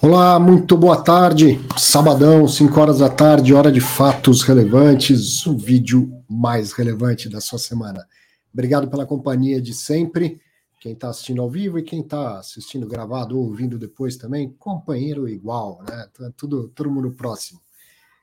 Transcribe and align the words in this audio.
Olá, 0.00 0.38
muito 0.38 0.76
boa 0.76 1.02
tarde. 1.02 1.58
Sabadão, 1.76 2.46
5 2.46 2.80
horas 2.80 2.98
da 3.00 3.08
tarde, 3.08 3.52
hora 3.52 3.72
de 3.72 3.80
fatos 3.80 4.44
relevantes, 4.44 5.44
o 5.44 5.58
vídeo 5.58 6.22
mais 6.30 6.70
relevante 6.70 7.28
da 7.28 7.40
sua 7.40 7.58
semana. 7.58 8.06
Obrigado 8.54 8.88
pela 8.88 9.04
companhia 9.04 9.60
de 9.60 9.74
sempre. 9.74 10.40
Quem 10.80 10.92
está 10.92 11.08
assistindo 11.08 11.42
ao 11.42 11.50
vivo 11.50 11.80
e 11.80 11.82
quem 11.82 12.00
está 12.00 12.38
assistindo 12.38 12.86
gravado 12.86 13.36
ou 13.36 13.46
ouvindo 13.46 13.76
depois 13.76 14.16
também, 14.16 14.54
companheiro 14.56 15.28
igual, 15.28 15.82
né? 15.82 16.06
Tá 16.16 16.30
tudo, 16.36 16.68
todo 16.68 16.92
mundo 16.92 17.10
próximo. 17.10 17.60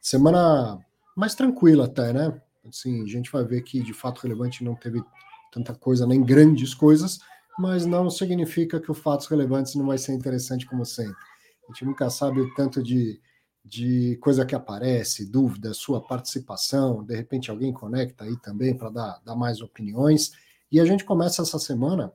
Semana 0.02 0.80
mais 1.14 1.36
tranquila 1.36 1.86
até, 1.86 2.14
né? 2.14 2.40
Assim, 2.70 3.04
a 3.04 3.08
gente 3.08 3.30
vai 3.30 3.44
ver 3.44 3.62
que 3.64 3.84
de 3.84 3.92
fato 3.94 4.22
relevante 4.22 4.64
não 4.64 4.76
teve 4.76 5.04
tanta 5.52 5.74
coisa, 5.76 6.08
nem 6.08 6.24
grandes 6.24 6.74
coisas, 6.74 7.20
mas 7.60 7.86
não 7.86 8.10
significa 8.10 8.80
que 8.80 8.90
o 8.90 8.94
fatos 8.94 9.28
relevantes 9.28 9.76
não 9.76 9.88
vai 9.88 9.98
ser 9.98 10.14
interessante 10.14 10.66
como 10.66 10.86
sempre. 10.86 11.35
A 11.66 11.72
gente 11.72 11.86
nunca 11.86 12.10
sabe 12.10 12.40
o 12.40 12.54
tanto 12.54 12.82
de, 12.82 13.20
de 13.64 14.18
coisa 14.18 14.46
que 14.46 14.56
aparece, 14.56 15.30
dúvida, 15.30 15.74
sua 15.74 16.00
participação, 16.00 17.04
de 17.04 17.16
repente 17.16 17.50
alguém 17.50 17.74
conecta 17.74 18.24
aí 18.24 18.38
também 18.38 18.76
para 18.78 18.90
dar, 18.90 19.22
dar 19.26 19.36
mais 19.36 19.62
opiniões. 19.62 20.32
E 20.72 20.80
a 20.80 20.86
gente 20.86 21.04
começa 21.04 21.42
essa 21.42 21.58
semana 21.58 22.14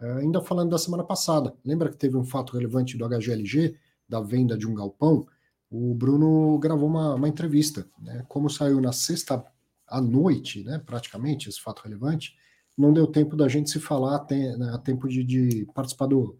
eh, 0.00 0.12
ainda 0.20 0.42
falando 0.42 0.70
da 0.70 0.78
semana 0.78 1.04
passada. 1.04 1.54
Lembra 1.64 1.90
que 1.90 1.96
teve 1.96 2.16
um 2.16 2.24
fato 2.24 2.54
relevante 2.54 2.96
do 2.96 3.08
HGLG, 3.08 3.76
da 4.08 4.20
venda 4.20 4.56
de 4.56 4.66
um 4.66 4.74
galpão? 4.74 5.26
O 5.70 5.94
Bruno 5.94 6.58
gravou 6.58 6.88
uma, 6.88 7.14
uma 7.14 7.28
entrevista. 7.28 7.86
Né? 7.98 8.24
Como 8.28 8.50
saiu 8.50 8.80
na 8.80 8.92
sexta 8.92 9.44
à 9.86 10.00
noite, 10.00 10.62
né, 10.64 10.78
praticamente, 10.78 11.48
esse 11.48 11.60
fato 11.60 11.82
relevante, 11.82 12.36
não 12.78 12.92
deu 12.92 13.06
tempo 13.06 13.36
da 13.36 13.48
gente 13.48 13.70
se 13.70 13.80
falar 13.80 14.24
né, 14.30 14.70
a 14.72 14.78
tempo 14.78 15.08
de, 15.08 15.24
de 15.24 15.66
participar 15.74 16.06
do, 16.06 16.38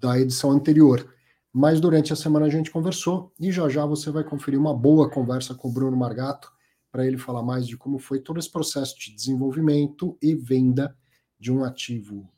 da 0.00 0.18
edição 0.18 0.50
anterior. 0.50 1.06
Mas 1.52 1.80
durante 1.80 2.12
a 2.12 2.16
semana 2.16 2.46
a 2.46 2.50
gente 2.50 2.70
conversou 2.70 3.32
e 3.38 3.50
já 3.50 3.68
já 3.68 3.84
você 3.84 4.10
vai 4.10 4.22
conferir 4.22 4.58
uma 4.58 4.74
boa 4.74 5.10
conversa 5.10 5.54
com 5.54 5.68
o 5.68 5.72
Bruno 5.72 5.96
Margato 5.96 6.50
para 6.92 7.06
ele 7.06 7.18
falar 7.18 7.42
mais 7.42 7.66
de 7.66 7.76
como 7.76 7.98
foi 7.98 8.20
todo 8.20 8.38
esse 8.38 8.50
processo 8.50 8.98
de 8.98 9.14
desenvolvimento 9.14 10.16
e 10.22 10.34
venda 10.34 10.96
de 11.38 11.52
um 11.52 11.64
ativo 11.64 12.28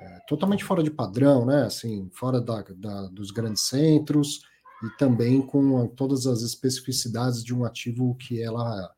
é, 0.00 0.20
totalmente 0.26 0.64
fora 0.64 0.82
de 0.82 0.90
padrão, 0.90 1.44
né? 1.44 1.64
Assim, 1.64 2.08
fora 2.12 2.40
da, 2.40 2.62
da, 2.76 3.06
dos 3.08 3.30
grandes 3.30 3.62
centros 3.62 4.42
e 4.82 4.96
também 4.96 5.42
com 5.42 5.86
todas 5.88 6.26
as 6.26 6.42
especificidades 6.42 7.44
de 7.44 7.54
um 7.54 7.64
ativo 7.64 8.14
que 8.16 8.42
ela 8.42 8.90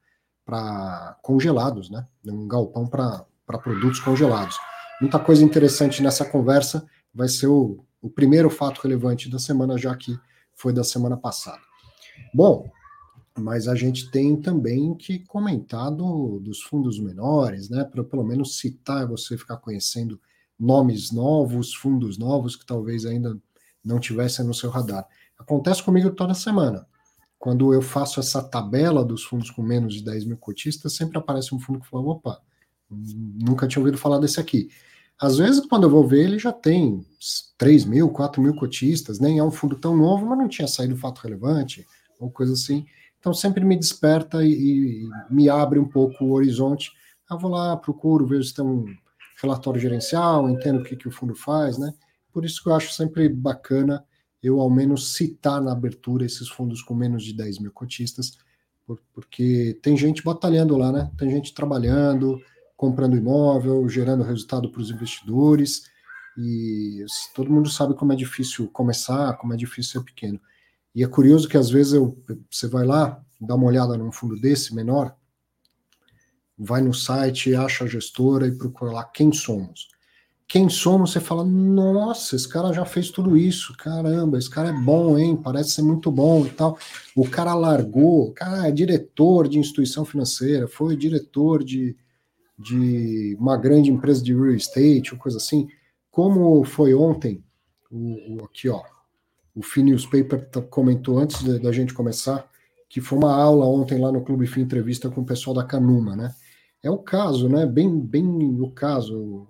para 0.44 1.18
congelados, 1.22 1.90
né? 1.90 2.06
Um 2.26 2.48
galpão 2.48 2.86
para 2.86 3.26
produtos 3.62 4.00
congelados. 4.00 4.56
Muita 5.00 5.18
coisa 5.18 5.44
interessante 5.44 6.02
nessa 6.02 6.24
conversa 6.24 6.86
vai 7.14 7.28
ser 7.28 7.48
o 7.48 7.84
o 8.02 8.10
primeiro 8.10 8.50
fato 8.50 8.80
relevante 8.82 9.30
da 9.30 9.38
semana, 9.38 9.78
já 9.78 9.96
que 9.96 10.18
foi 10.52 10.72
da 10.72 10.82
semana 10.82 11.16
passada. 11.16 11.62
Bom, 12.34 12.68
mas 13.38 13.68
a 13.68 13.74
gente 13.74 14.10
tem 14.10 14.36
também 14.36 14.94
que 14.94 15.20
comentar 15.20 15.90
do, 15.90 16.38
dos 16.40 16.60
fundos 16.62 16.98
menores, 16.98 17.70
né? 17.70 17.84
Para 17.84 18.04
pelo 18.04 18.24
menos 18.24 18.58
citar, 18.58 19.06
você 19.06 19.38
ficar 19.38 19.56
conhecendo 19.56 20.20
nomes 20.58 21.10
novos, 21.10 21.72
fundos 21.74 22.18
novos 22.18 22.56
que 22.56 22.66
talvez 22.66 23.06
ainda 23.06 23.40
não 23.84 23.98
tivessem 23.98 24.44
no 24.44 24.52
seu 24.52 24.68
radar. 24.68 25.06
Acontece 25.38 25.82
comigo 25.82 26.10
toda 26.10 26.34
semana. 26.34 26.86
Quando 27.38 27.72
eu 27.72 27.82
faço 27.82 28.20
essa 28.20 28.42
tabela 28.42 29.04
dos 29.04 29.24
fundos 29.24 29.50
com 29.50 29.62
menos 29.62 29.94
de 29.94 30.04
10 30.04 30.26
mil 30.26 30.36
cotistas, 30.36 30.92
sempre 30.92 31.18
aparece 31.18 31.54
um 31.54 31.58
fundo 31.58 31.80
que 31.80 31.88
fala: 31.88 32.02
opa, 32.04 32.40
nunca 32.90 33.66
tinha 33.66 33.80
ouvido 33.80 33.98
falar 33.98 34.18
desse 34.18 34.38
aqui. 34.38 34.68
Às 35.20 35.38
vezes, 35.38 35.64
quando 35.66 35.84
eu 35.84 35.90
vou 35.90 36.06
ver, 36.06 36.24
ele 36.24 36.38
já 36.38 36.52
tem 36.52 37.06
3 37.56 37.84
mil, 37.84 38.08
4 38.10 38.42
mil 38.42 38.54
cotistas, 38.54 39.18
nem 39.20 39.38
é 39.38 39.44
um 39.44 39.50
fundo 39.50 39.76
tão 39.76 39.96
novo, 39.96 40.26
mas 40.26 40.38
não 40.38 40.48
tinha 40.48 40.66
saído 40.66 40.96
fato 40.96 41.20
relevante, 41.20 41.86
ou 42.18 42.30
coisa 42.30 42.52
assim. 42.52 42.84
Então, 43.20 43.32
sempre 43.32 43.64
me 43.64 43.76
desperta 43.76 44.44
e, 44.44 44.52
e 44.52 45.08
me 45.30 45.48
abre 45.48 45.78
um 45.78 45.88
pouco 45.88 46.24
o 46.24 46.32
horizonte. 46.32 46.90
Eu 47.30 47.38
vou 47.38 47.50
lá, 47.50 47.76
procuro, 47.76 48.26
vejo 48.26 48.44
se 48.44 48.54
tem 48.54 48.64
um 48.64 48.84
relatório 49.40 49.80
gerencial, 49.80 50.50
entendo 50.50 50.80
o 50.80 50.84
que, 50.84 50.96
que 50.96 51.08
o 51.08 51.12
fundo 51.12 51.34
faz, 51.34 51.78
né? 51.78 51.92
Por 52.32 52.44
isso 52.44 52.62
que 52.62 52.68
eu 52.68 52.74
acho 52.74 52.92
sempre 52.92 53.28
bacana 53.28 54.04
eu, 54.42 54.60
ao 54.60 54.68
menos, 54.68 55.14
citar 55.14 55.62
na 55.62 55.70
abertura 55.70 56.26
esses 56.26 56.48
fundos 56.48 56.82
com 56.82 56.94
menos 56.94 57.22
de 57.22 57.32
10 57.32 57.60
mil 57.60 57.70
cotistas, 57.70 58.36
porque 59.14 59.78
tem 59.80 59.96
gente 59.96 60.22
batalhando 60.24 60.76
lá, 60.76 60.90
né? 60.90 61.10
Tem 61.16 61.30
gente 61.30 61.54
trabalhando, 61.54 62.42
comprando 62.82 63.16
imóvel, 63.16 63.88
gerando 63.88 64.24
resultado 64.24 64.68
para 64.68 64.80
os 64.80 64.90
investidores. 64.90 65.84
E 66.36 67.04
todo 67.32 67.48
mundo 67.48 67.70
sabe 67.70 67.94
como 67.94 68.12
é 68.12 68.16
difícil 68.16 68.68
começar, 68.72 69.34
como 69.34 69.54
é 69.54 69.56
difícil 69.56 70.00
ser 70.00 70.04
pequeno. 70.04 70.40
E 70.92 71.04
é 71.04 71.06
curioso 71.06 71.48
que 71.48 71.56
às 71.56 71.70
vezes 71.70 71.92
eu, 71.92 72.18
você 72.50 72.66
vai 72.66 72.84
lá, 72.84 73.22
dá 73.40 73.54
uma 73.54 73.66
olhada 73.68 73.96
num 73.96 74.10
fundo 74.10 74.34
desse 74.34 74.74
menor, 74.74 75.14
vai 76.58 76.82
no 76.82 76.92
site, 76.92 77.54
acha 77.54 77.84
a 77.84 77.86
gestora 77.86 78.48
e 78.48 78.58
procura 78.58 78.90
lá 78.90 79.04
quem 79.04 79.32
somos. 79.32 79.86
Quem 80.48 80.68
somos, 80.68 81.12
você 81.12 81.20
fala, 81.20 81.44
nossa, 81.44 82.34
esse 82.34 82.48
cara 82.48 82.72
já 82.72 82.84
fez 82.84 83.10
tudo 83.10 83.36
isso, 83.36 83.76
caramba, 83.76 84.38
esse 84.38 84.50
cara 84.50 84.70
é 84.70 84.72
bom, 84.72 85.16
hein? 85.16 85.36
Parece 85.36 85.70
ser 85.70 85.82
muito 85.82 86.10
bom 86.10 86.44
e 86.44 86.50
tal. 86.50 86.76
O 87.14 87.28
cara 87.28 87.54
largou, 87.54 88.30
o 88.30 88.32
cara 88.32 88.66
é 88.66 88.72
diretor 88.72 89.46
de 89.46 89.60
instituição 89.60 90.04
financeira, 90.04 90.66
foi 90.66 90.96
diretor 90.96 91.62
de, 91.62 91.96
de 92.62 93.36
uma 93.38 93.56
grande 93.56 93.90
empresa 93.90 94.22
de 94.22 94.32
real 94.32 94.54
estate 94.54 95.12
ou 95.12 95.18
coisa 95.18 95.38
assim, 95.38 95.68
como 96.10 96.62
foi 96.64 96.94
ontem, 96.94 97.42
o, 97.90 98.36
o 98.36 98.44
aqui 98.44 98.68
ó, 98.68 98.82
o 99.54 99.62
Fee 99.62 99.82
Newspaper 99.82 100.48
comentou 100.70 101.18
antes 101.18 101.42
da 101.60 101.72
gente 101.72 101.92
começar, 101.92 102.48
que 102.88 103.00
foi 103.00 103.18
uma 103.18 103.34
aula 103.34 103.66
ontem 103.66 103.98
lá 103.98 104.12
no 104.12 104.22
Clube 104.22 104.46
Fim 104.46 104.60
Entrevista 104.60 105.10
com 105.10 105.22
o 105.22 105.26
pessoal 105.26 105.54
da 105.54 105.64
Canuma, 105.64 106.14
né? 106.14 106.34
É 106.82 106.90
o 106.90 106.98
caso, 106.98 107.48
né? 107.48 107.66
Bem, 107.66 108.00
bem 108.00 108.26
o 108.60 108.70
caso. 108.70 109.46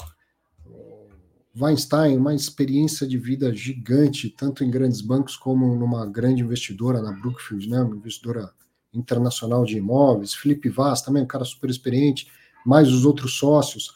Weinstein, 1.58 2.16
uma 2.16 2.34
experiência 2.34 3.06
de 3.06 3.18
vida 3.18 3.54
gigante, 3.54 4.30
tanto 4.30 4.64
em 4.64 4.70
grandes 4.70 5.00
bancos 5.00 5.36
como 5.36 5.74
numa 5.76 6.06
grande 6.06 6.42
investidora 6.42 7.02
na 7.02 7.12
Brookfield, 7.12 7.68
né? 7.68 7.82
Uma 7.82 7.96
investidora 7.96 8.50
internacional 8.92 9.64
de 9.64 9.76
imóveis. 9.76 10.34
Felipe 10.34 10.68
Vaz, 10.68 11.02
também 11.02 11.22
um 11.22 11.26
cara 11.26 11.44
super 11.44 11.68
experiente 11.68 12.28
mais 12.64 12.88
os 12.88 13.04
outros 13.04 13.38
sócios, 13.38 13.94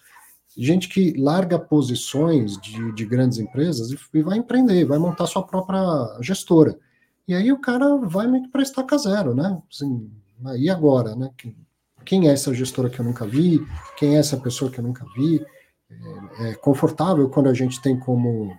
gente 0.57 0.89
que 0.89 1.13
larga 1.19 1.59
posições 1.59 2.57
de, 2.59 2.93
de 2.93 3.05
grandes 3.05 3.39
empresas 3.39 3.91
e, 3.91 3.99
e, 4.15 4.23
vai 4.23 4.39
empreender, 4.39 4.85
vai 4.85 4.99
montar 4.99 5.27
sua 5.27 5.43
própria 5.43 6.19
gestora. 6.21 6.79
E 7.29 7.35
aí 7.35 7.53
o 7.53 7.61
cara 7.61 7.97
vai 7.97 8.27
meio 8.27 8.45
que 8.45 8.51
para 8.51 8.63
estaca 8.63 8.97
zero, 8.97 9.35
né? 9.35 9.61
Assim, 9.71 10.11
e 10.57 10.71
agora, 10.71 11.15
né? 11.15 11.31
Quem, 11.37 11.57
quem 12.05 12.29
é 12.29 12.33
essa 12.33 12.55
gestora 12.55 12.89
que 12.89 13.01
eu 13.01 13.05
nunca 13.05 13.27
vi? 13.27 13.67
Quem 13.97 14.17
é 14.17 14.19
essa 14.19 14.37
pessoa 14.37 14.71
que 14.71 14.79
eu 14.79 14.85
nunca 14.85 15.05
vi? 15.15 15.45
É, 16.39 16.51
é 16.51 16.55
confortável 16.55 17.29
quando 17.29 17.49
a 17.49 17.55
gente 17.55 17.83
tem 17.83 17.99
como 17.99 18.57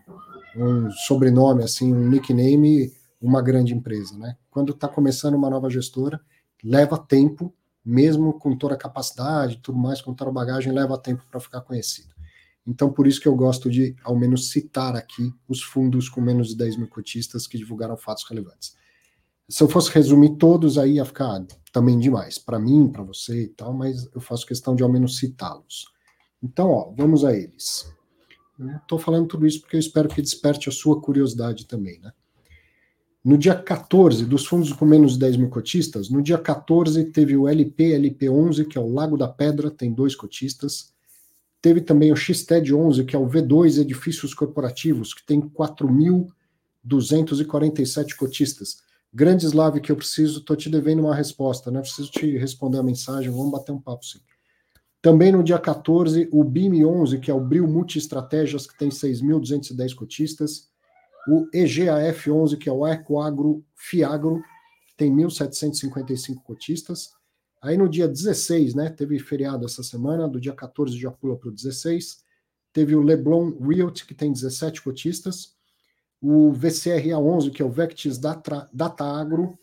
um 0.55 0.91
sobrenome, 0.91 1.63
assim, 1.63 1.93
um 1.93 2.09
nickname, 2.09 2.91
uma 3.21 3.41
grande 3.41 3.73
empresa, 3.73 4.17
né? 4.17 4.35
Quando 4.51 4.73
está 4.73 4.87
começando 4.87 5.35
uma 5.35 5.49
nova 5.49 5.69
gestora, 5.69 6.19
leva 6.63 6.97
tempo 6.97 7.53
mesmo 7.87 8.33
com 8.33 8.53
toda 8.53 8.73
a 8.73 8.77
capacidade, 8.77 9.61
tudo 9.63 9.77
mais, 9.77 10.01
com 10.01 10.13
toda 10.13 10.29
a 10.29 10.33
bagagem, 10.33 10.73
leva 10.73 10.97
tempo 10.97 11.23
para 11.31 11.39
ficar 11.39 11.61
conhecido. 11.61 12.13
Então, 12.67 12.91
por 12.91 13.07
isso 13.07 13.21
que 13.21 13.29
eu 13.29 13.35
gosto 13.35 13.69
de, 13.69 13.95
ao 14.03 14.13
menos, 14.13 14.49
citar 14.49 14.93
aqui 14.93 15.33
os 15.47 15.63
fundos 15.63 16.09
com 16.09 16.19
menos 16.19 16.49
de 16.49 16.57
10 16.57 16.75
mil 16.79 16.89
cotistas 16.89 17.47
que 17.47 17.57
divulgaram 17.57 17.95
fatos 17.95 18.25
relevantes. 18.29 18.75
Se 19.47 19.63
eu 19.63 19.69
fosse 19.69 19.89
resumir 19.89 20.35
todos, 20.35 20.77
aí 20.77 20.95
ia 20.95 21.05
ficar 21.05 21.45
também 21.71 21.97
demais, 21.97 22.37
para 22.37 22.59
mim, 22.59 22.89
para 22.89 23.03
você 23.03 23.43
e 23.43 23.47
tal, 23.47 23.71
mas 23.71 24.09
eu 24.13 24.19
faço 24.19 24.45
questão 24.45 24.75
de, 24.75 24.83
ao 24.83 24.91
menos, 24.91 25.17
citá-los. 25.17 25.85
Então, 26.43 26.69
ó, 26.69 26.93
vamos 26.93 27.23
a 27.23 27.33
eles. 27.33 27.89
Estou 28.81 28.99
falando 28.99 29.27
tudo 29.27 29.47
isso 29.47 29.61
porque 29.61 29.77
eu 29.77 29.79
espero 29.79 30.09
que 30.09 30.21
desperte 30.21 30.67
a 30.67 30.73
sua 30.73 30.99
curiosidade 30.99 31.65
também, 31.65 31.97
né? 32.01 32.11
No 33.23 33.37
dia 33.37 33.55
14, 33.55 34.25
dos 34.25 34.45
fundos 34.45 34.71
com 34.71 34.85
menos 34.85 35.13
de 35.13 35.19
10 35.19 35.37
mil 35.37 35.49
cotistas, 35.49 36.09
no 36.09 36.21
dia 36.21 36.37
14 36.37 37.05
teve 37.05 37.35
o 37.35 37.47
LP, 37.47 37.99
LP11, 37.99 38.67
que 38.67 38.77
é 38.77 38.81
o 38.81 38.93
Lago 38.93 39.17
da 39.17 39.27
Pedra, 39.27 39.71
tem 39.71 39.91
dois 39.93 40.15
cotistas. 40.15 40.93
Teve 41.61 41.81
também 41.81 42.13
o 42.13 42.15
XTED 42.15 42.73
11, 42.73 43.03
que 43.03 43.15
é 43.15 43.19
o 43.19 43.27
V2 43.27 43.81
Edifícios 43.81 44.33
Corporativos, 44.33 45.13
que 45.13 45.25
tem 45.25 45.41
4.247 45.41 48.15
cotistas. 48.15 48.77
Grande 49.13 49.45
Slav 49.45 49.79
que 49.81 49.91
eu 49.91 49.95
preciso, 49.95 50.39
estou 50.39 50.55
te 50.55 50.69
devendo 50.69 50.99
uma 50.99 51.15
resposta, 51.15 51.71
né? 51.71 51.81
Preciso 51.81 52.11
te 52.11 52.37
responder 52.37 52.77
a 52.77 52.83
mensagem, 52.83 53.31
vamos 53.31 53.51
bater 53.51 53.71
um 53.71 53.81
papo 53.81 54.05
sim. 54.05 54.19
Também 55.01 55.31
no 55.31 55.43
dia 55.43 55.57
14, 55.57 56.29
o 56.31 56.43
BIM 56.43 56.85
11, 56.85 57.17
que 57.19 57.31
é 57.31 57.33
o 57.33 57.41
Bril 57.41 57.67
Multi 57.67 57.97
Estratégias, 57.97 58.67
que 58.67 58.77
tem 58.77 58.89
6.210 58.89 59.95
cotistas 59.95 60.69
o 61.27 61.49
EGAF11, 61.51 62.57
que 62.57 62.69
é 62.69 62.71
o 62.71 62.87
Ecoagro 62.87 63.63
Fiagro, 63.75 64.41
tem 64.95 65.13
1.755 65.13 66.41
cotistas. 66.43 67.11
Aí 67.61 67.77
no 67.77 67.89
dia 67.89 68.07
16, 68.07 68.75
né, 68.75 68.89
teve 68.89 69.19
feriado 69.19 69.65
essa 69.65 69.83
semana, 69.83 70.27
do 70.27 70.39
dia 70.39 70.53
14 70.53 70.97
já 70.97 71.11
pula 71.11 71.35
para 71.35 71.49
o 71.49 71.51
16, 71.51 72.23
teve 72.71 72.95
o 72.95 73.01
Leblon 73.01 73.57
Realty, 73.59 74.05
que 74.05 74.13
tem 74.13 74.31
17 74.31 74.81
cotistas. 74.81 75.55
o 76.21 76.51
VCRA11, 76.51 77.51
que 77.51 77.61
é 77.61 77.65
o 77.65 77.69
Vectis 77.69 78.17
Data, 78.17 78.67
Data 78.73 79.03
Agro, 79.03 79.59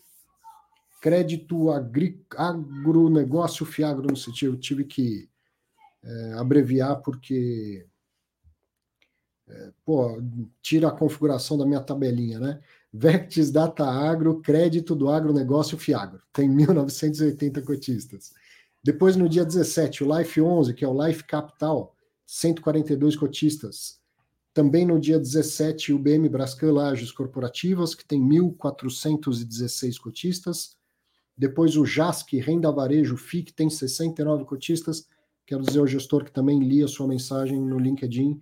crédito 1.01 1.69
agri, 1.69 2.25
agronegócio 2.37 3.65
Fiagro, 3.65 4.07
não 4.07 4.15
sei, 4.15 4.33
eu 4.41 4.55
tive 4.55 4.85
que 4.85 5.29
é, 6.03 6.33
abreviar 6.33 7.01
porque 7.01 7.85
pô, 9.83 10.21
tira 10.61 10.87
a 10.87 10.91
configuração 10.91 11.57
da 11.57 11.65
minha 11.65 11.81
tabelinha, 11.81 12.39
né? 12.39 12.59
Vectis 12.91 13.51
Data 13.51 13.85
Agro, 13.85 14.41
crédito 14.41 14.95
do 14.95 15.09
agronegócio 15.09 15.77
Fiagro, 15.77 16.21
tem 16.31 16.49
1.980 16.49 17.61
cotistas. 17.63 18.33
Depois, 18.83 19.15
no 19.15 19.27
dia 19.27 19.43
17, 19.43 20.03
o 20.03 20.17
Life 20.17 20.39
11, 20.39 20.73
que 20.73 20.85
é 20.85 20.87
o 20.87 21.05
Life 21.05 21.23
Capital, 21.25 21.95
142 22.25 23.15
cotistas. 23.15 23.99
Também 24.53 24.85
no 24.85 24.99
dia 24.99 25.19
17, 25.19 25.91
o 25.91 25.99
BM 25.99 26.29
Brascan 26.29 26.71
Lages 26.71 27.11
Corporativas, 27.11 27.93
que 27.93 28.05
tem 28.05 28.21
1.416 28.21 29.99
cotistas. 29.99 30.77
Depois 31.37 31.75
o 31.75 31.85
JASC 31.85 32.39
Renda 32.39 32.71
Varejo 32.71 33.17
FIC 33.17 33.51
tem 33.53 33.69
69 33.69 34.45
cotistas. 34.45 35.07
Quero 35.45 35.61
dizer 35.61 35.79
ao 35.79 35.87
gestor 35.87 36.23
que 36.23 36.31
também 36.31 36.63
li 36.63 36.81
a 36.81 36.87
sua 36.87 37.05
mensagem 37.05 37.59
no 37.59 37.77
LinkedIn. 37.77 38.39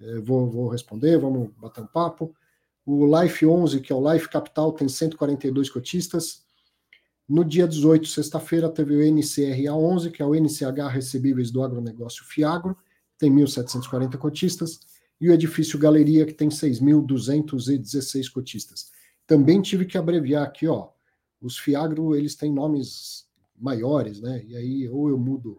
É, 0.00 0.18
vou, 0.20 0.50
vou 0.50 0.68
responder, 0.68 1.18
vamos 1.18 1.50
bater 1.56 1.82
um 1.82 1.86
papo. 1.86 2.34
O 2.84 3.04
Life 3.20 3.44
11, 3.44 3.80
que 3.80 3.92
é 3.92 3.96
o 3.96 4.12
Life 4.12 4.28
Capital, 4.28 4.72
tem 4.72 4.88
142 4.88 5.70
cotistas. 5.70 6.44
No 7.28 7.44
dia 7.44 7.66
18, 7.66 8.06
sexta-feira, 8.06 8.68
teve 8.68 8.94
o 8.94 9.12
NCRA 9.12 9.74
11, 9.74 10.10
que 10.10 10.22
é 10.22 10.24
o 10.24 10.34
NCH 10.34 10.88
Recebíveis 10.92 11.50
do 11.50 11.62
Agronegócio 11.62 12.24
Fiagro, 12.24 12.76
tem 13.18 13.32
1.740 13.32 14.16
cotistas 14.16 14.78
e 15.20 15.28
o 15.28 15.32
edifício 15.32 15.78
Galeria, 15.78 16.24
que 16.24 16.34
tem 16.34 16.48
6.216 16.48 18.30
cotistas. 18.30 18.92
Também 19.26 19.60
tive 19.60 19.86
que 19.86 19.98
abreviar 19.98 20.44
aqui, 20.44 20.68
ó. 20.68 20.90
Os 21.40 21.58
Fiagro, 21.58 22.14
eles 22.14 22.36
têm 22.36 22.52
nomes 22.52 23.26
maiores, 23.58 24.20
né? 24.20 24.44
E 24.46 24.56
aí, 24.56 24.88
ou 24.88 25.08
eu 25.08 25.18
mudo 25.18 25.58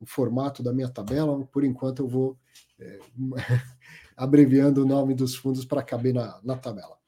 o 0.00 0.06
formato 0.06 0.62
da 0.62 0.72
minha 0.72 0.88
tabela, 0.88 1.32
ou 1.32 1.44
por 1.44 1.64
enquanto 1.64 2.00
eu 2.00 2.08
vou 2.08 2.38
abreviando 4.16 4.82
o 4.82 4.86
nome 4.86 5.14
dos 5.14 5.34
fundos 5.34 5.64
para 5.64 5.82
caber 5.82 6.14
na, 6.14 6.40
na 6.42 6.56
tabela. 6.56 6.98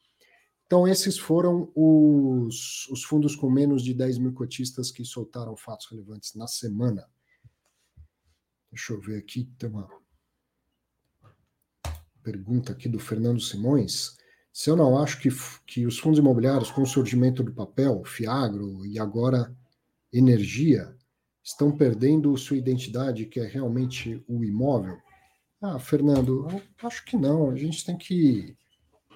Então, 0.66 0.88
esses 0.88 1.18
foram 1.18 1.70
os, 1.74 2.88
os 2.88 3.04
fundos 3.04 3.36
com 3.36 3.50
menos 3.50 3.82
de 3.82 3.92
10 3.92 4.18
mil 4.18 4.32
cotistas 4.32 4.90
que 4.90 5.04
soltaram 5.04 5.56
fatos 5.56 5.86
relevantes 5.90 6.34
na 6.34 6.46
semana. 6.46 7.06
Deixa 8.70 8.92
eu 8.92 9.00
ver 9.00 9.18
aqui, 9.18 9.44
tem 9.58 9.68
uma 9.68 9.88
pergunta 12.22 12.72
aqui 12.72 12.88
do 12.88 12.98
Fernando 12.98 13.40
Simões, 13.40 14.16
se 14.54 14.70
eu 14.70 14.76
não 14.76 14.96
acho 14.96 15.20
que, 15.20 15.28
que 15.66 15.84
os 15.84 15.98
fundos 15.98 16.20
imobiliários, 16.20 16.70
com 16.70 16.82
o 16.82 16.86
surgimento 16.86 17.42
do 17.42 17.52
papel, 17.52 18.04
Fiagro 18.04 18.86
e 18.86 19.00
agora 19.00 19.52
energia, 20.12 20.96
estão 21.42 21.76
perdendo 21.76 22.36
sua 22.36 22.56
identidade, 22.56 23.26
que 23.26 23.40
é 23.40 23.46
realmente 23.48 24.24
o 24.28 24.44
imóvel? 24.44 24.96
Ah, 25.66 25.78
Fernando, 25.78 26.46
acho 26.82 27.02
que 27.06 27.16
não. 27.16 27.50
A 27.50 27.56
gente 27.56 27.86
tem 27.86 27.96
que 27.96 28.54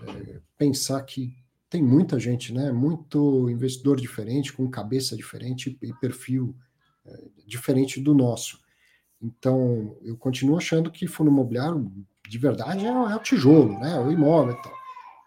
é, 0.03 0.41
pensar 0.56 1.03
que 1.03 1.37
tem 1.69 1.83
muita 1.83 2.19
gente, 2.19 2.55
né? 2.55 2.73
Muito 2.73 3.50
investidor 3.50 4.00
diferente, 4.00 4.55
com 4.55 4.67
cabeça 4.71 5.15
diferente 5.15 5.79
e 5.83 5.93
perfil 5.93 6.56
é, 7.05 7.23
diferente 7.47 8.00
do 8.00 8.15
nosso. 8.15 8.59
Então, 9.21 9.99
eu 10.00 10.17
continuo 10.17 10.56
achando 10.56 10.91
que 10.91 11.06
fundo 11.06 11.31
imobiliário 11.31 11.93
de 12.27 12.39
verdade 12.39 12.87
é, 12.87 12.89
é 12.89 13.17
o 13.17 13.23
tijolo, 13.23 13.79
né? 13.79 14.00
O 14.00 14.11
imóvel 14.11 14.55
e 14.55 14.62
tal. 14.62 14.73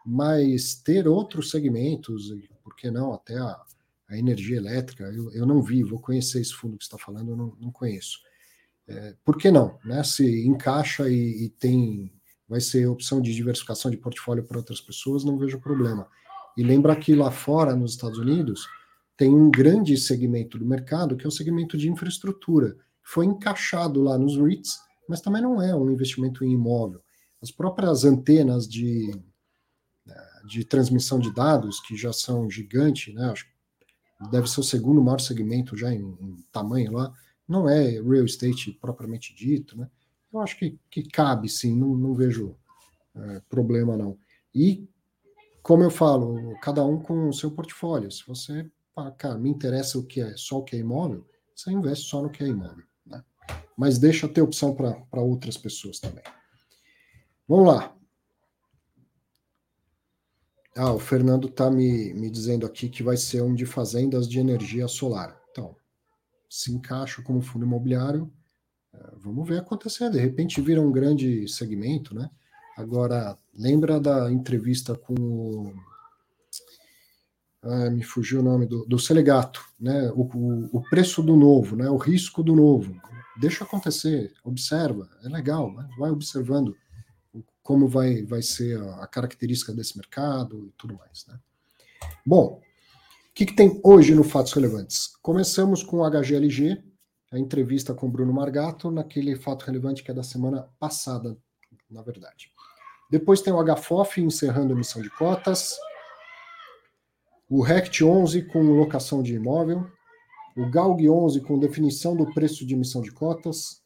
Mas 0.03 0.73
ter 0.73 1.07
outros 1.07 1.51
segmentos, 1.51 2.33
por 2.63 2.75
que 2.75 2.89
não 2.89 3.13
até 3.13 3.37
a, 3.37 3.61
a 4.09 4.17
energia 4.17 4.57
elétrica, 4.57 5.03
eu, 5.03 5.31
eu 5.33 5.45
não 5.45 5.61
vi, 5.61 5.83
vou 5.83 5.99
conhecer 5.99 6.41
esse 6.41 6.53
fundo 6.55 6.79
que 6.79 6.83
está 6.83 6.97
falando, 6.97 7.29
eu 7.29 7.37
não, 7.37 7.55
não 7.59 7.71
conheço. 7.71 8.17
É, 8.91 9.15
por 9.23 9.37
que 9.37 9.51
não? 9.51 9.77
Né? 9.83 10.03
Se 10.03 10.45
encaixa 10.45 11.09
e, 11.09 11.45
e, 11.45 11.49
tem, 11.49 12.11
vai 12.47 12.61
ser 12.61 12.87
opção 12.87 13.21
de 13.21 13.33
diversificação 13.33 13.89
de 13.89 13.97
portfólio 13.97 14.43
para 14.43 14.57
outras 14.57 14.81
pessoas, 14.81 15.23
não 15.23 15.37
vejo 15.37 15.59
problema. 15.59 16.07
E 16.57 16.63
lembra 16.63 16.95
que 16.95 17.15
lá 17.15 17.31
fora, 17.31 17.75
nos 17.75 17.91
Estados 17.91 18.19
Unidos, 18.19 18.67
tem 19.15 19.29
um 19.29 19.49
grande 19.49 19.95
segmento 19.97 20.57
do 20.57 20.65
mercado, 20.65 21.15
que 21.15 21.25
é 21.25 21.27
o 21.27 21.31
segmento 21.31 21.77
de 21.77 21.89
infraestrutura, 21.89 22.75
foi 23.03 23.25
encaixado 23.25 24.01
lá 24.01 24.17
nos 24.17 24.37
REITs, 24.37 24.79
mas 25.07 25.21
também 25.21 25.41
não 25.41 25.61
é 25.61 25.75
um 25.75 25.91
investimento 25.91 26.43
em 26.43 26.53
imóvel. 26.53 27.01
As 27.41 27.51
próprias 27.51 28.05
antenas 28.05 28.67
de, 28.67 29.11
de 30.47 30.63
transmissão 30.63 31.19
de 31.19 31.33
dados, 31.33 31.79
que 31.81 31.95
já 31.95 32.13
são 32.13 32.49
gigantes, 32.49 33.13
né? 33.13 33.33
Deve 34.29 34.47
ser 34.47 34.59
o 34.59 34.63
segundo 34.63 35.01
maior 35.01 35.19
segmento 35.19 35.75
já 35.75 35.91
em, 35.91 35.99
em, 35.99 36.45
tamanho 36.51 36.91
lá, 36.91 37.11
não 37.51 37.69
é 37.69 38.01
real 38.01 38.25
estate 38.25 38.71
propriamente 38.71 39.35
dito, 39.35 39.77
né? 39.77 39.89
Eu 40.33 40.39
acho 40.39 40.57
que, 40.57 40.79
que 40.89 41.03
cabe 41.03 41.49
sim, 41.49 41.75
não, 41.75 41.95
não 41.95 42.13
vejo 42.13 42.55
é, 43.13 43.41
problema 43.49 43.97
não. 43.97 44.17
E, 44.55 44.87
como 45.61 45.83
eu 45.83 45.91
falo, 45.91 46.57
cada 46.61 46.83
um 46.85 46.97
com 46.97 47.27
o 47.29 47.33
seu 47.33 47.51
portfólio. 47.51 48.09
Se 48.09 48.25
você, 48.25 48.69
cara, 49.17 49.37
me 49.37 49.49
interessa 49.49 49.99
o 49.99 50.05
que 50.05 50.21
é 50.21 50.35
só 50.37 50.59
o 50.59 50.63
que 50.63 50.75
é 50.75 50.79
imóvel, 50.79 51.27
você 51.53 51.71
investe 51.71 52.09
só 52.09 52.21
no 52.21 52.29
que 52.29 52.43
é 52.43 52.47
imóvel 52.47 52.85
mas 53.81 53.97
deixa 53.97 54.27
ter 54.27 54.41
opção 54.41 54.75
para 54.75 55.21
outras 55.21 55.57
pessoas 55.57 55.99
também. 55.99 56.23
Vamos 57.47 57.67
lá. 57.67 57.95
Ah, 60.77 60.93
o 60.93 60.99
Fernando 60.99 61.47
está 61.47 61.71
me, 61.71 62.13
me 62.13 62.29
dizendo 62.29 62.63
aqui 62.63 62.87
que 62.87 63.01
vai 63.01 63.17
ser 63.17 63.41
um 63.41 63.55
de 63.55 63.65
fazendas 63.65 64.27
de 64.27 64.39
energia 64.39 64.87
solar. 64.87 65.40
Se 66.51 66.69
encaixa 66.69 67.21
como 67.21 67.41
fundo 67.41 67.65
imobiliário, 67.65 68.29
é, 68.93 69.11
vamos 69.15 69.47
ver 69.47 69.59
acontecer. 69.59 70.09
De 70.09 70.19
repente 70.19 70.59
vira 70.59 70.81
um 70.81 70.91
grande 70.91 71.47
segmento, 71.47 72.13
né? 72.13 72.29
Agora, 72.77 73.37
lembra 73.53 73.99
da 73.99 74.29
entrevista 74.29 74.95
com 74.95 75.13
o. 75.13 75.73
Ah, 77.63 77.89
me 77.89 78.03
fugiu 78.03 78.41
o 78.41 78.43
nome 78.43 78.65
do, 78.65 78.83
do 78.85 78.99
Selegato, 78.99 79.63
né? 79.79 80.11
O, 80.11 80.23
o, 80.23 80.79
o 80.79 80.81
preço 80.89 81.23
do 81.23 81.37
novo, 81.37 81.77
né? 81.77 81.89
O 81.89 81.97
risco 81.97 82.43
do 82.43 82.55
novo 82.55 82.99
deixa 83.39 83.63
acontecer, 83.63 84.33
observa, 84.43 85.09
é 85.23 85.29
legal, 85.29 85.73
né? 85.73 85.87
vai 85.97 86.11
observando 86.11 86.75
como 87.63 87.87
vai, 87.87 88.23
vai 88.23 88.41
ser 88.41 88.79
a, 88.81 89.03
a, 89.03 89.07
característica 89.07 89.73
desse 89.73 89.97
mercado 89.97 90.67
e 90.67 90.71
tudo 90.77 90.95
mais. 90.95 91.25
Né? 91.27 91.39
Bom, 92.25 92.61
o 93.31 93.33
que, 93.33 93.45
que, 93.45 93.55
tem 93.55 93.79
hoje 93.81 94.13
no 94.13 94.25
Fatos 94.25 94.51
Relevantes? 94.51 95.15
Começamos 95.21 95.83
com 95.83 95.99
o 95.99 96.09
HGLG, 96.09 96.83
a 97.31 97.39
entrevista 97.39 97.93
com 97.93 98.11
Bruno 98.11 98.33
Margato, 98.33 98.91
naquele 98.91 99.37
fato 99.37 99.63
relevante 99.63 100.03
que 100.03 100.11
é 100.11 100.13
da 100.13 100.21
semana 100.21 100.67
passada, 100.77 101.37
na 101.89 102.01
verdade. 102.01 102.51
Depois 103.09 103.41
tem 103.41 103.53
o 103.53 103.63
HFOF 103.63 104.21
encerrando 104.21 104.73
a 104.73 104.75
emissão 104.75 105.01
de 105.01 105.09
cotas, 105.11 105.77
o 107.49 107.61
RECT 107.61 108.03
11 108.03 108.49
com 108.49 108.61
locação 108.63 109.23
de 109.23 109.33
imóvel, 109.33 109.89
o 110.57 110.69
GALG 110.69 111.09
11 111.09 111.39
com 111.39 111.57
definição 111.57 112.17
do 112.17 112.33
preço 112.33 112.65
de 112.65 112.73
emissão 112.73 113.01
de 113.01 113.11
cotas, 113.11 113.81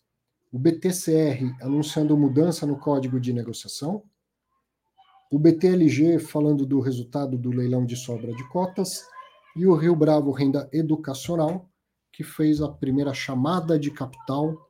o 0.52 0.58
BTCR 0.58 1.56
anunciando 1.62 2.18
mudança 2.18 2.66
no 2.66 2.80
código 2.80 3.20
de 3.20 3.32
negociação, 3.32 4.02
o 5.32 5.38
BTLG 5.38 6.18
falando 6.18 6.66
do 6.66 6.80
resultado 6.80 7.38
do 7.38 7.52
leilão 7.52 7.86
de 7.86 7.96
sobra 7.96 8.34
de 8.34 8.48
cotas 8.50 9.06
e 9.56 9.66
o 9.66 9.76
Rio 9.76 9.96
Bravo 9.96 10.32
Renda 10.32 10.70
Educacional, 10.72 11.70
que 12.12 12.24
fez 12.24 12.62
a 12.62 12.70
primeira 12.70 13.14
chamada 13.14 13.80
de 13.80 13.92
capital 13.92 14.70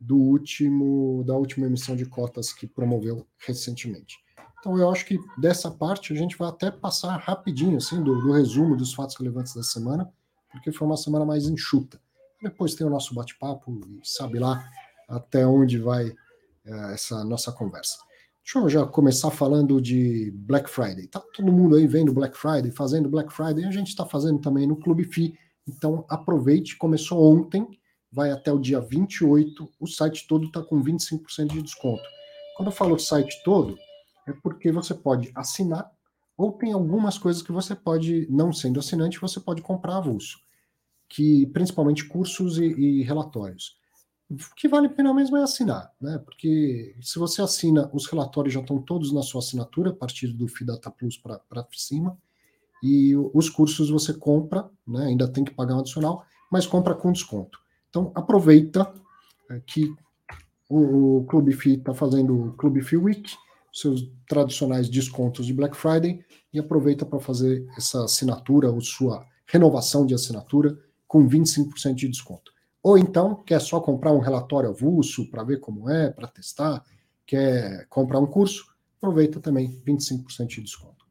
do 0.00 0.16
último 0.16 1.24
da 1.24 1.34
última 1.34 1.66
emissão 1.66 1.96
de 1.96 2.04
cotas 2.04 2.52
que 2.52 2.66
promoveu 2.66 3.26
recentemente. 3.38 4.18
Então 4.58 4.78
eu 4.78 4.90
acho 4.90 5.06
que 5.06 5.18
dessa 5.38 5.70
parte 5.70 6.12
a 6.12 6.16
gente 6.16 6.36
vai 6.36 6.48
até 6.48 6.70
passar 6.70 7.16
rapidinho 7.16 7.76
assim 7.78 8.02
do, 8.02 8.20
do 8.20 8.32
resumo 8.32 8.76
dos 8.76 8.92
fatos 8.92 9.16
relevantes 9.16 9.54
da 9.54 9.62
semana 9.62 10.12
porque 10.56 10.72
foi 10.72 10.86
uma 10.86 10.96
semana 10.96 11.24
mais 11.24 11.46
enxuta. 11.46 12.00
Depois 12.42 12.74
tem 12.74 12.86
o 12.86 12.90
nosso 12.90 13.14
bate-papo 13.14 13.80
e 13.88 14.00
sabe 14.02 14.38
lá 14.38 14.68
até 15.08 15.46
onde 15.46 15.78
vai 15.78 16.14
é, 16.64 16.94
essa 16.94 17.24
nossa 17.24 17.52
conversa. 17.52 17.98
Deixa 18.46 18.60
eu 18.60 18.68
já 18.68 18.86
começar 18.86 19.32
falando 19.32 19.80
de 19.80 20.30
Black 20.30 20.70
Friday. 20.70 21.08
Tá 21.08 21.18
todo 21.18 21.50
mundo 21.50 21.74
aí 21.74 21.84
vendo 21.84 22.12
Black 22.12 22.38
Friday, 22.38 22.70
fazendo 22.70 23.08
Black 23.08 23.32
Friday, 23.32 23.64
a 23.64 23.72
gente 23.72 23.88
está 23.88 24.06
fazendo 24.06 24.38
também 24.38 24.68
no 24.68 24.76
Clube 24.76 25.02
FI. 25.02 25.36
Então 25.66 26.06
aproveite, 26.08 26.76
começou 26.76 27.20
ontem, 27.36 27.66
vai 28.08 28.30
até 28.30 28.52
o 28.52 28.60
dia 28.60 28.78
28, 28.78 29.68
o 29.80 29.86
site 29.88 30.28
todo 30.28 30.46
está 30.46 30.62
com 30.62 30.80
25% 30.80 31.54
de 31.54 31.60
desconto. 31.60 32.04
Quando 32.56 32.68
eu 32.68 32.72
falo 32.72 32.96
site 33.00 33.34
todo, 33.44 33.76
é 34.28 34.32
porque 34.32 34.70
você 34.70 34.94
pode 34.94 35.32
assinar 35.34 35.90
ou 36.36 36.52
tem 36.52 36.72
algumas 36.72 37.18
coisas 37.18 37.42
que 37.42 37.50
você 37.50 37.74
pode, 37.74 38.28
não 38.30 38.52
sendo 38.52 38.78
assinante, 38.78 39.20
você 39.20 39.40
pode 39.40 39.60
comprar 39.60 39.96
avulso, 39.96 40.38
que 41.08 41.48
principalmente 41.48 42.04
cursos 42.04 42.58
e, 42.58 42.66
e 42.66 43.02
relatórios. 43.02 43.76
O 44.28 44.36
que 44.56 44.66
vale 44.66 44.88
a 44.88 44.90
pena 44.90 45.14
mesmo 45.14 45.36
é 45.36 45.42
assinar, 45.42 45.92
né? 46.00 46.18
Porque 46.18 46.96
se 47.00 47.18
você 47.18 47.40
assina, 47.40 47.88
os 47.92 48.06
relatórios 48.06 48.52
já 48.52 48.60
estão 48.60 48.82
todos 48.82 49.12
na 49.12 49.22
sua 49.22 49.38
assinatura, 49.38 49.90
a 49.90 49.94
partir 49.94 50.28
do 50.28 50.48
Fidata 50.48 50.90
Plus 50.90 51.16
para 51.16 51.40
cima, 51.72 52.18
e 52.82 53.14
os 53.16 53.48
cursos 53.48 53.88
você 53.88 54.12
compra, 54.12 54.68
né? 54.86 55.06
Ainda 55.06 55.28
tem 55.28 55.44
que 55.44 55.54
pagar 55.54 55.76
um 55.76 55.80
adicional, 55.80 56.24
mas 56.50 56.66
compra 56.66 56.94
com 56.94 57.12
desconto. 57.12 57.58
Então 57.88 58.10
aproveita 58.14 58.92
é, 59.50 59.60
que 59.64 59.94
o, 60.68 61.18
o 61.18 61.24
Clube 61.24 61.52
FI 61.52 61.74
está 61.74 61.94
fazendo 61.94 62.48
o 62.48 62.52
Clube 62.54 62.82
FI 62.82 62.96
Week, 62.96 63.36
seus 63.72 64.10
tradicionais 64.28 64.88
descontos 64.88 65.46
de 65.46 65.54
Black 65.54 65.76
Friday, 65.76 66.24
e 66.52 66.58
aproveita 66.58 67.06
para 67.06 67.20
fazer 67.20 67.64
essa 67.76 68.04
assinatura 68.04 68.70
ou 68.70 68.80
sua 68.80 69.24
renovação 69.46 70.04
de 70.04 70.14
assinatura 70.14 70.76
com 71.06 71.28
25% 71.28 71.94
de 71.94 72.08
desconto. 72.08 72.55
Ou 72.86 72.96
então 72.96 73.34
quer 73.34 73.60
só 73.60 73.80
comprar 73.80 74.12
um 74.12 74.20
relatório 74.20 74.70
avulso 74.70 75.28
para 75.28 75.42
ver 75.42 75.58
como 75.58 75.90
é, 75.90 76.08
para 76.08 76.28
testar, 76.28 76.84
quer 77.26 77.84
comprar 77.88 78.20
um 78.20 78.26
curso, 78.26 78.64
aproveita 78.98 79.40
também 79.40 79.82
25% 79.84 80.46
de 80.46 80.62
desconto. 80.62 81.04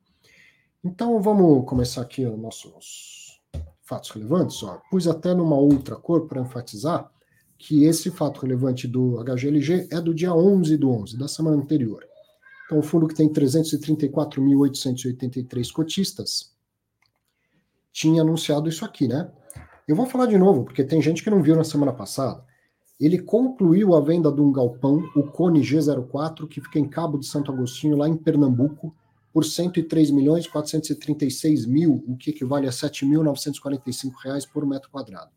Então 0.81 1.21
vamos 1.21 1.67
começar 1.67 2.01
aqui 2.01 2.25
os 2.25 2.39
nossos 2.39 3.41
fatos 3.81 4.09
relevantes. 4.11 4.63
Ó. 4.63 4.79
Pus 4.89 5.05
até 5.05 5.33
numa 5.33 5.57
outra 5.57 5.97
cor 5.97 6.29
para 6.29 6.39
enfatizar 6.39 7.11
que 7.57 7.83
esse 7.83 8.09
fato 8.09 8.39
relevante 8.39 8.87
do 8.87 9.21
HGLG 9.21 9.89
é 9.91 9.99
do 9.99 10.13
dia 10.13 10.33
11 10.33 10.77
do 10.77 10.89
11, 10.89 11.17
da 11.17 11.27
semana 11.27 11.57
anterior. 11.57 12.07
Então, 12.67 12.79
o 12.79 12.83
fundo 12.83 13.05
que 13.05 13.15
tem 13.15 13.27
334.883 13.27 15.73
cotistas 15.73 16.55
tinha 17.91 18.21
anunciado 18.21 18.69
isso 18.69 18.85
aqui, 18.85 19.09
né? 19.09 19.29
Eu 19.87 19.95
vou 19.95 20.07
falar 20.07 20.25
de 20.25 20.35
novo, 20.35 20.63
porque 20.63 20.83
tem 20.83 20.99
gente 20.99 21.23
que 21.23 21.29
não 21.29 21.43
viu 21.43 21.55
na 21.55 21.63
semana 21.63 21.93
passada. 21.93 22.43
Ele 22.99 23.19
concluiu 23.19 23.93
a 23.93 24.01
venda 24.01 24.31
de 24.31 24.41
um 24.41 24.51
galpão, 24.51 25.07
o 25.15 25.21
Cone 25.21 25.61
G04, 25.61 26.47
que 26.47 26.59
fica 26.59 26.79
em 26.79 26.89
Cabo 26.89 27.19
de 27.19 27.27
Santo 27.27 27.51
Agostinho, 27.51 27.95
lá 27.95 28.09
em 28.09 28.17
Pernambuco, 28.17 28.95
por 29.31 29.45
103 29.45 30.09
milhões 30.09 30.47
436 30.47 31.67
mil, 31.67 32.03
o 32.07 32.17
que 32.17 32.31
equivale 32.31 32.67
a 32.67 32.71
7.945 32.71 34.11
reais 34.23 34.43
por 34.43 34.65
metro 34.65 34.89
quadrado. 34.89 35.29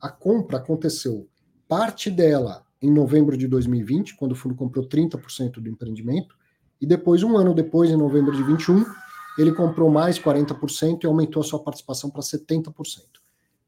A 0.00 0.08
compra 0.08 0.56
aconteceu, 0.56 1.28
parte 1.68 2.10
dela 2.10 2.64
em 2.80 2.90
novembro 2.90 3.36
de 3.36 3.46
2020, 3.46 4.16
quando 4.16 4.32
o 4.32 4.36
fundo 4.36 4.54
comprou 4.54 4.88
30% 4.88 5.60
do 5.60 5.68
empreendimento, 5.68 6.34
e 6.80 6.86
depois, 6.86 7.22
um 7.22 7.36
ano 7.36 7.52
depois, 7.52 7.90
em 7.90 7.98
novembro 7.98 8.34
de 8.34 8.42
21, 8.44 8.82
ele 9.36 9.52
comprou 9.52 9.90
mais 9.90 10.18
40% 10.18 11.02
e 11.02 11.06
aumentou 11.06 11.42
a 11.42 11.44
sua 11.44 11.58
participação 11.58 12.08
para 12.08 12.22
70% 12.22 13.23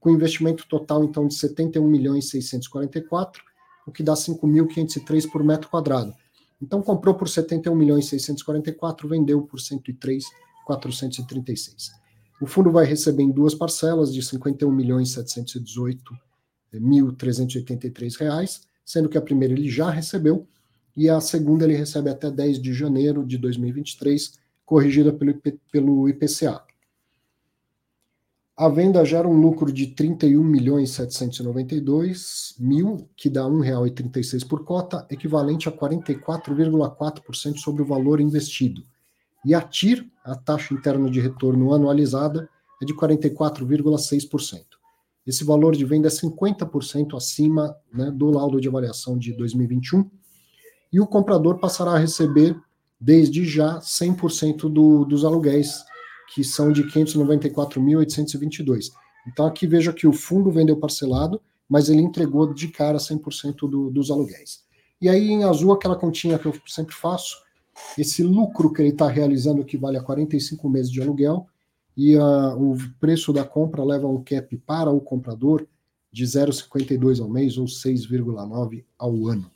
com 0.06 0.10
investimento 0.10 0.68
total 0.68 1.02
então 1.02 1.26
de 1.26 1.34
71 1.34 1.84
milhões 1.84 2.30
644, 2.30 3.42
o 3.84 3.90
que 3.90 4.04
dá 4.04 4.14
5.503 4.14 5.28
por 5.28 5.42
metro 5.42 5.68
quadrado. 5.68 6.14
Então 6.62 6.80
comprou 6.80 7.16
por 7.16 7.28
71 7.28 7.74
milhões 7.74 8.06
644, 8.06 9.08
vendeu 9.08 9.42
por 9.42 9.58
103 9.58 10.24
436. 10.64 11.90
O 12.40 12.46
fundo 12.46 12.70
vai 12.70 12.86
receber 12.86 13.24
em 13.24 13.32
duas 13.32 13.52
parcelas 13.52 14.14
de 14.14 14.22
51 14.22 14.70
milhões 14.70 15.10
718 15.10 16.16
mil 16.74 17.10
383 17.10 18.14
reais, 18.14 18.60
sendo 18.84 19.08
que 19.08 19.18
a 19.18 19.22
primeira 19.22 19.54
ele 19.54 19.68
já 19.68 19.90
recebeu 19.90 20.46
e 20.96 21.10
a 21.10 21.20
segunda 21.20 21.64
ele 21.64 21.74
recebe 21.74 22.10
até 22.10 22.30
10 22.30 22.62
de 22.62 22.72
janeiro 22.72 23.26
de 23.26 23.38
2023, 23.38 24.38
corrigida 24.64 25.12
pelo, 25.12 25.32
IP, 25.32 25.58
pelo 25.72 26.08
IPCA. 26.08 26.62
A 28.58 28.70
venda 28.70 29.04
gera 29.04 29.28
um 29.28 29.38
lucro 29.38 29.70
de 29.70 29.88
31 29.88 30.42
milhões 30.42 30.92
792 30.92 32.54
mil, 32.58 33.06
que 33.14 33.28
dá 33.28 33.44
R$ 33.44 33.50
1,36 33.50 34.48
por 34.48 34.64
cota, 34.64 35.06
equivalente 35.10 35.68
a 35.68 35.72
44,4% 35.72 37.58
sobre 37.58 37.82
o 37.82 37.86
valor 37.86 38.18
investido. 38.18 38.82
E 39.44 39.54
a 39.54 39.60
TIR, 39.60 40.10
a 40.24 40.34
taxa 40.34 40.72
interna 40.72 41.10
de 41.10 41.20
retorno 41.20 41.74
anualizada, 41.74 42.48
é 42.80 42.86
de 42.86 42.94
44,6%. 42.94 44.62
Esse 45.26 45.44
valor 45.44 45.76
de 45.76 45.84
venda 45.84 46.08
é 46.08 46.10
50% 46.10 47.14
acima 47.14 47.76
né, 47.92 48.10
do 48.10 48.30
laudo 48.30 48.58
de 48.58 48.68
avaliação 48.68 49.18
de 49.18 49.34
2021, 49.34 50.08
e 50.90 50.98
o 50.98 51.06
comprador 51.06 51.58
passará 51.58 51.90
a 51.90 51.98
receber, 51.98 52.58
desde 52.98 53.44
já, 53.44 53.80
100% 53.80 54.72
do, 54.72 55.04
dos 55.04 55.26
aluguéis 55.26 55.84
que 56.32 56.44
são 56.44 56.72
de 56.72 56.84
594.822. 56.84 58.92
Então 59.26 59.46
aqui 59.46 59.66
veja 59.66 59.92
que 59.92 60.06
o 60.06 60.12
fundo 60.12 60.50
vendeu 60.50 60.76
parcelado, 60.76 61.40
mas 61.68 61.88
ele 61.88 62.02
entregou 62.02 62.52
de 62.52 62.68
cara 62.68 62.98
100% 62.98 63.68
do, 63.68 63.90
dos 63.90 64.10
aluguéis. 64.10 64.64
E 65.00 65.08
aí 65.08 65.28
em 65.28 65.44
azul 65.44 65.72
aquela 65.72 65.96
continha 65.96 66.38
que 66.38 66.46
eu 66.46 66.54
sempre 66.66 66.94
faço, 66.94 67.36
esse 67.98 68.22
lucro 68.22 68.72
que 68.72 68.80
ele 68.80 68.90
está 68.90 69.08
realizando 69.08 69.60
equivale 69.60 69.98
a 69.98 70.02
45 70.02 70.68
meses 70.68 70.90
de 70.90 71.02
aluguel 71.02 71.46
e 71.96 72.16
uh, 72.16 72.56
o 72.56 72.76
preço 73.00 73.32
da 73.32 73.44
compra 73.44 73.84
leva 73.84 74.06
um 74.06 74.22
cap 74.22 74.56
para 74.58 74.90
o 74.90 75.00
comprador 75.00 75.66
de 76.12 76.24
0,52 76.24 77.20
ao 77.20 77.28
mês 77.28 77.58
ou 77.58 77.66
6,9 77.66 78.84
ao 78.98 79.26
ano. 79.26 79.50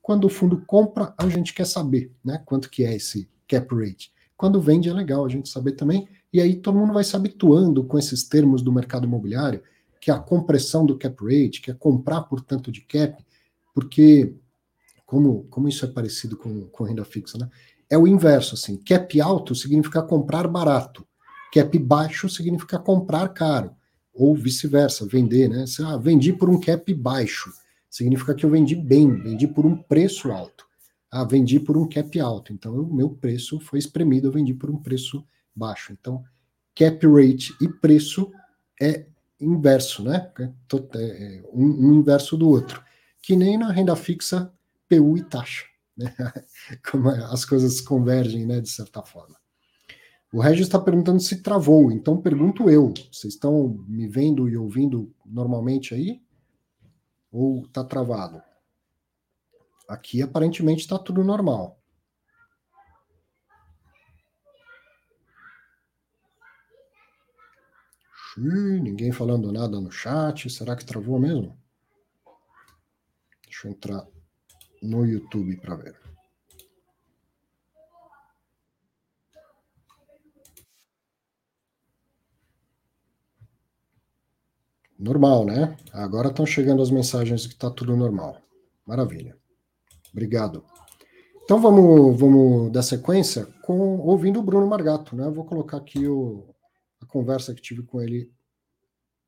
Quando 0.00 0.24
o 0.24 0.30
fundo 0.30 0.62
compra, 0.66 1.12
a 1.18 1.28
gente 1.28 1.52
quer 1.52 1.66
saber 1.66 2.12
né, 2.24 2.40
quanto 2.46 2.70
que 2.70 2.84
é 2.84 2.94
esse 2.94 3.28
cap 3.48 3.74
rate. 3.74 4.12
Quando 4.36 4.60
vende 4.60 4.88
é 4.88 4.92
legal 4.92 5.24
a 5.24 5.28
gente 5.28 5.48
saber 5.48 5.72
também, 5.72 6.06
e 6.36 6.40
aí 6.42 6.54
todo 6.56 6.76
mundo 6.76 6.92
vai 6.92 7.02
se 7.02 7.16
habituando 7.16 7.82
com 7.82 7.98
esses 7.98 8.22
termos 8.22 8.60
do 8.60 8.70
mercado 8.70 9.06
imobiliário, 9.06 9.62
que 9.98 10.10
é 10.10 10.14
a 10.14 10.18
compressão 10.18 10.84
do 10.84 10.98
cap 10.98 11.16
rate, 11.24 11.62
que 11.62 11.70
é 11.70 11.74
comprar 11.74 12.24
por 12.24 12.42
tanto 12.42 12.70
de 12.70 12.82
cap, 12.82 13.24
porque 13.74 14.34
como, 15.06 15.44
como 15.44 15.66
isso 15.66 15.86
é 15.86 15.88
parecido 15.88 16.36
com, 16.36 16.66
com 16.66 16.84
renda 16.84 17.06
fixa, 17.06 17.38
né? 17.38 17.48
É 17.88 17.96
o 17.96 18.06
inverso, 18.06 18.54
assim, 18.54 18.76
cap 18.76 19.18
alto 19.18 19.54
significa 19.54 20.02
comprar 20.02 20.46
barato, 20.46 21.06
cap 21.54 21.78
baixo 21.78 22.28
significa 22.28 22.78
comprar 22.78 23.30
caro, 23.30 23.70
ou 24.12 24.34
vice-versa, 24.34 25.06
vender, 25.06 25.48
né? 25.48 25.66
Se, 25.66 25.82
ah, 25.82 25.96
vendi 25.96 26.34
por 26.34 26.50
um 26.50 26.60
cap 26.60 26.92
baixo, 26.92 27.50
significa 27.88 28.34
que 28.34 28.44
eu 28.44 28.50
vendi 28.50 28.74
bem, 28.74 29.10
vendi 29.22 29.48
por 29.48 29.64
um 29.64 29.74
preço 29.74 30.30
alto. 30.30 30.66
Ah, 31.10 31.24
vendi 31.24 31.58
por 31.58 31.78
um 31.78 31.88
cap 31.88 32.20
alto, 32.20 32.52
então 32.52 32.74
o 32.78 32.94
meu 32.94 33.08
preço 33.08 33.58
foi 33.58 33.78
espremido, 33.78 34.28
eu 34.28 34.32
vendi 34.32 34.52
por 34.52 34.68
um 34.68 34.76
preço 34.76 35.24
baixo. 35.56 35.92
Então, 35.92 36.22
cap 36.74 37.06
rate 37.06 37.56
e 37.60 37.68
preço 37.68 38.30
é 38.80 39.06
inverso, 39.40 40.02
né? 40.02 40.30
É, 40.38 40.46
é 40.98 41.42
um, 41.52 41.94
inverso 41.94 42.36
do 42.36 42.48
outro. 42.48 42.82
Que 43.22 43.34
nem 43.34 43.58
na 43.58 43.72
renda 43.72 43.96
fixa, 43.96 44.52
PU 44.88 45.16
e 45.16 45.24
taxa. 45.24 45.64
Né? 45.96 46.14
Como 46.90 47.08
as 47.08 47.44
coisas 47.44 47.80
convergem, 47.80 48.46
né, 48.46 48.60
de 48.60 48.68
certa 48.68 49.02
forma. 49.02 49.36
O 50.32 50.40
Regis 50.40 50.66
está 50.66 50.78
perguntando 50.78 51.20
se 51.20 51.40
travou, 51.42 51.90
então 51.90 52.20
pergunto 52.20 52.68
eu. 52.68 52.92
Vocês 53.10 53.34
estão 53.34 53.68
me 53.88 54.06
vendo 54.06 54.48
e 54.48 54.56
ouvindo 54.56 55.14
normalmente 55.24 55.94
aí? 55.94 56.20
Ou 57.32 57.64
está 57.64 57.82
travado? 57.84 58.42
Aqui 59.88 60.20
aparentemente 60.20 60.80
está 60.80 60.98
tudo 60.98 61.22
normal. 61.22 61.75
Ninguém 68.36 69.12
falando 69.12 69.50
nada 69.50 69.80
no 69.80 69.90
chat. 69.90 70.50
Será 70.50 70.76
que 70.76 70.84
travou 70.84 71.18
mesmo? 71.18 71.56
Deixa 73.44 73.68
eu 73.68 73.72
entrar 73.72 74.06
no 74.82 75.06
YouTube 75.06 75.56
para 75.56 75.76
ver. 75.76 75.96
Normal, 84.98 85.44
né? 85.44 85.76
Agora 85.92 86.28
estão 86.28 86.46
chegando 86.46 86.82
as 86.82 86.90
mensagens 86.90 87.46
que 87.46 87.54
está 87.54 87.70
tudo 87.70 87.96
normal. 87.96 88.40
Maravilha. 88.86 89.36
Obrigado. 90.10 90.64
Então 91.44 91.60
vamos, 91.60 92.18
vamos 92.18 92.72
dar 92.72 92.82
sequência 92.82 93.46
com 93.62 93.98
ouvindo 93.98 94.40
o 94.40 94.42
Bruno 94.42 94.66
Margato, 94.66 95.14
né? 95.14 95.24
Eu 95.24 95.32
vou 95.32 95.44
colocar 95.44 95.76
aqui 95.76 96.08
o, 96.08 96.55
a 97.00 97.06
conversa 97.06 97.54
que 97.54 97.62
tive 97.62 97.82
com 97.82 98.00
ele 98.00 98.32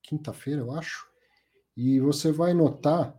quinta-feira, 0.03 0.63
eu 0.63 0.73
acho. 0.73 1.07
E 1.77 2.01
você 2.01 2.33
vai 2.33 2.55
notar 2.55 3.17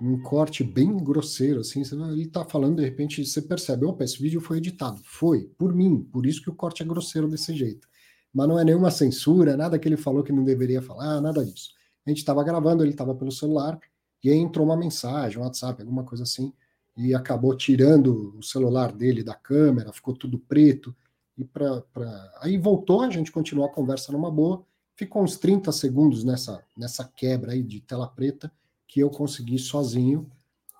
um 0.00 0.20
corte 0.20 0.64
bem 0.64 0.96
grosseiro, 0.96 1.60
assim, 1.60 1.82
ele 2.10 2.22
está 2.22 2.44
falando, 2.44 2.76
de 2.76 2.82
repente, 2.82 3.24
você 3.24 3.40
percebe, 3.40 3.84
opa, 3.84 4.02
esse 4.02 4.20
vídeo 4.20 4.40
foi 4.40 4.56
editado. 4.58 5.00
Foi, 5.04 5.44
por 5.56 5.72
mim, 5.72 6.02
por 6.02 6.26
isso 6.26 6.42
que 6.42 6.50
o 6.50 6.54
corte 6.54 6.82
é 6.82 6.86
grosseiro 6.86 7.28
desse 7.28 7.54
jeito. 7.54 7.88
Mas 8.34 8.48
não 8.48 8.58
é 8.58 8.64
nenhuma 8.64 8.90
censura, 8.90 9.56
nada 9.56 9.78
que 9.78 9.88
ele 9.88 9.96
falou 9.96 10.24
que 10.24 10.32
não 10.32 10.42
deveria 10.42 10.82
falar, 10.82 11.20
nada 11.20 11.44
disso. 11.44 11.70
A 12.04 12.10
gente 12.10 12.18
estava 12.18 12.42
gravando, 12.42 12.82
ele 12.82 12.90
estava 12.90 13.14
pelo 13.14 13.30
celular, 13.30 13.78
e 14.24 14.30
aí 14.30 14.38
entrou 14.38 14.66
uma 14.66 14.76
mensagem, 14.76 15.38
um 15.38 15.42
WhatsApp, 15.42 15.80
alguma 15.82 16.02
coisa 16.02 16.24
assim, 16.24 16.52
e 16.96 17.14
acabou 17.14 17.56
tirando 17.56 18.36
o 18.36 18.42
celular 18.42 18.92
dele 18.92 19.22
da 19.22 19.34
câmera, 19.34 19.92
ficou 19.92 20.14
tudo 20.14 20.38
preto, 20.38 20.94
e 21.36 21.44
pra, 21.44 21.80
pra... 21.92 22.32
aí 22.40 22.58
voltou, 22.58 23.02
a 23.02 23.10
gente 23.10 23.32
continuou 23.32 23.66
a 23.66 23.72
conversa 23.72 24.12
numa 24.12 24.30
boa, 24.30 24.64
ficou 24.94 25.22
uns 25.22 25.36
30 25.36 25.72
segundos 25.72 26.24
nessa, 26.24 26.62
nessa 26.76 27.04
quebra 27.04 27.52
aí 27.52 27.62
de 27.62 27.80
tela 27.80 28.06
preta, 28.06 28.52
que 28.86 29.00
eu 29.00 29.10
consegui 29.10 29.58
sozinho 29.58 30.30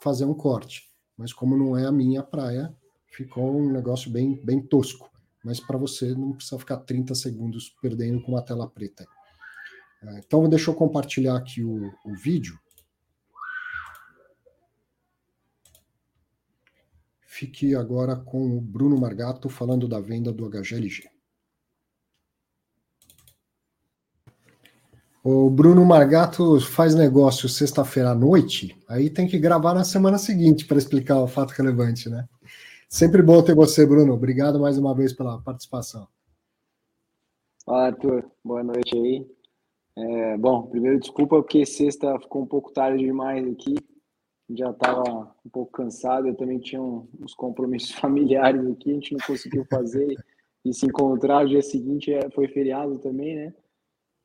fazer 0.02 0.24
um 0.24 0.34
corte. 0.34 0.90
Mas 1.16 1.32
como 1.32 1.56
não 1.56 1.76
é 1.76 1.86
a 1.86 1.92
minha 1.92 2.22
praia, 2.22 2.74
ficou 3.06 3.56
um 3.56 3.70
negócio 3.70 4.10
bem, 4.10 4.40
bem 4.44 4.60
tosco. 4.60 5.10
Mas 5.44 5.58
para 5.60 5.78
você 5.78 6.14
não 6.14 6.32
precisa 6.32 6.58
ficar 6.58 6.78
30 6.78 7.14
segundos 7.14 7.74
perdendo 7.80 8.22
com 8.22 8.32
uma 8.32 8.42
tela 8.42 8.68
preta. 8.68 9.06
É, 10.02 10.18
então, 10.18 10.48
deixa 10.48 10.70
eu 10.70 10.74
compartilhar 10.74 11.36
aqui 11.36 11.62
o, 11.62 11.92
o 12.04 12.14
vídeo. 12.14 12.58
Fique 17.34 17.74
agora 17.74 18.14
com 18.14 18.58
o 18.58 18.60
Bruno 18.60 19.00
Margato 19.00 19.48
falando 19.48 19.88
da 19.88 19.98
venda 19.98 20.30
do 20.30 20.46
HGLG. 20.50 21.08
O 25.24 25.48
Bruno 25.48 25.82
Margato 25.82 26.60
faz 26.60 26.94
negócio 26.94 27.48
sexta-feira 27.48 28.10
à 28.10 28.14
noite, 28.14 28.78
aí 28.86 29.08
tem 29.08 29.26
que 29.26 29.38
gravar 29.38 29.72
na 29.72 29.82
semana 29.82 30.18
seguinte 30.18 30.66
para 30.66 30.76
explicar 30.76 31.22
o 31.22 31.26
fato 31.26 31.52
relevante, 31.52 32.10
né? 32.10 32.28
Sempre 32.86 33.22
bom 33.22 33.42
ter 33.42 33.54
você, 33.54 33.86
Bruno. 33.86 34.12
Obrigado 34.12 34.60
mais 34.60 34.76
uma 34.76 34.94
vez 34.94 35.14
pela 35.14 35.40
participação. 35.40 36.06
Olá, 37.66 37.86
Arthur. 37.86 38.30
Boa 38.44 38.62
noite 38.62 38.94
aí. 38.94 39.26
É, 39.96 40.36
bom, 40.36 40.66
primeiro 40.66 41.00
desculpa 41.00 41.36
porque 41.36 41.64
sexta 41.64 42.20
ficou 42.20 42.42
um 42.42 42.46
pouco 42.46 42.70
tarde 42.74 43.02
demais 43.02 43.48
aqui. 43.48 43.74
Já 44.54 44.70
estava 44.70 45.34
um 45.44 45.50
pouco 45.50 45.72
cansado. 45.72 46.28
Eu 46.28 46.34
também 46.34 46.58
tinha 46.58 46.82
uns 46.82 47.34
compromissos 47.34 47.92
familiares 47.98 48.64
aqui. 48.66 48.90
A 48.90 48.94
gente 48.94 49.12
não 49.12 49.26
conseguiu 49.26 49.64
fazer 49.64 50.16
e 50.64 50.72
se 50.72 50.86
encontrar. 50.86 51.44
O 51.44 51.48
dia 51.48 51.62
seguinte 51.62 52.12
é, 52.12 52.30
foi 52.30 52.48
feriado 52.48 52.98
também, 52.98 53.36
né? 53.36 53.54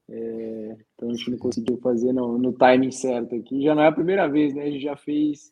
É, 0.10 0.77
então 0.96 1.10
a 1.10 1.13
gente 1.13 1.31
não 1.31 1.38
conseguiu 1.38 1.77
fazer 1.77 2.13
no, 2.13 2.38
no 2.38 2.53
timing 2.53 2.91
certo 2.91 3.36
aqui. 3.36 3.62
Já 3.62 3.75
não 3.75 3.84
é 3.84 3.88
a 3.88 3.91
primeira 3.91 4.27
vez, 4.27 4.53
né? 4.53 4.63
A 4.63 4.72
gente 4.72 4.84
já 4.84 4.96
fez 4.96 5.51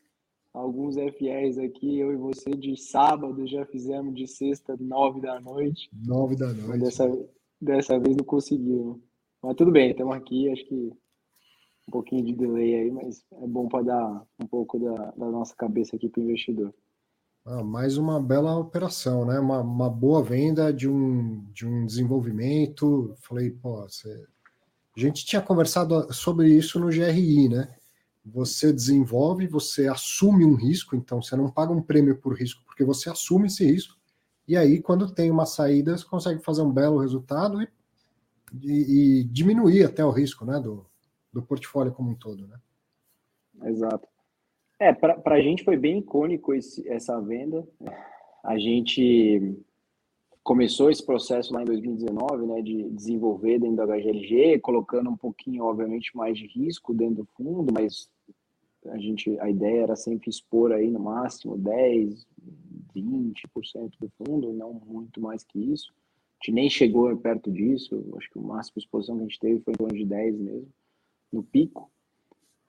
alguns 0.54 0.96
FRs 0.96 1.58
aqui, 1.58 2.00
eu 2.00 2.14
e 2.14 2.16
você, 2.16 2.52
de 2.52 2.78
sábado, 2.78 3.46
já 3.46 3.66
fizemos 3.66 4.16
de 4.16 4.26
sexta, 4.26 4.76
nove 4.80 5.20
da 5.20 5.40
noite. 5.42 5.90
Nove 6.06 6.38
da 6.38 6.54
noite. 6.54 6.80
Dessa, 6.80 7.28
dessa 7.60 8.00
vez 8.00 8.16
não 8.16 8.24
conseguimos. 8.24 8.98
Mas 9.44 9.56
tudo 9.56 9.72
bem, 9.72 9.92
estamos 9.92 10.16
aqui, 10.16 10.50
acho 10.50 10.66
que 10.66 10.92
um 11.88 11.92
pouquinho 11.92 12.26
de 12.26 12.34
delay 12.34 12.76
aí, 12.76 12.92
mas 12.92 13.24
é 13.32 13.48
bom 13.48 13.68
para 13.68 13.84
dar 13.84 14.26
um 14.40 14.48
pouco 14.48 14.80
da, 14.80 15.12
da 15.12 15.30
nossa 15.30 15.56
cabeça 15.56 15.96
aqui 15.96 16.10
para 16.10 16.22
o 16.22 16.24
investidor. 16.24 16.74
Ah, 17.46 17.64
mais 17.64 17.98
uma 17.98 18.20
bela 18.20 18.58
operação, 18.58 19.26
né? 19.26 19.40
Uma, 19.40 19.62
uma 19.62 19.90
boa 19.90 20.24
venda 20.24 20.74
de 20.74 20.90
um, 20.90 21.44
de 21.54 21.66
um 21.66 21.86
desenvolvimento. 21.86 23.14
Falei, 23.20 23.52
pô, 23.52 23.84
você 23.84 24.26
a 24.96 25.00
gente 25.00 25.26
tinha 25.26 25.42
conversado 25.42 26.12
sobre 26.14 26.48
isso 26.50 26.80
no 26.80 26.88
GRI, 26.88 27.50
né? 27.50 27.76
Você 28.26 28.72
desenvolve, 28.72 29.46
você 29.46 29.88
assume 29.88 30.46
um 30.46 30.56
risco, 30.56 30.96
então 30.96 31.22
você 31.22 31.36
não 31.36 31.52
paga 31.52 31.74
um 31.74 31.82
prêmio 31.82 32.16
por 32.18 32.34
risco, 32.34 32.64
porque 32.66 32.84
você 32.84 33.10
assume 33.10 33.48
esse 33.48 33.66
risco. 33.66 33.96
E 34.48 34.56
aí, 34.56 34.82
quando 34.82 35.14
tem 35.14 35.30
uma 35.30 35.46
saída, 35.46 35.98
você 35.98 36.06
consegue 36.06 36.42
fazer 36.42 36.62
um 36.62 36.72
belo 36.72 37.00
resultado 37.00 37.62
e, 37.62 37.68
e, 38.64 39.20
e 39.20 39.24
diminuir 39.26 39.84
até 39.84 40.04
o 40.04 40.12
risco 40.12 40.46
né, 40.46 40.60
do, 40.60 40.86
do 41.36 41.42
portfólio 41.42 41.92
como 41.92 42.12
um 42.12 42.16
todo. 42.16 42.48
Né? 42.48 42.58
Exato. 43.66 44.08
É, 44.80 44.94
para 44.94 45.36
a 45.36 45.42
gente 45.42 45.66
foi 45.66 45.76
bem 45.76 46.00
icônico 46.00 46.54
esse, 46.54 46.88
essa 46.88 47.20
venda. 47.20 47.68
A 48.42 48.58
gente 48.58 49.58
começou 50.42 50.90
esse 50.90 51.06
processo 51.06 51.54
lá 51.54 51.62
em 51.62 51.66
2019, 51.66 52.46
né, 52.46 52.62
de 52.62 52.90
desenvolver 52.92 53.60
dentro 53.60 53.78
da 53.78 53.98
HGLG, 53.98 54.60
colocando 54.60 55.10
um 55.10 55.18
pouquinho, 55.18 55.66
obviamente, 55.66 56.16
mais 56.16 56.38
de 56.38 56.46
risco 56.48 56.94
dentro 56.94 57.24
do 57.24 57.26
fundo, 57.36 57.74
mas 57.74 58.10
a 58.86 58.98
gente, 58.98 59.38
a 59.40 59.50
ideia 59.50 59.84
era 59.84 59.96
sempre 59.96 60.30
expor 60.30 60.72
aí 60.72 60.90
no 60.90 61.00
máximo 61.00 61.58
10, 61.58 62.28
20% 62.96 63.94
do 64.00 64.10
fundo, 64.20 64.54
não 64.54 64.74
muito 64.74 65.20
mais 65.20 65.44
que 65.44 65.60
isso. 65.60 65.92
A 65.92 66.46
gente 66.46 66.54
nem 66.54 66.70
chegou 66.70 67.16
perto 67.18 67.52
disso, 67.52 68.06
acho 68.16 68.30
que 68.30 68.38
o 68.38 68.44
máximo 68.44 68.76
de 68.76 68.86
exposição 68.86 69.16
que 69.16 69.24
a 69.24 69.28
gente 69.28 69.40
teve 69.40 69.62
foi 69.62 69.74
em 69.74 69.78
torno 69.78 69.98
de 69.98 70.06
10 70.06 70.38
mesmo, 70.38 70.68
no 71.32 71.44
pico. 71.44 71.92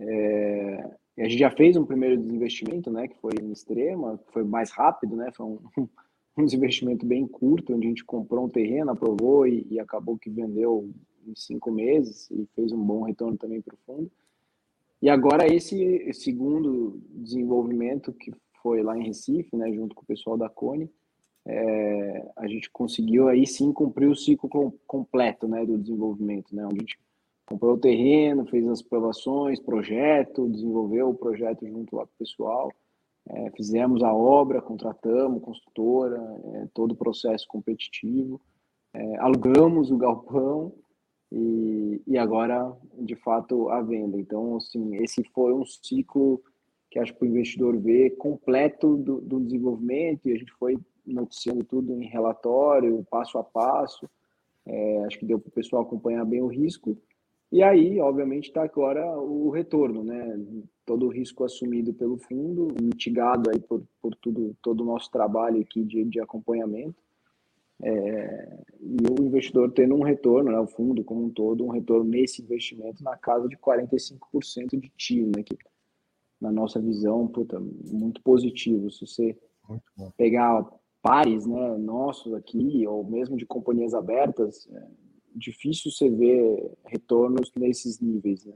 É, 0.00 0.90
a 1.18 1.28
gente 1.28 1.38
já 1.38 1.50
fez 1.50 1.76
um 1.76 1.84
primeiro 1.84 2.20
desinvestimento, 2.20 2.90
né, 2.90 3.08
que 3.08 3.16
foi 3.20 3.32
em 3.40 3.50
extrema, 3.50 4.20
foi 4.28 4.44
mais 4.44 4.70
rápido, 4.70 5.16
né, 5.16 5.30
foi 5.34 5.46
um, 5.46 5.58
um 6.36 6.44
desinvestimento 6.44 7.06
bem 7.06 7.26
curto, 7.26 7.74
onde 7.74 7.86
a 7.86 7.88
gente 7.88 8.04
comprou 8.04 8.44
um 8.44 8.50
terreno, 8.50 8.90
aprovou 8.90 9.46
e, 9.46 9.66
e 9.70 9.80
acabou 9.80 10.18
que 10.18 10.28
vendeu 10.28 10.90
em 11.26 11.34
cinco 11.34 11.72
meses 11.72 12.30
e 12.30 12.46
fez 12.54 12.72
um 12.72 12.82
bom 12.82 13.02
retorno 13.02 13.36
também 13.36 13.60
para 13.60 13.74
o 13.74 13.78
fundo. 13.86 14.10
E 15.00 15.08
agora 15.08 15.46
esse 15.52 16.12
segundo 16.12 17.00
desenvolvimento 17.10 18.12
que 18.12 18.32
foi 18.62 18.82
lá 18.82 18.96
em 18.96 19.04
Recife, 19.04 19.56
né, 19.56 19.72
junto 19.72 19.94
com 19.94 20.02
o 20.02 20.06
pessoal 20.06 20.36
da 20.36 20.48
Cone, 20.48 20.90
é, 21.46 22.32
a 22.36 22.46
gente 22.48 22.68
conseguiu 22.70 23.28
aí 23.28 23.46
sim 23.46 23.72
cumprir 23.72 24.08
o 24.08 24.16
ciclo 24.16 24.74
completo, 24.86 25.46
né, 25.46 25.64
do 25.64 25.78
desenvolvimento, 25.78 26.54
né, 26.54 26.64
onde 26.64 26.76
a 26.76 26.80
gente 26.80 26.98
comprou 27.46 27.74
o 27.74 27.78
terreno, 27.78 28.46
fez 28.46 28.66
as 28.68 28.80
aprovações, 28.80 29.60
projeto, 29.60 30.48
desenvolveu 30.48 31.10
o 31.10 31.14
projeto 31.14 31.66
junto 31.66 31.96
lá 31.96 32.02
com 32.04 32.12
o 32.12 32.18
pessoal, 32.18 32.72
é, 33.28 33.50
fizemos 33.52 34.02
a 34.02 34.12
obra, 34.12 34.60
contratamos 34.60 35.42
construtora, 35.42 36.20
é, 36.54 36.68
todo 36.74 36.92
o 36.92 36.96
processo 36.96 37.46
competitivo, 37.48 38.40
é, 38.92 39.16
alugamos 39.18 39.90
o 39.90 39.96
galpão 39.96 40.72
e, 41.30 42.02
e 42.06 42.16
agora, 42.16 42.72
de 42.98 43.16
fato, 43.16 43.68
a 43.68 43.82
venda. 43.82 44.18
Então, 44.18 44.56
assim, 44.56 44.96
esse 44.96 45.24
foi 45.34 45.52
um 45.52 45.64
ciclo 45.64 46.42
que 46.90 46.98
acho 46.98 47.14
que 47.14 47.24
o 47.24 47.26
investidor 47.26 47.76
vê 47.78 48.10
completo 48.10 48.96
do, 48.96 49.20
do 49.20 49.40
desenvolvimento 49.40 50.28
e 50.28 50.32
a 50.32 50.38
gente 50.38 50.52
foi 50.52 50.78
noticiando 51.04 51.64
tudo 51.64 51.92
em 52.00 52.06
relatório, 52.06 53.06
passo 53.10 53.38
a 53.38 53.44
passo. 53.44 54.08
É, 54.64 55.04
acho 55.04 55.18
que 55.18 55.26
deu 55.26 55.38
para 55.38 55.48
o 55.48 55.52
pessoal 55.52 55.82
acompanhar 55.82 56.24
bem 56.24 56.42
o 56.42 56.46
risco. 56.46 56.96
E 57.56 57.62
aí, 57.62 57.98
obviamente, 58.00 58.48
está 58.48 58.64
agora 58.64 59.18
o 59.18 59.48
retorno, 59.48 60.04
né? 60.04 60.38
todo 60.84 61.06
o 61.06 61.08
risco 61.08 61.42
assumido 61.42 61.90
pelo 61.94 62.18
fundo, 62.18 62.68
mitigado 62.78 63.48
aí 63.48 63.58
por, 63.58 63.82
por 63.98 64.14
tudo, 64.16 64.54
todo 64.60 64.82
o 64.82 64.84
nosso 64.84 65.10
trabalho 65.10 65.62
aqui 65.62 65.82
de, 65.82 66.04
de 66.04 66.20
acompanhamento. 66.20 67.02
É, 67.82 68.62
e 68.78 68.96
o 69.08 69.24
investidor 69.24 69.72
tendo 69.72 69.94
um 69.94 70.02
retorno, 70.02 70.52
né, 70.52 70.60
o 70.60 70.66
fundo 70.66 71.02
como 71.02 71.24
um 71.24 71.30
todo, 71.30 71.64
um 71.64 71.70
retorno 71.70 72.04
nesse 72.04 72.42
investimento 72.42 73.02
na 73.02 73.16
casa 73.16 73.48
de 73.48 73.56
45% 73.56 74.78
de 74.78 74.92
TIO, 74.94 75.30
né, 75.34 75.42
que 75.42 75.56
na 76.38 76.52
nossa 76.52 76.78
visão, 76.78 77.26
puta, 77.26 77.58
muito 77.58 78.20
positivo. 78.20 78.90
Se 78.90 79.06
você 79.06 79.34
pegar 80.18 80.62
pares 81.00 81.46
né, 81.46 81.78
nossos 81.78 82.34
aqui, 82.34 82.86
ou 82.86 83.02
mesmo 83.02 83.34
de 83.34 83.46
companhias 83.46 83.94
abertas, 83.94 84.68
é 84.70 85.05
difícil 85.36 85.90
você 85.90 86.08
ver 86.08 86.72
retornos 86.86 87.52
nesses 87.56 88.00
níveis. 88.00 88.44
Né? 88.44 88.54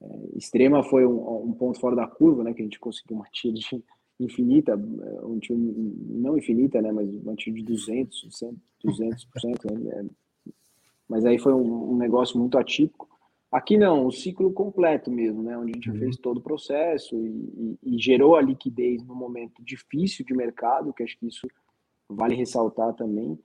É, 0.00 0.36
extrema 0.36 0.82
foi 0.82 1.06
um, 1.06 1.48
um, 1.48 1.52
ponto 1.52 1.78
fora 1.78 1.94
da 1.94 2.06
curva, 2.06 2.44
né, 2.44 2.54
que 2.54 2.62
a 2.62 2.64
gente 2.64 2.78
conseguiu 2.78 3.16
uma 3.16 3.26
tira 3.30 3.54
de 3.54 3.84
infinita, 4.18 4.76
um 5.22 5.38
tiro, 5.38 5.58
não 5.58 6.36
infinita, 6.36 6.80
né, 6.80 6.90
mas 6.90 7.08
uma 7.08 7.34
tira 7.34 7.56
de 7.56 7.62
200, 7.62 8.28
200%, 8.84 9.78
né, 9.78 10.08
mas 11.08 11.24
aí 11.24 11.38
foi 11.38 11.54
um, 11.54 11.92
um, 11.92 11.96
negócio 11.96 12.38
muito 12.38 12.58
atípico. 12.58 13.08
Aqui 13.50 13.78
não, 13.78 14.06
o 14.06 14.12
ciclo 14.12 14.52
completo 14.52 15.10
mesmo, 15.10 15.42
né, 15.42 15.56
onde 15.56 15.72
a 15.72 15.74
gente 15.74 15.90
uhum. 15.90 15.98
fez 15.98 16.16
todo 16.16 16.36
o 16.36 16.42
processo 16.42 17.16
e, 17.16 17.78
e, 17.82 17.94
e 17.94 17.98
gerou 17.98 18.36
a 18.36 18.42
liquidez 18.42 19.02
no 19.02 19.14
momento 19.14 19.62
difícil 19.64 20.24
de 20.24 20.34
mercado, 20.34 20.92
que 20.92 21.02
acho 21.02 21.18
que 21.18 21.26
isso 21.26 21.48
vale 22.08 22.34
ressaltar 22.34 22.94
também. 22.94 23.38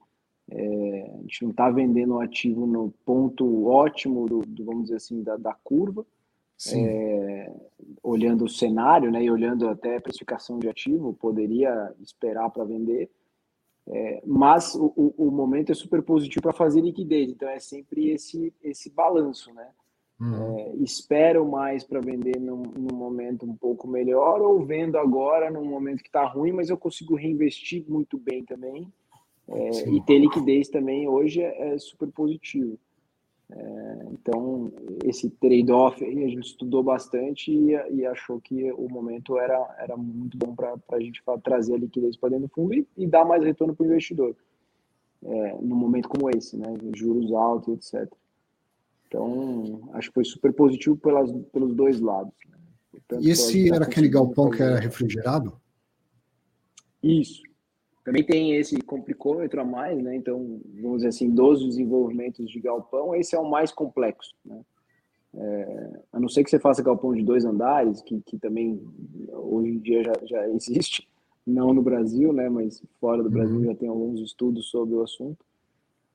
É, 0.50 1.12
a 1.14 1.22
gente 1.22 1.44
não 1.44 1.52
está 1.52 1.70
vendendo 1.70 2.16
o 2.16 2.20
ativo 2.20 2.68
no 2.68 2.92
ponto 3.06 3.66
ótimo 3.66 4.26
do, 4.28 4.42
do 4.42 4.66
vamos 4.66 4.84
dizer 4.84 4.98
assim, 4.98 5.24
da, 5.24 5.38
da 5.38 5.54
curva, 5.54 6.06
é, 6.72 7.52
olhando 8.02 8.46
o 8.46 8.50
cenário, 8.50 9.12
né, 9.12 9.24
e 9.24 9.32
olhando 9.32 9.68
até 9.68 9.98
a 9.98 10.02
precificação 10.02 10.60
de 10.60 10.70
ativo, 10.70 11.14
poderia 11.14 11.94
esperar 12.00 12.50
para 12.50 12.64
vender, 12.64 13.10
é, 13.88 14.22
mas 14.26 14.76
o, 14.76 15.14
o, 15.18 15.30
momento 15.30 15.72
é 15.72 15.76
super 15.76 16.02
positivo 16.02 16.42
para 16.42 16.54
fazer 16.54 16.82
liquidez, 16.82 17.32
então 17.32 17.50
é 17.50 17.60
sempre 17.60 18.12
esse, 18.12 18.54
esse 18.62 18.90
balanço, 18.90 19.54
né? 19.54 19.68
Uhum. 20.22 20.58
É, 20.58 20.76
espero 20.78 21.46
mais 21.46 21.84
para 21.84 22.00
vender 22.00 22.40
num, 22.40 22.62
num, 22.62 22.96
momento 22.96 23.46
um 23.46 23.56
pouco 23.56 23.88
melhor, 23.88 24.42
ou 24.42 24.64
vendo 24.66 24.98
agora 24.98 25.52
num 25.52 25.66
momento 25.66 26.02
que 26.02 26.08
está 26.08 26.26
ruim, 26.26 26.54
mas 26.54 26.70
eu 26.70 26.78
consigo 26.78 27.16
reinvestir 27.16 27.84
muito 27.90 28.18
bem 28.18 28.46
também, 28.46 28.88
é, 29.48 29.90
e 29.90 30.02
ter 30.02 30.20
liquidez 30.20 30.70
também 30.70 31.08
hoje 31.08 31.42
é, 31.42 31.74
é 31.74 31.78
super 31.78 32.08
positivo. 32.10 32.78
É, 33.52 34.08
então, 34.12 34.72
esse 35.04 35.30
trade-off 35.30 36.04
a 36.04 36.10
gente 36.10 36.40
estudou 36.40 36.82
bastante 36.82 37.52
e, 37.52 37.72
e, 37.92 38.06
achou 38.06 38.40
que 38.42 38.72
o 38.72 38.90
momento 38.90 39.38
era, 39.38 39.76
era 39.80 39.96
muito 39.96 40.38
bom 40.38 40.56
para 40.56 40.76
a 40.92 41.00
gente 41.00 41.22
trazer 41.44 41.76
a 41.76 41.78
liquidez 41.78 42.16
para 42.18 42.30
dentro 42.30 42.48
do 42.48 42.54
fundo 42.54 42.74
e, 42.74 42.88
e 42.98 43.06
dar 43.06 43.26
mais 43.26 43.44
retorno 43.44 43.76
para 43.76 43.84
o 43.84 43.88
investidor, 43.88 44.36
é, 45.24 45.58
num 45.62 45.76
momento 45.76 46.10
como 46.10 46.30
esse, 46.30 46.58
né? 46.58 46.74
Juros 46.96 47.32
altos, 47.32 47.94
etc. 47.94 48.12
Então, 49.08 49.90
acho 49.94 50.08
que 50.08 50.16
foi 50.16 50.26
super 50.26 50.52
positivo 50.54 50.98
pelas, 50.98 51.32
pelos 51.52 51.76
dois 51.76 52.00
lados. 52.00 52.34
Né? 52.50 52.58
Portanto, 52.90 53.24
e 53.24 53.30
esse 53.30 53.72
era 53.72 53.86
aquele 53.86 54.10
galpão 54.10 54.50
que 54.50 54.64
era 54.64 54.80
refrigerado? 54.80 55.54
Isso. 57.04 57.44
Também 58.04 58.24
tem 58.24 58.56
esse 58.56 58.82
complicômetro 58.82 59.62
a 59.62 59.66
mais, 59.66 59.98
né? 60.02 60.16
Então, 60.16 60.60
vamos 60.82 60.98
dizer 60.98 61.10
assim, 61.10 61.30
dos 61.30 61.64
desenvolvimentos 61.64 62.50
de 62.50 62.60
galpão, 62.60 63.16
esse 63.16 63.36
é 63.36 63.40
o 63.40 63.50
mais 63.50 63.72
complexo, 63.72 64.36
né? 64.46 64.60
É, 65.36 66.00
a 66.12 66.20
não 66.20 66.30
ser 66.30 66.44
que 66.44 66.50
você 66.50 66.60
faça 66.60 66.84
galpão 66.84 67.14
de 67.14 67.24
dois 67.24 67.44
andares, 67.44 68.02
que, 68.02 68.22
que 68.22 68.38
também 68.38 68.80
hoje 69.32 69.70
em 69.70 69.80
dia 69.80 70.04
já, 70.04 70.14
já 70.26 70.48
existe, 70.50 71.08
não 71.48 71.74
no 71.74 71.82
Brasil, 71.82 72.34
né? 72.34 72.50
Mas 72.50 72.84
fora 73.00 73.24
do 73.24 73.30
Brasil 73.30 73.58
uhum. 73.58 73.66
já 73.66 73.76
tem 73.76 73.88
alguns 73.88 74.20
estudos 74.20 74.70
sobre 74.70 74.96
o 74.96 75.02
assunto, 75.02 75.44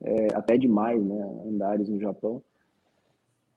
é, 0.03 0.29
até 0.35 0.57
demais, 0.57 1.03
né? 1.03 1.43
Andares 1.47 1.89
no 1.89 1.99
Japão. 1.99 2.43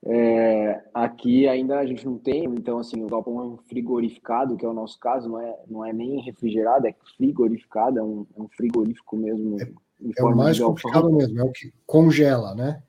É, 0.03 0.83
aqui 0.93 1.47
ainda 1.47 1.77
a 1.79 1.85
gente 1.85 2.05
não 2.05 2.17
tem, 2.17 2.45
então 2.45 2.79
assim, 2.79 3.03
o 3.03 3.07
galpão 3.07 3.59
frigorificado, 3.67 4.57
que 4.57 4.65
é 4.65 4.69
o 4.69 4.73
nosso 4.73 4.99
caso, 4.99 5.29
não 5.29 5.39
é, 5.39 5.59
não 5.67 5.85
é 5.85 5.93
nem 5.93 6.19
refrigerado, 6.21 6.87
é 6.87 6.95
frigorificado, 7.15 7.99
é 7.99 8.03
um, 8.03 8.25
é 8.35 8.41
um 8.41 8.47
frigorífico 8.49 9.15
mesmo. 9.15 9.61
É, 9.61 9.71
é 10.17 10.23
o 10.23 10.35
mais 10.35 10.59
complicado 10.59 11.11
mesmo, 11.11 11.39
é 11.39 11.43
o 11.43 11.51
que 11.51 11.71
congela, 11.85 12.55
né? 12.55 12.81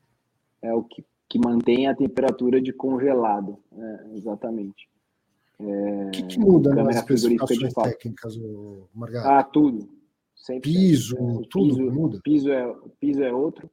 É 0.63 0.73
o 0.73 0.83
que, 0.83 1.05
que 1.29 1.39
mantém 1.39 1.87
a 1.87 1.95
temperatura 1.95 2.63
de 2.63 2.73
congelado, 2.73 3.59
né? 3.71 4.11
exatamente. 4.15 4.89
É, 5.61 6.07
o 6.07 6.11
que, 6.13 6.23
que 6.23 6.39
muda 6.39 6.75
nas 6.75 6.97
especificações 6.97 7.75
técnicas, 7.75 8.39
Margarida? 8.95 9.39
Ah, 9.39 9.45
tudo. 9.45 9.87
Sempre, 10.35 10.73
piso, 10.73 11.17
é, 11.17 11.47
tudo 11.51 11.77
piso, 11.77 11.93
muda? 11.93 12.21
Piso 12.25 12.51
é, 12.51 12.75
piso 12.99 13.23
é 13.23 13.33
outro, 13.33 13.71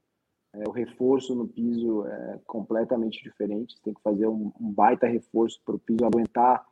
é, 0.53 0.67
o 0.67 0.71
reforço 0.71 1.35
no 1.35 1.47
piso 1.47 2.05
é 2.07 2.39
completamente 2.45 3.21
diferente. 3.23 3.75
Você 3.75 3.83
tem 3.83 3.93
que 3.93 4.01
fazer 4.01 4.27
um, 4.27 4.51
um 4.59 4.71
baita 4.71 5.07
reforço 5.07 5.61
para 5.63 5.75
o 5.75 5.79
piso 5.79 6.03
aguentar 6.03 6.65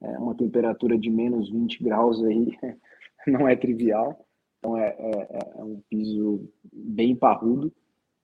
é, 0.00 0.18
uma 0.18 0.34
temperatura 0.34 0.96
de 0.96 1.10
menos 1.10 1.50
20 1.50 1.82
graus 1.82 2.24
aí, 2.24 2.56
não 3.26 3.46
é 3.46 3.54
trivial. 3.54 4.24
Então 4.58 4.76
é, 4.76 4.88
é, 4.98 5.52
é 5.56 5.64
um 5.64 5.80
piso 5.88 6.48
bem 6.72 7.14
parrudo. 7.14 7.72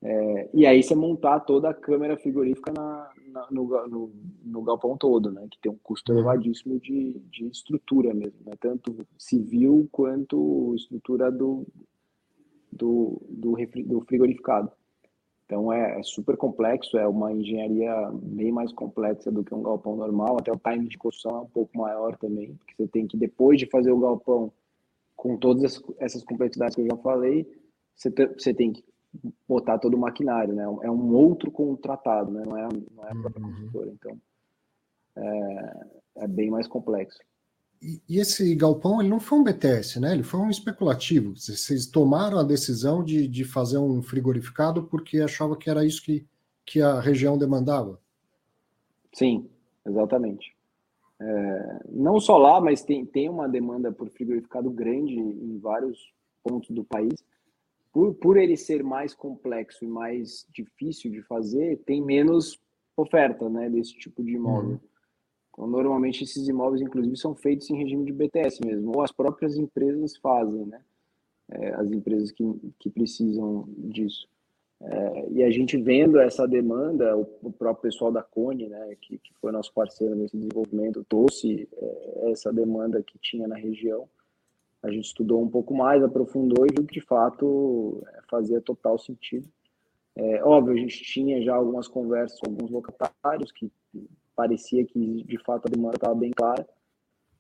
É, 0.02 0.50
e 0.52 0.66
aí 0.66 0.82
você 0.82 0.94
montar 0.94 1.40
toda 1.40 1.70
a 1.70 1.74
câmera 1.74 2.16
frigorífica 2.18 2.70
na, 2.72 3.10
na, 3.28 3.46
no, 3.50 3.66
no, 3.88 4.12
no, 4.44 4.62
galpão 4.62 4.98
todo, 4.98 5.32
né? 5.32 5.46
Que 5.50 5.58
tem 5.58 5.72
um 5.72 5.78
custo 5.82 6.12
uhum. 6.12 6.18
elevadíssimo 6.18 6.78
de, 6.78 7.18
de 7.30 7.46
estrutura 7.46 8.12
mesmo, 8.12 8.38
né? 8.44 8.52
Tanto 8.60 8.94
civil 9.16 9.88
quanto 9.90 10.74
estrutura 10.76 11.32
do, 11.32 11.66
do, 12.70 13.22
do, 13.30 13.56
do 13.86 14.00
frigorificado. 14.02 14.70
Então 15.44 15.72
é, 15.72 16.00
é, 16.00 16.02
super 16.02 16.36
complexo, 16.36 16.96
é 16.96 17.06
uma 17.06 17.32
engenharia 17.32 18.10
bem 18.12 18.50
mais 18.50 18.72
complexa 18.72 19.30
do 19.30 19.44
que 19.44 19.54
um 19.54 19.62
galpão 19.62 19.94
normal, 19.94 20.38
até 20.38 20.50
o 20.50 20.58
time 20.58 20.88
de 20.88 20.96
construção 20.96 21.38
é 21.38 21.40
um 21.42 21.48
pouco 21.48 21.76
maior 21.76 22.16
também, 22.16 22.54
porque 22.54 22.74
você 22.76 22.88
tem 22.88 23.06
que, 23.06 23.16
depois 23.16 23.58
de 23.58 23.66
fazer 23.66 23.92
o 23.92 24.00
galpão 24.00 24.50
com 25.14 25.36
todas 25.36 25.82
essas 25.98 26.24
complexidades 26.24 26.74
que 26.74 26.80
eu 26.80 26.86
já 26.86 26.96
falei, 26.96 27.46
você, 27.94 28.10
te, 28.10 28.26
você 28.26 28.54
tem 28.54 28.72
que 28.72 28.82
botar 29.46 29.78
todo 29.78 29.94
o 29.94 30.00
maquinário, 30.00 30.54
né? 30.54 30.64
É 30.82 30.90
um 30.90 31.14
outro 31.14 31.50
contratado, 31.50 32.32
né? 32.32 32.42
Não 32.44 32.56
é, 32.56 32.68
não 32.96 33.06
é 33.06 33.12
a 33.12 33.14
própria 33.14 33.44
uhum. 33.44 33.52
construtora, 33.52 33.90
então 33.90 34.18
é, 35.16 35.86
é 36.16 36.26
bem 36.26 36.50
mais 36.50 36.66
complexo. 36.66 37.18
E, 37.84 38.00
e, 38.08 38.18
esse 38.18 38.54
galpão 38.54 38.98
ele 38.98 39.10
não 39.10 39.20
foi 39.20 39.38
um 39.38 39.44
BTS, 39.44 40.00
né? 40.00 40.14
Ele 40.14 40.22
foi 40.22 40.40
um 40.40 40.48
especulativo. 40.48 41.36
Vocês 41.36 41.86
tomaram 41.86 42.38
a 42.38 42.42
decisão 42.42 43.04
de, 43.04 43.28
de 43.28 43.44
fazer 43.44 43.76
um 43.76 44.00
frigorificado 44.00 44.84
porque 44.84 45.20
achava 45.20 45.54
que 45.54 45.68
era 45.68 45.84
isso 45.84 46.02
que, 46.02 46.26
que 46.64 46.80
a 46.80 46.98
região 46.98 47.36
demandava. 47.36 48.00
Sim, 49.12 49.50
exatamente. 49.86 50.56
É, 51.20 51.80
não 51.90 52.18
só 52.18 52.38
lá, 52.38 52.58
mas 52.58 52.82
tem, 52.82 53.04
tem 53.04 53.28
uma 53.28 53.46
demanda 53.46 53.92
por 53.92 54.08
frigorificado 54.08 54.70
grande 54.70 55.14
em 55.14 55.58
vários 55.58 56.10
pontos 56.42 56.70
do 56.70 56.84
país. 56.84 57.22
Por, 57.92 58.14
por 58.14 58.38
ele 58.38 58.56
ser 58.56 58.82
mais 58.82 59.14
complexo 59.14 59.84
e 59.84 59.88
mais 59.88 60.46
difícil 60.50 61.10
de 61.10 61.20
fazer, 61.22 61.82
tem 61.84 62.02
menos 62.02 62.58
oferta 62.96 63.48
né, 63.50 63.68
desse 63.68 63.94
tipo 63.98 64.24
de 64.24 64.32
imóvel. 64.32 64.70
Uhum. 64.70 64.80
Então, 65.54 65.68
normalmente 65.68 66.24
esses 66.24 66.48
imóveis, 66.48 66.82
inclusive, 66.82 67.16
são 67.16 67.34
feitos 67.34 67.70
em 67.70 67.76
regime 67.76 68.04
de 68.04 68.12
BTS 68.12 68.60
mesmo, 68.64 68.92
ou 68.94 69.02
as 69.02 69.12
próprias 69.12 69.56
empresas 69.56 70.16
fazem, 70.16 70.66
né? 70.66 70.82
É, 71.48 71.74
as 71.74 71.90
empresas 71.92 72.32
que, 72.32 72.44
que 72.78 72.90
precisam 72.90 73.68
disso. 73.78 74.28
É, 74.80 75.28
e 75.30 75.42
a 75.42 75.50
gente 75.50 75.76
vendo 75.76 76.18
essa 76.18 76.48
demanda, 76.48 77.16
o, 77.16 77.26
o, 77.42 77.52
próprio 77.52 77.82
pessoal 77.82 78.10
da 78.10 78.22
Cone, 78.22 78.68
né, 78.68 78.96
que, 79.00 79.18
que 79.18 79.32
foi 79.40 79.52
nosso 79.52 79.72
parceiro 79.72 80.14
nesse 80.14 80.36
desenvolvimento, 80.36 81.04
trouxe 81.08 81.68
é, 81.72 82.30
essa 82.32 82.52
demanda 82.52 83.02
que 83.02 83.18
tinha 83.18 83.46
na 83.46 83.56
região. 83.56 84.08
A 84.82 84.90
gente 84.90 85.04
estudou 85.04 85.40
um 85.40 85.48
pouco 85.48 85.74
mais, 85.74 86.02
aprofundou 86.02 86.66
e 86.66 86.74
viu 86.74 86.86
que 86.86 86.94
de 86.94 87.00
fato 87.00 88.02
é, 88.14 88.20
fazia 88.28 88.60
total 88.60 88.98
sentido. 88.98 89.48
É, 90.16 90.42
óbvio, 90.44 90.74
a 90.74 90.78
gente 90.78 91.02
tinha 91.02 91.42
já 91.42 91.54
algumas 91.54 91.88
conversas 91.88 92.38
com 92.40 92.50
alguns 92.50 92.70
locatários 92.70 93.52
que 93.52 93.70
parecia 94.34 94.84
que 94.84 95.24
de 95.24 95.38
fato 95.38 95.66
a 95.66 95.70
demanda 95.70 95.96
estava 95.96 96.14
bem 96.14 96.30
clara, 96.30 96.66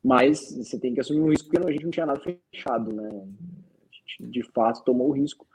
mas 0.02 0.56
você 0.56 0.78
tem 0.78 0.94
que 0.94 1.00
assumir 1.00 1.20
um 1.20 1.30
risco 1.30 1.48
porque 1.48 1.66
a 1.66 1.72
gente 1.72 1.84
não 1.84 1.90
tinha 1.90 2.06
nada 2.06 2.20
fechado, 2.20 2.94
né? 2.94 3.08
A 3.08 3.94
gente 3.94 4.30
de 4.30 4.42
fato 4.52 4.84
tomou 4.84 5.08
o 5.08 5.12
risco 5.12 5.46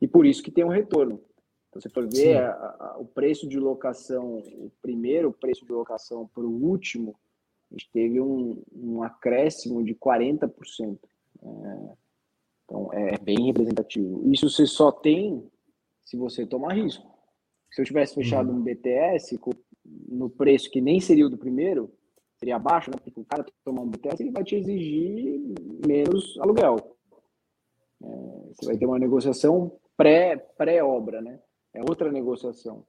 e 0.00 0.08
por 0.08 0.24
isso 0.26 0.42
que 0.42 0.50
tem 0.50 0.64
um 0.64 0.68
retorno. 0.68 1.20
Então, 1.68 1.80
você 1.80 1.88
for 1.88 2.08
ver 2.08 2.38
a, 2.38 2.50
a, 2.50 2.96
o 2.98 3.04
preço 3.04 3.48
de 3.48 3.58
locação, 3.58 4.38
o 4.38 4.72
primeiro 4.82 5.32
preço 5.32 5.64
de 5.64 5.72
locação 5.72 6.28
para 6.34 6.42
o 6.42 6.64
último, 6.64 7.14
a 7.70 7.74
gente 7.74 7.90
teve 7.92 8.20
um, 8.20 8.60
um 8.72 9.02
acréscimo 9.02 9.84
de 9.84 9.94
40%. 9.94 10.98
É, 11.42 11.94
então, 12.64 12.92
é 12.92 13.18
bem 13.18 13.46
representativo. 13.46 14.28
Isso 14.32 14.50
você 14.50 14.66
só 14.66 14.90
tem 14.90 15.48
se 16.02 16.16
você 16.16 16.44
tomar 16.44 16.74
risco. 16.74 17.08
Se 17.70 17.80
eu 17.80 17.84
tivesse 17.84 18.16
fechado 18.16 18.50
uhum. 18.50 18.56
um 18.56 18.62
BTS 18.62 19.38
com 19.38 19.52
no 20.08 20.30
preço 20.30 20.70
que 20.70 20.80
nem 20.80 21.00
seria 21.00 21.26
o 21.26 21.30
do 21.30 21.38
primeiro, 21.38 21.90
seria 22.36 22.56
abaixo, 22.56 22.90
né? 22.90 22.96
Porque 23.02 23.20
o 23.20 23.24
cara 23.24 23.44
tomar 23.64 23.82
um 23.82 23.88
BTS, 23.88 24.22
ele 24.22 24.32
vai 24.32 24.44
te 24.44 24.56
exigir 24.56 25.40
menos 25.86 26.38
aluguel. 26.40 26.96
É, 28.02 28.06
você 28.54 28.66
vai 28.66 28.78
ter 28.78 28.86
uma 28.86 28.98
negociação 28.98 29.78
pré-obra, 29.96 31.20
pré 31.20 31.30
né? 31.30 31.40
É 31.74 31.80
outra 31.82 32.10
negociação. 32.10 32.84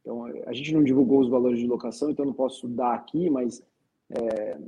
Então, 0.00 0.24
a 0.46 0.52
gente 0.52 0.74
não 0.74 0.82
divulgou 0.82 1.20
os 1.20 1.28
valores 1.28 1.60
de 1.60 1.66
locação, 1.66 2.10
então 2.10 2.24
não 2.24 2.32
posso 2.32 2.66
dar 2.66 2.94
aqui, 2.94 3.30
mas 3.30 3.64
é, 4.10 4.58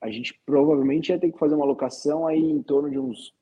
a 0.00 0.10
gente 0.10 0.40
provavelmente 0.46 1.10
ia 1.10 1.18
ter 1.18 1.32
que 1.32 1.38
fazer 1.38 1.54
uma 1.54 1.66
locação 1.66 2.26
aí 2.26 2.40
em 2.40 2.62
torno 2.62 2.88
de 2.88 2.98
uns 2.98 3.34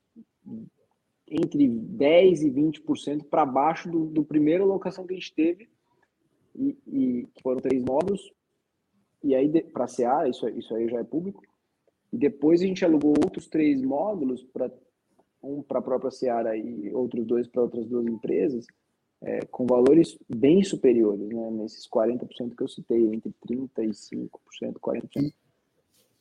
entre 1.27 1.67
10% 1.67 2.41
e 2.41 2.49
20% 2.49 3.25
para 3.25 3.45
baixo 3.45 3.89
do, 3.89 4.05
do 4.07 4.23
primeiro 4.23 4.65
locação 4.65 5.05
que 5.05 5.13
a 5.13 5.17
gente 5.17 5.33
teve 5.35 5.69
e, 6.59 6.77
e 6.87 7.27
foram 7.41 7.61
três 7.61 7.81
módulos, 7.83 8.21
e 9.23 9.33
aí 9.33 9.49
para 9.63 9.85
a 9.85 9.87
CA, 9.87 10.27
isso, 10.27 10.47
isso 10.49 10.75
aí 10.75 10.89
já 10.89 10.99
é 10.99 11.03
público, 11.03 11.41
e 12.11 12.17
depois 12.17 12.61
a 12.61 12.65
gente 12.65 12.83
alugou 12.83 13.13
outros 13.23 13.47
três 13.47 13.81
módulos, 13.81 14.43
para 14.43 14.69
um 15.41 15.61
para 15.61 15.79
a 15.79 15.81
própria 15.81 16.11
Seara 16.11 16.57
e 16.57 16.93
outros 16.93 17.25
dois 17.25 17.47
para 17.47 17.61
outras 17.61 17.85
duas 17.87 18.05
empresas, 18.05 18.65
é, 19.21 19.45
com 19.45 19.65
valores 19.65 20.17
bem 20.27 20.63
superiores, 20.63 21.27
né, 21.29 21.49
nesses 21.51 21.87
40% 21.87 22.55
que 22.55 22.63
eu 22.63 22.67
citei, 22.67 23.05
entre 23.13 23.33
35%, 23.49 24.29
40%. 24.81 25.09
E, 25.15 25.33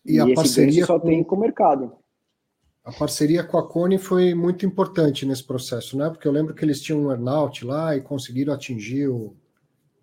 e, 0.05 0.15
e 0.15 0.21
a 0.21 0.35
parceria 0.35 0.87
só 0.87 0.99
com... 0.99 1.07
tem 1.07 1.25
com 1.25 1.37
o 1.37 1.41
mercado. 1.41 1.97
A 2.85 2.93
parceria 2.93 3.45
com 3.45 3.59
a 3.59 3.69
Cone 3.69 3.99
foi 3.99 4.35
muito 4.35 4.65
importante 4.65 5.27
nesse 5.27 5.45
processo, 5.45 5.97
né? 5.97 6.09
Porque 6.09 6.27
eu 6.27 6.33
lembro 6.33 6.55
que 6.55 6.65
eles 6.65 6.81
tinham 6.81 7.03
um 7.03 7.11
earnout 7.11 7.65
lá 7.65 7.95
e 7.95 8.01
conseguiram 8.01 8.55
atingir 8.55 9.09
o, 9.09 9.37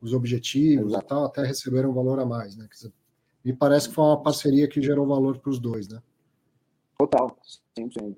os 0.05 0.13
objetivos 0.13 0.93
Exato. 0.93 1.05
e 1.05 1.07
tal, 1.07 1.25
até 1.25 1.45
receberam 1.45 1.89
um 1.89 1.93
valor 1.93 2.19
a 2.19 2.25
mais, 2.25 2.55
né? 2.55 2.67
Dizer, 2.71 2.93
me 3.43 3.53
parece 3.53 3.89
que 3.89 3.95
foi 3.95 4.05
uma 4.05 4.21
parceria 4.21 4.67
que 4.67 4.81
gerou 4.81 5.05
valor 5.05 5.37
para 5.39 5.49
os 5.49 5.59
dois, 5.59 5.87
né? 5.87 6.01
Total, 6.97 7.35
100%. 7.77 8.15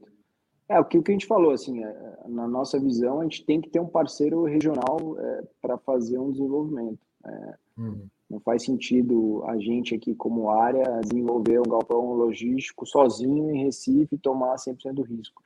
É, 0.70 0.80
o 0.80 0.86
que, 0.86 0.98
o 0.98 1.04
que 1.04 1.12
a 1.12 1.14
gente 1.14 1.26
falou, 1.26 1.52
assim, 1.52 1.84
é, 1.84 2.18
na 2.28 2.48
nossa 2.48 2.78
visão, 2.78 3.22
a 3.22 3.24
gente 3.24 3.46
tem 3.46 3.62
que 3.62 3.70
ter 3.70 3.80
um 3.80 3.88
parceiro 3.88 4.44
regional 4.44 5.18
é, 5.18 5.44
para 5.62 5.78
fazer 5.78 6.20
um 6.20 6.32
desenvolvimento. 6.32 7.00
É, 7.26 7.56
uhum. 7.78 8.08
Não 8.30 8.40
faz 8.42 8.64
sentido 8.64 9.44
a 9.46 9.58
gente 9.58 9.96
aqui, 9.96 10.14
como 10.14 10.50
área, 10.50 11.00
desenvolver 11.02 11.60
um 11.60 11.70
galpão 11.70 12.14
logístico 12.14 12.86
sozinho 12.86 13.50
em 13.50 13.64
Recife 13.64 14.16
e 14.16 14.18
tomar 14.18 14.56
100% 14.58 14.94
do 14.94 15.04
risco. 15.04 15.42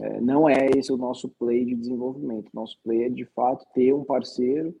É, 0.00 0.20
não 0.20 0.48
é 0.48 0.68
esse 0.76 0.92
o 0.92 0.96
nosso 0.96 1.28
play 1.28 1.64
de 1.64 1.74
desenvolvimento. 1.74 2.50
Nosso 2.54 2.78
play 2.84 3.04
é, 3.04 3.08
de 3.08 3.24
fato, 3.24 3.66
ter 3.74 3.92
um 3.92 4.04
parceiro 4.04 4.72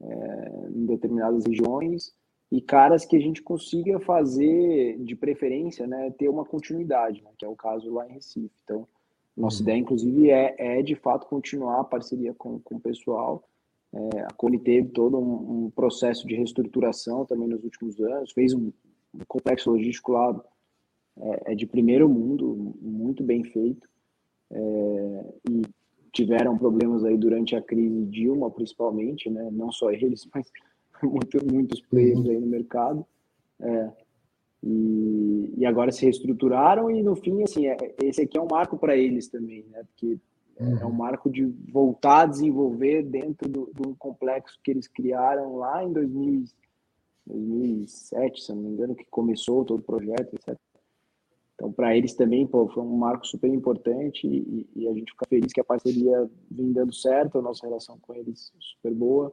é, 0.00 0.68
em 0.74 0.86
determinadas 0.86 1.44
regiões 1.44 2.12
e 2.50 2.60
caras 2.60 3.04
que 3.04 3.16
a 3.16 3.20
gente 3.20 3.42
consiga 3.42 4.00
fazer, 4.00 4.98
de 5.00 5.14
preferência, 5.14 5.86
né, 5.86 6.10
ter 6.18 6.28
uma 6.28 6.44
continuidade, 6.44 7.22
né, 7.22 7.30
que 7.36 7.44
é 7.44 7.48
o 7.48 7.56
caso 7.56 7.92
lá 7.92 8.08
em 8.08 8.14
Recife. 8.14 8.54
Então, 8.64 8.88
nossa 9.36 9.58
uhum. 9.58 9.62
ideia, 9.62 9.78
inclusive, 9.78 10.30
é, 10.30 10.54
é 10.58 10.82
de 10.82 10.94
fato 10.94 11.26
continuar 11.26 11.80
a 11.80 11.84
parceria 11.84 12.34
com, 12.34 12.58
com 12.60 12.76
o 12.76 12.80
pessoal. 12.80 13.44
É, 13.92 14.20
a 14.20 14.32
Cone 14.34 14.58
teve 14.58 14.88
todo 14.88 15.18
um, 15.18 15.66
um, 15.66 15.70
processo 15.70 16.26
de 16.26 16.34
reestruturação 16.34 17.24
também 17.24 17.48
nos 17.48 17.62
últimos 17.64 18.00
anos, 18.00 18.32
fez 18.32 18.52
um, 18.52 18.72
o 19.14 19.26
complexo 19.26 19.70
logístico 19.70 20.12
lá 20.12 20.44
é, 21.20 21.52
é, 21.52 21.54
de 21.54 21.66
primeiro 21.66 22.08
mundo, 22.08 22.74
muito 22.80 23.22
bem 23.22 23.44
feito. 23.44 23.88
É, 24.50 25.24
e 25.50 25.62
tiveram 26.12 26.56
problemas 26.56 27.04
aí 27.04 27.16
durante 27.16 27.54
a 27.56 27.62
crise 27.62 28.04
Dilma, 28.06 28.50
principalmente, 28.50 29.30
né? 29.30 29.48
Não 29.52 29.70
só 29.70 29.90
eles, 29.90 30.28
mas 30.34 30.50
muito, 31.02 31.44
muitos 31.44 31.80
players 31.82 32.28
aí 32.28 32.38
no 32.38 32.46
mercado. 32.46 33.06
É, 33.60 33.90
e, 34.62 35.54
e, 35.56 35.66
agora 35.66 35.92
se 35.92 36.02
reestruturaram 36.02 36.90
e 36.90 37.02
no 37.02 37.14
fim, 37.14 37.42
assim, 37.42 37.66
é, 37.66 37.76
esse 38.02 38.22
aqui 38.22 38.36
é 38.36 38.40
um 38.40 38.48
marco 38.50 38.76
para 38.76 38.96
eles 38.96 39.28
também, 39.28 39.64
né? 39.70 39.84
Porque 39.84 40.18
é 40.56 40.84
um 40.84 40.88
uhum. 40.88 40.92
marco 40.92 41.30
de 41.30 41.44
voltar 41.70 42.22
a 42.22 42.26
desenvolver 42.26 43.04
dentro 43.04 43.48
do, 43.48 43.70
do 43.72 43.94
complexo 43.94 44.58
que 44.62 44.72
eles 44.72 44.88
criaram 44.88 45.56
lá 45.56 45.84
em 45.84 45.92
2000, 45.92 46.44
2007, 47.28 48.42
se 48.42 48.52
não 48.52 48.62
me 48.62 48.68
engano, 48.70 48.94
que 48.94 49.04
começou 49.04 49.64
todo 49.64 49.80
o 49.80 49.84
projeto, 49.84 50.34
etc. 50.34 50.58
Então, 51.58 51.72
para 51.72 51.96
eles 51.96 52.14
também, 52.14 52.46
pô, 52.46 52.68
foi 52.68 52.84
um 52.84 52.96
marco 52.96 53.26
super 53.26 53.52
importante 53.52 54.28
e, 54.28 54.64
e, 54.76 54.86
a 54.86 54.94
gente 54.94 55.10
fica 55.10 55.26
feliz 55.28 55.52
que 55.52 55.60
a 55.60 55.64
parceria 55.64 56.30
vem 56.48 56.72
dando 56.72 56.94
certo, 56.94 57.36
a 57.36 57.42
nossa 57.42 57.66
relação 57.66 57.98
com 57.98 58.14
eles 58.14 58.52
super 58.60 58.94
boa 58.94 59.32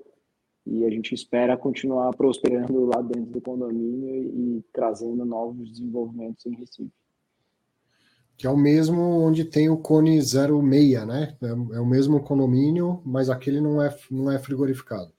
e 0.66 0.84
a 0.84 0.90
gente 0.90 1.14
espera 1.14 1.56
continuar 1.56 2.12
prosperando 2.16 2.86
lá 2.86 3.00
dentro 3.04 3.32
do 3.32 3.40
condomínio 3.40 4.16
e, 4.16 4.58
e 4.58 4.64
trazendo 4.74 5.24
novos 5.24 5.70
desenvolvimentos 5.70 6.44
em 6.48 6.56
Recife. 6.56 6.92
Que 8.36 8.48
é 8.48 8.50
o 8.50 8.58
mesmo 8.58 9.00
onde 9.02 9.46
tem 9.46 9.70
o 9.70 9.78
Cone 9.78 10.20
06, 10.20 11.06
né? 11.06 11.38
É, 11.44 11.76
é 11.76 11.80
o 11.80 11.86
mesmo 11.86 12.20
condomínio, 12.24 13.04
mas 13.06 13.30
aquele 13.30 13.62
não 13.62 13.80
é, 13.80 13.96
não 14.10 14.32
é 14.32 14.40
frigorificado. 14.40 15.14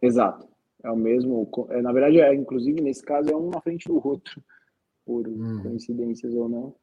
Exato. 0.00 0.48
É 0.82 0.90
o 0.90 0.96
mesmo. 0.96 1.46
É, 1.68 1.82
na 1.82 1.92
verdade, 1.92 2.18
é, 2.18 2.34
inclusive, 2.34 2.80
nesse 2.80 3.02
caso, 3.02 3.28
é 3.28 3.36
um 3.36 3.50
na 3.50 3.60
frente 3.60 3.86
do 3.86 4.00
outro, 4.02 4.42
por 5.04 5.26
hum. 5.26 5.62
coincidências 5.62 6.34
ou 6.34 6.48
não. 6.48 6.74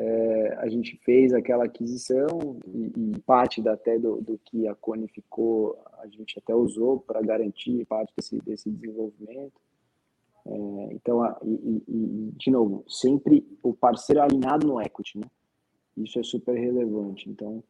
É, 0.00 0.54
a 0.58 0.68
gente 0.68 0.96
fez 1.04 1.32
aquela 1.32 1.64
aquisição 1.64 2.60
e, 2.72 2.92
e 2.96 3.20
parte 3.22 3.60
da, 3.60 3.72
até 3.72 3.98
do, 3.98 4.20
do, 4.20 4.38
que 4.38 4.68
a 4.68 4.74
Cone 4.74 5.08
ficou, 5.08 5.76
a 5.98 6.06
gente 6.06 6.38
até 6.38 6.54
usou 6.54 7.00
para 7.00 7.20
garantir 7.20 7.84
parte 7.84 8.12
desse, 8.16 8.38
desse 8.38 8.70
desenvolvimento. 8.70 9.60
É, 10.46 10.88
então, 10.92 11.20
a, 11.20 11.36
e, 11.42 11.82
e, 11.88 12.32
de 12.36 12.48
novo, 12.48 12.84
sempre 12.88 13.44
o 13.60 13.74
parceiro 13.74 14.22
alinhado 14.22 14.68
no 14.68 14.80
equity, 14.80 15.18
né? 15.18 15.26
Isso 15.96 16.20
é 16.20 16.22
super 16.22 16.54
relevante. 16.54 17.28
Então, 17.28 17.64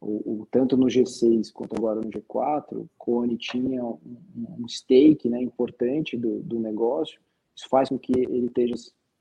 o, 0.00 0.42
o, 0.42 0.48
tanto 0.50 0.78
no 0.78 0.86
G6 0.86 1.52
quanto 1.52 1.76
agora 1.76 2.00
no 2.00 2.10
G4, 2.10 2.72
o 2.72 2.88
Cone 2.96 3.36
tinha 3.36 3.84
um, 3.84 3.98
um 4.34 4.68
stake 4.68 5.28
né, 5.28 5.42
importante 5.42 6.16
do, 6.16 6.40
do 6.42 6.58
negócio. 6.58 7.20
Isso 7.54 7.68
faz 7.68 7.90
com 7.90 7.98
que 7.98 8.12
ele 8.12 8.46
esteja 8.46 8.74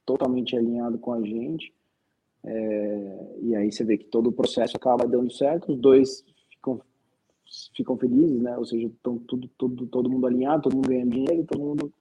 totalmente 0.06 0.56
alinhado 0.56 0.98
com 0.98 1.14
a 1.14 1.22
gente. 1.22 1.74
É, 2.44 3.38
e 3.42 3.56
aí 3.56 3.72
você 3.72 3.84
vê 3.84 3.98
que 3.98 4.06
todo 4.06 4.28
o 4.28 4.32
processo 4.32 4.78
acaba 4.78 5.08
dando 5.08 5.32
certo, 5.34 5.72
os 5.72 5.80
dois 5.80 6.24
ficam, 6.52 6.80
ficam 7.76 7.98
felizes, 7.98 8.40
né? 8.40 8.58
Ou 8.58 8.66
seja, 8.66 8.88
estão 8.88 9.18
tudo, 9.18 9.50
tudo, 9.58 9.88
todo 9.88 10.10
mundo 10.10 10.28
alinhado, 10.28 10.64
todo 10.64 10.76
mundo 10.76 10.90
ganhando 10.90 11.12
dinheiro, 11.12 11.44
todo 11.46 11.64
mundo 11.64 11.94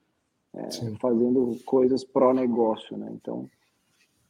é, 0.55 0.71
fazendo 1.01 1.59
coisas 1.65 2.05
pró-negócio, 2.05 2.97
né? 2.97 3.11
Então, 3.15 3.49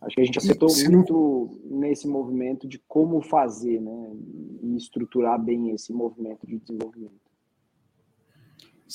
acho 0.01 0.15
que 0.15 0.23
a 0.23 0.25
gente 0.25 0.39
acertou 0.39 0.69
muito 0.89 1.59
nesse 1.65 2.07
movimento 2.07 2.69
de 2.69 2.79
como 2.79 3.21
fazer, 3.21 3.81
né? 3.81 4.13
E 4.63 4.77
estruturar 4.77 5.43
bem 5.43 5.71
esse 5.71 5.93
movimento 5.93 6.47
de 6.47 6.59
desenvolvimento. 6.59 7.24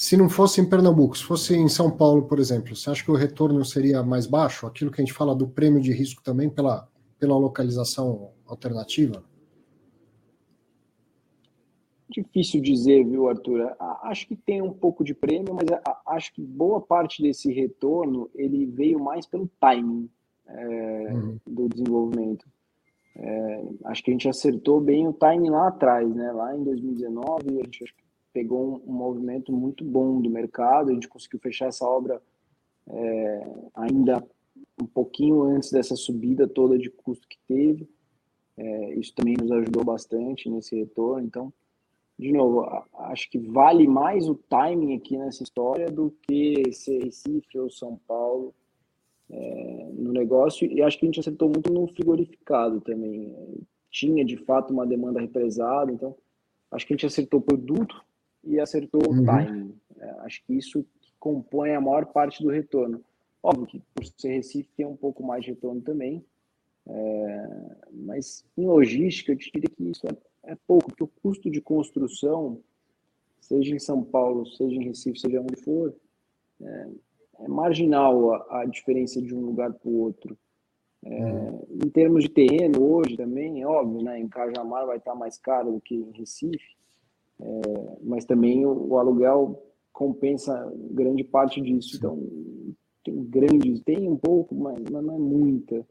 Se 0.01 0.15
não 0.15 0.29
fosse 0.29 0.61
em 0.61 0.69
Pernambuco, 0.69 1.17
se 1.17 1.25
fosse 1.25 1.53
em 1.53 1.67
São 1.67 1.91
Paulo, 1.91 2.25
por 2.25 2.39
exemplo, 2.39 2.73
você 2.73 2.89
acha 2.89 3.03
que 3.03 3.11
o 3.11 3.17
retorno 3.17 3.65
seria 3.65 4.01
mais 4.01 4.25
baixo? 4.25 4.65
Aquilo 4.65 4.89
que 4.89 5.01
a 5.01 5.03
gente 5.03 5.13
fala 5.13 5.35
do 5.35 5.45
prêmio 5.45 5.81
de 5.81 5.91
risco 5.91 6.23
também 6.23 6.49
pela, 6.49 6.87
pela 7.19 7.37
localização 7.37 8.31
alternativa? 8.47 9.21
Difícil 12.09 12.61
dizer, 12.61 13.05
viu, 13.05 13.27
Arthur? 13.27 13.75
Acho 14.03 14.25
que 14.25 14.37
tem 14.37 14.61
um 14.61 14.71
pouco 14.71 15.03
de 15.03 15.13
prêmio, 15.13 15.53
mas 15.53 15.67
acho 16.07 16.33
que 16.33 16.41
boa 16.41 16.79
parte 16.79 17.21
desse 17.21 17.51
retorno 17.51 18.29
ele 18.33 18.65
veio 18.67 19.01
mais 19.01 19.25
pelo 19.25 19.51
timing 19.59 20.09
é, 20.47 21.13
uhum. 21.13 21.37
do 21.45 21.67
desenvolvimento. 21.67 22.45
É, 23.17 23.63
acho 23.83 24.01
que 24.01 24.11
a 24.11 24.13
gente 24.13 24.29
acertou 24.29 24.79
bem 24.79 25.09
o 25.09 25.11
timing 25.11 25.49
lá 25.49 25.67
atrás, 25.67 26.09
né? 26.15 26.31
Lá 26.31 26.55
em 26.55 26.63
2019, 26.63 27.59
a 27.59 27.63
gente 27.65 27.83
pegou 28.33 28.81
um, 28.85 28.91
um 28.91 28.93
movimento 28.93 29.51
muito 29.51 29.83
bom 29.83 30.21
do 30.21 30.29
mercado, 30.29 30.89
a 30.89 30.93
gente 30.93 31.07
conseguiu 31.07 31.39
fechar 31.39 31.67
essa 31.67 31.85
obra 31.85 32.21
é, 32.87 33.53
ainda 33.75 34.25
um 34.81 34.85
pouquinho 34.85 35.43
antes 35.43 35.71
dessa 35.71 35.95
subida 35.95 36.47
toda 36.47 36.77
de 36.77 36.89
custo 36.89 37.27
que 37.27 37.37
teve. 37.47 37.87
É, 38.57 38.93
isso 38.95 39.13
também 39.15 39.35
nos 39.39 39.51
ajudou 39.51 39.83
bastante 39.83 40.49
nesse 40.49 40.75
retorno. 40.75 41.25
Então, 41.25 41.53
de 42.17 42.31
novo, 42.31 42.65
acho 42.93 43.29
que 43.29 43.37
vale 43.37 43.87
mais 43.87 44.27
o 44.27 44.35
timing 44.35 44.95
aqui 44.95 45.17
nessa 45.17 45.43
história 45.43 45.89
do 45.89 46.13
que 46.27 46.71
ser 46.73 47.03
Recife 47.03 47.57
ou 47.57 47.69
São 47.69 47.97
Paulo 48.07 48.53
é, 49.29 49.89
no 49.93 50.11
negócio. 50.11 50.69
E 50.69 50.81
acho 50.81 50.99
que 50.99 51.05
a 51.05 51.07
gente 51.07 51.19
acertou 51.19 51.47
muito 51.47 51.71
no 51.71 51.87
frigorificado 51.87 52.81
também. 52.81 53.33
Tinha, 53.89 54.25
de 54.25 54.37
fato, 54.37 54.73
uma 54.73 54.85
demanda 54.85 55.21
represada. 55.21 55.91
Então, 55.91 56.15
acho 56.71 56.85
que 56.85 56.93
a 56.93 56.95
gente 56.95 57.05
acertou 57.05 57.39
o 57.39 57.43
produto 57.43 58.03
e 58.43 58.59
acertou 58.59 59.01
uhum. 59.07 59.21
o 59.21 59.25
timing. 59.25 59.75
É, 59.97 60.09
acho 60.21 60.43
que 60.45 60.53
isso 60.53 60.85
compõe 61.19 61.73
a 61.75 61.81
maior 61.81 62.05
parte 62.05 62.41
do 62.41 62.49
retorno. 62.49 63.03
Óbvio 63.41 63.67
que 63.67 63.81
por 63.93 64.05
ser 64.05 64.29
Recife 64.29 64.69
tem 64.75 64.85
um 64.85 64.95
pouco 64.95 65.23
mais 65.23 65.43
de 65.43 65.51
retorno 65.51 65.81
também, 65.81 66.23
é, 66.87 67.75
mas 67.91 68.45
em 68.57 68.65
logística 68.65 69.31
eu 69.31 69.35
diria 69.35 69.69
que 69.69 69.83
isso 69.89 70.07
é, 70.07 70.51
é, 70.51 70.57
pouco, 70.67 70.87
porque 70.89 71.03
o 71.03 71.11
custo 71.21 71.49
de 71.49 71.61
construção, 71.61 72.59
seja 73.39 73.75
em 73.75 73.79
São 73.79 74.03
Paulo, 74.03 74.45
seja 74.45 74.75
em 74.75 74.83
Recife, 74.83 75.19
seja 75.19 75.41
onde 75.41 75.55
for, 75.57 75.93
é, 76.61 76.89
é 77.41 77.47
marginal 77.47 78.33
a, 78.33 78.61
a, 78.61 78.65
diferença 78.65 79.21
de 79.21 79.33
um 79.33 79.41
lugar 79.41 79.73
para 79.73 79.89
o 79.89 79.99
outro. 79.99 80.37
Uhum. 81.01 81.65
Em 81.85 81.89
termos 81.89 82.23
de 82.23 82.29
terreno, 82.29 82.83
hoje 82.83 83.15
também, 83.15 83.61
é 83.61 83.67
óbvio, 83.67 84.03
né, 84.03 84.19
em 84.19 84.27
Cajamar 84.27 84.85
vai 84.85 84.97
estar 84.97 85.15
mais 85.15 85.37
caro 85.37 85.71
do 85.71 85.79
que 85.79 85.95
em 85.95 86.11
Recife, 86.11 86.75
é, 87.41 87.97
mas 88.03 88.25
também 88.25 88.65
o, 88.65 88.89
o, 88.89 88.97
aluguel 88.97 89.63
compensa 89.93 90.71
grande 90.91 91.23
parte 91.23 91.61
disso. 91.61 91.97
Então, 91.97 92.21
tem 93.03 93.23
grandes, 93.25 93.81
tem 93.81 94.09
um 94.09 94.17
pouco, 94.17 94.53
mas, 94.55 94.77
mas 94.91 95.03
não 95.03 95.15
é 95.15 95.19
muita. 95.19 95.85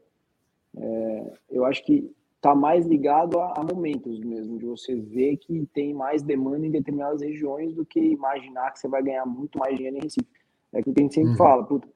É, 0.77 1.33
eu 1.49 1.65
acho 1.65 1.83
que 1.83 2.09
está 2.35 2.55
mais 2.55 2.85
ligado 2.85 3.39
a, 3.39 3.53
a, 3.57 3.63
momentos 3.63 4.19
mesmo, 4.19 4.57
de 4.57 4.65
você 4.65 4.95
ver 4.95 5.37
que 5.37 5.65
tem 5.73 5.93
mais 5.93 6.21
demanda 6.21 6.65
em 6.65 6.71
determinadas 6.71 7.21
regiões 7.21 7.73
do 7.73 7.85
que 7.85 7.99
imaginar 7.99 8.71
que 8.71 8.79
você 8.79 8.87
vai 8.87 9.03
ganhar 9.03 9.25
muito 9.25 9.57
mais 9.59 9.75
dinheiro 9.75 9.97
em 9.97 10.01
Recife. 10.01 10.27
É 10.71 10.81
que 10.81 10.89
a 10.89 11.01
gente 11.01 11.15
sempre 11.15 11.31
uhum. 11.31 11.37
fala, 11.37 11.63
puta, 11.65 11.87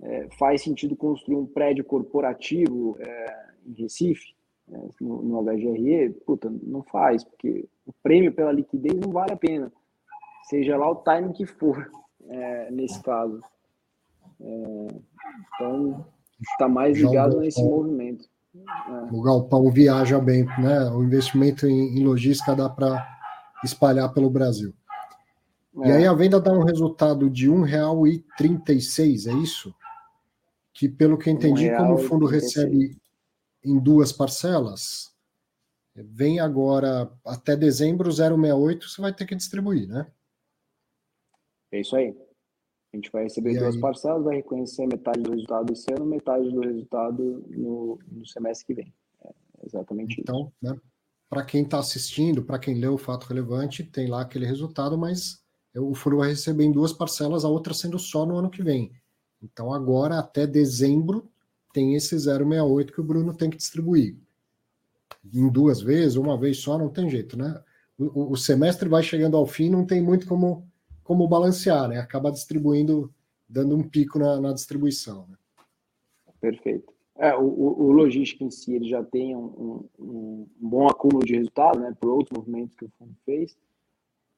é, 0.00 0.28
faz 0.38 0.62
sentido 0.62 0.96
construir 0.96 1.36
um 1.36 1.46
prédio 1.46 1.84
corporativo 1.84 2.96
é, 3.00 3.48
em 3.66 3.72
Recife, 3.72 4.34
no, 5.00 5.22
no 5.22 5.42
HGRE? 5.42 6.10
Puta, 6.26 6.50
não 6.62 6.82
faz, 6.82 7.24
porque 7.24 7.68
o 7.86 7.92
prêmio 8.02 8.32
pela 8.32 8.52
liquidez 8.52 8.94
não 8.98 9.12
vale 9.12 9.32
a 9.32 9.36
pena, 9.36 9.72
seja 10.44 10.76
lá 10.76 10.90
o 10.90 11.02
time 11.02 11.32
que 11.32 11.46
for, 11.46 11.90
é, 12.28 12.70
nesse 12.70 13.02
caso. 13.02 13.40
É, 14.40 14.86
então, 15.54 16.06
está 16.40 16.68
mais 16.68 16.96
ligado 16.98 17.40
nesse 17.40 17.62
movimento. 17.62 18.26
É. 18.54 19.14
O 19.14 19.22
galpão 19.22 19.70
viaja 19.70 20.18
bem, 20.18 20.44
né? 20.44 20.90
O 20.90 21.02
investimento 21.02 21.66
em, 21.66 21.98
em 21.98 22.04
logística 22.04 22.54
dá 22.54 22.68
para 22.68 23.06
espalhar 23.64 24.12
pelo 24.12 24.30
Brasil. 24.30 24.72
É. 25.82 25.88
E 25.88 25.92
aí 25.92 26.06
a 26.06 26.14
venda 26.14 26.40
dá 26.40 26.52
um 26.52 26.64
resultado 26.64 27.28
de 27.30 27.48
R$ 27.48 27.56
1,36, 27.56 29.26
é 29.26 29.34
isso? 29.42 29.74
Que, 30.72 30.88
pelo 30.88 31.18
que 31.18 31.28
eu 31.28 31.34
entendi, 31.34 31.70
como 31.76 31.94
o 31.94 31.98
fundo 31.98 32.26
recebe 32.26 32.96
em 33.70 33.78
duas 33.78 34.12
parcelas, 34.12 35.14
vem 35.94 36.40
agora 36.40 37.10
até 37.24 37.56
dezembro 37.56 38.10
068, 38.10 38.88
você 38.88 39.00
vai 39.00 39.12
ter 39.12 39.26
que 39.26 39.34
distribuir, 39.34 39.88
né? 39.88 40.10
É 41.72 41.80
isso 41.80 41.96
aí. 41.96 42.16
A 42.92 42.96
gente 42.96 43.10
vai 43.10 43.24
receber 43.24 43.52
e 43.52 43.58
duas 43.58 43.74
aí? 43.74 43.80
parcelas, 43.80 44.24
vai 44.24 44.36
reconhecer 44.36 44.86
metade 44.86 45.20
do 45.20 45.30
resultado 45.30 45.72
esse 45.72 45.92
ano, 45.92 46.06
metade 46.06 46.50
do 46.50 46.60
resultado 46.60 47.44
no, 47.48 47.98
no 48.10 48.26
semestre 48.26 48.66
que 48.66 48.74
vem. 48.74 48.94
É 49.24 49.66
exatamente 49.66 50.20
então, 50.20 50.40
isso. 50.40 50.52
Né, 50.62 50.80
para 51.28 51.44
quem 51.44 51.62
está 51.62 51.78
assistindo, 51.78 52.42
para 52.42 52.58
quem 52.58 52.80
leu 52.80 52.94
o 52.94 52.98
fato 52.98 53.26
relevante, 53.26 53.84
tem 53.84 54.08
lá 54.08 54.22
aquele 54.22 54.46
resultado, 54.46 54.96
mas 54.96 55.42
o 55.76 55.94
fundo 55.94 56.16
vai 56.16 56.30
receber 56.30 56.64
em 56.64 56.72
duas 56.72 56.92
parcelas, 56.92 57.44
a 57.44 57.48
outra 57.48 57.74
sendo 57.74 57.98
só 57.98 58.24
no 58.24 58.38
ano 58.38 58.50
que 58.50 58.62
vem. 58.62 58.90
Então, 59.42 59.72
agora, 59.72 60.18
até 60.18 60.46
dezembro, 60.46 61.30
tem 61.78 61.94
esse 61.94 62.18
068 62.18 62.92
que 62.92 63.00
o 63.00 63.04
Bruno 63.04 63.32
tem 63.32 63.48
que 63.48 63.56
distribuir. 63.56 64.16
Em 65.32 65.48
duas 65.48 65.80
vezes, 65.80 66.16
uma 66.16 66.36
vez 66.36 66.58
só, 66.58 66.76
não 66.76 66.88
tem 66.88 67.08
jeito, 67.08 67.38
né? 67.38 67.62
O, 67.96 68.32
o, 68.32 68.36
semestre 68.36 68.88
vai 68.88 69.02
chegando 69.02 69.36
ao 69.36 69.46
fim, 69.46 69.70
não 69.70 69.86
tem 69.86 70.02
muito 70.02 70.26
como 70.26 70.66
como 71.04 71.26
balancear, 71.28 71.88
né? 71.88 71.98
Acaba 71.98 72.32
distribuindo 72.32 73.12
dando 73.48 73.76
um 73.76 73.82
pico 73.82 74.18
na, 74.18 74.40
na 74.40 74.52
distribuição. 74.52 75.26
Né? 75.28 75.36
Perfeito. 76.40 76.92
É, 77.16 77.34
o, 77.34 77.44
o, 77.44 77.92
logístico 77.92 78.44
em 78.44 78.50
si 78.50 78.74
ele 78.74 78.88
já 78.88 79.02
tem 79.02 79.34
um, 79.34 79.46
um, 79.46 79.88
um 79.98 80.46
bom 80.60 80.88
acúmulo 80.88 81.24
de 81.24 81.34
resultado, 81.34 81.80
né, 81.80 81.96
por 81.98 82.10
outros 82.10 82.36
movimentos 82.36 82.76
que 82.76 82.84
o 82.84 82.92
fundo 82.98 83.14
fez, 83.24 83.56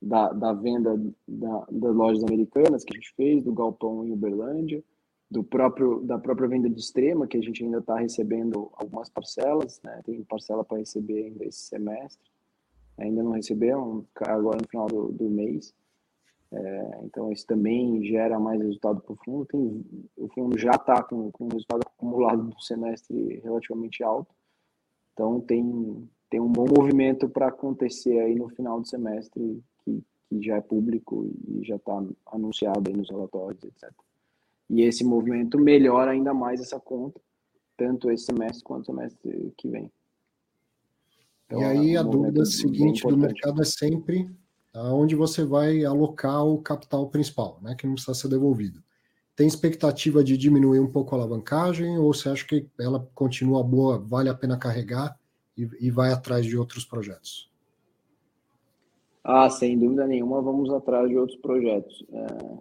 da, 0.00 0.32
da 0.32 0.52
venda 0.52 0.96
da, 1.26 1.66
das 1.70 1.94
lojas 1.94 2.22
americanas 2.22 2.84
que 2.84 2.94
a 2.94 2.96
gente 2.96 3.12
fez, 3.14 3.42
do 3.42 3.52
galpão 3.52 4.06
em 4.06 4.12
Uberlândia, 4.12 4.82
do 5.30 5.44
próprio 5.44 6.00
da 6.00 6.18
própria 6.18 6.48
venda 6.48 6.68
de 6.68 6.80
extrema 6.80 7.26
que 7.26 7.36
a 7.36 7.40
gente 7.40 7.62
ainda 7.62 7.78
está 7.78 7.96
recebendo 7.96 8.70
algumas 8.74 9.08
parcelas, 9.08 9.80
né, 9.84 10.00
tem 10.04 10.22
parcela 10.24 10.64
para 10.64 10.78
receber 10.78 11.26
ainda 11.26 11.44
esse 11.44 11.60
semestre, 11.60 12.28
ainda 12.98 13.22
não 13.22 13.32
recebemos 13.32 14.04
agora 14.16 14.58
no 14.60 14.68
final 14.68 14.86
do, 14.88 15.12
do 15.12 15.30
mês. 15.30 15.72
É, 16.52 17.00
então, 17.04 17.30
isso 17.30 17.46
também 17.46 18.02
gera 18.04 18.38
mais 18.40 18.60
resultado 18.60 19.00
para 19.00 19.12
o 19.12 19.18
fundo. 19.24 19.46
Tem, 19.46 19.84
o 20.16 20.28
fundo 20.30 20.58
já 20.58 20.72
está 20.72 21.00
com, 21.00 21.30
com 21.30 21.44
um 21.44 21.48
resultado 21.48 21.82
acumulado 21.86 22.42
do 22.42 22.60
semestre 22.60 23.40
relativamente 23.44 24.02
alto. 24.02 24.34
Então, 25.12 25.40
tem, 25.40 26.08
tem 26.28 26.40
um 26.40 26.50
bom 26.50 26.66
movimento 26.76 27.28
para 27.28 27.48
acontecer 27.48 28.18
aí 28.18 28.34
no 28.34 28.48
final 28.48 28.80
do 28.80 28.88
semestre, 28.88 29.62
que, 29.84 30.02
que 30.28 30.42
já 30.42 30.56
é 30.56 30.60
público 30.60 31.30
e 31.46 31.62
já 31.64 31.76
está 31.76 32.02
anunciado 32.26 32.90
aí 32.90 32.96
nos 32.96 33.08
relatórios, 33.08 33.62
etc. 33.62 33.92
E 34.70 34.82
esse 34.82 35.04
movimento 35.04 35.58
melhora 35.58 36.12
ainda 36.12 36.32
mais 36.32 36.60
essa 36.60 36.78
conta, 36.78 37.20
tanto 37.76 38.10
esse 38.10 38.26
semestre 38.26 38.62
quanto 38.62 38.82
o 38.82 38.86
semestre 38.86 39.52
que 39.56 39.68
vem. 39.68 39.90
Então, 41.46 41.60
e 41.60 41.64
aí, 41.64 41.94
é 41.96 42.02
um 42.02 42.06
a 42.06 42.08
dúvida 42.08 42.44
seguinte 42.44 43.02
do 43.04 43.18
mercado 43.18 43.60
é 43.60 43.64
sempre 43.64 44.30
onde 44.72 45.16
você 45.16 45.44
vai 45.44 45.84
alocar 45.84 46.46
o 46.46 46.58
capital 46.58 47.08
principal, 47.08 47.58
né, 47.60 47.74
que 47.74 47.84
não 47.84 47.94
precisa 47.94 48.14
ser 48.14 48.28
devolvido. 48.28 48.80
Tem 49.34 49.46
expectativa 49.48 50.22
de 50.22 50.36
diminuir 50.36 50.78
um 50.78 50.90
pouco 50.90 51.14
a 51.14 51.18
alavancagem 51.18 51.98
ou 51.98 52.14
você 52.14 52.28
acha 52.28 52.46
que 52.46 52.68
ela 52.78 53.08
continua 53.12 53.64
boa, 53.64 53.98
vale 53.98 54.28
a 54.28 54.34
pena 54.34 54.56
carregar 54.56 55.18
e, 55.56 55.68
e 55.80 55.90
vai 55.90 56.12
atrás 56.12 56.46
de 56.46 56.56
outros 56.56 56.84
projetos? 56.84 57.50
Ah, 59.24 59.50
sem 59.50 59.76
dúvida 59.78 60.06
nenhuma, 60.06 60.40
vamos 60.40 60.70
atrás 60.72 61.08
de 61.08 61.16
outros 61.16 61.38
projetos. 61.40 62.04
É, 62.12 62.58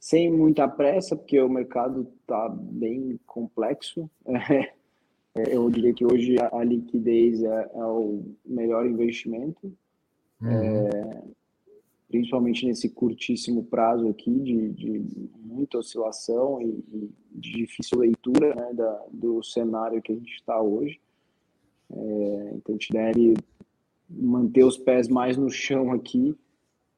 sem 0.00 0.32
muita 0.32 0.66
pressa, 0.66 1.14
porque 1.14 1.38
o 1.40 1.48
mercado 1.48 2.10
está 2.20 2.48
bem 2.48 3.18
complexo. 3.26 4.10
É, 5.32 5.54
eu 5.54 5.70
diria 5.70 5.94
que 5.94 6.04
hoje 6.04 6.34
a 6.40 6.64
liquidez 6.64 7.40
é, 7.40 7.70
é 7.72 7.84
o 7.84 8.34
melhor 8.44 8.84
investimento 8.84 9.72
Uhum. 10.40 10.50
É, 10.50 11.22
principalmente 12.08 12.66
nesse 12.66 12.88
curtíssimo 12.88 13.64
prazo 13.64 14.08
aqui 14.08 14.30
de, 14.30 14.70
de 14.70 15.30
muita 15.38 15.78
oscilação 15.78 16.60
e, 16.60 16.84
e, 16.92 17.10
difícil 17.32 17.98
leitura 17.98 18.54
né, 18.54 18.72
da, 18.72 19.04
do 19.12 19.42
cenário 19.42 20.02
que 20.02 20.12
a 20.12 20.14
gente 20.14 20.34
está 20.34 20.60
hoje. 20.60 20.98
É, 21.92 22.52
então 22.54 22.74
a 22.74 22.78
gente 22.78 22.92
deve 22.92 23.34
manter 24.08 24.64
os 24.64 24.76
pés 24.76 25.08
mais 25.08 25.36
no 25.36 25.50
chão 25.50 25.92
aqui. 25.92 26.36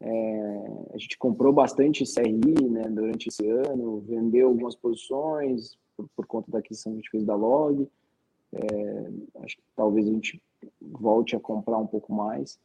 É, 0.05 0.95
a 0.95 0.99
gente 0.99 1.17
comprou 1.17 1.53
bastante 1.53 2.05
CRI 2.05 2.69
né, 2.69 2.83
durante 2.89 3.29
esse 3.29 3.49
ano, 3.49 4.01
vendeu 4.01 4.49
algumas 4.49 4.75
posições 4.75 5.79
por, 5.97 6.09
por 6.17 6.27
conta 6.27 6.51
da 6.51 6.59
aquisição 6.59 6.93
que 6.93 6.99
a 6.99 7.01
gente 7.03 7.11
fez 7.11 7.25
da 7.25 7.37
Log. 7.37 7.89
É, 8.53 9.11
acho 9.45 9.57
que 9.57 9.63
talvez 9.77 10.07
a 10.09 10.11
gente 10.11 10.43
volte 10.81 11.37
a 11.37 11.41
comprar 11.41 11.79
um 11.79 11.87
pouco 11.87 12.13
mais. 12.13 12.59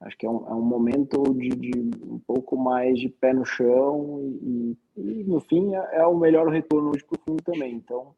Acho 0.00 0.16
que 0.16 0.24
é 0.24 0.30
um, 0.30 0.46
é 0.46 0.54
um 0.54 0.62
momento 0.62 1.34
de, 1.34 1.48
de, 1.48 1.90
um 2.04 2.20
pouco 2.20 2.56
mais 2.56 2.98
de 3.00 3.08
pé 3.08 3.32
no 3.34 3.44
chão 3.44 4.20
e, 4.40 4.76
e 4.96 5.24
no 5.24 5.40
fim, 5.40 5.74
é, 5.74 5.96
é, 5.96 6.06
o 6.06 6.16
melhor 6.16 6.46
retorno 6.48 6.90
hoje 6.90 7.04
para 7.04 7.18
o 7.18 7.22
fundo 7.24 7.42
também. 7.42 7.74
Então, 7.74 8.14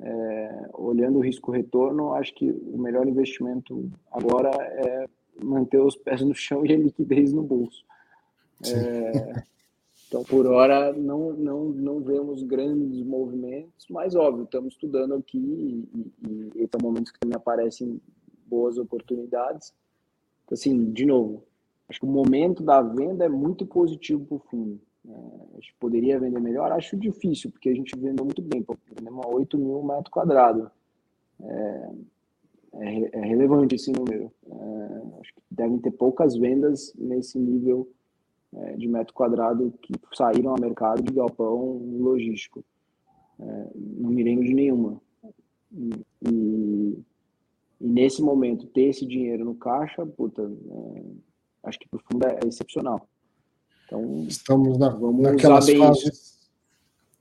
é, 0.00 0.68
olhando 0.74 1.18
o 1.18 1.22
risco-retorno, 1.22 2.14
acho 2.14 2.34
que 2.34 2.50
o 2.50 2.76
melhor 2.76 3.06
investimento 3.06 3.88
agora 4.10 4.50
é 4.50 5.08
manter 5.42 5.80
os 5.80 5.96
pés 5.96 6.20
no 6.22 6.34
chão 6.34 6.64
e 6.66 6.72
a 6.72 6.76
liquidez 6.76 7.32
no 7.32 7.42
bolso. 7.42 7.84
É, 8.66 9.42
então, 10.08 10.24
por 10.24 10.46
hora, 10.46 10.92
não, 10.92 11.32
não, 11.32 11.64
não 11.66 12.00
vemos 12.00 12.42
grandes 12.42 13.02
movimentos, 13.02 13.86
mas 13.88 14.14
óbvio, 14.14 14.44
estamos 14.44 14.74
estudando 14.74 15.14
aqui 15.14 15.38
e, 15.38 15.88
e, 16.28 16.64
e 16.64 16.82
momentos 16.82 17.12
que 17.12 17.20
também 17.20 17.36
aparecem 17.36 18.00
boas 18.46 18.78
oportunidades 18.78 19.72
assim, 20.54 20.92
de 20.92 21.04
novo, 21.04 21.44
acho 21.88 22.00
que 22.00 22.06
o 22.06 22.08
momento 22.08 22.62
da 22.62 22.80
venda 22.80 23.24
é 23.24 23.28
muito 23.28 23.66
positivo 23.66 24.24
para 24.24 24.36
o 24.36 24.40
fundo. 24.40 24.80
É, 25.06 25.12
a 25.12 25.54
gente 25.54 25.74
poderia 25.78 26.18
vender 26.18 26.40
melhor? 26.40 26.70
Acho 26.72 26.96
difícil, 26.96 27.50
porque 27.50 27.68
a 27.68 27.74
gente 27.74 27.96
vendeu 27.98 28.24
muito 28.24 28.42
bem, 28.42 28.64
vendemos 28.94 29.24
8 29.26 29.58
mil 29.58 29.82
metros 29.82 30.10
quadrados. 30.10 30.68
É, 31.40 31.90
é, 32.78 33.18
é, 33.18 33.20
relevante 33.20 33.74
esse 33.74 33.92
número. 33.92 34.32
É, 34.46 35.20
acho 35.20 35.34
que 35.34 35.42
devem 35.50 35.78
ter 35.78 35.90
poucas 35.92 36.36
vendas 36.36 36.92
nesse 36.96 37.38
nível 37.38 37.88
é, 38.54 38.76
de 38.76 38.88
metro 38.88 39.14
quadrado 39.14 39.72
que 39.82 39.92
saíram 40.14 40.52
ao 40.52 40.60
mercado 40.60 41.02
de 41.02 41.12
galpão 41.12 41.78
logístico. 41.98 42.64
É, 43.40 43.66
não 43.74 44.10
me 44.10 44.22
lembro 44.22 44.44
de 44.44 44.54
nenhuma. 44.54 45.00
E, 45.72 45.90
e 46.28 47.04
e 47.80 47.88
nesse 47.88 48.20
momento, 48.20 48.66
ter 48.66 48.88
esse 48.88 49.06
dinheiro 49.06 49.44
no 49.44 49.54
caixa, 49.54 50.04
puta, 50.04 50.42
é, 50.42 51.02
acho 51.64 51.78
que 51.78 51.88
para 51.88 51.98
o 51.98 52.02
fundo 52.10 52.26
é, 52.26 52.40
excepcional. 52.46 53.08
Então, 53.86 54.26
estamos 54.26 54.76
na, 54.76 54.98
naquelas 54.98 55.70
fases, 55.70 56.50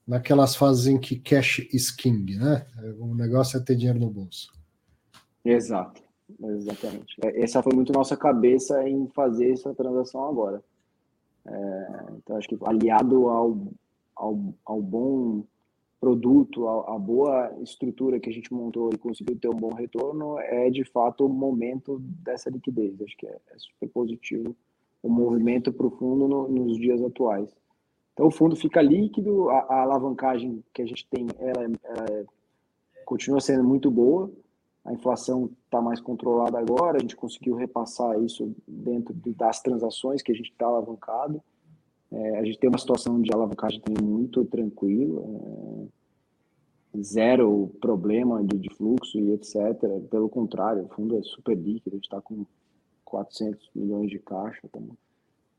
naquelas 0.06 0.56
fases 0.56 0.88
em 0.88 1.00
que 1.00 1.18
cash 1.18 1.60
is 1.72 1.92
king, 1.92 2.36
né? 2.36 2.66
O 3.00 3.14
negócio 3.14 3.58
é 3.58 3.64
ter 3.64 3.76
dinheiro 3.76 4.00
no 4.00 4.10
bolso. 4.10 4.52
Exato, 5.50 6.02
exatamente. 6.44 7.16
É, 7.24 7.42
essa 7.42 7.62
foi 7.64 7.74
muito 7.74 7.94
nossa 7.94 8.18
cabeça 8.18 8.88
em 8.88 9.08
fazer 9.08 9.52
essa 9.52 9.74
transação 9.74 10.28
agora. 10.28 10.64
É, 11.46 11.88
então, 12.18 12.36
acho 12.36 12.48
que 12.48 12.58
aliado 12.64 13.30
ao, 13.30 13.58
ao, 14.16 14.54
ao 14.66 14.82
bom 14.82 15.44
produto, 16.00 16.68
a, 16.68 16.96
a, 16.96 17.00
boa 17.00 17.56
estrutura 17.62 18.20
que 18.20 18.30
a 18.30 18.34
gente 18.34 18.54
montou 18.54 18.90
e 18.94 18.98
conseguiu 18.98 19.38
ter 19.38 19.50
um 19.50 19.56
bom 19.56 19.74
retorno, 19.74 20.38
é 20.40 20.70
de 20.70 20.84
fato 20.84 21.26
o 21.26 21.30
momento 21.30 22.00
dessa 22.00 22.50
liquidez. 22.50 23.02
Acho 23.02 23.18
que 23.18 23.26
é, 23.26 23.38
é 23.52 23.58
super 23.58 23.90
positivo 23.90 24.56
o 25.02 25.10
movimento 25.10 25.72
para 25.72 25.88
o 25.88 25.92
fundo 25.92 26.28
no, 26.28 26.48
nos 26.48 26.78
dias 26.78 27.02
atuais. 27.02 27.50
Então 28.14 28.28
o 28.28 28.32
fundo 28.32 28.56
fica 28.56 28.82
líquido, 28.82 29.50
a, 29.50 29.60
a 29.60 29.82
alavancagem 29.84 30.64
que 30.74 30.82
a 30.82 30.86
gente 30.86 31.08
tem, 31.08 31.28
ela, 31.40 31.64
ela 31.64 32.06
é, 32.12 32.26
continua 33.06 33.40
sendo 33.40 33.64
muito 33.64 33.90
boa, 33.90 34.30
a 34.88 34.94
inflação 34.94 35.50
está 35.66 35.82
mais 35.82 36.00
controlada 36.00 36.58
agora, 36.58 36.98
a 36.98 37.02
gente 37.02 37.16
conseguiu 37.16 37.56
repassar 37.56 38.18
isso 38.24 38.56
dentro 38.66 39.14
de, 39.14 39.34
das 39.34 39.60
transações 39.60 40.22
que 40.22 40.32
a 40.32 40.36
gente 40.36 40.50
está 40.50 40.66
alavancado. 40.66 41.44
É, 42.10 42.40
a 42.40 42.44
gente 42.46 42.58
tem 42.58 42.70
uma 42.70 42.78
situação 42.78 43.22
de 43.22 43.30
alavancagem 43.34 43.82
muito 44.02 44.46
tranquila, 44.46 45.22
é, 46.96 47.02
zero 47.02 47.70
problema 47.82 48.42
de, 48.42 48.58
de, 48.58 48.74
fluxo 48.76 49.20
e 49.20 49.34
etc. 49.34 49.56
Pelo 50.10 50.30
contrário, 50.30 50.86
o 50.86 50.88
fundo 50.88 51.18
é 51.18 51.22
super 51.22 51.58
líquido, 51.58 51.96
a 51.96 51.98
gente 51.98 52.06
está 52.06 52.22
com 52.22 52.46
400 53.04 53.70
milhões 53.76 54.10
de 54.10 54.20
caixa, 54.20 54.70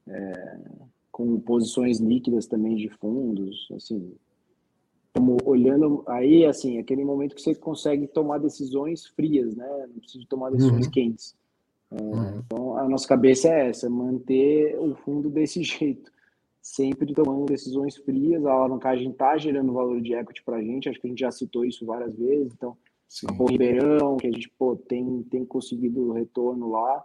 é, 0.07 0.59
com 1.13 1.39
posições 1.39 1.99
líquidas 1.99 2.47
também 2.47 2.77
de 2.77 2.89
fundos, 2.89 3.69
assim, 3.77 4.11
como 5.15 5.37
olhando 5.45 6.05
aí, 6.07 6.45
assim, 6.45 6.79
aquele 6.79 7.05
momento 7.05 7.35
que 7.35 7.43
você 7.43 7.55
consegue 7.55 8.07
tomar 8.07 8.39
decisões 8.39 9.07
frias, 9.07 9.55
né? 9.57 9.87
Não 9.93 10.01
precisa 10.01 10.25
tomar 10.29 10.51
decisões 10.51 10.87
uhum. 10.87 10.93
quentes. 10.93 11.37
É, 11.91 12.01
uhum. 12.01 12.43
Então, 12.45 12.77
a 12.77 12.89
nossa 12.89 13.09
cabeça 13.09 13.49
é 13.49 13.71
essa, 13.71 13.89
manter 13.89 14.79
o 14.79 14.95
fundo 14.95 15.29
desse 15.29 15.63
jeito 15.65 16.11
sempre 16.61 17.15
tomando 17.15 17.47
decisões 17.47 17.97
frias. 17.97 18.45
A 18.45 18.53
alavancagem 18.53 19.11
está 19.11 19.37
gerando 19.39 19.73
valor 19.73 20.01
de 20.01 20.13
equity 20.15 20.43
para 20.45 20.57
a 20.57 20.63
gente, 20.63 20.89
acho 20.89 21.01
que 21.01 21.07
a 21.07 21.11
gente 21.11 21.21
já 21.21 21.31
citou 21.31 21.65
isso 21.65 21.87
várias 21.87 22.15
vezes. 22.15 22.53
Então, 22.53 22.77
o 23.39 23.47
Ribeirão, 23.47 24.19
que 24.19 24.27
a 24.27 24.31
gente 24.31 24.51
pô, 24.59 24.77
tem, 24.77 25.23
tem 25.25 25.45
conseguido 25.45 26.13
retorno 26.13 26.71
lá, 26.71 27.05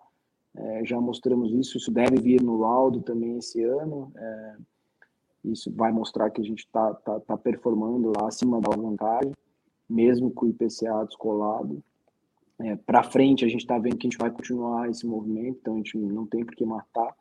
é, 0.55 0.85
já 0.85 0.99
mostramos 0.99 1.51
isso. 1.53 1.77
Isso 1.77 1.91
deve 1.91 2.17
vir 2.17 2.41
no 2.41 2.57
laudo 2.57 3.01
também 3.01 3.37
esse 3.37 3.63
ano. 3.63 4.11
É, 4.15 4.55
isso 5.43 5.71
vai 5.71 5.91
mostrar 5.91 6.29
que 6.29 6.41
a 6.41 6.43
gente 6.43 6.59
está 6.59 6.93
tá, 6.93 7.19
tá 7.19 7.37
performando 7.37 8.11
lá 8.15 8.27
acima 8.27 8.61
da 8.61 8.69
alavancagem, 8.73 9.33
mesmo 9.89 10.31
com 10.31 10.45
o 10.45 10.49
IPCA 10.49 11.05
descolado. 11.05 11.83
É, 12.59 12.75
para 12.75 13.03
frente, 13.03 13.43
a 13.43 13.47
gente 13.47 13.61
está 13.61 13.77
vendo 13.77 13.97
que 13.97 14.07
a 14.07 14.09
gente 14.09 14.19
vai 14.19 14.31
continuar 14.31 14.89
esse 14.89 15.05
movimento, 15.05 15.57
então 15.59 15.73
a 15.73 15.77
gente 15.77 15.97
não 15.97 16.25
tem 16.25 16.45
por 16.45 16.55
que 16.55 16.65
matar. 16.65 17.13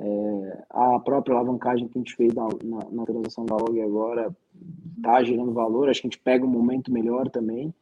É, 0.00 0.64
a 0.70 1.00
própria 1.00 1.34
alavancagem 1.34 1.88
que 1.88 1.98
a 1.98 2.00
gente 2.00 2.14
fez 2.14 2.32
na, 2.32 2.46
na, 2.62 2.90
na 2.90 3.04
transação 3.04 3.44
da 3.44 3.56
log 3.56 3.80
agora 3.80 4.34
está 4.96 5.22
gerando 5.24 5.52
valor. 5.52 5.88
Acho 5.88 6.00
que 6.00 6.06
a 6.06 6.10
gente 6.10 6.22
pega 6.22 6.44
um 6.44 6.50
momento 6.50 6.92
melhor 6.92 7.28
também 7.28 7.74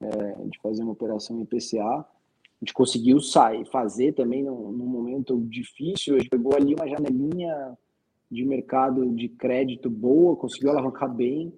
é, 0.00 0.48
de 0.48 0.58
fazer 0.60 0.82
uma 0.82 0.92
operação 0.92 1.40
em 1.40 1.44
PCA. 1.44 1.84
A 1.84 2.64
gente 2.64 2.74
conseguiu 2.74 3.20
sair, 3.20 3.64
fazer 3.66 4.12
também 4.12 4.42
num, 4.42 4.72
num, 4.72 4.86
momento 4.86 5.40
difícil. 5.42 6.16
A 6.16 6.18
gente 6.18 6.30
pegou 6.30 6.54
ali 6.54 6.74
uma 6.74 6.88
janelinha 6.88 7.78
de 8.32 8.44
mercado 8.44 9.08
de 9.10 9.28
crédito 9.28 9.90
boa, 9.90 10.34
conseguiu 10.34 10.70
alavancar 10.70 11.12
bem 11.14 11.52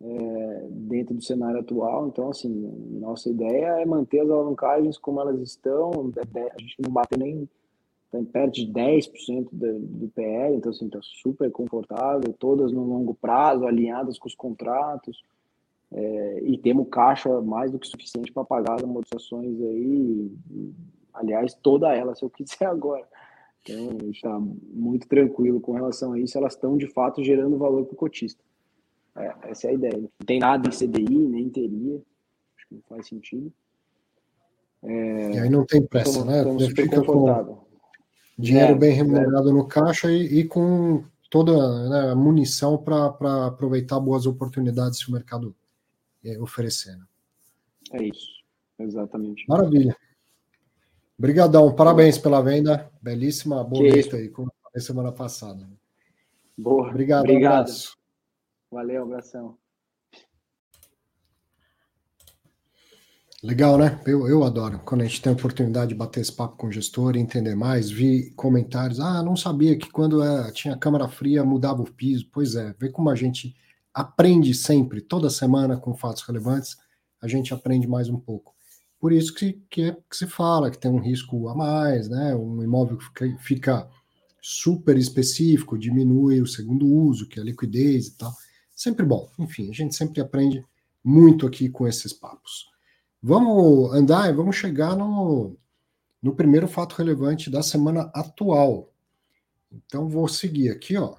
é, 0.00 0.68
dentro 0.70 1.14
do 1.14 1.22
cenário 1.22 1.60
atual. 1.60 2.06
Então, 2.06 2.30
assim, 2.30 2.48
nossa 3.00 3.28
ideia 3.28 3.80
é 3.80 3.84
manter 3.84 4.20
as 4.20 4.30
alavancagens 4.30 4.96
como 4.96 5.20
elas 5.20 5.40
estão, 5.40 5.90
a 6.16 6.62
gente 6.62 6.76
não 6.80 6.92
bate 6.92 7.18
nem 7.18 7.48
tá 8.10 8.18
perto 8.32 8.54
de 8.54 8.66
10% 8.66 9.48
do, 9.52 9.78
do 9.78 10.08
PL, 10.08 10.56
então, 10.56 10.70
assim, 10.70 10.86
está 10.86 11.00
super 11.02 11.50
confortável, 11.50 12.32
todas 12.38 12.72
no 12.72 12.84
longo 12.84 13.14
prazo, 13.14 13.66
alinhadas 13.66 14.18
com 14.18 14.28
os 14.28 14.34
contratos, 14.34 15.22
é, 15.92 16.40
e 16.44 16.58
temos 16.58 16.88
caixa 16.88 17.40
mais 17.40 17.70
do 17.70 17.78
que 17.78 17.86
suficiente 17.86 18.32
para 18.32 18.44
pagar 18.44 18.76
as 18.76 18.84
amortizações 18.84 19.60
aí, 19.60 20.32
aliás, 21.14 21.54
toda 21.54 21.94
ela, 21.94 22.14
se 22.14 22.24
eu 22.24 22.30
quiser 22.30 22.66
agora. 22.70 23.06
Então, 23.62 23.90
a 23.90 24.04
gente 24.04 24.16
está 24.16 24.38
muito 24.38 25.06
tranquilo 25.06 25.60
com 25.60 25.72
relação 25.72 26.12
a 26.12 26.18
isso, 26.18 26.36
elas 26.36 26.54
estão 26.54 26.76
de 26.76 26.86
fato 26.86 27.22
gerando 27.22 27.58
valor 27.58 27.84
para 27.84 27.94
o 27.94 27.96
cotista. 27.96 28.42
É, 29.16 29.34
essa 29.50 29.66
é 29.66 29.70
a 29.70 29.74
ideia. 29.74 29.98
Não 29.98 30.26
tem 30.26 30.38
nada 30.38 30.68
em 30.68 30.72
CDI, 30.72 31.18
nem 31.18 31.48
teria, 31.48 31.96
acho 32.56 32.68
que 32.68 32.74
não 32.74 32.82
faz 32.88 33.06
sentido. 33.06 33.52
É, 34.82 35.32
e 35.32 35.38
aí 35.40 35.50
não 35.50 35.66
tem 35.66 35.86
pressa, 35.86 36.24
né? 36.24 36.42
Você 36.44 36.68
fica 36.70 37.04
com 37.04 37.58
dinheiro 38.38 38.72
é, 38.72 38.74
bem 38.74 38.92
remunerado 38.92 39.52
no 39.52 39.66
caixa 39.66 40.10
e, 40.10 40.40
e 40.40 40.44
com 40.44 41.04
toda 41.28 41.88
né, 41.88 42.10
a 42.12 42.14
munição 42.14 42.78
para 42.78 43.46
aproveitar 43.46 44.00
boas 44.00 44.26
oportunidades 44.26 44.98
se 44.98 45.08
o 45.08 45.12
mercado 45.12 45.54
é, 46.24 46.38
oferecer. 46.40 46.96
Né? 46.96 47.04
É 47.92 48.04
isso, 48.04 48.42
exatamente. 48.78 49.44
Maravilha. 49.46 49.94
Obrigadão, 51.20 51.70
parabéns 51.70 52.16
pela 52.16 52.40
venda. 52.40 52.90
Belíssima, 53.02 53.62
boa 53.62 53.82
noite 53.82 54.16
aí, 54.16 54.30
como 54.30 54.50
a 54.74 54.80
semana 54.80 55.12
passada. 55.12 55.68
Boa. 56.56 56.88
Obrigado. 56.88 57.24
Obrigado. 57.24 57.70
Um 58.72 58.76
Valeu, 58.76 59.02
abração. 59.02 59.58
Legal, 63.42 63.76
né? 63.76 64.00
Eu, 64.06 64.26
eu 64.26 64.42
adoro. 64.42 64.78
Quando 64.78 65.02
a 65.02 65.04
gente 65.04 65.20
tem 65.20 65.30
a 65.30 65.36
oportunidade 65.36 65.90
de 65.90 65.94
bater 65.94 66.20
esse 66.22 66.32
papo 66.32 66.56
com 66.56 66.68
o 66.68 66.72
gestor 66.72 67.14
e 67.14 67.20
entender 67.20 67.54
mais, 67.54 67.90
vi 67.90 68.30
comentários. 68.30 68.98
Ah, 68.98 69.22
não 69.22 69.36
sabia 69.36 69.76
que 69.76 69.90
quando 69.90 70.24
é, 70.24 70.50
tinha 70.52 70.74
câmara 70.74 71.06
fria 71.06 71.44
mudava 71.44 71.82
o 71.82 71.92
piso. 71.92 72.26
Pois 72.32 72.54
é, 72.54 72.74
vê 72.78 72.88
como 72.88 73.10
a 73.10 73.14
gente 73.14 73.54
aprende 73.92 74.54
sempre, 74.54 75.02
toda 75.02 75.28
semana, 75.28 75.76
com 75.76 75.94
fatos 75.94 76.22
relevantes, 76.22 76.78
a 77.20 77.28
gente 77.28 77.52
aprende 77.52 77.86
mais 77.86 78.08
um 78.08 78.18
pouco. 78.18 78.54
Por 79.00 79.12
isso 79.12 79.34
que, 79.34 79.54
que, 79.70 79.82
é, 79.82 79.96
que 80.08 80.16
se 80.16 80.26
fala 80.26 80.70
que 80.70 80.78
tem 80.78 80.90
um 80.90 81.00
risco 81.00 81.48
a 81.48 81.54
mais, 81.54 82.08
né? 82.08 82.34
Um 82.34 82.62
imóvel 82.62 82.98
que 82.98 83.04
fica, 83.04 83.38
fica 83.40 83.90
super 84.42 84.96
específico, 84.96 85.78
diminui 85.78 86.40
o 86.42 86.46
segundo 86.46 86.86
uso, 86.86 87.26
que 87.26 87.38
é 87.38 87.42
a 87.42 87.44
liquidez 87.46 88.08
e 88.08 88.16
tal. 88.18 88.32
Sempre 88.76 89.04
bom. 89.04 89.28
Enfim, 89.38 89.70
a 89.70 89.72
gente 89.72 89.94
sempre 89.94 90.20
aprende 90.20 90.64
muito 91.02 91.46
aqui 91.46 91.70
com 91.70 91.88
esses 91.88 92.12
papos. 92.12 92.68
Vamos 93.22 93.92
andar 93.94 94.28
e 94.28 94.34
vamos 94.34 94.56
chegar 94.56 94.94
no, 94.94 95.56
no 96.22 96.34
primeiro 96.34 96.68
fato 96.68 96.94
relevante 96.94 97.50
da 97.50 97.62
semana 97.62 98.10
atual. 98.14 98.92
Então, 99.72 100.08
vou 100.08 100.28
seguir 100.28 100.70
aqui, 100.70 100.96
ó. 100.96 101.16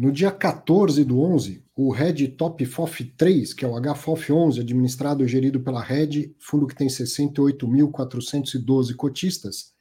No 0.00 0.10
dia 0.10 0.32
14 0.32 1.04
do 1.04 1.20
11, 1.20 1.62
o 1.76 1.92
Red 1.92 2.28
Top 2.28 2.64
FOF 2.64 3.04
3, 3.04 3.52
que 3.52 3.66
é 3.66 3.68
o 3.68 3.78
HFOF 3.78 4.32
11, 4.32 4.60
administrado 4.60 5.22
e 5.22 5.28
gerido 5.28 5.60
pela 5.60 5.82
Red, 5.82 6.34
fundo 6.38 6.66
que 6.66 6.74
tem 6.74 6.88
68.412 6.88 8.96
cotistas, 8.96 9.74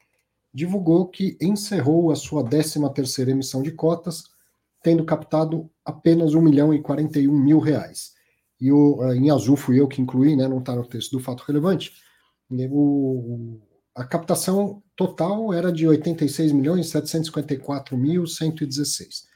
divulgou 0.54 1.08
que 1.08 1.38
encerrou 1.42 2.12
a 2.12 2.18
sua 2.18 2.44
13ª 2.44 3.30
emissão 3.30 3.64
de 3.64 3.72
cotas, 3.72 4.26
tendo 4.84 5.06
captado 5.06 5.72
apenas 5.86 6.34
1 6.34 6.42
milhão 6.42 6.74
e 6.74 6.82
41 6.82 7.32
mil 7.32 7.60
reais. 7.60 8.12
E 8.60 8.74
o, 8.74 9.02
eh, 9.04 9.16
em 9.16 9.32
azul 9.32 9.56
fui 9.56 9.80
eu 9.80 9.88
que 9.88 10.02
incluí, 10.02 10.36
né, 10.36 10.50
não 10.50 10.60
está 10.60 10.76
no 10.76 10.86
texto 10.86 11.12
do 11.12 11.24
fato 11.24 11.46
relevante, 11.48 11.94
o, 12.70 13.58
a 13.96 14.04
captação 14.04 14.84
total 14.98 15.54
era 15.54 15.72
de 15.72 15.88
86 15.88 16.52
milhões 16.52 16.90
754 16.90 17.98
mil 17.98 18.28
116 18.28 19.29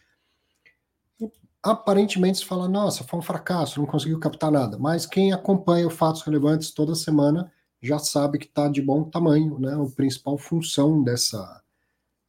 aparentemente 1.63 2.39
se 2.39 2.45
fala, 2.45 2.67
nossa, 2.67 3.05
foi 3.05 3.19
um 3.19 3.23
fracasso, 3.23 3.79
não 3.79 3.87
conseguiu 3.87 4.19
captar 4.19 4.51
nada. 4.51 4.77
Mas 4.77 5.05
quem 5.05 5.31
acompanha 5.31 5.87
os 5.87 5.93
fatos 5.93 6.21
relevantes 6.21 6.71
toda 6.71 6.93
semana 6.93 7.49
já 7.81 7.97
sabe 7.97 8.37
que 8.37 8.45
está 8.45 8.67
de 8.67 8.81
bom 8.81 9.03
tamanho, 9.05 9.57
né? 9.57 9.73
A 9.73 9.95
principal 9.95 10.37
função 10.37 11.01
dessa, 11.01 11.61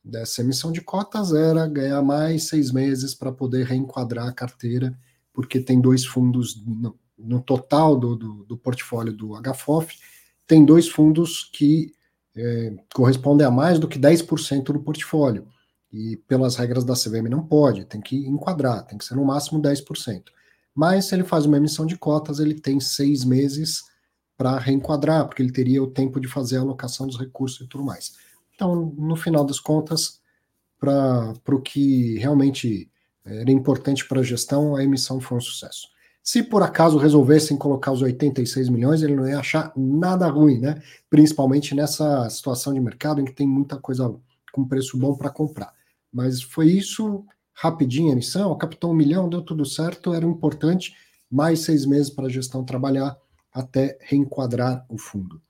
dessa 0.02 0.40
emissão 0.40 0.70
de 0.70 0.80
cotas 0.80 1.32
era 1.32 1.66
ganhar 1.66 2.00
mais 2.00 2.44
seis 2.44 2.70
meses 2.70 3.12
para 3.14 3.32
poder 3.32 3.66
reenquadrar 3.66 4.28
a 4.28 4.32
carteira, 4.32 4.96
porque 5.32 5.58
tem 5.60 5.80
dois 5.80 6.04
fundos 6.04 6.64
no, 6.64 6.96
no 7.18 7.40
total 7.40 7.96
do, 7.98 8.14
do, 8.14 8.44
do, 8.44 8.56
portfólio 8.56 9.12
do 9.12 9.32
HFOF, 9.40 9.96
tem 10.46 10.64
dois 10.64 10.88
fundos 10.88 11.50
que 11.52 11.92
é, 12.36 12.76
correspondem 12.94 13.46
a 13.46 13.50
mais 13.50 13.78
do 13.78 13.88
que 13.88 13.98
10% 13.98 14.64
do 14.64 14.80
portfólio 14.80 15.46
e 15.94 16.16
pelas 16.26 16.56
regras 16.56 16.82
da 16.82 16.94
CVM 16.94 17.28
não 17.30 17.46
pode, 17.46 17.84
tem 17.84 18.00
que 18.00 18.16
enquadrar, 18.26 18.84
tem 18.84 18.98
que 18.98 19.04
ser 19.04 19.14
no 19.14 19.24
máximo 19.24 19.62
10%. 19.62 20.24
Mas 20.74 21.04
se 21.04 21.14
ele 21.14 21.22
faz 21.22 21.46
uma 21.46 21.56
emissão 21.56 21.86
de 21.86 21.96
cotas, 21.96 22.40
ele 22.40 22.54
tem 22.54 22.80
seis 22.80 23.24
meses 23.24 23.84
para 24.36 24.58
reenquadrar, 24.58 25.24
porque 25.24 25.40
ele 25.40 25.52
teria 25.52 25.80
o 25.80 25.86
tempo 25.86 26.20
de 26.20 26.26
fazer 26.26 26.56
a 26.56 26.62
alocação 26.62 27.06
dos 27.06 27.16
recursos 27.16 27.64
e 27.64 27.68
tudo 27.68 27.84
mais. 27.84 28.16
Então, 28.56 28.74
no 28.74 29.14
final 29.14 29.44
das 29.44 29.60
contas, 29.60 30.20
para 30.80 31.32
o 31.48 31.60
que 31.60 32.18
realmente 32.18 32.90
era 33.24 33.52
importante 33.52 34.04
para 34.04 34.18
a 34.18 34.24
gestão, 34.24 34.74
a 34.74 34.82
emissão 34.82 35.20
foi 35.20 35.38
um 35.38 35.40
sucesso. 35.40 35.88
Se 36.24 36.42
por 36.42 36.62
acaso 36.64 36.98
resolvessem 36.98 37.56
colocar 37.56 37.92
os 37.92 38.02
86 38.02 38.68
milhões, 38.68 39.00
ele 39.00 39.14
não 39.14 39.28
ia 39.28 39.38
achar 39.38 39.72
nada 39.76 40.26
ruim, 40.26 40.58
né? 40.58 40.82
Principalmente 41.08 41.72
nessa 41.72 42.28
situação 42.30 42.74
de 42.74 42.80
mercado 42.80 43.20
em 43.20 43.24
que 43.24 43.32
tem 43.32 43.46
muita 43.46 43.76
coisa 43.76 44.12
com 44.52 44.66
preço 44.66 44.98
bom 44.98 45.14
para 45.14 45.30
comprar. 45.30 45.72
Mas 46.14 46.40
foi 46.40 46.70
isso, 46.70 47.26
rapidinho 47.52 48.10
a 48.10 48.12
emissão, 48.12 48.56
captou 48.56 48.92
um 48.92 48.94
milhão, 48.94 49.28
deu 49.28 49.42
tudo 49.42 49.66
certo, 49.66 50.14
era 50.14 50.24
importante, 50.24 50.94
mais 51.28 51.60
seis 51.60 51.84
meses 51.84 52.08
para 52.08 52.26
a 52.26 52.30
gestão 52.30 52.64
trabalhar 52.64 53.18
até 53.52 53.98
reenquadrar 54.00 54.86
o 54.88 54.96
fundo. 54.96 55.42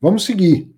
Vamos 0.00 0.24
seguir. 0.24 0.72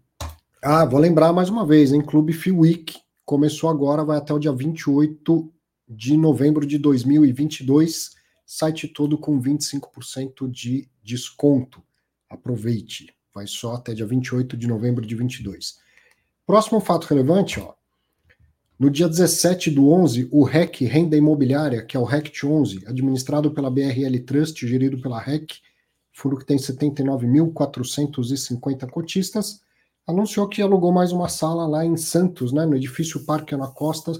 Ah, 0.62 0.86
vou 0.86 0.98
lembrar 0.98 1.30
mais 1.30 1.50
uma 1.50 1.66
vez, 1.66 1.92
hein? 1.92 2.00
Clube 2.00 2.34
Week 2.52 2.98
começou 3.26 3.68
agora, 3.68 4.02
vai 4.02 4.16
até 4.16 4.32
o 4.32 4.38
dia 4.38 4.52
28 4.52 5.52
de 5.86 6.16
novembro 6.16 6.64
de 6.64 6.78
2022, 6.78 8.12
site 8.46 8.88
todo 8.88 9.18
com 9.18 9.38
25% 9.38 10.50
de 10.50 10.88
desconto. 11.02 11.82
Aproveite, 12.30 13.14
vai 13.34 13.46
só 13.46 13.74
até 13.74 13.92
dia 13.92 14.06
28 14.06 14.56
de 14.56 14.66
novembro 14.66 15.04
de 15.04 15.14
22. 15.14 15.78
Próximo 16.46 16.80
fato 16.80 17.04
relevante, 17.04 17.60
ó, 17.60 17.74
no 18.82 18.90
dia 18.90 19.08
17 19.08 19.70
do 19.70 19.88
11, 19.90 20.28
o 20.32 20.42
REC 20.42 20.80
Renda 20.80 21.16
Imobiliária, 21.16 21.84
que 21.84 21.96
é 21.96 22.00
o 22.00 22.04
RECT 22.04 22.44
11, 22.44 22.82
administrado 22.88 23.52
pela 23.52 23.70
BRL 23.70 24.18
Trust, 24.26 24.66
gerido 24.66 25.00
pela 25.00 25.20
REC, 25.20 25.52
fundo 26.12 26.36
que 26.36 26.44
tem 26.44 26.56
79.450 26.56 28.90
cotistas, 28.90 29.60
anunciou 30.04 30.48
que 30.48 30.60
alugou 30.60 30.90
mais 30.90 31.12
uma 31.12 31.28
sala 31.28 31.64
lá 31.64 31.86
em 31.86 31.96
Santos, 31.96 32.52
né, 32.52 32.66
no 32.66 32.74
edifício 32.74 33.24
Parque 33.24 33.54
Ana 33.54 33.68
Costa, 33.68 34.10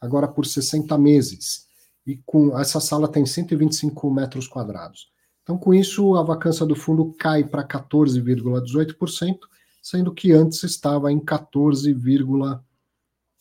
agora 0.00 0.26
por 0.26 0.46
60 0.46 0.96
meses. 0.96 1.66
E 2.06 2.16
com 2.24 2.58
essa 2.58 2.80
sala 2.80 3.06
tem 3.06 3.26
125 3.26 4.10
metros 4.10 4.48
quadrados. 4.48 5.12
Então, 5.42 5.58
com 5.58 5.74
isso, 5.74 6.16
a 6.16 6.22
vacância 6.22 6.64
do 6.64 6.74
fundo 6.74 7.14
cai 7.18 7.44
para 7.44 7.62
14,18%, 7.62 9.38
sendo 9.82 10.14
que 10.14 10.32
antes 10.32 10.62
estava 10.62 11.12
em 11.12 11.20
14,18%. 11.20 12.62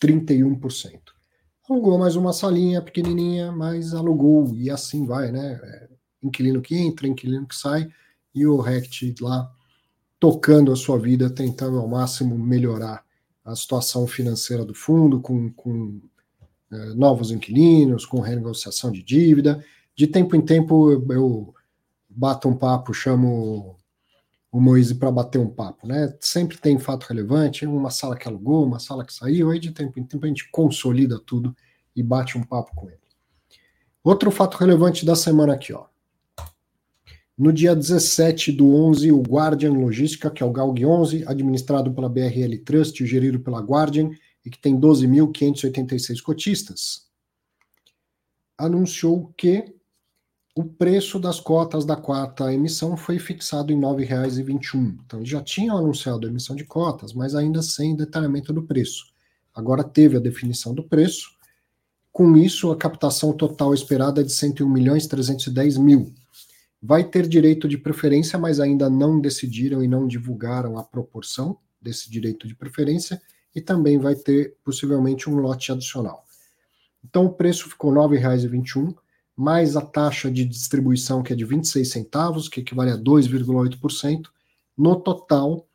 31%. 0.02 0.99
Alugou 1.70 1.97
mais 1.97 2.16
uma 2.16 2.34
salinha 2.34 2.82
pequenininha, 2.82 3.52
mas 3.52 3.93
alugou 3.93 4.54
e 4.56 4.70
assim 4.70 5.06
vai, 5.06 5.32
né? 5.32 5.60
É, 5.64 5.89
inquilino 6.24 6.62
que 6.62 6.76
entra, 6.76 7.08
inquilino 7.08 7.47
que 7.47 7.56
sai, 7.56 7.88
e 8.34 8.45
o 8.45 8.60
Rect 8.60 9.16
lá 9.22 9.49
tocando 10.20 10.72
a 10.72 10.76
sua 10.76 10.97
vida, 10.99 11.30
tentando 11.30 11.80
ao 11.80 11.88
máximo 11.88 12.38
melhorar 12.38 13.04
a 13.43 13.56
situação 13.56 14.06
financeira 14.06 14.64
do 14.64 14.74
fundo, 14.74 15.20
com, 15.20 15.52
com 15.54 15.99
é, 16.72 16.93
novos 16.93 17.32
inquilinos, 17.32 18.06
com 18.06 18.20
renegociação 18.20 18.91
de 18.91 19.02
dívida. 19.02 19.64
De 19.95 20.08
tempo 20.08 20.36
em 20.36 20.41
tempo 20.41 20.91
eu, 20.91 21.06
eu 21.12 21.56
bato 22.10 22.47
um 22.47 22.56
papo, 22.56 22.93
chamo 22.93 23.78
o 24.52 24.60
Moise 24.60 24.95
para 24.95 25.10
bater 25.10 25.39
um 25.39 25.47
papo, 25.47 25.88
né? 25.88 26.14
Sempre 26.20 26.58
tem 26.58 26.78
fato 26.78 27.06
relevante, 27.06 27.66
uma 27.66 27.89
sala 27.89 28.18
que 28.18 28.28
alugou, 28.28 28.66
uma 28.66 28.80
sala 28.80 29.06
que 29.06 29.14
saiu, 29.14 29.49
aí 29.49 29.60
de 29.60 29.72
tempo 29.72 29.97
em 29.99 30.04
tempo 30.04 30.26
a 30.26 30.28
gente 30.28 30.49
consolida 30.52 31.18
tudo 31.20 31.56
e 31.95 32.04
bate 32.04 32.38
um 32.38 32.43
papo 32.43 32.76
com 32.76 32.89
ele. 32.89 32.99
Outro 34.04 34.30
fato 34.30 34.58
relevante 34.58 35.06
da 35.06 35.16
semana 35.16 35.54
aqui, 35.54 35.72
ó. 35.72 35.86
No 37.38 37.54
dia 37.54 37.76
17 37.76 38.52
do 38.52 38.76
11, 38.76 39.12
o 39.12 39.22
Guardian 39.22 39.72
Logística, 39.72 40.30
que 40.30 40.43
é 40.43 40.45
o 40.45 40.52
GALG 40.52 40.86
11, 40.86 41.24
administrado 41.26 41.93
pela 41.93 42.10
BRL 42.10 42.58
Trust, 42.66 43.06
gerido 43.06 43.39
pela 43.39 43.62
Guardian, 43.62 44.12
e 44.45 44.49
que 44.49 44.60
tem 44.60 44.80
12.586 44.80 46.22
cotistas, 46.22 47.08
anunciou 48.58 49.34
que 49.38 49.74
o 50.54 50.66
preço 50.66 51.18
das 51.18 51.39
cotas 51.39 51.86
da 51.86 51.95
quarta 51.95 52.54
emissão 52.54 52.97
foi 52.97 53.18
fixado 53.20 53.72
em 53.72 53.78
R$ 53.78 53.82
9,21. 53.82 54.97
Então, 55.06 55.20
eles 55.20 55.30
já 55.30 55.41
tinham 55.41 55.78
anunciado 55.78 56.28
a 56.28 56.30
emissão 56.30 56.56
de 56.56 56.66
cotas, 56.66 57.14
mas 57.14 57.36
ainda 57.36 57.62
sem 57.62 57.95
detalhamento 57.95 58.52
do 58.52 58.64
preço. 58.64 59.06
Agora 59.54 59.84
teve 59.84 60.18
a 60.18 60.20
definição 60.20 60.74
do 60.74 60.84
preço. 60.84 61.30
Com 62.12 62.36
isso, 62.36 62.70
a 62.70 62.76
captação 62.76 63.32
total 63.32 63.74
esperada 63.74 64.20
é 64.20 64.24
de 64.24 64.34
101 64.34 64.68
milhões 64.70 65.08
310 65.08 65.78
mil. 65.78 66.14
Vai 66.82 67.06
ter 67.06 67.28
direito 67.28 67.68
de 67.68 67.78
preferência, 67.78 68.38
mas 68.38 68.60
ainda 68.60 68.89
não 68.89 69.22
decidiram 69.22 69.82
e 69.82 69.88
não 69.88 70.06
divulgaram 70.06 70.78
a 70.78 70.84
proporção 70.84 71.58
desse 71.82 72.12
direito 72.12 72.47
de 72.47 72.56
preferência, 72.56 73.22
e 73.56 73.62
também 73.62 73.97
vai 73.97 74.16
ter 74.16 74.56
possivelmente 74.64 75.30
um 75.30 75.36
lote 75.36 75.72
adicional. 75.72 76.26
Então 77.04 77.26
o 77.26 77.34
preço 77.34 77.70
ficou 77.70 77.91
R$ 77.91 78.18
9,21 78.18 78.95
mais 79.42 79.76
a 79.76 79.82
taxa 79.82 80.30
de 80.30 80.46
distribuição, 80.46 81.24
que 81.24 81.34
é 81.34 81.36
de 81.36 81.44
26 81.44 81.89
centavos, 81.89 82.48
que 82.48 82.60
equivale 82.60 82.92
a 82.92 82.98
2,8%. 82.98 84.30
No 84.78 85.02
total, 85.02 85.68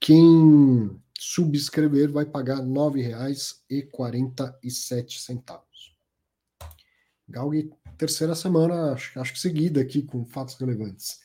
quem 0.00 1.00
subscrever 1.16 2.10
vai 2.10 2.26
pagar 2.26 2.56
R$ 2.56 2.64
9,47. 2.64 5.62
Galg, 7.28 7.70
terceira 7.96 8.34
semana, 8.34 8.94
acho, 8.94 9.20
acho 9.20 9.32
que 9.32 9.38
seguida 9.38 9.80
aqui 9.80 10.02
com 10.02 10.24
fatos 10.24 10.56
relevantes. 10.56 11.20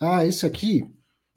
Ah, 0.00 0.26
esse 0.26 0.44
aqui, 0.44 0.92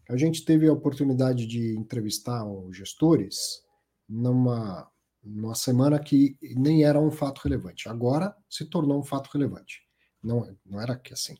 a 0.09 0.17
gente 0.17 0.43
teve 0.43 0.67
a 0.67 0.73
oportunidade 0.73 1.45
de 1.45 1.77
entrevistar 1.77 2.43
os 2.43 2.75
gestores 2.75 3.63
numa 4.09 4.89
numa 5.25 5.55
semana 5.55 5.99
que 5.99 6.37
nem 6.55 6.83
era 6.83 6.99
um 6.99 7.11
fato 7.11 7.41
relevante. 7.43 7.89
Agora 7.89 8.35
se 8.49 8.65
tornou 8.65 8.99
um 8.99 9.03
fato 9.03 9.29
relevante. 9.33 9.81
Não, 10.23 10.47
não 10.65 10.79
era 10.79 10.95
que 10.95 11.13
assim. 11.13 11.35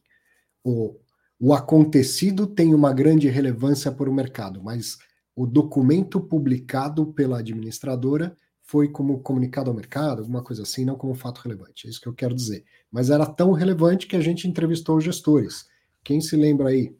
O, 0.64 1.00
o 1.40 1.54
acontecido 1.54 2.48
tem 2.48 2.74
uma 2.74 2.92
grande 2.92 3.30
relevância 3.30 3.92
para 3.92 4.10
o 4.10 4.14
mercado, 4.14 4.64
mas 4.64 4.98
o 5.36 5.46
documento 5.46 6.20
publicado 6.20 7.14
pela 7.14 7.40
administradora 7.40 8.36
foi 8.62 8.90
como 8.90 9.20
comunicado 9.20 9.70
ao 9.70 9.76
mercado, 9.76 10.22
alguma 10.22 10.44
coisa 10.44 10.64
assim, 10.64 10.84
não 10.84 10.96
como 10.96 11.14
fato 11.14 11.42
relevante. 11.42 11.86
É 11.86 11.90
isso 11.90 12.02
que 12.02 12.08
eu 12.08 12.14
quero 12.14 12.34
dizer. 12.34 12.66
Mas 12.92 13.12
era 13.12 13.26
tão 13.26 13.52
relevante 13.52 14.08
que 14.08 14.16
a 14.16 14.22
gente 14.22 14.48
entrevistou 14.48 14.98
os 14.98 15.04
gestores. 15.04 15.68
Quem 16.04 16.20
se 16.20 16.36
lembra 16.36 16.70
aí 16.70 16.96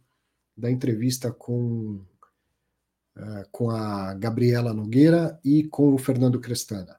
da 0.56 0.70
entrevista 0.70 1.32
com 1.32 2.02
uh, 3.18 3.48
com 3.52 3.70
a 3.70 4.14
Gabriela 4.14 4.74
Nogueira 4.74 5.40
e 5.44 5.64
com 5.64 5.94
o 5.94 5.98
Fernando 5.98 6.40
Crestana. 6.40 6.98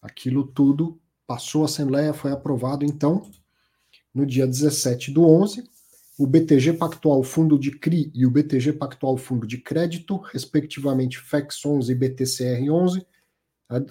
Aquilo 0.00 0.46
tudo 0.46 1.00
passou 1.26 1.62
a 1.62 1.64
Assembleia, 1.66 2.14
foi 2.14 2.32
aprovado, 2.32 2.84
então, 2.84 3.30
no 4.14 4.24
dia 4.24 4.46
17 4.46 5.10
do 5.10 5.24
11, 5.24 5.62
o 6.18 6.26
BTG 6.26 6.72
Pactual 6.72 7.22
Fundo 7.22 7.58
de 7.58 7.70
CRI 7.70 8.10
e 8.14 8.26
o 8.26 8.30
BTG 8.30 8.72
Pactual 8.72 9.16
Fundo 9.16 9.46
de 9.46 9.58
Crédito, 9.58 10.16
respectivamente 10.16 11.18
FEX 11.18 11.64
11 11.64 11.92
e 11.92 11.94
BTCR 11.94 12.70
11, 12.70 13.06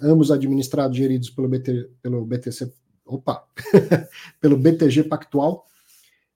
ambos 0.02 0.30
administrados 0.30 0.96
e 0.96 1.00
geridos 1.00 1.30
pelo, 1.30 1.48
BT, 1.48 1.90
pelo 2.02 2.24
BTC, 2.26 2.72
opa, 3.06 3.46
pelo 4.40 4.58
BTG 4.58 5.04
Pactual, 5.04 5.66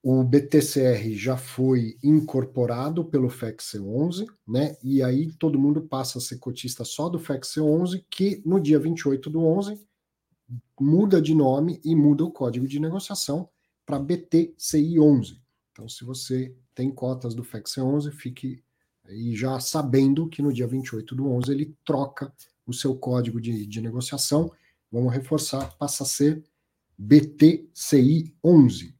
o 0.09 0.23
BTCR 0.23 1.17
já 1.17 1.37
foi 1.37 1.99
incorporado 2.01 3.05
pelo 3.05 3.27
FEXC11, 3.27 4.25
né? 4.47 4.77
E 4.81 5.03
aí 5.03 5.33
todo 5.33 5.59
mundo 5.59 5.83
passa 5.83 6.19
a 6.19 6.21
ser 6.21 6.39
cotista 6.39 6.85
só 6.85 7.09
do 7.09 7.19
FEXC11, 7.19 8.05
que 8.09 8.41
no 8.47 8.61
dia 8.61 8.79
28 8.79 9.29
do 9.29 9.41
11 9.41 9.85
muda 10.81 11.21
de 11.21 11.35
nome 11.35 11.81
e 11.85 11.97
muda 11.97 12.23
o 12.23 12.31
código 12.31 12.69
de 12.69 12.79
negociação 12.79 13.49
para 13.85 13.99
BTCI11. 13.99 15.41
Então, 15.73 15.89
se 15.89 16.05
você 16.05 16.55
tem 16.73 16.89
cotas 16.89 17.35
do 17.35 17.43
FEXC11, 17.43 18.13
fique 18.13 18.63
aí 19.05 19.35
já 19.35 19.59
sabendo 19.59 20.29
que 20.29 20.41
no 20.41 20.53
dia 20.53 20.69
28 20.69 21.17
do 21.17 21.29
11 21.33 21.51
ele 21.51 21.77
troca 21.85 22.33
o 22.65 22.73
seu 22.73 22.95
código 22.95 23.41
de, 23.41 23.67
de 23.67 23.81
negociação. 23.81 24.53
Vamos 24.89 25.13
reforçar, 25.13 25.77
passa 25.77 26.05
a 26.05 26.07
ser 26.07 26.45
BTCI11. 26.97 28.95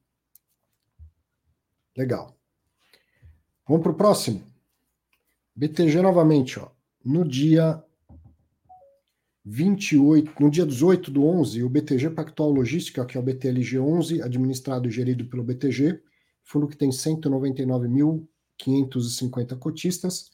Legal. 1.97 2.37
Vamos 3.67 3.83
para 3.83 3.93
o 3.93 3.97
próximo. 3.97 4.45
BTG 5.55 6.03
novamente, 6.03 6.59
ó. 6.59 6.69
No 7.05 7.27
dia 7.27 7.83
28, 9.45 10.33
no 10.41 10.51
dia 10.51 10.67
18 10.67 11.11
do 11.11 11.25
11, 11.25 11.63
o 11.63 11.69
BTG 11.69 12.11
Pactual 12.11 12.51
Logística, 12.51 13.05
que 13.07 13.17
é 13.17 13.21
o 13.21 13.23
BTLG 13.23 13.79
11, 13.79 14.21
administrado 14.21 14.89
e 14.89 14.91
gerido 14.91 15.25
pelo 15.27 15.45
BTG, 15.45 16.03
fundo 16.43 16.69
que 16.69 16.77
tem 16.77 16.91
199.550 16.91 19.57
cotistas, 19.59 20.33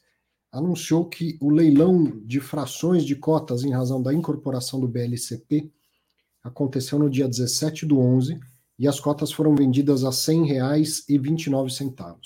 anunciou 0.51 1.07
que 1.07 1.37
o 1.39 1.49
leilão 1.49 2.19
de 2.25 2.39
frações 2.39 3.05
de 3.05 3.15
cotas 3.15 3.63
em 3.63 3.71
razão 3.71 4.01
da 4.01 4.11
incorporação 4.13 4.79
do 4.79 4.87
BLCP 4.87 5.71
aconteceu 6.43 6.97
no 6.99 7.09
dia 7.09 7.27
17 7.27 7.85
do 7.85 7.99
11 7.99 8.39
e 8.77 8.87
as 8.87 8.99
cotas 8.99 9.31
foram 9.31 9.55
vendidas 9.55 10.03
a 10.03 10.09
R$ 10.09 10.15
100,29. 10.15 12.17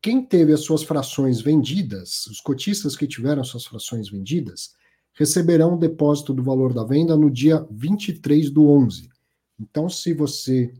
Quem 0.01 0.25
teve 0.25 0.51
as 0.51 0.59
suas 0.59 0.83
frações 0.83 1.39
vendidas, 1.39 2.27
os 2.27 2.41
cotistas 2.41 2.97
que 2.97 3.07
tiveram 3.07 3.45
suas 3.45 3.65
frações 3.65 4.09
vendidas, 4.09 4.73
receberão 5.13 5.75
o 5.75 5.79
depósito 5.79 6.33
do 6.33 6.43
valor 6.43 6.73
da 6.73 6.83
venda 6.83 7.15
no 7.15 7.31
dia 7.31 7.65
23 7.71 8.49
do 8.49 8.67
11. 8.67 9.09
Então, 9.57 9.87
se 9.87 10.13
você 10.13 10.73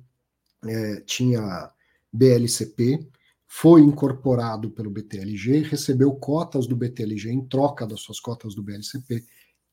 é, 0.66 1.00
tinha 1.06 1.72
BLCP, 2.12 3.08
foi 3.48 3.80
incorporado 3.82 4.70
pelo 4.72 4.90
BTLG, 4.90 5.60
recebeu 5.60 6.14
cotas 6.16 6.68
do 6.68 6.76
BTLG 6.76 7.32
em 7.32 7.46
troca 7.46 7.88
das 7.88 8.02
suas 8.02 8.20
cotas 8.20 8.54
do 8.56 8.64
BLCP, 8.64 9.24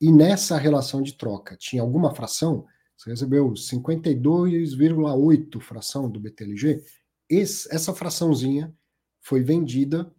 e 0.01 0.11
nessa 0.11 0.57
relação 0.57 1.03
de 1.03 1.13
troca 1.15 1.57
tinha 1.57 1.83
alguma 1.83 2.15
fração, 2.15 2.67
você 2.97 3.11
recebeu 3.11 3.53
52,8 3.53 5.61
fração 5.61 6.11
do 6.11 6.21
BTLG, 6.21 6.83
esse, 7.29 7.73
essa 7.75 7.93
fraçãozinha 7.95 8.75
foi 9.21 9.43
vendida 9.43 10.11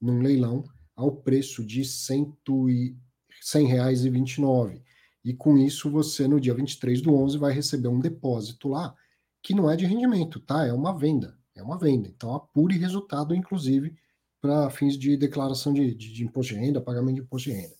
num 0.00 0.20
leilão 0.20 0.64
ao 0.96 1.16
preço 1.16 1.64
de 1.64 1.84
100 1.84 2.36
R$ 2.46 2.96
100,29. 3.42 4.82
E 5.24 5.34
com 5.34 5.56
isso, 5.56 5.90
você, 5.90 6.26
no 6.26 6.40
dia 6.40 6.54
23 6.54 7.00
do 7.00 7.14
11, 7.14 7.38
vai 7.38 7.52
receber 7.52 7.88
um 7.88 8.00
depósito 8.00 8.68
lá, 8.68 8.94
que 9.42 9.54
não 9.54 9.70
é 9.70 9.76
de 9.76 9.86
rendimento, 9.86 10.40
tá? 10.40 10.66
É 10.66 10.72
uma 10.72 10.96
venda. 10.96 11.38
É 11.54 11.62
uma 11.62 11.78
venda. 11.78 12.08
Então, 12.08 12.34
apure 12.34 12.78
resultado, 12.78 13.34
inclusive, 13.34 13.94
para 14.40 14.70
fins 14.70 14.96
de 14.96 15.16
declaração 15.16 15.72
de, 15.72 15.94
de, 15.94 16.12
de, 16.12 16.24
imposto 16.24 16.54
de 16.54 16.60
renda, 16.60 16.80
pagamento 16.80 17.16
de 17.16 17.22
imposto 17.22 17.50
de 17.50 17.56
renda. 17.56 17.74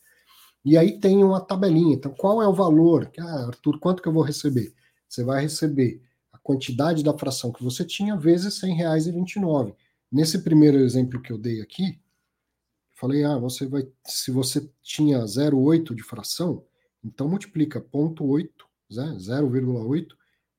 E 0.64 0.76
aí 0.76 0.98
tem 0.98 1.24
uma 1.24 1.40
tabelinha. 1.40 1.94
Então, 1.94 2.12
qual 2.12 2.42
é 2.42 2.48
o 2.48 2.52
valor? 2.52 3.10
Ah, 3.18 3.46
Arthur, 3.46 3.78
quanto 3.78 4.02
que 4.02 4.08
eu 4.08 4.12
vou 4.12 4.22
receber? 4.22 4.74
Você 5.08 5.24
vai 5.24 5.42
receber 5.42 6.02
a 6.32 6.38
quantidade 6.38 7.02
da 7.02 7.16
fração 7.16 7.52
que 7.52 7.64
você 7.64 7.84
tinha 7.84 8.16
vezes 8.16 8.60
R$ 8.62 8.68
100,29. 8.70 9.74
Nesse 10.12 10.42
primeiro 10.42 10.78
exemplo 10.78 11.20
que 11.20 11.32
eu 11.32 11.38
dei 11.38 11.60
aqui, 11.60 11.98
falei, 12.92 13.24
ah, 13.24 13.38
você 13.38 13.66
vai, 13.66 13.88
se 14.04 14.30
você 14.30 14.68
tinha 14.82 15.18
0,8 15.20 15.94
de 15.94 16.02
fração, 16.02 16.64
então 17.02 17.28
multiplica 17.28 17.80
0,8, 17.80 18.50
0,8 18.90 20.08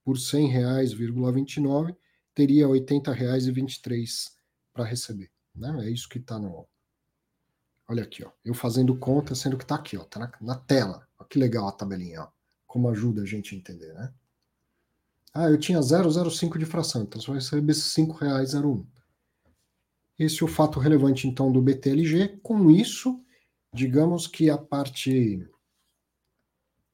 por 0.04 0.18
100 0.18 0.48
reais,29, 0.48 1.96
teria 2.34 2.68
80 2.68 3.14
reais 3.14 3.46
e 3.46 3.52
23 3.52 4.36
para 4.74 4.86
receber. 4.86 5.30
Né? 5.56 5.86
É 5.86 5.90
isso 5.92 6.10
que 6.10 6.18
está 6.18 6.40
no. 6.40 6.68
Olha 7.92 8.04
aqui, 8.04 8.24
ó. 8.24 8.32
Eu 8.46 8.54
fazendo 8.54 8.96
conta, 8.96 9.36
sendo 9.36 9.58
que 9.58 9.66
está 9.66 9.76
aqui, 9.76 9.98
ó. 9.98 10.06
Tá 10.06 10.18
na, 10.18 10.32
na 10.40 10.56
tela. 10.56 11.06
Olha 11.20 11.28
que 11.28 11.38
legal 11.38 11.68
a 11.68 11.74
tabelinha, 11.74 12.22
ó. 12.22 12.28
Como 12.66 12.88
ajuda 12.88 13.22
a 13.22 13.26
gente 13.26 13.54
a 13.54 13.58
entender, 13.58 13.94
né? 13.94 14.14
Ah, 15.34 15.50
eu 15.50 15.60
tinha 15.60 15.78
0,05 15.78 16.58
de 16.58 16.66
fração, 16.66 17.04
então 17.04 17.20
você 17.20 17.28
vai 17.28 17.36
receber 17.40 17.74
R$ 17.74 17.80
5,01. 17.80 18.86
Esse 20.18 20.42
é 20.42 20.46
o 20.46 20.48
fato 20.48 20.80
relevante, 20.80 21.28
então, 21.28 21.52
do 21.52 21.62
BTLG. 21.62 22.40
Com 22.42 22.72
isso, 22.72 23.22
digamos 23.74 24.26
que 24.26 24.50
a 24.50 24.58
parte 24.58 25.46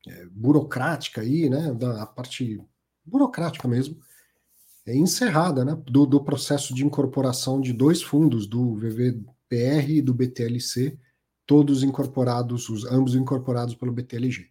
é, 0.08 0.26
burocrática 0.32 1.22
aí, 1.22 1.48
né, 1.48 1.76
da 1.76 2.08
parte 2.08 2.60
burocrática 3.06 3.68
mesmo, 3.68 4.02
é 4.84 4.96
encerrada, 4.96 5.64
né, 5.64 5.76
do, 5.86 6.08
do 6.08 6.24
processo 6.24 6.74
de 6.74 6.84
incorporação 6.84 7.62
de 7.62 7.72
dois 7.72 8.02
fundos, 8.02 8.48
do 8.48 8.74
VVPR 9.50 9.98
e 9.98 10.02
do 10.02 10.14
BTLC, 10.14 10.98
todos 11.46 11.84
incorporados, 11.84 12.70
os, 12.70 12.86
ambos 12.86 13.16
incorporados 13.16 13.76
pelo 13.76 13.92
BTLG. 13.92 14.50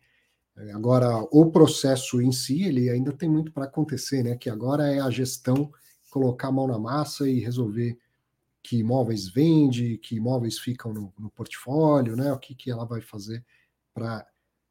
É, 0.56 0.72
agora, 0.72 1.18
o 1.30 1.50
processo 1.50 2.20
em 2.20 2.32
si, 2.32 2.64
ele 2.64 2.88
ainda 2.88 3.12
tem 3.12 3.28
muito 3.28 3.52
para 3.52 3.64
acontecer, 3.64 4.22
né, 4.22 4.36
que 4.36 4.48
agora 4.48 4.90
é 4.90 5.00
a 5.00 5.10
gestão, 5.10 5.70
colocar 6.10 6.48
a 6.48 6.52
mão 6.52 6.66
na 6.66 6.78
massa 6.78 7.28
e 7.28 7.40
resolver 7.40 7.98
que 8.62 8.78
imóveis 8.78 9.28
vende, 9.28 9.98
que 9.98 10.16
imóveis 10.16 10.58
ficam 10.58 10.92
no, 10.92 11.12
no 11.18 11.30
portfólio, 11.30 12.16
né? 12.16 12.32
O 12.32 12.38
que, 12.38 12.52
que 12.52 12.68
ela 12.68 12.84
vai 12.84 13.00
fazer 13.00 13.44
para 13.94 14.26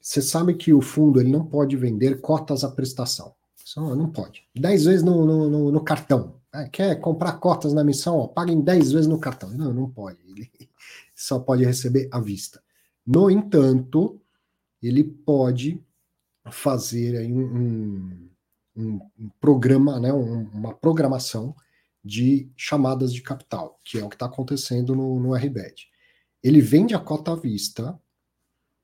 Você 0.00 0.22
sabe 0.22 0.54
que 0.54 0.72
o 0.72 0.80
fundo 0.80 1.20
ele 1.20 1.30
não 1.30 1.44
pode 1.44 1.76
vender 1.76 2.20
cotas 2.20 2.64
à 2.64 2.70
prestação. 2.70 3.34
Não 3.76 4.10
pode. 4.10 4.42
Dez 4.54 4.84
vezes 4.84 5.02
no, 5.02 5.24
no, 5.24 5.70
no 5.70 5.84
cartão. 5.84 6.40
Ah, 6.52 6.68
quer 6.68 6.98
comprar 7.00 7.34
cotas 7.34 7.72
na 7.72 7.84
missão? 7.84 8.16
Ó, 8.16 8.26
paga 8.26 8.50
em 8.50 8.60
10 8.60 8.92
vezes 8.92 9.06
no 9.06 9.20
cartão. 9.20 9.50
Não, 9.50 9.72
não 9.72 9.88
pode. 9.88 10.18
Ele 10.26 10.50
só 11.14 11.38
pode 11.38 11.64
receber 11.64 12.08
à 12.10 12.18
vista. 12.18 12.60
No 13.06 13.30
entanto, 13.30 14.20
ele 14.82 15.04
pode 15.04 15.80
fazer 16.50 17.16
aí 17.18 17.32
um, 17.32 18.28
um, 18.76 19.00
um 19.18 19.30
programa, 19.40 20.00
né, 20.00 20.12
um, 20.12 20.48
uma 20.52 20.74
programação 20.74 21.54
de 22.04 22.50
chamadas 22.56 23.12
de 23.12 23.22
capital, 23.22 23.78
que 23.84 23.98
é 23.98 24.04
o 24.04 24.08
que 24.08 24.14
está 24.14 24.26
acontecendo 24.26 24.94
no, 24.94 25.20
no 25.20 25.34
RBED. 25.34 25.88
Ele 26.42 26.60
vende 26.60 26.94
a 26.94 26.98
cota 26.98 27.32
à 27.32 27.36
vista, 27.36 27.98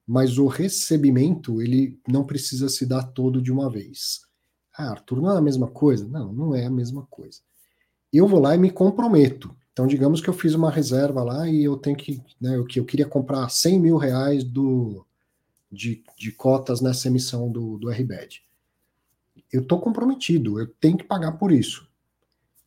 mas 0.07 0.39
o 0.39 0.47
recebimento 0.47 1.63
ele 1.63 1.99
não 2.07 2.25
precisa 2.25 2.69
se 2.69 2.87
dar 2.87 3.03
todo 3.03 3.41
de 3.41 3.51
uma 3.51 3.71
vez. 3.71 4.23
Ah, 4.77 4.91
Arthur, 4.91 5.21
não 5.21 5.33
é 5.33 5.39
a 5.39 5.43
mesma 5.43 5.69
coisa? 5.69 6.07
Não, 6.07 6.33
não 6.33 6.55
é 6.55 6.67
a 6.67 6.71
mesma 6.71 7.07
coisa 7.07 7.41
eu 8.13 8.27
vou 8.27 8.41
lá 8.41 8.55
e 8.55 8.59
me 8.59 8.71
comprometo. 8.71 9.55
Então, 9.73 9.87
digamos 9.87 10.21
que 10.21 10.29
eu 10.29 10.35
fiz 10.35 10.55
uma 10.55 10.71
reserva 10.71 11.23
lá 11.23 11.49
e 11.49 11.65
eu 11.65 11.77
tenho 11.77 11.97
que, 11.97 12.23
né, 12.41 12.57
eu, 12.57 12.67
eu 12.75 12.85
queria 12.85 13.07
comprar 13.07 13.49
100 13.49 13.79
mil 13.79 13.97
reais 13.97 14.43
do, 14.43 15.07
de, 15.71 16.03
de 16.17 16.33
cotas 16.33 16.81
nessa 16.81 17.09
emissão 17.09 17.51
do, 17.51 17.77
do 17.77 17.91
RBED. 17.91 18.43
Eu 19.53 19.63
estou 19.63 19.79
comprometido, 19.79 20.59
eu 20.59 20.67
tenho 20.67 20.97
que 20.97 21.05
pagar 21.05 21.33
por 21.33 21.53
isso. 21.53 21.87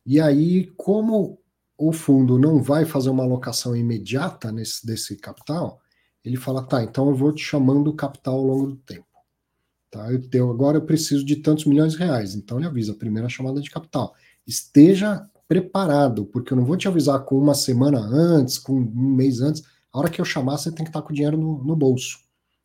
E 0.04 0.20
aí, 0.20 0.66
como 0.76 1.40
o 1.76 1.92
fundo 1.92 2.38
não 2.38 2.62
vai 2.62 2.84
fazer 2.84 3.10
uma 3.10 3.24
alocação 3.24 3.74
imediata 3.74 4.52
nesse, 4.52 4.84
desse 4.86 5.16
capital, 5.16 5.80
ele 6.24 6.36
fala, 6.36 6.62
tá, 6.62 6.82
então 6.82 7.08
eu 7.08 7.14
vou 7.14 7.32
te 7.32 7.42
chamando 7.42 7.94
capital 7.94 8.34
ao 8.34 8.44
longo 8.44 8.66
do 8.68 8.76
tempo. 8.76 9.06
Tá, 9.90 10.12
eu 10.12 10.20
tenho, 10.28 10.50
agora 10.50 10.76
eu 10.76 10.82
preciso 10.82 11.24
de 11.24 11.36
tantos 11.36 11.64
milhões 11.64 11.94
de 11.94 11.98
reais. 11.98 12.34
Então 12.34 12.58
ele 12.58 12.66
avisa, 12.66 12.94
primeira 12.94 13.28
chamada 13.28 13.60
de 13.60 13.70
capital. 13.70 14.14
Esteja 14.46 15.28
preparado, 15.48 16.26
porque 16.26 16.52
eu 16.52 16.56
não 16.56 16.64
vou 16.64 16.76
te 16.76 16.86
avisar 16.86 17.24
com 17.24 17.36
uma 17.36 17.54
semana 17.54 17.98
antes, 17.98 18.56
com 18.56 18.74
um 18.74 19.14
mês 19.14 19.40
antes. 19.40 19.62
A 19.92 19.98
hora 19.98 20.10
que 20.10 20.20
eu 20.20 20.24
chamar, 20.24 20.58
você 20.58 20.70
tem 20.70 20.84
que 20.84 20.90
estar 20.90 21.02
com 21.02 21.10
o 21.10 21.14
dinheiro 21.14 21.36
no, 21.36 21.64
no 21.64 21.74
bolso. 21.74 22.20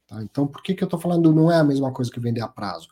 Tá? 0.05 0.21
Então, 0.21 0.45
por 0.45 0.61
que, 0.61 0.75
que 0.75 0.83
eu 0.83 0.85
estou 0.85 0.99
falando 0.99 1.33
não 1.33 1.51
é 1.51 1.57
a 1.57 1.63
mesma 1.63 1.91
coisa 1.91 2.11
que 2.11 2.19
vender 2.19 2.41
a 2.41 2.47
prazo? 2.47 2.89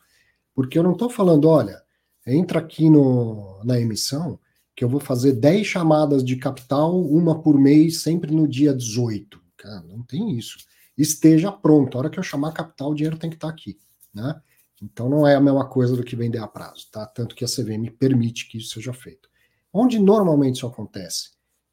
Porque 0.52 0.76
eu 0.76 0.82
não 0.82 0.92
estou 0.92 1.08
falando, 1.08 1.48
olha, 1.48 1.83
entra 2.26 2.58
aqui 2.58 2.88
no, 2.88 3.62
na 3.64 3.78
emissão, 3.78 4.38
que 4.74 4.84
eu 4.84 4.88
vou 4.88 5.00
fazer 5.00 5.32
10 5.34 5.66
chamadas 5.66 6.24
de 6.24 6.36
capital, 6.36 7.00
uma 7.00 7.40
por 7.40 7.58
mês, 7.58 8.00
sempre 8.00 8.34
no 8.34 8.48
dia 8.48 8.74
18. 8.74 9.40
Cara, 9.56 9.82
não 9.82 10.02
tem 10.02 10.36
isso. 10.36 10.58
Esteja 10.96 11.52
pronto. 11.52 11.96
A 11.96 12.00
hora 12.00 12.10
que 12.10 12.18
eu 12.18 12.22
chamar 12.22 12.52
capital, 12.52 12.90
o 12.90 12.94
dinheiro 12.94 13.18
tem 13.18 13.30
que 13.30 13.36
estar 13.36 13.48
aqui. 13.48 13.78
Né? 14.12 14.40
Então 14.82 15.08
não 15.08 15.26
é 15.26 15.34
a 15.34 15.40
mesma 15.40 15.66
coisa 15.66 15.96
do 15.96 16.04
que 16.04 16.16
vender 16.16 16.38
a 16.38 16.48
prazo, 16.48 16.86
tá? 16.90 17.06
Tanto 17.06 17.34
que 17.34 17.44
a 17.44 17.48
CVM 17.48 17.90
permite 17.98 18.48
que 18.48 18.58
isso 18.58 18.74
seja 18.74 18.92
feito. 18.92 19.28
Onde 19.72 19.98
normalmente 19.98 20.56
isso 20.56 20.66
acontece? 20.66 21.30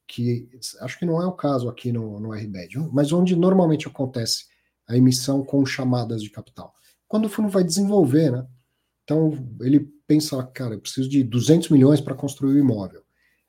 Que 0.07 0.49
acho 0.79 0.97
que 0.97 1.05
não 1.05 1.21
é 1.21 1.25
o 1.25 1.31
caso 1.31 1.69
aqui 1.69 1.91
no, 1.91 2.19
no 2.19 2.31
RBED, 2.31 2.89
mas 2.91 3.11
onde 3.11 3.35
normalmente 3.35 3.87
acontece 3.87 4.45
a 4.87 4.97
emissão 4.97 5.43
com 5.43 5.65
chamadas 5.65 6.21
de 6.21 6.29
capital? 6.29 6.73
Quando 7.07 7.25
o 7.25 7.29
fundo 7.29 7.49
vai 7.49 7.63
desenvolver, 7.63 8.31
né? 8.31 8.47
Então 9.11 9.37
ele 9.59 9.91
pensa, 10.07 10.41
cara, 10.41 10.75
eu 10.75 10.79
preciso 10.79 11.09
de 11.09 11.21
200 11.21 11.69
milhões 11.69 11.99
para 11.99 12.15
construir 12.15 12.53
o 12.53 12.59
imóvel. 12.59 13.03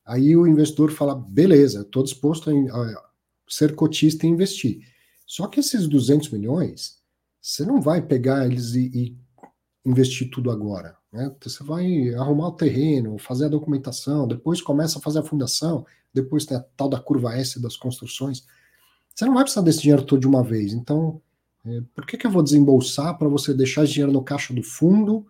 Aí 0.05 0.37
o 0.37 0.47
investidor 0.47 0.91
fala, 0.91 1.15
beleza, 1.15 1.83
estou 1.83 2.03
disposto 2.03 2.51
a, 2.51 3.11
ser 3.49 3.77
cotista 3.77 4.27
e 4.27 4.29
investir. 4.29 4.81
Só 5.25 5.47
que 5.47 5.61
esses 5.61 5.87
200 5.87 6.31
milhões, 6.31 6.99
você 7.41 7.65
não 7.65 7.81
vai 7.81 8.03
pegar 8.03 8.45
eles 8.45 8.75
e, 8.75 8.91
e 8.93 9.17
investir 9.89 10.31
tudo 10.31 10.51
agora. 10.51 10.97
Né? 11.13 11.33
Então, 11.37 11.49
você 11.49 11.63
vai 11.63 12.13
arrumar 12.15 12.49
o 12.49 12.57
terreno, 12.57 13.19
fazer 13.19 13.45
a 13.45 13.49
documentação, 13.51 14.27
depois 14.27 14.61
começa 14.61 14.99
a 14.99 15.03
fazer 15.03 15.21
a 15.21 15.25
fundação, 15.25 15.87
depois 16.13 16.45
tem 16.45 16.57
a 16.57 16.65
tal 16.77 16.89
da 16.89 16.99
curva 16.99 17.35
S 17.37 17.63
das 17.63 17.77
construções. 17.77 18.45
Você 19.15 19.25
não 19.25 19.35
vai 19.35 19.45
precisar 19.45 19.63
desse 19.63 19.83
dinheiro 19.83 20.03
todo 20.03 20.21
de 20.21 20.27
uma 20.27 20.43
vez. 20.43 20.73
Então, 20.73 21.23
é, 21.65 21.83
por 21.95 22.05
que, 22.05 22.17
que 22.17 22.27
eu 22.27 22.31
vou 22.31 22.43
desembolsar 22.43 23.17
para 23.17 23.29
você 23.29 23.55
deixar 23.55 23.85
esse 23.85 23.93
dinheiro 23.93 24.13
no 24.13 24.25
caixa 24.25 24.53
do 24.53 24.63
fundo 24.63 25.27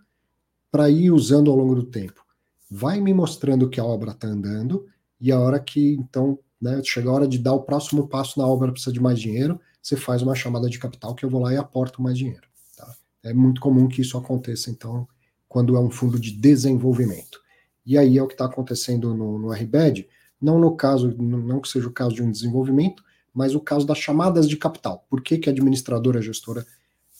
para 0.72 0.90
ir 0.90 1.10
usando 1.12 1.50
ao 1.50 1.56
longo 1.56 1.74
do 1.74 1.84
tempo? 1.84 2.24
Vai 2.70 3.00
me 3.00 3.12
mostrando 3.12 3.68
que 3.68 3.78
a 3.78 3.84
obra 3.84 4.12
está 4.12 4.26
andando 4.26 4.86
e 5.20 5.30
a 5.30 5.38
hora 5.38 5.60
que, 5.60 5.94
então, 5.94 6.38
né, 6.60 6.80
chega 6.82 7.10
a 7.10 7.12
hora 7.12 7.28
de 7.28 7.38
dar 7.38 7.52
o 7.52 7.62
próximo 7.62 8.08
passo 8.08 8.38
na 8.40 8.46
obra, 8.46 8.72
precisa 8.72 8.92
de 8.92 9.00
mais 9.00 9.20
dinheiro, 9.20 9.60
você 9.80 9.96
faz 9.96 10.22
uma 10.22 10.34
chamada 10.34 10.68
de 10.68 10.78
capital 10.78 11.14
que 11.14 11.24
eu 11.24 11.30
vou 11.30 11.42
lá 11.42 11.52
e 11.52 11.56
aporto 11.56 12.00
mais 12.00 12.16
dinheiro. 12.16 12.48
Tá? 12.76 12.92
É 13.22 13.34
muito 13.34 13.60
comum 13.60 13.86
que 13.86 14.00
isso 14.00 14.16
aconteça, 14.16 14.70
então, 14.70 15.06
quando 15.48 15.76
é 15.76 15.80
um 15.80 15.90
fundo 15.90 16.18
de 16.18 16.32
desenvolvimento. 16.32 17.40
E 17.84 17.98
aí 17.98 18.16
é 18.16 18.22
o 18.22 18.26
que 18.26 18.34
está 18.34 18.46
acontecendo 18.46 19.14
no, 19.14 19.38
no 19.38 19.52
RBED, 19.52 20.08
não 20.40 20.58
no 20.58 20.74
caso, 20.74 21.14
não 21.18 21.60
que 21.60 21.68
seja 21.68 21.86
o 21.86 21.92
caso 21.92 22.14
de 22.14 22.22
um 22.22 22.30
desenvolvimento, 22.30 23.04
mas 23.34 23.54
o 23.54 23.60
caso 23.60 23.86
das 23.86 23.98
chamadas 23.98 24.48
de 24.48 24.56
capital. 24.56 25.06
Por 25.10 25.20
que, 25.20 25.38
que 25.38 25.48
a 25.48 25.52
administradora, 25.52 26.18
a 26.18 26.22
gestora 26.22 26.66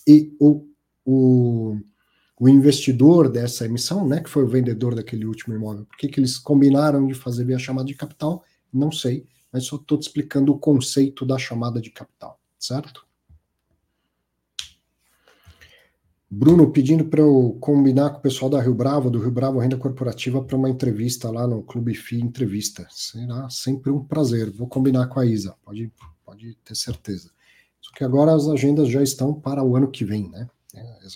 e 0.07 0.35
o, 0.41 0.67
o, 1.05 1.77
o 2.43 2.49
investidor 2.49 3.29
dessa 3.29 3.67
emissão, 3.67 4.05
né, 4.05 4.19
que 4.21 4.29
foi 4.29 4.43
o 4.43 4.49
vendedor 4.49 4.97
daquele 4.97 5.25
último 5.25 5.55
imóvel, 5.55 5.85
por 5.85 5.97
que, 5.97 6.09
que 6.09 6.19
eles 6.19 6.37
combinaram 6.37 7.07
de 7.07 7.15
fazer 7.15 7.45
via 7.45 7.57
chamada 7.57 7.87
de 7.87 7.95
capital? 7.95 8.43
Não 8.73 8.91
sei, 8.91 9.25
mas 9.53 9.67
só 9.67 9.77
estou 9.77 9.97
te 9.97 10.09
explicando 10.09 10.53
o 10.53 10.59
conceito 10.59 11.25
da 11.25 11.39
chamada 11.39 11.81
de 11.81 11.91
capital, 11.91 12.41
certo? 12.59 13.07
Bruno 16.29 16.73
pedindo 16.73 17.05
para 17.05 17.21
eu 17.21 17.57
combinar 17.61 18.11
com 18.11 18.19
o 18.19 18.23
pessoal 18.23 18.51
da 18.51 18.61
Rio 18.61 18.75
Bravo, 18.75 19.09
do 19.09 19.21
Rio 19.21 19.31
Bravo 19.31 19.61
Renda 19.61 19.77
Corporativa, 19.77 20.43
para 20.43 20.57
uma 20.57 20.69
entrevista 20.69 21.31
lá 21.31 21.47
no 21.47 21.63
Clube 21.63 21.95
FI 21.95 22.23
Entrevista. 22.23 22.89
Será 22.91 23.49
sempre 23.51 23.93
um 23.93 24.03
prazer. 24.03 24.51
Vou 24.51 24.67
combinar 24.67 25.07
com 25.07 25.21
a 25.21 25.25
Isa, 25.25 25.55
pode, 25.65 25.93
pode 26.25 26.57
ter 26.65 26.75
certeza. 26.75 27.31
Só 27.81 27.93
que 27.95 28.03
agora 28.03 28.35
as 28.35 28.49
agendas 28.49 28.89
já 28.89 29.01
estão 29.01 29.33
para 29.33 29.63
o 29.63 29.77
ano 29.77 29.89
que 29.89 30.05
vem, 30.05 30.29
né? 30.29 30.49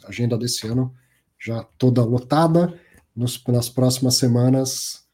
A 0.04 0.08
agenda 0.08 0.38
desse 0.38 0.68
ano 0.68 0.94
já 1.38 1.62
toda 1.78 2.04
lotada. 2.04 2.78
Nos, 3.14 3.42
nas 3.48 3.68
próximas 3.68 4.16
semanas 4.16 5.04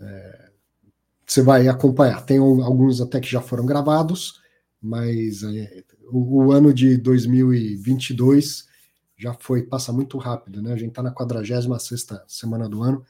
é, 0.00 0.50
você 1.26 1.42
vai 1.42 1.68
acompanhar. 1.68 2.24
Tem 2.24 2.38
alguns 2.38 3.00
até 3.00 3.20
que 3.20 3.30
já 3.30 3.40
foram 3.40 3.66
gravados, 3.66 4.40
mas 4.80 5.42
é, 5.42 5.84
o, 6.10 6.44
o 6.44 6.52
ano 6.52 6.72
de 6.72 6.96
2022 6.96 8.66
já 9.16 9.34
foi, 9.34 9.64
passa 9.64 9.92
muito 9.92 10.16
rápido, 10.16 10.62
né? 10.62 10.72
A 10.72 10.76
gente 10.76 10.90
está 10.90 11.02
na 11.02 11.10
46 11.10 11.66
semana 12.28 12.68
do 12.68 12.82
ano. 12.82 13.04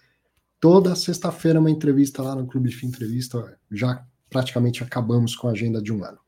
Toda 0.58 0.96
sexta-feira 0.96 1.60
uma 1.60 1.70
entrevista 1.70 2.22
lá 2.22 2.34
no 2.34 2.46
Clube 2.46 2.72
Fim 2.72 2.86
Entrevista, 2.86 3.58
já 3.70 4.04
praticamente 4.28 4.82
acabamos 4.82 5.36
com 5.36 5.48
a 5.48 5.52
agenda 5.52 5.80
de 5.80 5.92
um 5.92 6.02
ano. 6.02 6.18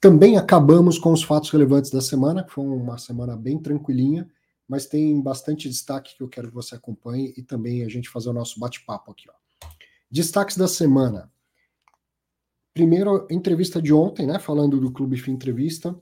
Também 0.00 0.38
acabamos 0.38 0.98
com 0.98 1.12
os 1.12 1.22
fatos 1.22 1.50
relevantes 1.50 1.90
da 1.90 2.00
semana, 2.00 2.44
que 2.44 2.52
foi 2.52 2.64
uma 2.64 2.98
semana 2.98 3.36
bem 3.36 3.58
tranquilinha, 3.58 4.28
mas 4.68 4.86
tem 4.86 5.20
bastante 5.20 5.68
destaque 5.68 6.16
que 6.16 6.22
eu 6.22 6.28
quero 6.28 6.48
que 6.48 6.54
você 6.54 6.74
acompanhe 6.74 7.32
e 7.36 7.42
também 7.42 7.84
a 7.84 7.88
gente 7.88 8.08
fazer 8.08 8.30
o 8.30 8.32
nosso 8.32 8.58
bate-papo 8.58 9.12
aqui. 9.12 9.28
Ó. 9.30 9.68
Destaques 10.10 10.56
da 10.56 10.66
semana. 10.66 11.32
Primeiro, 12.74 13.26
entrevista 13.30 13.80
de 13.80 13.92
ontem, 13.92 14.26
né? 14.26 14.38
Falando 14.38 14.80
do 14.80 14.92
Clube 14.92 15.16
Fim 15.16 15.32
Entrevista. 15.32 15.98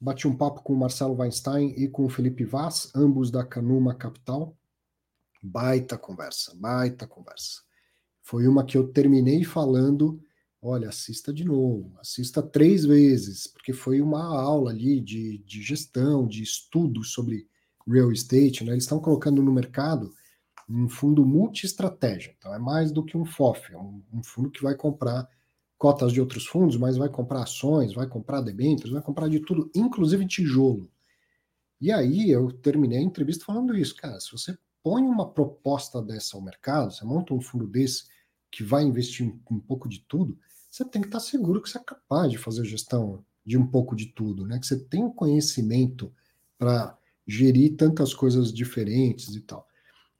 Bati 0.00 0.26
um 0.26 0.36
papo 0.36 0.62
com 0.62 0.72
o 0.72 0.76
Marcelo 0.76 1.14
Weinstein 1.14 1.74
e 1.76 1.88
com 1.88 2.04
o 2.04 2.08
Felipe 2.08 2.44
Vaz, 2.44 2.90
ambos 2.94 3.30
da 3.30 3.44
Canuma 3.44 3.94
Capital. 3.94 4.56
Baita 5.42 5.96
conversa, 5.96 6.54
baita 6.54 7.06
conversa. 7.06 7.62
Foi 8.22 8.46
uma 8.48 8.64
que 8.64 8.76
eu 8.76 8.88
terminei 8.88 9.44
falando, 9.44 10.20
olha, 10.60 10.88
assista 10.88 11.32
de 11.32 11.44
novo, 11.44 11.96
assista 12.00 12.42
três 12.42 12.84
vezes, 12.84 13.46
porque 13.46 13.72
foi 13.72 14.00
uma 14.00 14.24
aula 14.24 14.70
ali 14.70 15.00
de, 15.00 15.38
de 15.38 15.62
gestão, 15.62 16.26
de 16.26 16.42
estudo 16.42 17.04
sobre 17.04 17.48
real 17.86 18.12
estate, 18.12 18.64
né? 18.64 18.72
Eles 18.72 18.84
estão 18.84 19.00
colocando 19.00 19.42
no 19.42 19.52
mercado 19.52 20.12
um 20.68 20.88
fundo 20.88 21.24
multi-estratégia, 21.24 22.34
então 22.36 22.52
é 22.52 22.58
mais 22.58 22.90
do 22.90 23.04
que 23.04 23.16
um 23.16 23.24
FOF, 23.24 23.72
é 23.72 23.78
um, 23.78 24.02
um 24.12 24.22
fundo 24.22 24.50
que 24.50 24.62
vai 24.62 24.74
comprar 24.74 25.28
cotas 25.78 26.12
de 26.12 26.20
outros 26.20 26.46
fundos, 26.46 26.76
mas 26.76 26.96
vai 26.96 27.08
comprar 27.08 27.42
ações, 27.42 27.94
vai 27.94 28.06
comprar 28.06 28.40
debêntures, 28.40 28.92
vai 28.92 29.02
comprar 29.02 29.28
de 29.28 29.40
tudo, 29.40 29.70
inclusive 29.74 30.26
tijolo. 30.26 30.90
E 31.80 31.92
aí 31.92 32.30
eu 32.30 32.50
terminei 32.50 32.98
a 32.98 33.02
entrevista 33.02 33.44
falando 33.44 33.76
isso, 33.76 33.94
cara, 33.94 34.18
se 34.18 34.32
você 34.32 34.56
põe 34.82 35.02
uma 35.02 35.28
proposta 35.28 36.00
dessa 36.02 36.36
ao 36.36 36.42
mercado, 36.42 36.92
você 36.92 37.04
monta 37.04 37.34
um 37.34 37.40
fundo 37.40 37.66
desse 37.66 38.04
que 38.50 38.62
vai 38.62 38.84
investir 38.84 39.26
um, 39.50 39.60
pouco 39.60 39.88
de 39.88 40.00
tudo, 40.08 40.38
você 40.70 40.84
tem 40.84 41.02
que 41.02 41.08
estar 41.08 41.20
seguro 41.20 41.60
que 41.60 41.68
você 41.68 41.78
é 41.78 41.82
capaz 41.84 42.30
de 42.30 42.38
fazer 42.38 42.64
gestão 42.64 43.24
de 43.44 43.58
um 43.58 43.66
pouco 43.66 43.94
de 43.94 44.06
tudo, 44.06 44.46
né? 44.46 44.58
Que 44.58 44.66
você 44.66 44.78
tem 44.78 45.10
conhecimento 45.10 46.12
para 46.58 46.96
gerir 47.26 47.76
tantas 47.76 48.14
coisas 48.14 48.52
diferentes 48.52 49.34
e 49.34 49.40
tal. 49.40 49.66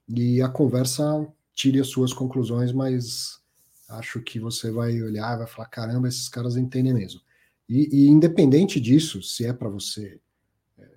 E 0.09 0.41
a 0.43 0.49
conversa 0.49 1.27
tire 1.55 1.81
as 1.81 1.89
suas 1.89 2.13
conclusões, 2.13 2.73
mas 2.73 3.41
acho 3.89 4.21
que 4.21 4.39
você 4.39 4.71
vai 4.71 5.01
olhar 5.03 5.35
e 5.35 5.39
vai 5.39 5.47
falar: 5.47 5.69
caramba, 5.69 6.09
esses 6.09 6.29
caras 6.29 6.57
entendem 6.57 6.95
mesmo. 6.95 7.21
E, 7.69 8.05
e 8.05 8.09
independente 8.09 8.81
disso, 8.81 9.23
se 9.23 9.45
é 9.45 9.53
para 9.53 9.69
você 9.69 10.21
é, 10.79 10.89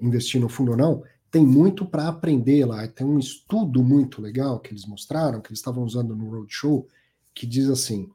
investir 0.00 0.40
no 0.40 0.48
fundo 0.48 0.72
ou 0.72 0.76
não, 0.76 1.02
tem 1.30 1.46
muito 1.46 1.84
para 1.86 2.08
aprender 2.08 2.64
lá. 2.64 2.86
Tem 2.88 3.06
um 3.06 3.18
estudo 3.18 3.82
muito 3.82 4.20
legal 4.20 4.58
que 4.58 4.72
eles 4.72 4.86
mostraram, 4.86 5.40
que 5.40 5.48
eles 5.48 5.58
estavam 5.58 5.84
usando 5.84 6.16
no 6.16 6.30
Roadshow, 6.30 6.88
que 7.34 7.46
diz 7.46 7.68
assim: 7.68 8.10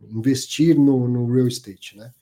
investir 0.00 0.78
no, 0.78 1.08
no 1.08 1.32
real 1.32 1.48
estate, 1.48 1.96
né? 1.96 2.12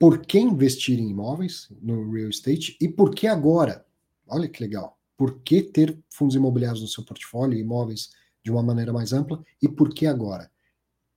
Por 0.00 0.24
que 0.24 0.38
investir 0.38 0.98
em 0.98 1.10
imóveis 1.10 1.68
no 1.82 2.10
real 2.10 2.30
estate 2.30 2.74
e 2.80 2.88
por 2.88 3.14
que 3.14 3.26
agora? 3.26 3.84
Olha 4.26 4.48
que 4.48 4.62
legal. 4.62 4.98
Por 5.14 5.40
que 5.42 5.62
ter 5.62 5.98
fundos 6.08 6.34
imobiliários 6.34 6.80
no 6.80 6.88
seu 6.88 7.04
portfólio, 7.04 7.58
imóveis 7.58 8.08
de 8.42 8.50
uma 8.50 8.62
maneira 8.62 8.94
mais 8.94 9.12
ampla 9.12 9.44
e 9.60 9.68
por 9.68 9.92
que 9.92 10.06
agora. 10.06 10.50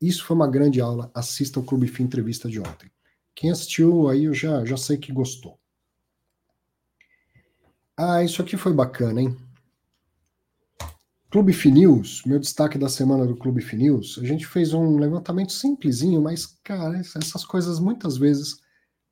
Isso 0.02 0.26
foi 0.26 0.36
uma 0.36 0.50
grande 0.50 0.82
aula. 0.82 1.10
Assista 1.14 1.62
o 1.62 1.64
Clube 1.64 1.88
Fim 1.88 2.04
Entrevista 2.04 2.50
de 2.50 2.60
ontem. 2.60 2.92
Quem 3.34 3.52
assistiu 3.52 4.10
aí 4.10 4.26
eu 4.26 4.34
já, 4.34 4.66
já 4.66 4.76
sei 4.76 4.98
que 4.98 5.14
gostou. 5.14 5.58
Ah, 7.96 8.22
isso 8.22 8.42
aqui 8.42 8.58
foi 8.58 8.74
bacana, 8.74 9.22
hein? 9.22 9.38
Clube 11.32 11.54
Finews, 11.54 12.24
meu 12.26 12.38
destaque 12.38 12.78
da 12.78 12.90
semana 12.90 13.26
do 13.26 13.38
Clube 13.38 13.62
Finews, 13.62 14.20
a 14.22 14.26
gente 14.26 14.46
fez 14.46 14.74
um 14.74 14.98
levantamento 14.98 15.54
simplesinho, 15.54 16.22
mas, 16.22 16.46
cara, 16.64 17.00
essas 17.00 17.46
coisas 17.46 17.80
muitas 17.80 18.18
vezes 18.18 18.63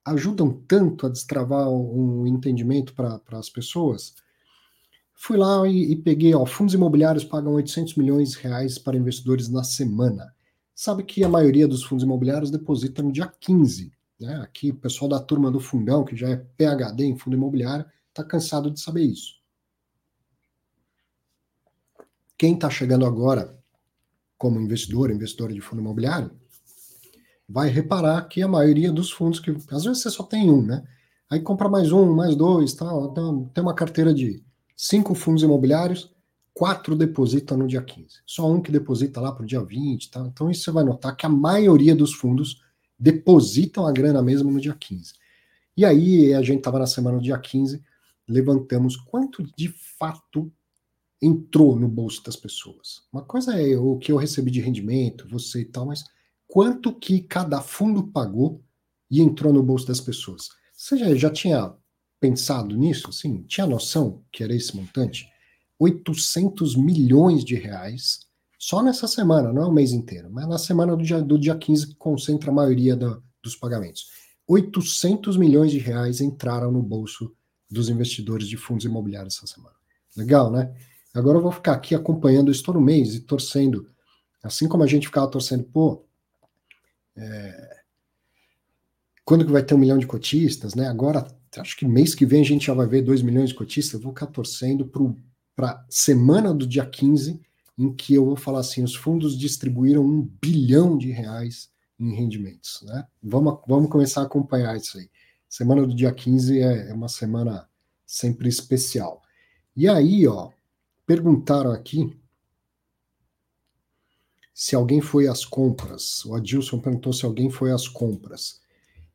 ajudam 0.06 0.52
tanto 0.68 1.06
a 1.06 1.10
destravar 1.10 1.70
um 1.70 2.26
entendimento 2.26 2.93
para 2.93 3.22
as 3.32 3.49
pessoas. 3.49 4.16
Fui 5.14 5.38
lá 5.38 5.68
e, 5.68 5.91
e, 5.91 5.95
peguei, 5.95 6.34
ó, 6.34 6.45
fundos 6.45 6.74
imobiliários 6.74 7.24
pagam 7.24 7.54
800 7.54 7.95
milhões 7.95 8.32
de 8.32 8.39
reais 8.39 8.80
para 8.80 8.97
investidores 8.97 9.47
na 9.49 9.64
semana. 9.64 10.34
Sabe 10.74 11.04
que 11.04 11.24
a 11.24 11.30
maioria 11.30 11.68
dos 11.68 11.84
fundos 11.84 12.04
imobiliários 12.04 12.49
deposita 12.49 13.04
no 13.04 13.12
dia 13.12 13.28
15. 13.28 13.91
Né? 14.20 14.36
Aqui, 14.38 14.72
o 14.72 14.76
pessoal 14.76 15.10
da 15.10 15.20
turma 15.20 15.52
do 15.52 15.60
fundão, 15.60 16.04
que 16.04 16.16
já 16.16 16.30
é 16.30 16.38
PHD 16.38 17.06
em 17.06 17.18
fundo 17.18 17.36
imobiliário, 17.36 17.86
está 18.10 18.24
cansado 18.24 18.72
de 18.72 18.80
saber 18.80 19.04
isso. 19.04 19.39
Quem 22.36 22.56
está 22.56 22.70
chegando 22.72 23.06
agora 23.06 23.56
como 24.36 24.60
investidor, 24.60 25.12
investidora 25.12 25.54
de 25.54 25.62
fundo 25.62 25.84
imobiliário, 25.84 26.32
vai 27.52 27.70
reparar 27.70 28.22
que 28.28 28.41
a 28.41 28.47
maioria 28.47 28.91
dos 28.91 29.12
fundos, 29.12 29.39
que 29.39 29.52
às 29.52 29.84
vezes 29.84 30.02
você 30.02 30.10
só 30.10 30.24
tem 30.24 30.49
um, 30.49 30.62
né? 30.62 30.84
Aí 31.30 31.39
compra 31.39 31.70
mais 31.70 31.91
um, 31.91 32.14
mais 32.14 32.36
dois, 32.36 32.74
tal, 32.74 33.12
então, 33.12 33.49
tem 33.54 33.62
uma 33.62 33.74
carteira 33.74 34.14
de 34.14 34.43
cinco 34.76 35.14
fundos 35.14 35.43
imobiliários, 35.43 36.12
quatro 36.54 36.95
depositam 36.95 37.58
no 37.58 37.68
dia 37.68 37.82
15. 37.82 38.20
Só 38.26 38.52
um 38.52 38.62
que 38.62 38.72
deposita 38.72 39.22
lá 39.22 39.32
para 39.32 39.43
o 39.43 39.45
dia 39.45 39.64
20. 39.64 40.12
Tá? 40.12 40.20
Então, 40.22 40.49
isso 40.49 40.64
você 40.64 40.72
vai 40.72 40.84
notar 40.84 41.16
que 41.16 41.26
a 41.26 41.30
maioria 41.30 41.95
dos 41.95 42.14
fundos 42.14 42.62
depositam 42.99 43.88
a 43.88 43.91
grana 43.91 44.22
mesmo 44.22 44.52
no 44.52 44.60
dia 44.60 44.76
15. 44.78 45.14
E 45.76 45.86
aí, 45.86 46.34
a 46.34 46.41
gente 46.41 46.60
estava 46.60 46.80
na 46.80 46.88
semana 46.88 47.18
do 47.18 47.24
dia 47.24 47.38
15, 47.38 47.82
levantamos 48.28 48.95
quanto 48.95 49.43
de 49.56 49.70
fato 49.97 50.52
entrou 51.22 51.76
no 51.76 51.88
bolso 51.88 52.24
das 52.24 52.36
pessoas. 52.36 53.04
Uma 53.12 53.22
coisa 53.22 53.60
é 53.60 53.78
o 53.78 53.97
que 53.97 54.12
eu 54.12 54.18
recebi 54.18 54.52
de 54.52 54.60
rendimento, 54.60 55.28
você 55.30 55.62
e 55.62 55.66
tal, 55.66 55.86
mas 55.86 56.04
quanto 56.52 56.93
que 56.93 57.22
cada 57.22 57.62
fundo 57.62 58.04
pagou 58.08 58.62
e 59.10 59.22
entrou 59.22 59.54
no 59.54 59.64
bolso 59.64 59.88
das 59.88 60.02
pessoas? 60.02 60.49
Você 60.76 60.97
já, 60.97 61.16
já 61.16 61.30
tinha 61.30 61.74
pensado 62.20 62.76
nisso? 62.76 63.10
Sim, 63.14 63.43
tinha 63.43 63.66
noção 63.66 64.22
que 64.30 64.43
era 64.43 64.54
esse 64.54 64.76
montante? 64.76 65.30
800 65.80 66.76
milhões 66.76 67.45
de 67.45 67.56
reais 67.56 68.30
só 68.60 68.84
nessa 68.84 69.08
semana, 69.08 69.54
não 69.54 69.64
é 69.64 69.66
o 69.66 69.72
mês 69.72 69.93
inteiro, 69.93 70.30
mas 70.30 70.45
na 70.45 70.58
semana 70.58 70.95
do 70.95 71.04
dia, 71.04 71.22
do 71.22 71.39
dia 71.39 71.56
15 71.56 71.88
que 71.88 71.95
concentra 71.95 72.52
a 72.52 72.54
maioria 72.54 72.97
da, 72.97 73.18
dos 73.41 73.56
pagamentos. 73.56 74.10
800 74.45 75.38
milhões 75.38 75.72
de 75.72 75.78
reais 75.78 76.20
entraram 76.20 76.70
no 76.70 76.84
bolso 76.84 77.34
dos 77.70 77.88
investidores 77.88 78.47
de 78.47 78.58
fundos 78.58 78.84
imobiliários 78.84 79.38
essa 79.38 79.47
semana. 79.47 79.76
Legal, 80.18 80.52
né? 80.52 80.76
Agora 81.14 81.38
eu 81.38 81.41
vou 81.41 81.52
ficar 81.52 81.72
aqui 81.72 81.95
acompanhando 81.95 82.52
isso 82.52 82.62
todo 82.62 82.82
mês 82.82 83.16
e 83.16 83.22
torcendo, 83.22 83.89
assim 84.43 84.68
como 84.68 84.84
a 84.84 84.88
gente 84.88 85.08
ficava 85.08 85.32
torcendo, 85.32 85.64
pô, 85.64 86.06
é, 87.16 87.82
quando 89.24 89.45
que 89.45 89.51
vai 89.51 89.64
ter 89.64 89.76
um 89.76 89.78
milhão 89.78 89.97
de 89.97 90.07
cotistas, 90.07 90.76
né? 90.76 90.88
Agora 90.88 91.28
acho 91.57 91.78
que 91.78 91.86
mês 91.86 92.16
que 92.16 92.26
vem 92.26 92.41
a 92.41 92.45
gente 92.45 92.68
já 92.68 92.74
vai 92.74 92.88
ver 92.88 93.01
2 93.01 93.22
milhões 93.22 93.49
de 93.49 93.55
cotistas. 93.55 93.93
Eu 93.93 94.01
vou 94.01 94.14
ficar 94.14 94.28
torcendo 94.28 94.89
para 95.55 95.86
semana 95.89 96.53
do 96.53 96.66
dia 96.66 96.86
15, 96.86 97.39
em 97.78 97.93
que 97.93 98.14
eu 98.14 98.26
vou 98.26 98.36
falar 98.36 98.59
assim: 98.59 98.84
os 98.84 98.95
fundos 98.95 99.38
distribuíram 99.38 100.03
um 100.03 100.22
bilhão 100.41 100.97
de 100.97 101.12
reais 101.12 101.70
em 101.99 102.14
rendimentos. 102.16 102.82
Né? 102.84 103.05
Vamos, 103.22 103.59
vamos 103.68 103.89
começar 103.89 104.22
a 104.22 104.26
acompanhar 104.26 104.76
isso 104.76 104.97
aí. 104.97 105.09
Semana 105.47 105.86
do 105.86 105.93
dia 105.93 106.12
15 106.12 106.59
é, 106.59 106.89
é 106.89 106.93
uma 106.93 107.09
semana 107.09 107.68
sempre 108.05 108.49
especial. 108.49 109.22
E 109.76 109.88
aí, 109.88 110.28
ó, 110.28 110.49
perguntaram 111.05 111.72
aqui 111.72 112.18
se 114.54 114.76
alguém 114.76 115.02
foi 115.02 115.28
às 115.28 115.45
compras. 115.45 116.24
O 116.26 116.36
Adilson 116.36 116.80
perguntou 116.80 117.14
se 117.14 117.26
alguém 117.26 117.49
foi 117.49 117.72
às 117.72 117.88
compras. 117.88 118.62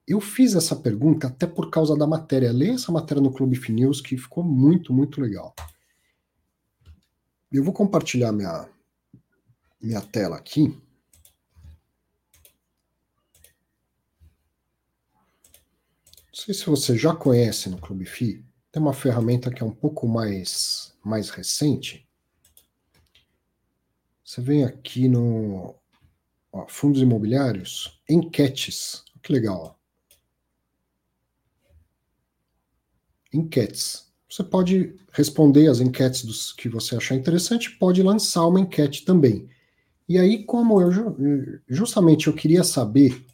Eu 0.07 0.20
fiz 0.20 0.55
essa 0.55 0.76
pergunta 0.76 1.26
até 1.26 1.47
por 1.47 1.70
causa 1.70 1.97
da 1.97 2.07
matéria. 2.07 2.53
Leia 2.53 2.74
essa 2.74 2.93
matéria 2.93 3.22
no 3.22 3.32
Clube 3.32 3.57
Finews 3.57 4.01
que 4.01 4.16
ficou 4.16 4.45
muito, 4.45 4.93
muito 4.93 5.20
legal. 5.20 5.55
Eu 7.51 7.64
vou 7.64 7.72
compartilhar 7.72 8.32
minha, 8.32 8.68
minha 9.80 10.01
tela 10.01 10.37
aqui. 10.37 10.68
Não 16.28 16.43
sei 16.45 16.55
se 16.55 16.66
você 16.66 16.97
já 16.97 17.14
conhece 17.14 17.68
no 17.68 17.78
Clube 17.78 18.05
FI, 18.05 18.45
tem 18.70 18.80
uma 18.80 18.93
ferramenta 18.93 19.51
que 19.51 19.62
é 19.62 19.66
um 19.66 19.74
pouco 19.74 20.07
mais, 20.07 20.95
mais 21.03 21.30
recente. 21.30 22.05
Você 24.27 24.41
vem 24.41 24.64
aqui 24.64 25.09
no 25.09 25.77
ó, 26.53 26.66
fundos 26.66 27.01
imobiliários, 27.01 28.01
enquetes. 28.09 29.05
Que 29.22 29.33
legal. 29.33 29.62
Ó. 29.62 29.77
Enquetes. 33.33 34.12
Você 34.29 34.43
pode 34.43 34.97
responder 35.12 35.68
as 35.68 35.79
enquetes 35.79 36.24
dos 36.24 36.53
que 36.53 36.68
você 36.68 36.97
achar 36.97 37.14
interessante, 37.14 37.70
pode 37.79 38.03
lançar 38.03 38.47
uma 38.49 38.59
enquete 38.59 39.05
também. 39.05 39.49
E 40.09 40.18
aí, 40.18 40.45
como 40.45 40.81
eu 40.81 40.91
justamente 41.68 42.27
eu 42.27 42.35
queria 42.35 42.64
saber 42.64 43.24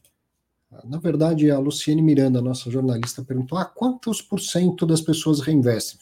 na 0.85 0.99
verdade, 0.99 1.51
a 1.51 1.59
Luciene 1.59 2.01
Miranda, 2.01 2.41
nossa 2.41 2.71
jornalista, 2.71 3.23
perguntou: 3.23 3.59
ah, 3.59 3.65
quantos 3.65 4.23
por 4.23 4.41
cento 4.41 4.87
das 4.87 5.01
pessoas 5.01 5.41
reinvestem? 5.41 5.99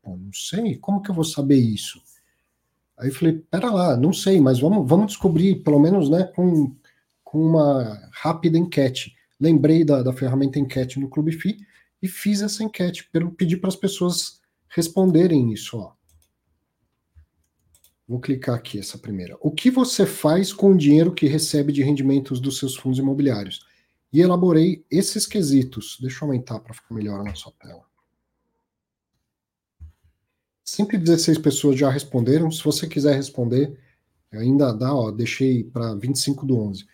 Pô, 0.00 0.16
não 0.16 0.32
sei, 0.32 0.76
como 0.78 1.02
que 1.02 1.10
eu 1.10 1.14
vou 1.14 1.24
saber 1.24 1.56
isso? 1.56 2.00
Aí 3.02 3.08
eu 3.08 3.14
falei: 3.14 3.34
pera 3.50 3.70
lá, 3.70 3.96
não 3.96 4.12
sei, 4.12 4.40
mas 4.40 4.58
vamos, 4.58 4.88
vamos 4.88 5.08
descobrir, 5.08 5.62
pelo 5.62 5.80
menos 5.80 6.08
né, 6.08 6.24
com, 6.24 6.74
com 7.22 7.38
uma 7.38 8.08
rápida 8.12 8.56
enquete. 8.56 9.14
Lembrei 9.40 9.84
da, 9.84 10.02
da 10.02 10.12
ferramenta 10.12 10.58
enquete 10.58 10.98
no 11.00 11.08
Clube 11.08 11.32
FI 11.32 11.58
e 12.00 12.08
fiz 12.08 12.40
essa 12.40 12.62
enquete, 12.62 13.10
pedi 13.36 13.56
para 13.56 13.68
as 13.68 13.76
pessoas 13.76 14.40
responderem 14.68 15.52
isso. 15.52 15.76
Ó. 15.78 15.92
Vou 18.08 18.20
clicar 18.20 18.54
aqui 18.54 18.78
essa 18.78 18.98
primeira. 18.98 19.36
O 19.40 19.50
que 19.50 19.70
você 19.70 20.06
faz 20.06 20.52
com 20.52 20.70
o 20.72 20.76
dinheiro 20.76 21.12
que 21.12 21.26
recebe 21.26 21.72
de 21.72 21.82
rendimentos 21.82 22.40
dos 22.40 22.58
seus 22.58 22.76
fundos 22.76 22.98
imobiliários? 22.98 23.60
e 24.12 24.20
elaborei 24.20 24.84
esses 24.90 25.26
quesitos. 25.26 25.96
Deixa 26.00 26.24
eu 26.24 26.28
aumentar 26.28 26.60
para 26.60 26.74
ficar 26.74 26.94
melhor 26.94 27.24
na 27.24 27.34
sua 27.34 27.52
tela. 27.52 27.84
116 30.64 31.38
pessoas 31.38 31.78
já 31.78 31.90
responderam. 31.90 32.50
Se 32.50 32.62
você 32.62 32.86
quiser 32.86 33.14
responder, 33.14 33.78
ainda 34.32 34.72
dá, 34.72 34.94
ó, 34.94 35.10
deixei 35.10 35.64
para 35.64 35.94
25 35.94 36.46
do 36.46 36.58
11. 36.58 36.86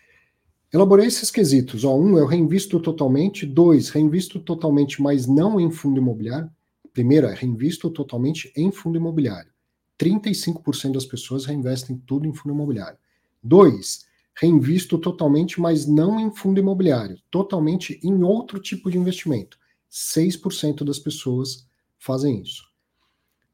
Elaborei 0.73 1.07
esses 1.07 1.31
quesitos. 1.31 1.85
Ó, 1.85 1.97
um, 1.97 2.19
eu 2.19 2.27
reinvisto 2.27 2.79
totalmente. 2.81 3.47
Dois, 3.47 3.89
reinvisto 3.89 4.39
totalmente, 4.39 5.01
mas 5.01 5.27
não 5.27 5.59
em 5.59 5.71
fundo 5.71 5.99
imobiliário. 5.99 6.51
Primeiro, 6.93 7.27
é 7.27 7.35
reinvisto 7.35 7.91
totalmente 7.91 8.53
em 8.57 8.71
fundo 8.71 8.99
imobiliário. 8.99 9.51
35% 9.99 10.93
das 10.93 11.07
pessoas 11.07 11.45
reinvestem 11.45 12.01
tudo 12.07 12.27
em 12.27 12.35
fundo 12.35 12.55
imobiliário. 12.55 12.99
Dois, 13.43 14.07
reinvisto 14.41 14.99
totalmente, 14.99 15.61
mas 15.61 15.87
não 15.87 16.21
em 16.21 16.31
fundo 16.31 16.61
imobiliário, 16.61 17.19
totalmente 17.31 17.99
em 18.03 18.23
outro 18.23 18.61
tipo 18.61 18.91
de 18.91 18.99
investimento. 18.99 19.59
6% 19.91 20.85
das 20.85 20.99
pessoas 20.99 21.67
fazem 21.99 22.41
isso. 22.41 22.68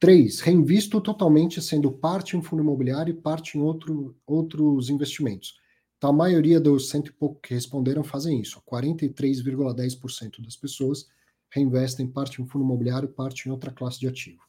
3. 0.05 0.41
Reinvisto 0.41 1.01
totalmente, 1.01 1.63
sendo 1.63 1.91
parte 1.91 2.37
em 2.37 2.43
fundo 2.43 2.63
imobiliário 2.63 3.11
e 3.11 3.17
parte 3.17 3.57
em 3.57 3.63
outro, 3.63 4.15
outros 4.27 4.91
investimentos. 4.91 5.59
Então, 5.97 6.11
a 6.11 6.13
maioria 6.13 6.61
dos 6.61 6.91
cento 6.91 7.09
e 7.09 7.13
pouco 7.13 7.41
que 7.41 7.55
responderam 7.55 8.05
fazem 8.05 8.39
isso. 8.39 8.61
43,10% 8.71 10.45
das 10.45 10.57
pessoas 10.57 11.07
reinvestem 11.49 12.07
parte 12.07 12.43
em 12.43 12.47
fundo 12.47 12.67
imobiliário, 12.67 13.09
parte 13.09 13.49
em 13.49 13.51
outra 13.51 13.71
classe 13.71 13.99
de 13.99 14.07
ativo. 14.07 14.43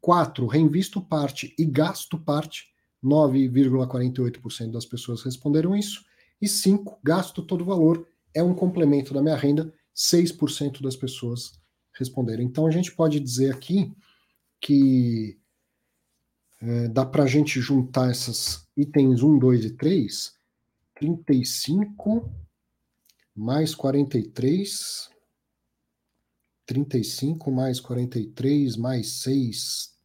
4. 0.00 0.46
Reinvisto 0.46 1.00
parte 1.00 1.52
e 1.58 1.64
gasto 1.64 2.16
parte 2.16 2.68
9,48% 3.02 4.70
das 4.70 4.86
pessoas 4.86 5.22
responderam 5.22 5.74
isso. 5.74 6.04
E 6.40 6.46
5, 6.46 7.00
gasto 7.02 7.42
todo 7.42 7.62
o 7.62 7.64
valor, 7.64 8.06
é 8.32 8.44
um 8.44 8.54
complemento 8.54 9.12
da 9.12 9.20
minha 9.20 9.34
renda, 9.34 9.74
6% 9.92 10.80
das 10.80 10.94
pessoas 10.94 11.58
responderam. 11.94 12.44
Então 12.44 12.64
a 12.64 12.70
gente 12.70 12.94
pode 12.94 13.18
dizer 13.18 13.52
aqui 13.52 13.92
que 14.60 15.38
é, 16.60 16.88
dá 16.88 17.06
para 17.06 17.24
a 17.24 17.26
gente 17.26 17.60
juntar 17.60 18.10
esses 18.10 18.66
itens 18.76 19.22
1, 19.22 19.38
2 19.38 19.64
e 19.64 19.70
3, 19.70 20.34
35 20.94 22.30
mais 23.34 23.74
43, 23.74 25.10
35 26.66 27.50
mais 27.50 27.80
43 27.80 28.76
mais 28.76 29.08
6, 29.22 29.96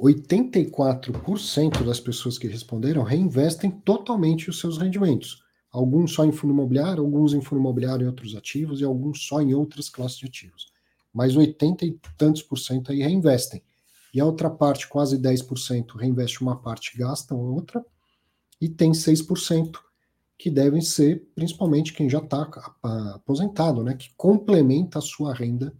84% 0.00 1.84
das 1.84 2.00
pessoas 2.00 2.38
que 2.38 2.48
responderam 2.48 3.02
reinvestem 3.02 3.70
totalmente 3.70 4.48
os 4.48 4.58
seus 4.58 4.78
rendimentos. 4.78 5.44
Alguns 5.70 6.12
só 6.12 6.24
em 6.24 6.32
fundo 6.32 6.52
imobiliário, 6.52 7.02
alguns 7.02 7.32
em 7.32 7.40
fundo 7.40 7.60
imobiliário 7.60 8.04
e 8.04 8.06
outros 8.08 8.34
ativos, 8.34 8.80
e 8.80 8.84
alguns 8.84 9.26
só 9.26 9.40
em 9.40 9.54
outras 9.54 9.88
classes 9.88 10.18
de 10.18 10.26
ativos. 10.26 10.69
Mas 11.12 11.36
80 11.36 11.84
e 11.84 11.98
tantos 12.16 12.42
por 12.42 12.58
cento 12.58 12.92
aí 12.92 13.02
reinvestem. 13.02 13.62
E 14.12 14.20
a 14.20 14.24
outra 14.24 14.50
parte, 14.50 14.88
quase 14.88 15.18
10%, 15.18 15.96
reinveste 15.96 16.40
uma 16.40 16.56
parte 16.56 16.96
gasta 16.96 17.34
outra. 17.34 17.84
E 18.60 18.68
tem 18.68 18.92
6% 18.92 19.78
que 20.36 20.50
devem 20.50 20.80
ser 20.80 21.28
principalmente 21.34 21.92
quem 21.92 22.08
já 22.08 22.18
está 22.18 22.48
aposentado, 23.14 23.82
né? 23.82 23.94
Que 23.94 24.10
complementa 24.16 24.98
a 24.98 25.02
sua 25.02 25.34
renda. 25.34 25.74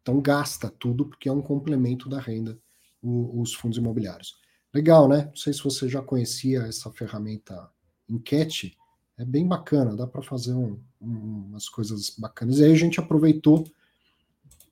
Então 0.00 0.20
gasta 0.20 0.70
tudo 0.70 1.06
porque 1.06 1.28
é 1.28 1.32
um 1.32 1.42
complemento 1.42 2.08
da 2.08 2.18
renda 2.18 2.58
o, 3.02 3.40
os 3.40 3.54
fundos 3.54 3.78
imobiliários. 3.78 4.36
Legal, 4.72 5.08
né? 5.08 5.26
Não 5.26 5.36
sei 5.36 5.52
se 5.52 5.62
você 5.62 5.88
já 5.88 6.02
conhecia 6.02 6.62
essa 6.62 6.90
ferramenta 6.90 7.70
enquete, 8.08 8.76
é 9.16 9.24
bem 9.24 9.46
bacana, 9.46 9.96
dá 9.96 10.06
para 10.06 10.22
fazer 10.22 10.54
um, 10.54 10.80
um, 11.00 11.48
umas 11.48 11.68
coisas 11.68 12.14
bacanas. 12.18 12.58
E 12.58 12.64
aí 12.64 12.72
a 12.72 12.76
gente 12.76 13.00
aproveitou 13.00 13.64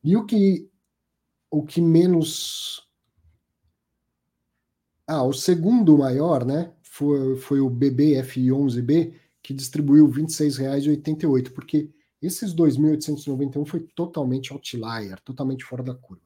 E 0.04 0.16
o 0.16 0.26
que, 0.26 0.70
o 1.52 1.64
que 1.64 1.82
menos. 1.82 2.88
Ah, 5.06 5.24
o 5.24 5.34
segundo 5.34 5.98
maior, 5.98 6.46
né? 6.46 6.72
Foi, 6.82 7.36
foi 7.38 7.60
o 7.60 7.70
BBFI11B, 7.70 9.14
que 9.42 9.54
distribuiu 9.54 10.08
R$ 10.08 10.24
26,88, 10.24 11.52
porque 11.52 11.90
esses 12.22 12.54
2.891 12.54 13.66
foi 13.66 13.82
totalmente 13.96 14.52
outlier, 14.52 15.20
totalmente 15.22 15.64
fora 15.64 15.84
da 15.84 15.94
curva. 15.94 16.24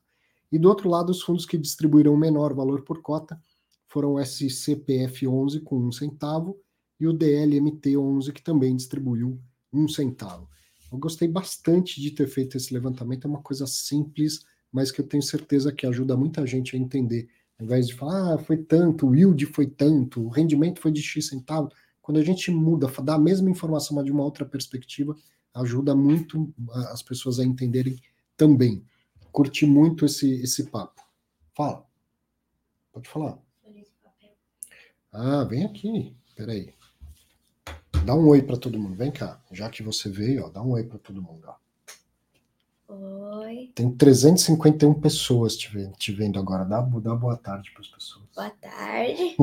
E 0.51 0.57
do 0.57 0.69
outro 0.69 0.89
lado, 0.89 1.09
os 1.09 1.21
fundos 1.21 1.45
que 1.45 1.57
distribuíram 1.57 2.15
menor 2.15 2.53
valor 2.53 2.83
por 2.83 3.01
cota 3.01 3.39
foram 3.87 4.13
o 4.13 4.17
SCPF11 4.17 5.63
com 5.63 5.79
um 5.79 5.91
centavo 5.91 6.57
e 6.99 7.07
o 7.07 7.13
DLMT11 7.13 8.31
que 8.31 8.41
também 8.41 8.75
distribuiu 8.75 9.39
um 9.71 9.87
centavo. 9.87 10.47
Eu 10.91 10.97
gostei 10.97 11.27
bastante 11.27 11.99
de 11.99 12.11
ter 12.11 12.27
feito 12.27 12.55
esse 12.55 12.73
levantamento, 12.73 13.25
é 13.25 13.29
uma 13.29 13.41
coisa 13.41 13.65
simples, 13.65 14.45
mas 14.71 14.91
que 14.91 15.01
eu 15.01 15.07
tenho 15.07 15.23
certeza 15.23 15.71
que 15.71 15.85
ajuda 15.85 16.15
muita 16.15 16.45
gente 16.45 16.75
a 16.75 16.79
entender. 16.79 17.27
Ao 17.59 17.65
invés 17.65 17.87
de 17.87 17.95
falar, 17.95 18.35
ah, 18.35 18.37
foi 18.37 18.57
tanto, 18.57 19.07
o 19.07 19.15
yield 19.15 19.45
foi 19.47 19.67
tanto, 19.67 20.23
o 20.23 20.29
rendimento 20.29 20.79
foi 20.79 20.91
de 20.91 21.01
X 21.01 21.27
centavo. 21.27 21.71
Quando 22.01 22.19
a 22.19 22.23
gente 22.23 22.51
muda, 22.51 22.91
dá 23.03 23.15
a 23.15 23.19
mesma 23.19 23.49
informação, 23.49 23.95
mas 23.95 24.05
de 24.05 24.11
uma 24.11 24.23
outra 24.23 24.45
perspectiva, 24.45 25.15
ajuda 25.54 25.95
muito 25.95 26.54
as 26.91 27.01
pessoas 27.01 27.39
a 27.39 27.43
entenderem 27.43 27.99
também. 28.36 28.84
Curti 29.32 29.66
muito 29.66 30.06
esse, 30.06 30.41
esse 30.41 30.66
papo. 30.66 31.01
Fala. 31.56 31.86
Pode 32.91 33.10
falar. 33.10 33.38
Ah, 35.12 35.43
vem 35.43 35.66
aqui. 35.66 36.16
Peraí. 36.36 36.74
Dá 38.06 38.16
um 38.16 38.28
oi 38.28 38.41
para 38.41 38.58
todo 38.58 38.80
mundo. 38.80 38.95
Vem 38.95 39.12
cá. 39.12 39.41
Já 39.51 39.70
que 39.70 39.84
você 39.84 40.10
veio, 40.10 40.45
ó, 40.45 40.49
dá 40.49 40.62
um 40.62 40.72
oi 40.72 40.84
para 40.84 40.99
todo 40.99 41.22
mundo. 41.22 41.47
Ó. 41.47 41.56
Oi. 42.95 43.72
Tem 43.74 43.89
351 43.89 44.93
pessoas 44.99 45.56
te 45.56 45.70
vendo, 45.70 45.93
te 45.93 46.12
vendo 46.12 46.39
agora. 46.39 46.66
Dá, 46.66 46.82
dá 46.82 47.16
boa 47.16 47.38
tarde 47.38 47.72
para 47.72 47.82
as 47.82 47.88
pessoas. 47.88 48.26
Boa 48.36 48.49
tarde. 48.49 49.36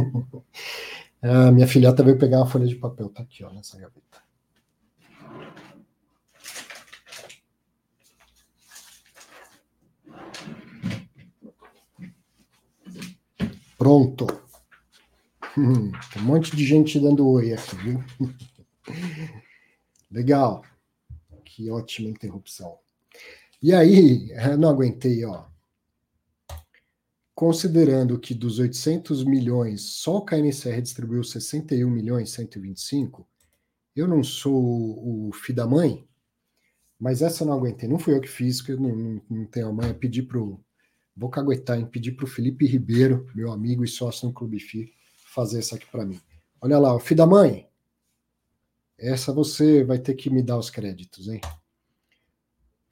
ah, 1.22 1.50
minha 1.50 1.66
filhota 1.66 2.02
veio 2.02 2.18
pegar 2.18 2.38
uma 2.38 2.46
folha 2.46 2.66
de 2.66 2.76
papel. 2.76 3.08
Tá 3.08 3.22
aqui, 3.22 3.42
ó, 3.44 3.50
nessa 3.52 3.78
gaveta. 3.78 4.22
Pronto. 13.80 14.26
Hum, 15.56 15.90
um 16.18 16.22
monte 16.22 16.54
de 16.54 16.66
gente 16.66 17.00
dando 17.00 17.26
oi 17.26 17.54
aqui, 17.54 17.76
viu? 17.76 18.04
Legal. 20.12 20.62
Que 21.46 21.70
ótima 21.70 22.10
interrupção. 22.10 22.78
E 23.62 23.72
aí, 23.72 24.34
não 24.58 24.68
aguentei, 24.68 25.24
ó. 25.24 25.46
Considerando 27.34 28.20
que 28.20 28.34
dos 28.34 28.58
800 28.58 29.24
milhões, 29.24 29.80
só 29.80 30.18
o 30.18 30.24
KNCR 30.26 30.82
distribuiu 30.82 31.24
61 31.24 31.88
milhões 31.88 32.32
125, 32.32 33.26
eu 33.96 34.06
não 34.06 34.22
sou 34.22 35.28
o 35.28 35.32
filho 35.32 35.56
da 35.56 35.66
mãe, 35.66 36.06
mas 36.98 37.22
essa 37.22 37.44
eu 37.44 37.48
não 37.48 37.54
aguentei. 37.54 37.88
Não 37.88 37.98
fui 37.98 38.14
eu 38.14 38.20
que 38.20 38.28
fiz, 38.28 38.60
que 38.60 38.72
eu 38.72 38.78
não, 38.78 38.94
não, 38.94 39.22
não 39.30 39.46
tenho 39.46 39.68
a 39.68 39.72
mãe. 39.72 39.94
Pedi 39.94 40.22
pro. 40.22 40.62
Vou 41.16 41.28
caguetar, 41.28 41.78
hein? 41.78 41.86
Pedi 41.86 42.12
pro 42.12 42.26
Felipe 42.26 42.66
Ribeiro, 42.66 43.26
meu 43.34 43.52
amigo 43.52 43.84
e 43.84 43.88
sócio 43.88 44.26
no 44.26 44.32
Clube 44.32 44.58
FI, 44.58 44.92
fazer 45.26 45.60
isso 45.60 45.74
aqui 45.74 45.86
para 45.86 46.06
mim. 46.06 46.20
Olha 46.60 46.78
lá, 46.78 46.94
o 46.94 47.00
filho 47.00 47.18
da 47.18 47.26
mãe. 47.26 47.68
Essa 48.98 49.32
você 49.32 49.82
vai 49.82 49.98
ter 49.98 50.14
que 50.14 50.28
me 50.28 50.42
dar 50.42 50.58
os 50.58 50.70
créditos, 50.70 51.28
hein? 51.28 51.40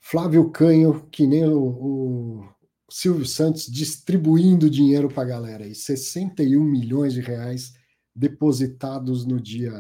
Flávio 0.00 0.50
Canho, 0.50 1.06
que 1.10 1.26
nem 1.26 1.44
o, 1.44 1.62
o 1.62 2.48
Silvio 2.90 3.26
Santos, 3.26 3.66
distribuindo 3.66 4.70
dinheiro 4.70 5.08
para 5.08 5.22
a 5.22 5.26
galera 5.26 5.64
aí. 5.64 5.74
61 5.74 6.62
milhões 6.62 7.12
de 7.12 7.20
reais 7.20 7.74
depositados 8.14 9.26
no 9.26 9.38
dia 9.38 9.70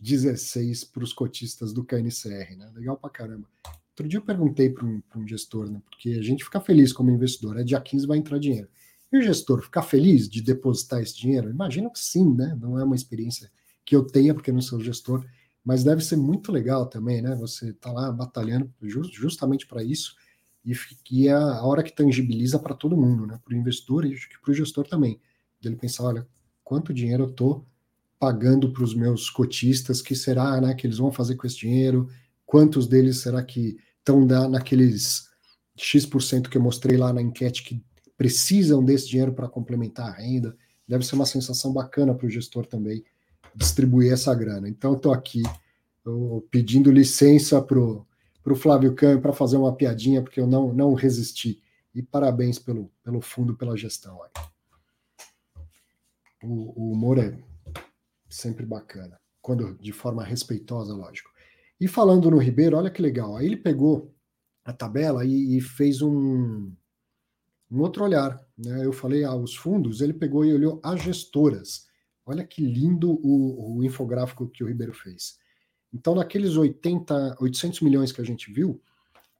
16 0.00 0.84
para 0.84 1.04
os 1.04 1.12
cotistas 1.12 1.72
do 1.72 1.84
KNCR, 1.84 2.56
né? 2.56 2.70
Legal 2.74 2.96
para 2.96 3.10
caramba. 3.10 3.48
Outro 4.00 4.08
dia 4.08 4.18
eu 4.18 4.24
perguntei 4.24 4.70
para 4.70 4.86
um, 4.86 5.02
um, 5.14 5.28
gestor, 5.28 5.70
né? 5.70 5.78
Porque 5.90 6.08
a 6.12 6.22
gente 6.22 6.42
fica 6.42 6.58
feliz 6.58 6.90
como 6.90 7.10
investidor, 7.10 7.60
é 7.60 7.62
dia 7.62 7.78
15 7.78 8.06
vai 8.06 8.16
entrar 8.16 8.38
dinheiro. 8.38 8.66
E 9.12 9.18
o 9.18 9.22
gestor 9.22 9.60
ficar 9.60 9.82
feliz 9.82 10.26
de 10.26 10.40
depositar 10.40 11.02
esse 11.02 11.14
dinheiro? 11.14 11.50
Imagino 11.50 11.92
que 11.92 11.98
sim, 11.98 12.34
né? 12.34 12.56
Não 12.58 12.78
é 12.78 12.84
uma 12.84 12.94
experiência 12.94 13.52
que 13.84 13.94
eu 13.94 14.02
tenha, 14.06 14.32
porque 14.32 14.50
não 14.50 14.62
sou 14.62 14.80
gestor, 14.80 15.22
mas 15.62 15.84
deve 15.84 16.02
ser 16.02 16.16
muito 16.16 16.50
legal 16.50 16.86
também, 16.86 17.20
né? 17.20 17.34
Você 17.36 17.74
tá 17.74 17.92
lá 17.92 18.10
batalhando 18.10 18.72
justamente 19.12 19.66
para 19.66 19.84
isso 19.84 20.16
e, 20.64 20.72
que 21.04 21.28
é 21.28 21.32
a 21.32 21.62
hora 21.62 21.82
que 21.82 21.94
tangibiliza 21.94 22.58
para 22.58 22.74
todo 22.74 22.96
mundo, 22.96 23.26
né? 23.26 23.38
Para 23.44 23.54
o 23.54 23.58
investidor 23.58 24.06
e 24.06 24.16
para 24.42 24.50
o 24.50 24.54
gestor 24.54 24.86
também. 24.86 25.20
Ele 25.62 25.76
pensar, 25.76 26.04
olha, 26.04 26.26
quanto 26.64 26.94
dinheiro 26.94 27.24
eu 27.24 27.30
tô 27.30 27.66
pagando 28.18 28.72
para 28.72 28.82
os 28.82 28.94
meus 28.94 29.28
cotistas, 29.28 30.00
que 30.00 30.14
será, 30.14 30.58
né? 30.58 30.72
Que 30.72 30.86
eles 30.86 30.96
vão 30.96 31.12
fazer 31.12 31.36
com 31.36 31.46
esse 31.46 31.58
dinheiro? 31.58 32.08
Quantos 32.46 32.86
deles 32.86 33.18
será 33.18 33.42
que 33.42 33.76
estão 34.00 34.24
naqueles 34.48 35.28
X% 35.76 36.48
que 36.50 36.58
eu 36.58 36.62
mostrei 36.62 36.96
lá 36.96 37.12
na 37.12 37.22
enquete 37.22 37.62
que 37.62 37.82
precisam 38.16 38.84
desse 38.84 39.08
dinheiro 39.08 39.32
para 39.32 39.48
complementar 39.48 40.08
a 40.08 40.12
renda. 40.12 40.56
Deve 40.86 41.06
ser 41.06 41.14
uma 41.14 41.26
sensação 41.26 41.72
bacana 41.72 42.14
para 42.14 42.26
o 42.26 42.30
gestor 42.30 42.66
também 42.66 43.04
distribuir 43.54 44.12
essa 44.12 44.34
grana. 44.34 44.68
Então, 44.68 44.94
estou 44.94 45.12
aqui 45.12 45.42
pedindo 46.50 46.90
licença 46.90 47.60
para 47.62 47.78
o 47.78 48.56
Flávio 48.56 48.94
Câmbio 48.94 49.20
para 49.20 49.32
fazer 49.32 49.56
uma 49.56 49.74
piadinha, 49.74 50.22
porque 50.22 50.40
eu 50.40 50.46
não, 50.46 50.72
não 50.72 50.94
resisti. 50.94 51.62
E 51.94 52.02
parabéns 52.02 52.58
pelo, 52.58 52.90
pelo 53.02 53.20
fundo, 53.20 53.56
pela 53.56 53.76
gestão. 53.76 54.20
Aí. 54.22 54.30
O, 56.42 56.88
o 56.88 56.92
humor 56.92 57.18
é 57.18 57.36
sempre 58.28 58.64
bacana, 58.64 59.20
quando 59.42 59.76
de 59.78 59.92
forma 59.92 60.24
respeitosa, 60.24 60.94
lógico. 60.94 61.29
E 61.80 61.88
falando 61.88 62.30
no 62.30 62.38
Ribeiro, 62.38 62.76
olha 62.76 62.90
que 62.90 63.00
legal. 63.00 63.36
Aí 63.36 63.46
ele 63.46 63.56
pegou 63.56 64.14
a 64.64 64.72
tabela 64.72 65.24
e, 65.24 65.56
e 65.56 65.60
fez 65.60 66.02
um, 66.02 66.72
um 67.70 67.80
outro 67.80 68.04
olhar. 68.04 68.38
Né? 68.58 68.84
Eu 68.84 68.92
falei 68.92 69.24
aos 69.24 69.56
ah, 69.56 69.60
fundos, 69.60 70.00
ele 70.00 70.12
pegou 70.12 70.44
e 70.44 70.52
olhou 70.52 70.78
as 70.82 71.02
gestoras. 71.02 71.88
Olha 72.26 72.44
que 72.44 72.62
lindo 72.62 73.12
o, 73.26 73.78
o 73.78 73.84
infográfico 73.84 74.46
que 74.46 74.62
o 74.62 74.66
Ribeiro 74.66 74.92
fez. 74.92 75.38
Então, 75.92 76.14
naqueles 76.14 76.56
80, 76.56 77.38
800 77.40 77.80
milhões 77.80 78.12
que 78.12 78.20
a 78.20 78.24
gente 78.24 78.52
viu, 78.52 78.80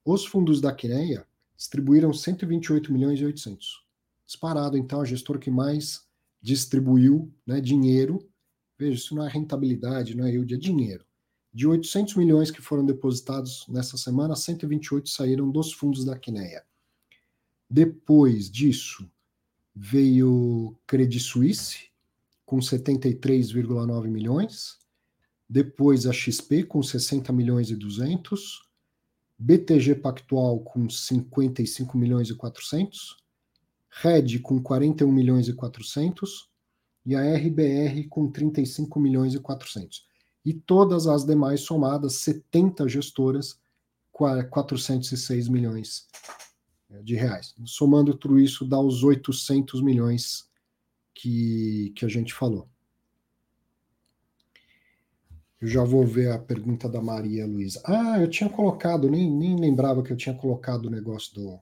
os 0.05 0.25
fundos 0.25 0.61
da 0.61 0.73
Quineia 0.73 1.27
distribuíram 1.57 2.13
128 2.13 2.93
milhões 2.93 3.21
e 3.21 3.25
800. 3.25 3.85
Disparado, 4.27 4.79
então, 4.79 5.01
a 5.01 5.05
gestora 5.05 5.39
que 5.39 5.51
mais 5.51 6.09
distribuiu 6.41 7.33
né, 7.47 7.61
dinheiro. 7.61 8.27
Veja, 8.79 8.95
isso 8.95 9.15
não 9.15 9.27
é 9.27 9.29
rentabilidade, 9.29 10.17
não 10.17 10.25
é 10.25 10.31
yield, 10.31 10.55
é 10.55 10.57
dinheiro. 10.57 11.05
De 11.53 11.67
800 11.67 12.15
milhões 12.15 12.51
que 12.51 12.63
foram 12.63 12.87
depositados 12.87 13.67
nessa 13.69 13.97
semana, 13.97 14.37
128 14.37 15.09
saíram 15.09 15.51
dos 15.51 15.73
fundos 15.73 16.05
da 16.05 16.17
Quineia. 16.17 16.65
Depois 17.69 18.51
disso, 18.51 19.11
veio 19.75 20.77
Credit 20.87 21.19
Suisse, 21.21 21.91
com 22.47 22.59
73,9 22.59 24.09
milhões. 24.09 24.79
Depois 25.49 26.07
a 26.07 26.13
XP, 26.13 26.65
com 26.65 26.83
60 26.83 27.33
milhões 27.33 27.71
e 27.71 27.77
200. 27.77 28.69
BTG 29.39 29.97
Pactual, 29.97 30.61
com 30.61 30.89
55 30.89 31.97
milhões 31.97 32.29
e 32.29 32.35
400. 32.35 33.17
Red, 33.89 34.39
com 34.41 34.63
41 34.63 35.11
milhões 35.11 35.49
e 35.49 35.53
400. 35.53 36.49
E 37.07 37.17
a 37.17 37.35
RBR, 37.35 38.07
com 38.09 38.31
35 38.31 39.01
milhões 39.01 39.35
e 39.35 39.41
400. 39.41 40.10
E 40.45 40.55
todas 40.55 41.07
as 41.07 41.25
demais 41.25 41.61
somadas, 41.61 42.17
70 42.17 42.89
gestoras, 42.89 43.61
406 44.13 45.49
milhões 45.49 46.09
de 47.03 47.15
reais. 47.15 47.55
Somando 47.65 48.15
tudo 48.15 48.39
isso, 48.39 48.65
dá 48.65 48.79
os 48.79 49.03
800 49.03 49.81
milhões 49.83 50.49
que, 51.15 51.93
que 51.95 52.05
a 52.05 52.09
gente 52.09 52.35
falou. 52.35 52.69
Eu 55.61 55.69
já 55.69 55.85
vou 55.85 56.07
ver 56.07 56.33
a 56.33 56.39
pergunta 56.39 56.89
da 56.89 57.03
Maria 57.03 57.47
Luísa. 57.47 57.83
Ah, 57.85 58.19
eu 58.19 58.29
tinha 58.29 58.49
colocado, 58.49 59.11
nem, 59.11 59.31
nem 59.31 59.57
lembrava 59.61 60.03
que 60.03 60.11
eu 60.11 60.17
tinha 60.17 60.35
colocado 60.35 60.87
o 60.87 60.91
negócio 60.91 61.35
do, 61.35 61.61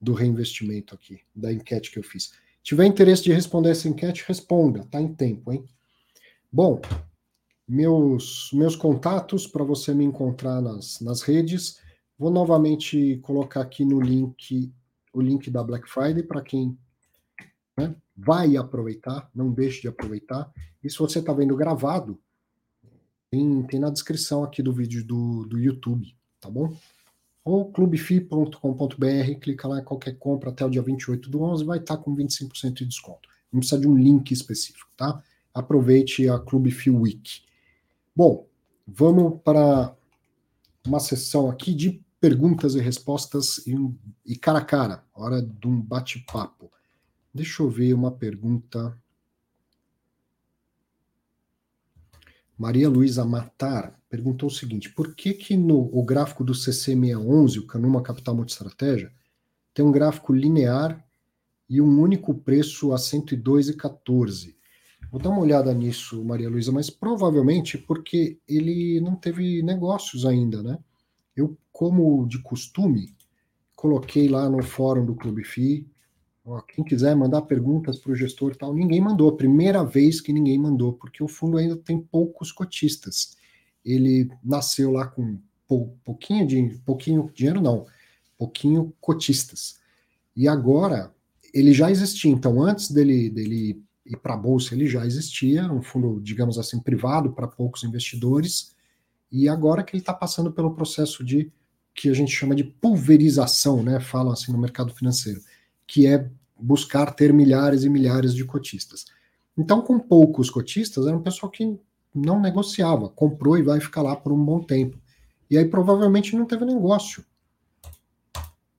do 0.00 0.12
reinvestimento 0.12 0.94
aqui, 0.94 1.20
da 1.34 1.52
enquete 1.52 1.90
que 1.90 1.98
eu 1.98 2.04
fiz. 2.04 2.32
Tiver 2.62 2.86
interesse 2.86 3.24
de 3.24 3.32
responder 3.32 3.70
essa 3.70 3.88
enquete, 3.88 4.24
responda, 4.26 4.84
tá 4.84 5.00
em 5.00 5.12
tempo, 5.12 5.52
hein? 5.52 5.64
Bom, 6.52 6.80
meus, 7.68 8.50
meus 8.52 8.76
contatos 8.76 9.46
para 9.46 9.64
você 9.64 9.92
me 9.92 10.04
encontrar 10.04 10.60
nas, 10.60 11.00
nas 11.00 11.22
redes 11.22 11.80
Vou 12.18 12.30
novamente 12.30 13.18
colocar 13.22 13.60
aqui 13.60 13.84
no 13.84 14.00
link 14.00 14.72
o 15.12 15.20
link 15.20 15.50
da 15.50 15.62
Black 15.62 15.88
Friday 15.88 16.22
para 16.22 16.40
quem 16.40 16.76
né? 17.76 17.94
vai 18.16 18.56
aproveitar, 18.56 19.30
não 19.34 19.50
deixe 19.50 19.82
de 19.82 19.88
aproveitar. 19.88 20.50
E 20.82 20.90
se 20.90 20.98
você 20.98 21.18
está 21.18 21.32
vendo 21.32 21.56
gravado, 21.56 22.18
tem, 23.30 23.62
tem 23.64 23.80
na 23.80 23.90
descrição 23.90 24.44
aqui 24.44 24.62
do 24.62 24.72
vídeo 24.72 25.04
do, 25.04 25.44
do 25.46 25.58
YouTube, 25.58 26.14
tá 26.40 26.50
bom? 26.50 26.74
Ou 27.44 27.70
clubefi.com.br, 27.70 29.40
clica 29.40 29.68
lá 29.68 29.80
em 29.80 29.84
qualquer 29.84 30.18
compra 30.18 30.50
até 30.50 30.64
o 30.64 30.70
dia 30.70 30.82
28 30.82 31.30
do 31.30 31.42
11, 31.42 31.64
vai 31.64 31.78
estar 31.78 31.96
tá 31.96 32.02
com 32.02 32.16
25% 32.16 32.72
de 32.74 32.86
desconto. 32.86 33.28
Não 33.52 33.60
precisa 33.60 33.80
de 33.80 33.88
um 33.88 33.96
link 33.96 34.32
específico, 34.32 34.90
tá? 34.96 35.22
Aproveite 35.54 36.28
a 36.28 36.38
Clube 36.38 36.74
Week. 36.88 37.45
Bom, 38.16 38.48
vamos 38.86 39.42
para 39.42 39.94
uma 40.86 40.98
sessão 40.98 41.50
aqui 41.50 41.74
de 41.74 42.02
perguntas 42.18 42.74
e 42.74 42.80
respostas 42.80 43.58
e, 43.66 43.76
e 44.24 44.38
cara 44.38 44.60
a 44.60 44.64
cara, 44.64 45.04
hora 45.12 45.42
de 45.42 45.68
um 45.68 45.78
bate-papo. 45.78 46.72
Deixa 47.34 47.62
eu 47.62 47.68
ver 47.68 47.92
uma 47.92 48.10
pergunta. 48.10 48.98
Maria 52.56 52.88
Luísa 52.88 53.22
Matar 53.22 54.00
perguntou 54.08 54.48
o 54.48 54.52
seguinte: 54.52 54.88
por 54.88 55.14
que, 55.14 55.34
que 55.34 55.54
no 55.54 55.94
o 55.94 56.02
gráfico 56.02 56.42
do 56.42 56.54
CC611, 56.54 57.58
o 57.58 57.66
Canuma 57.66 58.02
Capital 58.02 58.34
Multistratégia, 58.34 59.12
tem 59.74 59.84
um 59.84 59.92
gráfico 59.92 60.32
linear 60.32 61.06
e 61.68 61.82
um 61.82 62.00
único 62.00 62.34
preço 62.34 62.94
a 62.94 62.96
102,14? 62.96 64.55
Vou 65.10 65.20
dar 65.20 65.30
uma 65.30 65.40
olhada 65.40 65.72
nisso, 65.72 66.24
Maria 66.24 66.48
Luísa, 66.48 66.72
mas 66.72 66.90
provavelmente 66.90 67.78
porque 67.78 68.38
ele 68.48 69.00
não 69.00 69.14
teve 69.14 69.62
negócios 69.62 70.26
ainda, 70.26 70.62
né? 70.62 70.78
Eu, 71.34 71.56
como 71.72 72.26
de 72.26 72.42
costume, 72.42 73.14
coloquei 73.74 74.28
lá 74.28 74.48
no 74.48 74.62
fórum 74.62 75.04
do 75.04 75.14
Clube 75.14 75.44
FI, 75.44 75.86
ó, 76.44 76.60
quem 76.60 76.84
quiser 76.84 77.14
mandar 77.14 77.42
perguntas 77.42 77.98
para 77.98 78.12
o 78.12 78.16
gestor 78.16 78.52
e 78.52 78.56
tal, 78.56 78.74
ninguém 78.74 79.00
mandou, 79.00 79.36
primeira 79.36 79.84
vez 79.84 80.20
que 80.20 80.32
ninguém 80.32 80.58
mandou, 80.58 80.94
porque 80.94 81.22
o 81.22 81.28
fundo 81.28 81.58
ainda 81.58 81.76
tem 81.76 82.00
poucos 82.00 82.50
cotistas. 82.50 83.36
Ele 83.84 84.30
nasceu 84.42 84.90
lá 84.90 85.06
com 85.06 85.38
pou, 85.68 85.96
pouquinho 86.04 86.46
de 86.46 86.80
pouquinho 86.84 87.30
dinheiro 87.34 87.60
não, 87.60 87.86
pouquinho 88.38 88.92
cotistas. 89.00 89.78
E 90.34 90.48
agora 90.48 91.14
ele 91.54 91.72
já 91.72 91.90
existia, 91.90 92.30
então 92.30 92.62
antes 92.62 92.90
dele 92.90 93.30
dele 93.30 93.82
ir 94.06 94.16
para 94.16 94.34
a 94.34 94.36
bolsa, 94.36 94.74
ele 94.74 94.86
já 94.86 95.04
existia, 95.04 95.70
um 95.70 95.82
fundo, 95.82 96.20
digamos 96.22 96.58
assim, 96.58 96.80
privado 96.80 97.32
para 97.32 97.48
poucos 97.48 97.82
investidores 97.84 98.74
e 99.30 99.48
agora 99.48 99.82
que 99.82 99.94
ele 99.94 100.02
está 100.02 100.14
passando 100.14 100.52
pelo 100.52 100.74
processo 100.74 101.24
de 101.24 101.52
que 101.94 102.08
a 102.08 102.14
gente 102.14 102.30
chama 102.30 102.54
de 102.54 102.62
pulverização, 102.62 103.82
né? 103.82 103.98
Falam 103.98 104.32
assim 104.32 104.52
no 104.52 104.58
mercado 104.58 104.94
financeiro, 104.94 105.40
que 105.86 106.06
é 106.06 106.30
buscar 106.58 107.14
ter 107.14 107.32
milhares 107.32 107.84
e 107.84 107.88
milhares 107.88 108.34
de 108.34 108.44
cotistas. 108.44 109.06
Então, 109.56 109.80
com 109.80 109.98
poucos 109.98 110.50
cotistas, 110.50 111.06
era 111.06 111.16
um 111.16 111.22
pessoal 111.22 111.50
que 111.50 111.78
não 112.14 112.40
negociava, 112.40 113.08
comprou 113.08 113.58
e 113.58 113.62
vai 113.62 113.80
ficar 113.80 114.02
lá 114.02 114.14
por 114.14 114.32
um 114.32 114.44
bom 114.44 114.60
tempo. 114.60 114.98
E 115.50 115.56
aí 115.56 115.66
provavelmente 115.66 116.36
não 116.36 116.44
teve 116.44 116.64
negócio. 116.64 117.24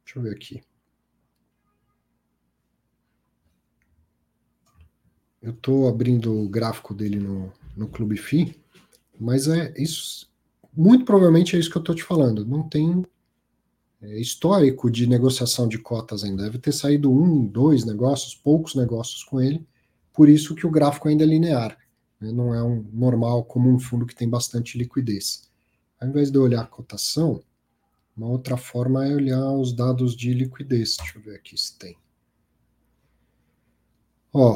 Deixa 0.04 0.20
eu 0.20 0.22
ver 0.22 0.36
aqui. 0.36 0.62
Eu 5.42 5.52
estou 5.52 5.88
abrindo 5.88 6.34
o 6.34 6.50
gráfico 6.50 6.94
dele 6.94 7.20
no, 7.20 7.52
no 7.76 7.88
Clube 7.88 8.18
FI, 8.18 8.60
mas 9.20 9.48
é 9.48 9.74
isso 9.78 10.28
muito 10.78 11.06
provavelmente 11.06 11.56
é 11.56 11.60
isso 11.60 11.72
que 11.72 11.78
eu 11.78 11.82
estou 11.82 11.96
te 11.96 12.04
falando. 12.04 12.46
Não 12.46 12.62
tem 12.62 13.04
é, 14.00 14.20
histórico 14.20 14.92
de 14.92 15.08
negociação 15.08 15.68
de 15.68 15.80
cotas 15.80 16.24
ainda. 16.24 16.44
Deve 16.44 16.60
ter 16.60 16.72
saído 16.72 17.12
um, 17.12 17.44
dois 17.48 17.84
negócios, 17.84 18.36
poucos 18.36 18.76
negócios 18.76 19.24
com 19.24 19.42
ele. 19.42 19.68
Por 20.14 20.30
isso 20.30 20.54
que 20.54 20.68
o 20.68 20.70
gráfico 20.70 21.08
ainda 21.08 21.24
é 21.24 21.28
linear. 21.28 21.76
Né? 22.22 22.32
Não 22.32 22.54
é 22.54 22.62
um 22.62 22.86
normal 22.94 23.44
como 23.44 23.74
um 23.74 23.80
fundo 23.80 24.06
que 24.06 24.16
tem 24.16 24.30
bastante 24.30 24.78
liquidez. 24.78 25.50
Ao 26.00 26.08
invés 26.08 26.30
de 26.30 26.38
eu 26.38 26.44
olhar 26.44 26.62
a 26.62 26.68
cotação, 26.68 27.42
uma 28.16 28.28
outra 28.28 28.56
forma 28.56 29.04
é 29.04 29.16
olhar 29.16 29.52
os 29.54 29.74
dados 29.74 30.16
de 30.16 30.32
liquidez. 30.32 30.96
Deixa 30.98 31.18
eu 31.18 31.24
ver 31.24 31.38
aqui 31.38 31.58
se 31.58 31.76
tem. 31.76 31.98
Ó, 34.32 34.56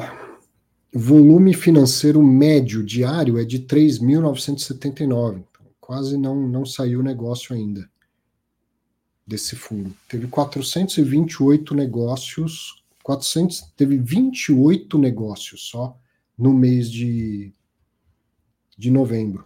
volume 0.92 1.54
financeiro 1.54 2.22
médio 2.22 2.82
diário 2.84 3.38
é 3.38 3.44
de 3.44 3.60
3.979 3.60 5.44
quase 5.92 6.16
não, 6.16 6.48
não 6.48 6.64
saiu 6.64 7.02
negócio 7.02 7.54
ainda 7.54 7.86
desse 9.26 9.54
fundo. 9.54 9.94
Teve 10.08 10.26
428 10.26 11.74
negócios, 11.74 12.82
400, 13.02 13.60
teve 13.76 13.98
28 13.98 14.96
negócios 14.96 15.68
só 15.68 15.98
no 16.38 16.54
mês 16.54 16.90
de, 16.90 17.52
de 18.78 18.90
novembro. 18.90 19.44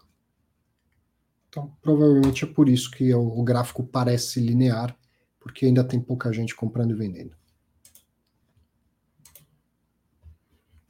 Então, 1.49 1.74
provavelmente 1.82 2.44
é 2.44 2.47
por 2.47 2.68
isso 2.68 2.92
que 2.92 3.12
o, 3.12 3.40
o 3.40 3.42
gráfico 3.42 3.82
parece 3.82 4.38
linear, 4.38 4.97
porque 5.40 5.66
ainda 5.66 5.82
tem 5.82 5.99
pouca 5.99 6.32
gente 6.32 6.55
comprando 6.55 6.92
e 6.92 6.94
vendendo. 6.94 7.36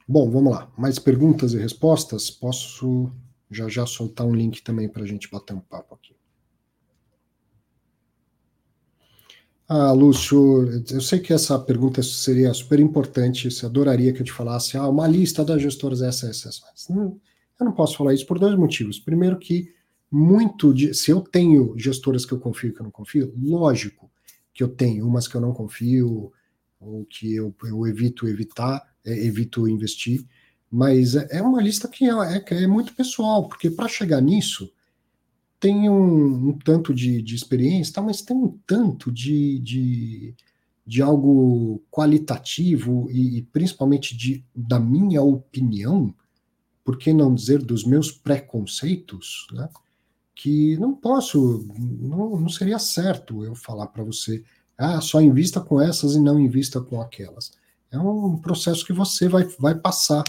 Bom, 0.07 0.31
vamos 0.31 0.53
lá. 0.53 0.71
Mais 0.77 0.97
perguntas 0.97 1.53
e 1.53 1.57
respostas? 1.57 2.31
Posso 2.31 3.11
já 3.51 3.67
já 3.67 3.85
soltar 3.85 4.25
um 4.25 4.33
link 4.33 4.61
também 4.61 4.87
para 4.87 5.03
a 5.03 5.07
gente 5.07 5.29
bater 5.29 5.53
um 5.53 5.59
papo 5.59 5.95
aqui. 5.95 6.15
Ah, 9.69 9.91
Lúcio, 9.91 10.65
eu 10.89 11.01
sei 11.01 11.19
que 11.19 11.33
essa 11.33 11.59
pergunta 11.59 12.01
seria 12.01 12.53
super 12.53 12.79
importante, 12.79 13.51
você 13.51 13.65
adoraria 13.65 14.13
que 14.13 14.21
eu 14.21 14.25
te 14.25 14.31
falasse 14.31 14.77
ah, 14.77 14.87
uma 14.87 15.05
lista 15.05 15.43
das 15.43 15.61
gestoras 15.61 16.01
essas, 16.01 16.61
mas 16.61 16.87
não, 16.89 17.19
eu 17.59 17.65
não 17.65 17.73
posso 17.73 17.97
falar 17.97 18.13
isso 18.13 18.25
por 18.25 18.39
dois 18.39 18.57
motivos. 18.57 18.97
Primeiro 18.97 19.37
que 19.37 19.73
muito 20.09 20.73
de, 20.73 20.93
se 20.93 21.11
eu 21.11 21.19
tenho 21.19 21.77
gestoras 21.77 22.25
que 22.25 22.31
eu 22.31 22.39
confio 22.39 22.69
e 22.69 22.73
que 22.73 22.79
eu 22.79 22.85
não 22.85 22.91
confio, 22.91 23.33
lógico 23.37 24.09
que 24.53 24.63
eu 24.63 24.69
tenho 24.69 25.05
umas 25.05 25.27
que 25.27 25.35
eu 25.35 25.41
não 25.41 25.53
confio 25.53 26.31
ou 26.79 27.03
que 27.03 27.35
eu, 27.35 27.53
eu 27.65 27.85
evito 27.87 28.25
evitar, 28.25 28.81
é, 29.05 29.25
evito 29.25 29.67
investir, 29.67 30.25
mas 30.69 31.15
é, 31.15 31.27
é 31.31 31.41
uma 31.41 31.61
lista 31.61 31.87
que 31.87 32.05
é, 32.05 32.43
é, 32.63 32.67
muito 32.67 32.93
pessoal, 32.93 33.47
porque 33.47 33.69
para 33.69 33.87
chegar 33.87 34.21
nisso 34.21 34.71
tem 35.59 35.89
um, 35.89 36.49
um 36.49 36.57
tanto 36.57 36.93
de, 36.93 37.21
de, 37.21 37.35
experiência, 37.35 37.95
tá, 37.95 38.01
mas 38.01 38.21
tem 38.21 38.37
um 38.37 38.59
tanto 38.67 39.11
de, 39.11 39.59
de, 39.59 40.35
de 40.85 41.01
algo 41.01 41.81
qualitativo 41.89 43.09
e, 43.09 43.39
e, 43.39 43.41
principalmente 43.41 44.15
de, 44.15 44.45
da 44.55 44.79
minha 44.79 45.21
opinião, 45.21 46.13
por 46.83 46.97
que 46.97 47.11
não 47.11 47.33
dizer 47.33 47.61
dos 47.63 47.83
meus 47.83 48.11
preconceitos, 48.11 49.47
né? 49.51 49.67
que 50.37 50.77
não 50.77 50.93
posso, 50.93 51.67
não, 51.77 52.39
não 52.39 52.49
seria 52.49 52.77
certo 52.77 53.43
eu 53.43 53.55
falar 53.55 53.87
para 53.87 54.03
você, 54.03 54.43
ah, 54.77 55.01
só 55.01 55.19
invista 55.19 55.59
com 55.59 55.81
essas 55.81 56.13
e 56.13 56.19
não 56.19 56.39
invista 56.39 56.79
com 56.79 57.01
aquelas. 57.01 57.51
É 57.91 57.97
um 57.97 58.37
processo 58.37 58.85
que 58.85 58.93
você 58.93 59.27
vai, 59.29 59.43
vai 59.59 59.75
passar 59.75 60.23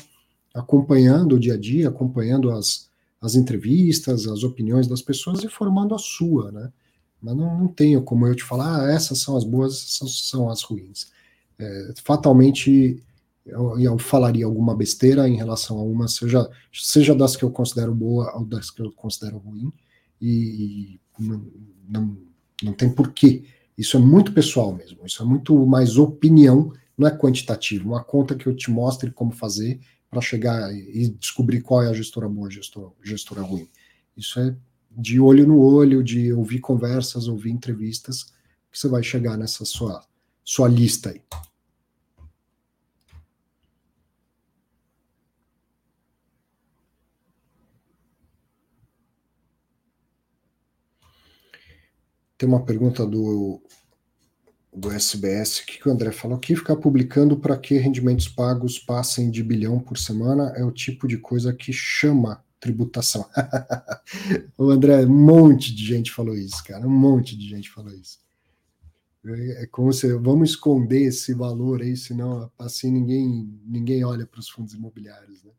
acompanhando 0.54 1.36
o 1.36 1.40
dia 1.40 1.54
a 1.54 1.58
dia, 1.58 1.88
acompanhando 1.88 2.50
as, 2.50 2.88
as 3.20 3.34
entrevistas, 3.34 4.26
as 4.26 4.42
opiniões 4.42 4.86
das 4.86 5.02
pessoas 5.02 5.42
e 5.42 5.48
formando 5.48 5.94
a 5.94 5.98
sua, 5.98 6.50
né? 6.52 6.72
Mas 7.20 7.36
não, 7.36 7.58
não 7.58 7.68
tenho 7.68 8.02
como 8.02 8.26
eu 8.26 8.34
te 8.34 8.44
falar, 8.44 8.84
ah, 8.84 8.92
essas 8.92 9.18
são 9.18 9.36
as 9.36 9.44
boas, 9.44 9.74
essas 9.74 10.28
são 10.28 10.48
as 10.48 10.62
ruins. 10.62 11.10
É, 11.58 11.94
fatalmente 12.04 13.02
eu, 13.48 13.78
eu, 13.80 13.98
falaria 13.98 14.44
alguma 14.44 14.76
besteira 14.76 15.28
em 15.28 15.36
relação 15.36 15.78
a 15.78 15.82
uma, 15.82 16.06
seja, 16.06 16.48
seja 16.72 17.14
das 17.14 17.34
que 17.34 17.42
eu 17.42 17.50
considero 17.50 17.94
boa 17.94 18.36
ou 18.36 18.44
das 18.44 18.70
que 18.70 18.82
eu 18.82 18.92
considero 18.92 19.38
ruim, 19.38 19.72
e, 20.20 20.28
e 20.28 21.00
não, 21.18 21.46
não, 21.88 22.18
não 22.62 22.72
tem 22.74 22.90
porquê. 22.90 23.44
Isso 23.76 23.96
é 23.96 24.00
muito 24.00 24.32
pessoal 24.32 24.72
mesmo, 24.74 24.98
isso 25.06 25.22
é 25.22 25.26
muito 25.26 25.66
mais 25.66 25.96
opinião, 25.96 26.72
não 26.98 27.06
é 27.06 27.16
quantitativo. 27.16 27.90
Uma 27.90 28.02
conta 28.02 28.34
que 28.34 28.46
eu 28.46 28.56
te 28.56 28.70
mostre 28.70 29.12
como 29.12 29.30
fazer 29.30 29.80
para 30.10 30.20
chegar 30.20 30.74
e 30.74 31.08
descobrir 31.08 31.60
qual 31.60 31.82
é 31.82 31.88
a 31.88 31.92
gestora 31.92 32.28
boa, 32.28 32.48
a 32.48 32.50
gestora, 32.50 32.90
gestora 33.02 33.42
ruim. 33.42 33.68
Isso 34.16 34.40
é 34.40 34.56
de 34.90 35.20
olho 35.20 35.46
no 35.46 35.60
olho, 35.60 36.02
de 36.02 36.32
ouvir 36.32 36.58
conversas, 36.58 37.28
ouvir 37.28 37.50
entrevistas, 37.50 38.24
que 38.70 38.78
você 38.78 38.88
vai 38.88 39.02
chegar 39.02 39.36
nessa 39.36 39.64
sua, 39.64 40.04
sua 40.42 40.66
lista 40.66 41.10
aí. 41.10 41.22
Tem 52.36 52.48
uma 52.48 52.64
pergunta 52.64 53.06
do 53.06 53.60
do 54.78 54.90
SBS, 54.90 55.60
que, 55.60 55.78
que 55.78 55.88
o 55.88 55.92
André 55.92 56.12
falou 56.12 56.36
aqui? 56.36 56.54
Ficar 56.54 56.76
publicando 56.76 57.36
para 57.36 57.56
que 57.56 57.76
rendimentos 57.76 58.28
pagos 58.28 58.78
passem 58.78 59.30
de 59.30 59.42
bilhão 59.42 59.80
por 59.80 59.98
semana 59.98 60.52
é 60.56 60.64
o 60.64 60.70
tipo 60.70 61.08
de 61.08 61.18
coisa 61.18 61.52
que 61.52 61.72
chama 61.72 62.42
tributação. 62.60 63.26
o 64.56 64.70
André, 64.70 65.04
um 65.04 65.08
monte 65.08 65.74
de 65.74 65.84
gente 65.84 66.12
falou 66.12 66.36
isso, 66.36 66.62
cara, 66.64 66.86
um 66.86 66.90
monte 66.90 67.36
de 67.36 67.48
gente 67.48 67.68
falou 67.70 67.92
isso. 67.92 68.18
É, 69.26 69.64
é 69.64 69.66
como 69.66 69.92
se 69.92 70.12
vamos 70.14 70.50
esconder 70.50 71.02
esse 71.02 71.34
valor 71.34 71.82
aí, 71.82 71.96
senão 71.96 72.50
assim 72.58 72.90
ninguém 72.90 73.60
ninguém 73.66 74.04
olha 74.04 74.26
para 74.26 74.40
os 74.40 74.48
fundos 74.48 74.74
imobiliários. 74.74 75.42
Né? 75.42 75.50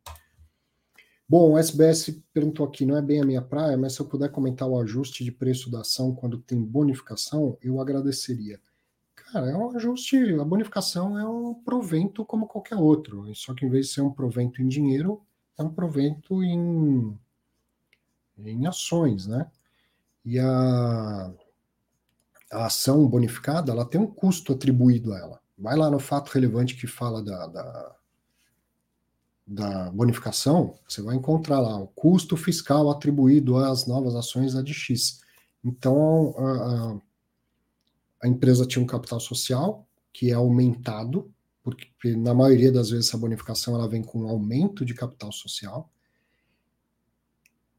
Bom, 1.27 1.51
o 1.51 1.57
SBS 1.57 2.19
perguntou 2.33 2.65
aqui, 2.65 2.85
não 2.85 2.97
é 2.97 3.01
bem 3.01 3.21
a 3.21 3.25
minha 3.25 3.41
praia, 3.41 3.77
mas 3.77 3.93
se 3.93 3.99
eu 3.99 4.05
puder 4.05 4.31
comentar 4.31 4.67
o 4.67 4.79
ajuste 4.79 5.23
de 5.23 5.31
preço 5.31 5.69
da 5.69 5.81
ação 5.81 6.15
quando 6.15 6.39
tem 6.39 6.59
bonificação, 6.59 7.57
eu 7.61 7.79
agradeceria. 7.79 8.59
Cara, 9.31 9.51
é 9.51 9.55
um 9.55 9.75
ajuste, 9.75 10.17
a 10.39 10.43
bonificação 10.43 11.19
é 11.19 11.27
um 11.27 11.53
provento 11.53 12.25
como 12.25 12.47
qualquer 12.47 12.75
outro, 12.75 13.33
só 13.35 13.53
que 13.53 13.63
em 13.63 13.69
vez 13.69 13.87
de 13.87 13.93
ser 13.93 14.01
um 14.01 14.11
provento 14.11 14.59
em 14.59 14.67
dinheiro, 14.67 15.21
é 15.55 15.61
um 15.61 15.69
provento 15.69 16.43
em, 16.43 17.15
em 18.39 18.65
ações, 18.65 19.27
né? 19.27 19.45
E 20.25 20.39
a, 20.39 21.31
a 22.51 22.65
ação 22.65 23.07
bonificada, 23.07 23.71
ela 23.71 23.85
tem 23.85 24.01
um 24.01 24.07
custo 24.07 24.53
atribuído 24.53 25.13
a 25.13 25.19
ela. 25.19 25.39
Vai 25.57 25.75
lá 25.75 25.91
no 25.91 25.99
fato 25.99 26.29
relevante 26.29 26.75
que 26.75 26.87
fala 26.87 27.21
da, 27.21 27.45
da, 27.47 27.95
da 29.45 29.91
bonificação, 29.91 30.73
você 30.87 31.03
vai 31.03 31.15
encontrar 31.15 31.59
lá 31.59 31.77
o 31.77 31.87
custo 31.87 32.35
fiscal 32.35 32.89
atribuído 32.89 33.57
às 33.57 33.85
novas 33.85 34.15
ações 34.15 34.55
a 34.55 34.63
de 34.63 34.73
X. 34.73 35.21
Então, 35.63 36.33
a, 36.35 36.93
a 36.93 37.08
a 38.21 38.27
empresa 38.27 38.65
tinha 38.65 38.83
um 38.83 38.87
capital 38.87 39.19
social 39.19 39.87
que 40.11 40.31
é 40.31 40.33
aumentado, 40.33 41.31
porque 41.63 42.15
na 42.15 42.33
maioria 42.33 42.71
das 42.71 42.89
vezes 42.89 43.07
essa 43.07 43.17
bonificação 43.17 43.75
ela 43.75 43.87
vem 43.87 44.01
com 44.01 44.23
um 44.23 44.27
aumento 44.27 44.83
de 44.83 44.93
capital 44.93 45.31
social. 45.31 45.89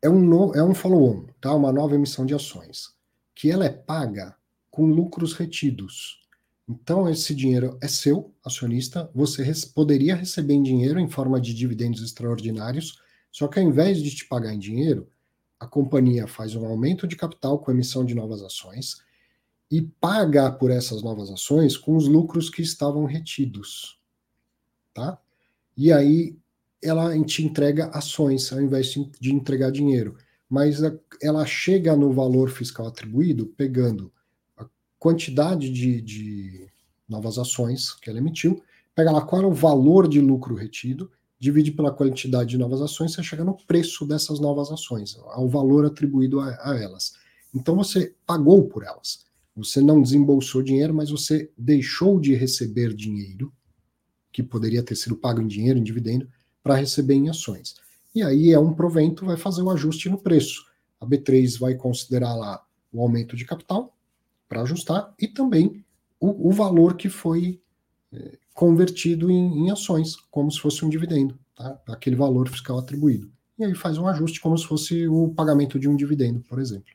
É 0.00 0.08
um, 0.08 0.20
no, 0.20 0.54
é 0.54 0.62
um 0.62 0.74
follow-on, 0.74 1.26
tá? 1.40 1.54
uma 1.54 1.72
nova 1.72 1.94
emissão 1.94 2.24
de 2.24 2.34
ações, 2.34 2.94
que 3.34 3.50
ela 3.50 3.66
é 3.66 3.70
paga 3.70 4.34
com 4.70 4.86
lucros 4.86 5.34
retidos. 5.34 6.20
Então, 6.68 7.08
esse 7.08 7.34
dinheiro 7.34 7.76
é 7.82 7.88
seu, 7.88 8.32
acionista, 8.44 9.10
você 9.12 9.42
res, 9.42 9.64
poderia 9.64 10.14
receber 10.14 10.54
em 10.54 10.62
dinheiro 10.62 11.00
em 11.00 11.08
forma 11.08 11.40
de 11.40 11.52
dividendos 11.52 12.00
extraordinários, 12.00 13.02
só 13.30 13.48
que 13.48 13.58
ao 13.58 13.66
invés 13.66 14.00
de 14.00 14.14
te 14.14 14.26
pagar 14.26 14.54
em 14.54 14.58
dinheiro, 14.58 15.08
a 15.58 15.66
companhia 15.66 16.26
faz 16.26 16.54
um 16.54 16.64
aumento 16.64 17.06
de 17.06 17.16
capital 17.16 17.58
com 17.58 17.70
emissão 17.70 18.04
de 18.04 18.14
novas 18.14 18.40
ações, 18.42 19.02
e 19.70 19.80
pagar 19.82 20.52
por 20.52 20.70
essas 20.70 21.02
novas 21.02 21.30
ações 21.30 21.76
com 21.76 21.96
os 21.96 22.08
lucros 22.08 22.50
que 22.50 22.60
estavam 22.60 23.04
retidos. 23.04 24.00
Tá? 24.92 25.18
E 25.76 25.92
aí 25.92 26.36
ela 26.82 27.16
te 27.24 27.44
entrega 27.44 27.86
ações 27.88 28.52
ao 28.52 28.60
invés 28.60 28.94
de 29.20 29.32
entregar 29.32 29.70
dinheiro. 29.70 30.16
Mas 30.48 30.80
ela 31.22 31.46
chega 31.46 31.94
no 31.94 32.12
valor 32.12 32.50
fiscal 32.50 32.86
atribuído 32.86 33.46
pegando 33.46 34.12
a 34.56 34.66
quantidade 34.98 35.70
de, 35.70 36.00
de 36.00 36.68
novas 37.08 37.38
ações 37.38 37.94
que 37.94 38.10
ela 38.10 38.18
emitiu, 38.18 38.60
pega 38.94 39.12
lá 39.12 39.20
qual 39.20 39.42
é 39.42 39.46
o 39.46 39.52
valor 39.52 40.08
de 40.08 40.20
lucro 40.20 40.56
retido, 40.56 41.10
divide 41.38 41.70
pela 41.70 41.92
quantidade 41.92 42.50
de 42.50 42.58
novas 42.58 42.82
ações, 42.82 43.12
você 43.12 43.22
chega 43.22 43.44
no 43.44 43.56
preço 43.66 44.04
dessas 44.04 44.40
novas 44.40 44.70
ações, 44.70 45.16
ao 45.28 45.48
valor 45.48 45.86
atribuído 45.86 46.40
a, 46.40 46.48
a 46.62 46.76
elas. 46.76 47.14
Então 47.54 47.76
você 47.76 48.14
pagou 48.26 48.68
por 48.68 48.84
elas. 48.84 49.29
Você 49.56 49.80
não 49.80 50.00
desembolsou 50.00 50.62
dinheiro, 50.62 50.94
mas 50.94 51.10
você 51.10 51.50
deixou 51.56 52.20
de 52.20 52.34
receber 52.34 52.94
dinheiro, 52.94 53.52
que 54.32 54.42
poderia 54.42 54.82
ter 54.82 54.94
sido 54.94 55.16
pago 55.16 55.40
em 55.40 55.46
dinheiro, 55.46 55.78
em 55.78 55.82
dividendo, 55.82 56.28
para 56.62 56.76
receber 56.76 57.14
em 57.14 57.28
ações. 57.28 57.74
E 58.14 58.22
aí 58.22 58.52
é 58.52 58.58
um 58.58 58.72
provento, 58.72 59.26
vai 59.26 59.36
fazer 59.36 59.62
o 59.62 59.66
um 59.66 59.70
ajuste 59.70 60.08
no 60.08 60.18
preço. 60.18 60.64
A 61.00 61.06
B3 61.06 61.58
vai 61.58 61.74
considerar 61.74 62.34
lá 62.34 62.64
o 62.92 63.00
aumento 63.00 63.36
de 63.36 63.44
capital 63.44 63.96
para 64.48 64.62
ajustar 64.62 65.14
e 65.18 65.28
também 65.28 65.84
o, 66.18 66.48
o 66.48 66.52
valor 66.52 66.96
que 66.96 67.08
foi 67.08 67.60
é, 68.12 68.38
convertido 68.52 69.30
em, 69.30 69.66
em, 69.66 69.70
ações, 69.70 70.16
como 70.30 70.50
se 70.50 70.60
fosse 70.60 70.84
um 70.84 70.88
dividendo, 70.88 71.38
tá? 71.54 71.80
aquele 71.88 72.16
valor 72.16 72.48
fiscal 72.48 72.78
atribuído. 72.78 73.30
E 73.58 73.64
aí 73.64 73.74
faz 73.74 73.96
um 73.96 74.06
ajuste 74.06 74.40
como 74.40 74.58
se 74.58 74.66
fosse 74.66 75.06
o 75.06 75.28
pagamento 75.28 75.78
de 75.78 75.88
um 75.88 75.96
dividendo, 75.96 76.40
por 76.40 76.58
exemplo. 76.58 76.92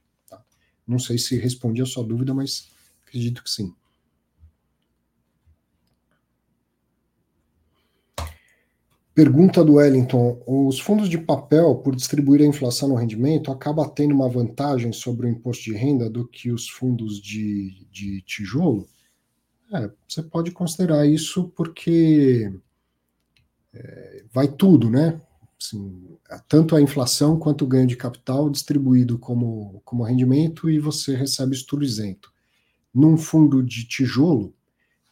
Não 0.87 0.99
sei 0.99 1.17
se 1.17 1.37
respondi 1.37 1.81
a 1.81 1.85
sua 1.85 2.03
dúvida, 2.03 2.33
mas 2.33 2.69
acredito 3.05 3.43
que 3.43 3.49
sim. 3.49 3.73
Pergunta 9.15 9.63
do 9.63 9.75
Wellington: 9.75 10.43
os 10.45 10.77
fundos 10.77 11.07
de 11.07 11.17
papel, 11.17 11.75
por 11.75 11.95
distribuir 11.95 12.41
a 12.41 12.45
inflação 12.45 12.89
no 12.89 12.95
rendimento, 12.95 13.49
acaba 13.49 13.87
tendo 13.87 14.13
uma 14.13 14.27
vantagem 14.27 14.91
sobre 14.91 15.25
o 15.25 15.29
imposto 15.29 15.63
de 15.63 15.73
renda 15.73 16.09
do 16.09 16.27
que 16.27 16.51
os 16.51 16.67
fundos 16.67 17.21
de, 17.21 17.87
de 17.89 18.21
tijolo? 18.23 18.85
É, 19.73 19.89
você 20.05 20.21
pode 20.21 20.51
considerar 20.51 21.07
isso 21.07 21.49
porque 21.55 22.51
é, 23.73 24.25
vai 24.33 24.49
tudo, 24.49 24.89
né? 24.89 25.21
Assim, 25.61 26.17
tanto 26.47 26.75
a 26.75 26.81
inflação 26.81 27.39
quanto 27.39 27.63
o 27.63 27.67
ganho 27.67 27.87
de 27.87 27.95
capital 27.95 28.49
distribuído 28.49 29.17
como, 29.17 29.81
como 29.85 30.03
rendimento 30.03 30.69
e 30.69 30.79
você 30.79 31.15
recebe 31.15 31.55
isso 31.55 31.65
tudo 31.65 31.83
isento. 31.83 32.31
Num 32.93 33.17
fundo 33.17 33.63
de 33.63 33.87
tijolo, 33.87 34.53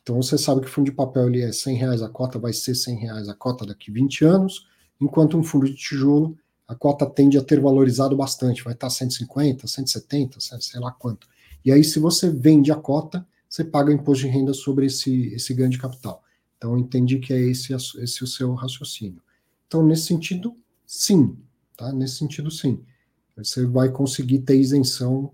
então 0.02 0.22
você 0.22 0.38
sabe 0.38 0.62
que 0.62 0.68
o 0.68 0.70
fundo 0.70 0.86
de 0.86 0.92
papel 0.92 1.28
ele 1.28 1.42
é 1.42 1.52
100 1.52 1.78
reais 1.78 2.02
a 2.02 2.10
cota, 2.10 2.38
vai 2.38 2.54
ser 2.54 2.76
100 2.76 2.98
reais 2.98 3.30
a 3.30 3.34
cota 3.34 3.66
daqui 3.66 3.90
20 3.92 4.26
anos, 4.26 4.68
enquanto 5.00 5.38
um 5.38 5.44
fundo 5.44 5.66
de 5.66 5.76
tijolo, 5.76 6.38
a 6.68 6.76
cota 6.76 7.06
tende 7.06 7.38
a 7.38 7.44
ter 7.44 7.60
valorizado 7.60 8.16
bastante, 8.16 8.64
vai 8.64 8.74
estar 8.74 8.90
150, 8.90 9.68
170, 9.68 10.40
sei 10.40 10.80
lá 10.80 10.92
quanto. 10.92 11.28
E 11.64 11.72
aí, 11.72 11.84
se 11.84 12.00
você 12.00 12.30
vende 12.30 12.72
a 12.72 12.76
cota, 12.76 13.26
você 13.48 13.64
paga 13.64 13.94
imposto 13.94 14.26
de 14.26 14.32
renda 14.32 14.54
sobre 14.54 14.88
esse, 14.88 15.28
esse 15.28 15.54
ganho 15.54 15.70
de 15.70 15.78
capital. 15.78 16.24
Então, 16.58 16.78
entendi 16.78 17.20
que 17.20 17.34
é 17.34 17.40
esse, 17.40 17.74
esse 17.74 18.24
o 18.24 18.28
seu 18.28 18.54
raciocínio. 18.54 19.22
Então, 19.74 19.84
nesse 19.84 20.04
sentido, 20.04 20.56
sim. 20.86 21.36
Tá? 21.76 21.92
Nesse 21.92 22.18
sentido, 22.18 22.52
sim. 22.52 22.84
Você 23.36 23.66
vai 23.66 23.90
conseguir 23.90 24.38
ter 24.42 24.56
isenção 24.56 25.32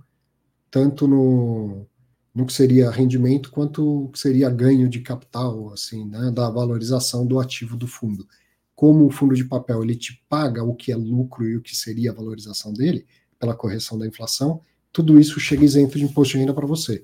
tanto 0.71 1.09
no, 1.09 1.85
no 2.33 2.45
que 2.45 2.53
seria 2.53 2.89
rendimento 2.89 3.51
quanto 3.51 4.05
o 4.05 4.07
que 4.07 4.17
seria 4.17 4.49
ganho 4.49 4.87
de 4.87 5.01
capital, 5.01 5.73
assim, 5.73 6.07
né, 6.07 6.31
da 6.31 6.49
valorização 6.49 7.27
do 7.27 7.37
ativo 7.37 7.75
do 7.75 7.85
fundo. 7.85 8.25
Como 8.73 9.05
o 9.05 9.11
fundo 9.11 9.35
de 9.35 9.43
papel 9.43 9.83
ele 9.83 9.93
te 9.93 10.23
paga 10.29 10.63
o 10.63 10.73
que 10.73 10.89
é 10.89 10.95
lucro 10.95 11.45
e 11.45 11.57
o 11.57 11.61
que 11.61 11.75
seria 11.75 12.11
a 12.11 12.15
valorização 12.15 12.71
dele 12.71 13.05
pela 13.37 13.53
correção 13.53 13.99
da 13.99 14.07
inflação, 14.07 14.61
tudo 14.93 15.19
isso 15.19 15.37
chega 15.37 15.65
isento 15.65 15.97
de 15.97 16.05
imposto 16.05 16.35
de 16.35 16.39
renda 16.39 16.53
para 16.53 16.65
você. 16.65 17.03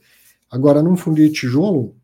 Agora, 0.49 0.81
num 0.81 0.95
fundo 0.95 1.17
de 1.17 1.29
tijolo, 1.33 1.97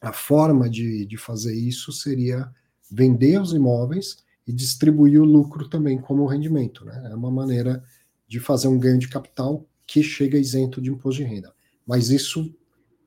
a 0.00 0.10
forma 0.10 0.70
de, 0.70 1.04
de 1.04 1.18
fazer 1.18 1.54
isso 1.54 1.92
seria 1.92 2.50
vender 2.90 3.38
os 3.38 3.52
imóveis 3.52 4.24
e 4.46 4.52
distribuir 4.52 5.20
o 5.20 5.24
lucro 5.24 5.68
também 5.68 5.98
como 5.98 6.26
rendimento. 6.26 6.84
Né? 6.84 7.10
É 7.12 7.14
uma 7.14 7.30
maneira 7.30 7.82
de 8.26 8.40
fazer 8.40 8.68
um 8.68 8.78
ganho 8.78 8.98
de 8.98 9.08
capital 9.08 9.66
que 9.86 10.02
chega 10.02 10.38
isento 10.38 10.80
de 10.80 10.90
imposto 10.90 11.22
de 11.22 11.28
renda. 11.28 11.52
Mas 11.86 12.10
isso 12.10 12.54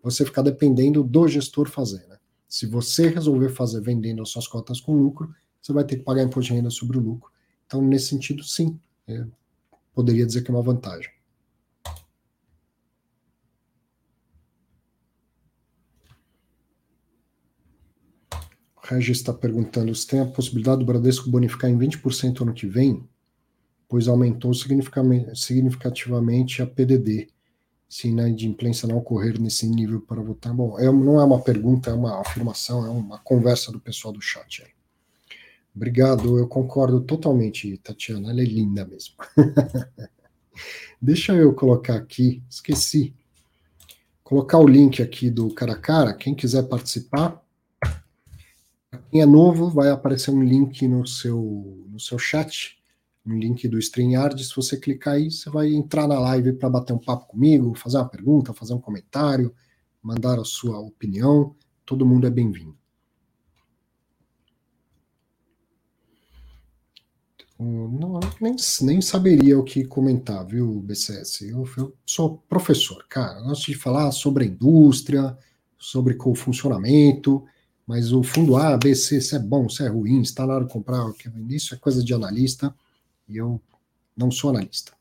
você 0.02 0.26
ficar 0.26 0.42
dependendo 0.42 1.04
do 1.04 1.28
gestor 1.28 1.70
fazer. 1.70 2.06
Né? 2.08 2.18
Se 2.48 2.66
você 2.66 3.08
resolver 3.08 3.50
fazer 3.50 3.82
vendendo 3.82 4.22
as 4.22 4.30
suas 4.30 4.48
cotas 4.48 4.82
com 4.82 4.96
lucro, 4.96 5.34
você 5.62 5.72
vai 5.72 5.86
ter 5.86 5.98
que 5.98 6.04
pagar 6.04 6.24
imposto 6.24 6.52
de 6.52 6.58
renda 6.58 6.70
sobre 6.70 6.98
o 6.98 7.02
lucro. 7.02 7.32
Então, 7.66 7.82
nesse 7.82 8.08
sentido, 8.08 8.44
sim, 8.44 8.78
é, 9.08 9.26
poderia 9.94 10.26
dizer 10.26 10.44
que 10.44 10.52
é 10.52 10.54
uma 10.54 10.62
vantagem. 10.62 11.10
Regis 18.84 19.18
está 19.18 19.34
perguntando 19.34 19.96
se 19.96 20.06
tem 20.06 20.20
a 20.20 20.26
possibilidade 20.26 20.80
do 20.80 20.86
Bradesco 20.86 21.30
bonificar 21.30 21.70
em 21.70 21.78
20% 21.78 22.42
ano 22.42 22.54
que 22.54 22.68
vem, 22.68 23.08
pois 23.88 24.08
aumentou 24.08 24.54
significativamente 24.54 26.62
a 26.62 26.68
PDD, 26.68 27.30
se 27.88 28.10
inadimplência 28.10 28.88
não 28.88 28.98
ocorrer 28.98 29.40
nesse 29.40 29.68
nível 29.68 30.02
para 30.02 30.22
votar. 30.22 30.54
Bom, 30.54 30.78
é, 30.80 30.92
não 30.92 31.20
é 31.20 31.24
uma 31.24 31.42
pergunta, 31.42 31.92
é 31.92 31.94
uma 31.94 32.20
afirmação, 32.20 32.86
é 32.86 32.90
uma 32.90 33.20
conversa 33.20 33.72
do 33.72 33.80
pessoal 33.80 34.14
do 34.14 34.20
chat. 34.20 34.64
Aí. 34.64 34.72
Obrigado, 35.76 36.38
eu 36.38 36.48
concordo 36.48 37.02
totalmente, 37.02 37.78
Tatiana, 37.78 38.32
ela 38.32 38.42
é 38.42 38.46
linda 38.46 38.86
mesmo. 38.86 39.16
Deixa 41.02 41.34
eu 41.34 41.54
colocar 41.54 41.96
aqui, 41.96 42.44
esqueci, 42.50 43.14
colocar 44.24 44.58
o 44.58 44.68
link 44.68 45.02
aqui 45.02 45.30
do 45.30 45.54
cara 45.54 45.74
a 45.74 45.80
cara, 45.80 46.14
quem 46.14 46.36
quiser 46.36 46.64
participar, 46.64 47.43
quem 49.10 49.22
é 49.22 49.26
novo, 49.26 49.70
vai 49.70 49.90
aparecer 49.90 50.32
um 50.32 50.44
link 50.44 50.88
no 50.88 51.06
seu, 51.06 51.86
no 51.88 52.00
seu 52.00 52.18
chat, 52.18 52.78
um 53.26 53.38
link 53.38 53.68
do 53.68 53.80
StreamYard. 53.80 54.44
Se 54.44 54.56
você 54.56 54.78
clicar 54.78 55.16
aí, 55.16 55.32
você 55.32 55.50
vai 55.50 55.74
entrar 55.74 56.08
na 56.08 56.20
live 56.20 56.54
para 56.54 56.70
bater 56.70 56.94
um 56.94 57.00
papo 57.00 57.28
comigo, 57.28 57.74
fazer 57.76 57.98
uma 57.98 58.10
pergunta, 58.10 58.54
fazer 58.54 58.74
um 58.74 58.82
comentário, 58.82 59.54
mandar 60.02 60.40
a 60.40 60.46
sua 60.46 60.80
opinião. 60.80 61.56
Todo 61.86 62.06
mundo 62.06 62.28
é 62.28 62.30
bem-vindo. 62.30 62.78
Não, 67.60 68.20
nem, 68.42 68.56
nem 68.82 69.02
saberia 69.02 69.58
o 69.58 69.64
que 69.64 69.86
comentar, 69.86 70.46
viu, 70.46 70.82
BCS? 70.82 71.44
Eu, 71.44 71.66
eu 71.78 71.96
sou 72.06 72.38
professor, 72.50 73.06
cara. 73.08 73.40
Eu 73.40 73.46
gosto 73.46 73.68
de 73.68 73.76
falar 73.76 74.12
sobre 74.12 74.44
a 74.44 74.48
indústria, 74.48 75.38
sobre 75.78 76.18
o 76.20 76.36
funcionamento, 76.36 77.46
mas 77.86 78.12
o 78.12 78.24
fundo 78.24 78.56
A, 78.56 78.78
B, 78.78 78.96
C, 78.96 79.20
se 79.20 79.36
é 79.36 79.40
bom, 79.40 79.68
se 79.68 79.84
é 79.84 79.88
ruim, 79.88 80.22
de 80.66 80.72
comprar, 80.72 81.06
isso 81.50 81.74
é 81.74 81.78
coisa 81.78 82.04
de 82.04 82.14
analista, 82.14 82.74
e 83.28 83.38
eu 83.38 83.62
não 84.16 84.32
sou 84.32 84.50
analista. 84.50 84.94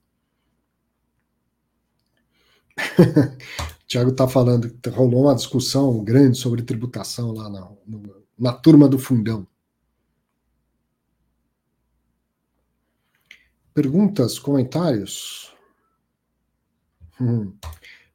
Tiago 3.87 4.11
está 4.11 4.27
falando 4.27 4.71
rolou 4.89 5.25
uma 5.25 5.35
discussão 5.35 6.03
grande 6.03 6.39
sobre 6.39 6.63
tributação 6.63 7.33
lá 7.33 7.49
na, 7.51 7.71
na 8.39 8.53
turma 8.53 8.89
do 8.89 8.99
fundão. 8.99 9.47
Perguntas, 13.75 14.39
comentários? 14.39 15.53
Hum. 17.21 17.55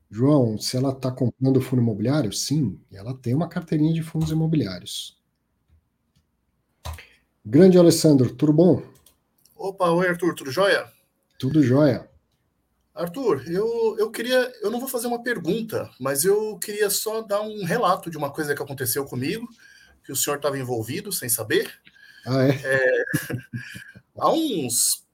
João, 0.10 0.58
se 0.58 0.78
ela 0.78 0.92
está 0.92 1.12
comprando 1.12 1.62
fundo 1.62 1.82
imobiliário, 1.82 2.32
sim, 2.32 2.80
ela 2.92 3.14
tem 3.18 3.34
uma 3.34 3.50
carteirinha 3.50 3.94
de 3.94 4.02
fundos 4.02 4.32
imobiliários. 4.32 5.18
Grande 7.46 7.78
Alessandro, 7.78 8.34
tudo 8.34 8.54
bom? 8.54 8.84
Opa, 9.56 9.90
oi 9.90 10.08
Arthur, 10.08 10.34
tudo 10.34 10.52
jóia? 10.52 10.86
Tudo 11.38 11.62
jóia. 11.64 12.10
Arthur, 12.94 13.44
eu, 13.48 13.96
eu 14.00 14.10
queria, 14.10 14.52
eu 14.62 14.72
não 14.72 14.80
vou 14.80 14.90
fazer 14.90 15.08
uma 15.08 15.22
pergunta, 15.22 15.90
mas 16.00 16.26
eu 16.26 16.58
queria 16.58 16.90
só 16.90 17.22
dar 17.22 17.42
um 17.42 17.64
relato 17.64 18.10
de 18.10 18.18
uma 18.18 18.32
coisa 18.32 18.56
que 18.56 18.62
aconteceu 18.62 19.06
comigo, 19.06 19.48
que 20.04 20.12
o 20.12 20.16
senhor 20.16 20.38
estava 20.38 20.58
envolvido 20.58 21.12
sem 21.12 21.30
saber. 21.30 21.72
Ah, 22.26 22.44
é? 22.44 22.50
é 22.64 23.04
há 24.18 24.32
uns 24.32 25.07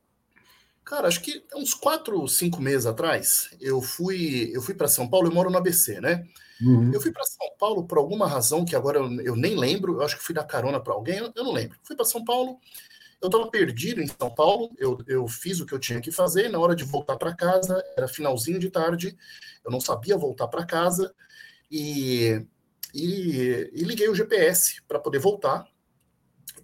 Cara, 0.85 1.07
acho 1.07 1.21
que 1.21 1.43
uns 1.55 1.73
quatro, 1.73 2.27
cinco 2.27 2.61
meses 2.61 2.85
atrás, 2.85 3.49
eu 3.61 3.81
fui, 3.81 4.51
eu 4.53 4.61
fui 4.61 4.73
para 4.73 4.87
São 4.87 5.07
Paulo. 5.07 5.27
Eu 5.27 5.33
moro 5.33 5.49
no 5.49 5.57
ABC, 5.57 6.01
né? 6.01 6.27
Uhum. 6.61 6.91
Eu 6.93 6.99
fui 6.99 7.11
para 7.11 7.23
São 7.23 7.47
Paulo 7.57 7.85
por 7.85 7.97
alguma 7.97 8.27
razão 8.27 8.65
que 8.65 8.75
agora 8.75 8.99
eu, 8.99 9.21
eu, 9.21 9.35
nem 9.35 9.55
lembro. 9.55 9.93
Eu 9.93 10.01
acho 10.01 10.17
que 10.17 10.23
fui 10.23 10.35
dar 10.35 10.43
carona 10.43 10.79
para 10.79 10.93
alguém. 10.93 11.17
Eu, 11.17 11.31
eu, 11.35 11.43
não 11.43 11.53
lembro. 11.53 11.77
Fui 11.83 11.95
para 11.95 12.05
São 12.05 12.23
Paulo. 12.23 12.59
Eu 13.21 13.27
estava 13.27 13.49
perdido 13.49 14.01
em 14.01 14.07
São 14.07 14.29
Paulo. 14.33 14.71
Eu, 14.77 14.97
eu 15.07 15.27
fiz 15.27 15.61
o 15.61 15.65
que 15.65 15.73
eu 15.73 15.79
tinha 15.79 16.01
que 16.01 16.11
fazer. 16.11 16.49
Na 16.49 16.59
hora 16.59 16.75
de 16.75 16.83
voltar 16.83 17.15
para 17.15 17.33
casa, 17.33 17.81
era 17.95 18.07
finalzinho 18.07 18.59
de 18.59 18.69
tarde. 18.69 19.17
Eu 19.63 19.71
não 19.71 19.79
sabia 19.79 20.17
voltar 20.17 20.47
para 20.49 20.65
casa 20.65 21.13
e, 21.71 22.45
e, 22.93 23.69
e 23.73 23.83
liguei 23.83 24.09
o 24.09 24.15
GPS 24.15 24.81
para 24.85 24.99
poder 24.99 25.19
voltar. 25.19 25.65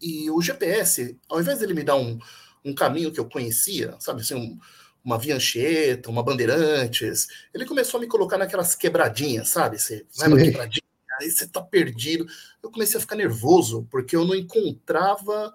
E 0.01 0.29
o 0.29 0.41
GPS, 0.41 1.17
ao 1.29 1.39
invés 1.39 1.59
dele 1.59 1.73
me 1.73 1.83
dar 1.83 1.95
um 1.95 2.19
um 2.63 2.73
caminho 2.73 3.11
que 3.11 3.19
eu 3.19 3.29
conhecia, 3.29 3.95
sabe 3.99 4.21
assim, 4.21 4.35
um, 4.35 4.59
uma 5.03 5.17
Viancheta, 5.17 6.09
uma 6.09 6.23
Bandeirantes. 6.23 7.27
Ele 7.53 7.65
começou 7.65 7.97
a 7.97 8.01
me 8.01 8.07
colocar 8.07 8.37
naquelas 8.37 8.75
quebradinhas, 8.75 9.49
sabe? 9.49 9.79
Você 9.79 10.05
vai 10.17 10.27
uma 10.27 10.37
quebradinha, 10.37 10.83
aí 11.19 11.29
você 11.29 11.47
tá 11.47 11.61
perdido. 11.61 12.25
Eu 12.61 12.71
comecei 12.71 12.97
a 12.97 13.01
ficar 13.01 13.15
nervoso, 13.15 13.87
porque 13.89 14.15
eu 14.15 14.25
não 14.25 14.35
encontrava 14.35 15.53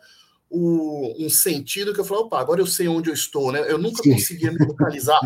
o, 0.49 1.15
um 1.25 1.29
sentido 1.29 1.93
que 1.93 2.01
eu 2.01 2.05
falei, 2.05 2.25
opa, 2.25 2.41
agora 2.41 2.61
eu 2.61 2.67
sei 2.67 2.89
onde 2.89 3.11
eu 3.11 3.15
estou, 3.15 3.53
né? 3.53 3.61
Eu 3.71 3.79
nunca 3.79 4.03
Sim. 4.03 4.13
conseguia 4.13 4.53
me 4.53 4.65
localizar. 4.65 5.21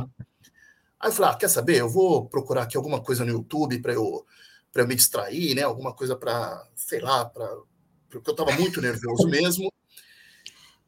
Aí 1.01 1.11
eu 1.11 1.13
falei, 1.13 1.33
ah, 1.33 1.37
quer 1.37 1.49
saber? 1.49 1.77
Eu 1.77 1.89
vou 1.89 2.27
procurar 2.27 2.63
aqui 2.63 2.77
alguma 2.77 3.01
coisa 3.01 3.25
no 3.25 3.31
YouTube 3.31 3.81
para 3.81 3.93
eu, 3.93 4.27
eu 4.75 4.87
me 4.87 4.95
distrair, 4.95 5.55
né? 5.55 5.63
Alguma 5.63 5.93
coisa 5.95 6.17
para, 6.17 6.67
sei 6.75 7.01
lá, 7.01 7.25
para 7.25 7.49
porque 8.11 8.31
eu 8.31 8.33
estava 8.33 8.53
muito 8.53 8.81
nervoso 8.81 9.29
mesmo. 9.29 9.73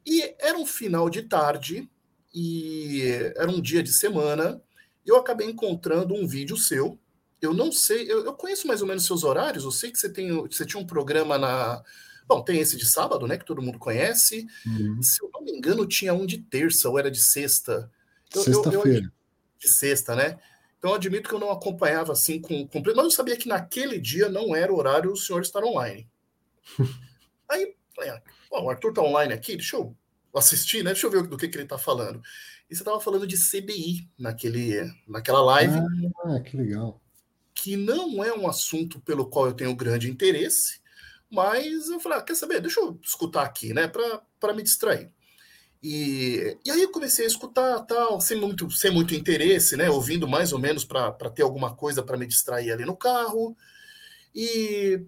E 0.05 0.35
era 0.39 0.57
um 0.57 0.65
final 0.65 1.09
de 1.09 1.23
tarde 1.23 1.89
e 2.33 3.03
era 3.35 3.49
um 3.49 3.61
dia 3.61 3.83
de 3.83 3.91
semana. 3.91 4.61
Eu 5.05 5.17
acabei 5.17 5.47
encontrando 5.47 6.13
um 6.13 6.27
vídeo 6.27 6.57
seu. 6.57 6.99
Eu 7.41 7.53
não 7.53 7.71
sei, 7.71 8.11
eu, 8.11 8.25
eu, 8.25 8.33
conheço 8.33 8.67
mais 8.67 8.81
ou 8.81 8.87
menos 8.87 9.05
seus 9.05 9.23
horários. 9.23 9.63
Eu 9.63 9.71
sei 9.71 9.91
que 9.91 9.97
você 9.97 10.09
tem, 10.09 10.31
você 10.47 10.65
tinha 10.65 10.81
um 10.81 10.85
programa 10.85 11.37
na, 11.37 11.83
bom, 12.27 12.41
tem 12.41 12.59
esse 12.59 12.77
de 12.77 12.85
sábado, 12.85 13.27
né, 13.27 13.37
que 13.37 13.45
todo 13.45 13.61
mudo 13.61 13.79
conhece. 13.79 14.47
Uhum. 14.65 15.01
Se 15.01 15.23
eu 15.23 15.29
não 15.33 15.43
me 15.43 15.51
engano, 15.51 15.85
tinha 15.87 16.13
um 16.13 16.25
de 16.25 16.37
terça 16.37 16.89
ou 16.89 16.97
era 16.97 17.09
de 17.11 17.21
sexta. 17.21 17.91
Sexta-feira. 18.31 19.11
De 19.59 19.67
sexta, 19.67 20.15
né? 20.15 20.39
Então 20.77 20.91
eu 20.91 20.95
admito 20.95 21.29
que 21.29 21.35
eu 21.35 21.39
não 21.39 21.51
acompanhava 21.51 22.13
assim 22.13 22.39
com 22.39 22.65
completo, 22.67 22.97
mas 22.97 23.05
eu 23.05 23.11
sabia 23.11 23.37
que 23.37 23.47
naquele 23.47 23.99
dia 23.99 24.29
não 24.29 24.55
era 24.55 24.71
o 24.71 24.77
horário 24.77 25.11
o 25.11 25.17
senhor 25.17 25.41
estar 25.41 25.63
online. 25.63 26.09
Aí, 27.49 27.75
ah, 27.99 28.21
Bom, 28.49 28.65
o 28.65 28.69
Arthur 28.69 28.93
tá 28.93 29.01
online 29.01 29.33
aqui, 29.33 29.55
deixa 29.55 29.75
eu 29.75 29.95
assistir, 30.33 30.83
né? 30.83 30.91
Deixa 30.91 31.07
eu 31.07 31.11
ver 31.11 31.23
do 31.23 31.37
que, 31.37 31.47
que 31.47 31.57
ele 31.57 31.67
tá 31.67 31.77
falando. 31.77 32.21
E 32.69 32.75
você 32.75 32.83
tava 32.83 32.99
falando 33.01 33.27
de 33.27 33.35
CBI 33.37 34.07
naquele, 34.17 34.91
naquela 35.07 35.41
live. 35.41 35.77
Ah, 36.23 36.39
que 36.39 36.55
legal. 36.55 37.01
Que 37.53 37.75
não 37.75 38.23
é 38.23 38.33
um 38.33 38.47
assunto 38.47 38.99
pelo 39.01 39.25
qual 39.25 39.47
eu 39.47 39.53
tenho 39.53 39.75
grande 39.75 40.09
interesse, 40.09 40.79
mas 41.29 41.89
eu 41.89 41.99
falei, 41.99 42.19
ah, 42.19 42.21
quer 42.21 42.35
saber? 42.35 42.61
Deixa 42.61 42.79
eu 42.79 42.97
escutar 43.03 43.43
aqui, 43.43 43.73
né? 43.73 43.91
Para 44.39 44.53
me 44.53 44.63
distrair. 44.63 45.11
E, 45.83 46.57
e 46.63 46.69
aí 46.69 46.83
eu 46.83 46.91
comecei 46.91 47.25
a 47.25 47.27
escutar 47.27 47.79
tal, 47.81 48.21
sem 48.21 48.39
muito, 48.39 48.69
sem 48.69 48.91
muito 48.91 49.15
interesse, 49.15 49.75
né? 49.75 49.89
Ouvindo 49.89 50.27
mais 50.27 50.53
ou 50.53 50.59
menos 50.59 50.85
para 50.85 51.11
ter 51.31 51.41
alguma 51.41 51.75
coisa 51.75 52.03
para 52.03 52.17
me 52.17 52.27
distrair 52.27 52.71
ali 52.71 52.85
no 52.85 52.95
carro. 52.95 53.57
E 54.33 55.05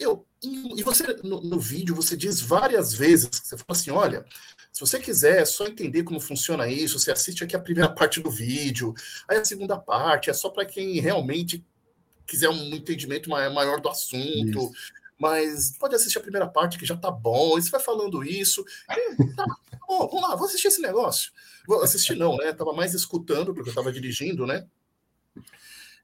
eu 0.00 0.26
e 0.42 0.82
você, 0.82 1.04
no, 1.22 1.42
no, 1.42 1.60
vídeo, 1.60 1.94
você 1.94 2.16
diz 2.16 2.40
várias 2.40 2.94
vezes, 2.94 3.28
você 3.30 3.58
fala 3.58 3.78
assim, 3.78 3.90
olha, 3.90 4.24
se 4.72 4.80
você 4.80 4.98
quiser 4.98 5.44
só 5.46 5.66
entender 5.66 6.02
como 6.02 6.18
funciona 6.18 6.66
isso, 6.66 6.98
você 6.98 7.12
assiste 7.12 7.44
aqui 7.44 7.54
a 7.54 7.60
primeira 7.60 7.88
parte 7.94 8.20
do 8.20 8.30
vídeo, 8.30 8.94
aí 9.28 9.36
a 9.36 9.44
segunda 9.44 9.78
parte 9.78 10.30
é 10.30 10.32
só 10.32 10.48
para 10.48 10.64
quem 10.64 10.98
realmente 10.98 11.62
quiser 12.26 12.48
um 12.48 12.74
entendimento 12.74 13.28
maior 13.28 13.80
do 13.80 13.90
assunto, 13.90 14.58
isso. 14.58 14.72
mas 15.18 15.76
pode 15.76 15.94
assistir 15.94 16.16
a 16.16 16.22
primeira 16.22 16.48
parte 16.48 16.78
que 16.78 16.86
já 16.86 16.96
tá 16.96 17.10
bom, 17.10 17.58
e 17.58 17.62
você 17.62 17.68
vai 17.68 17.80
falando 17.80 18.24
isso, 18.24 18.64
e, 18.90 19.16
tá, 19.36 19.44
bom, 19.86 20.08
vamos 20.08 20.22
lá, 20.22 20.36
vou 20.36 20.46
assistir 20.46 20.68
esse 20.68 20.80
negócio. 20.80 21.30
Vou 21.66 21.82
assistir 21.82 22.16
não, 22.16 22.36
né? 22.38 22.52
Tava 22.54 22.72
mais 22.72 22.94
escutando, 22.94 23.52
porque 23.52 23.68
eu 23.68 23.74
tava 23.74 23.92
dirigindo, 23.92 24.46
né? 24.46 24.66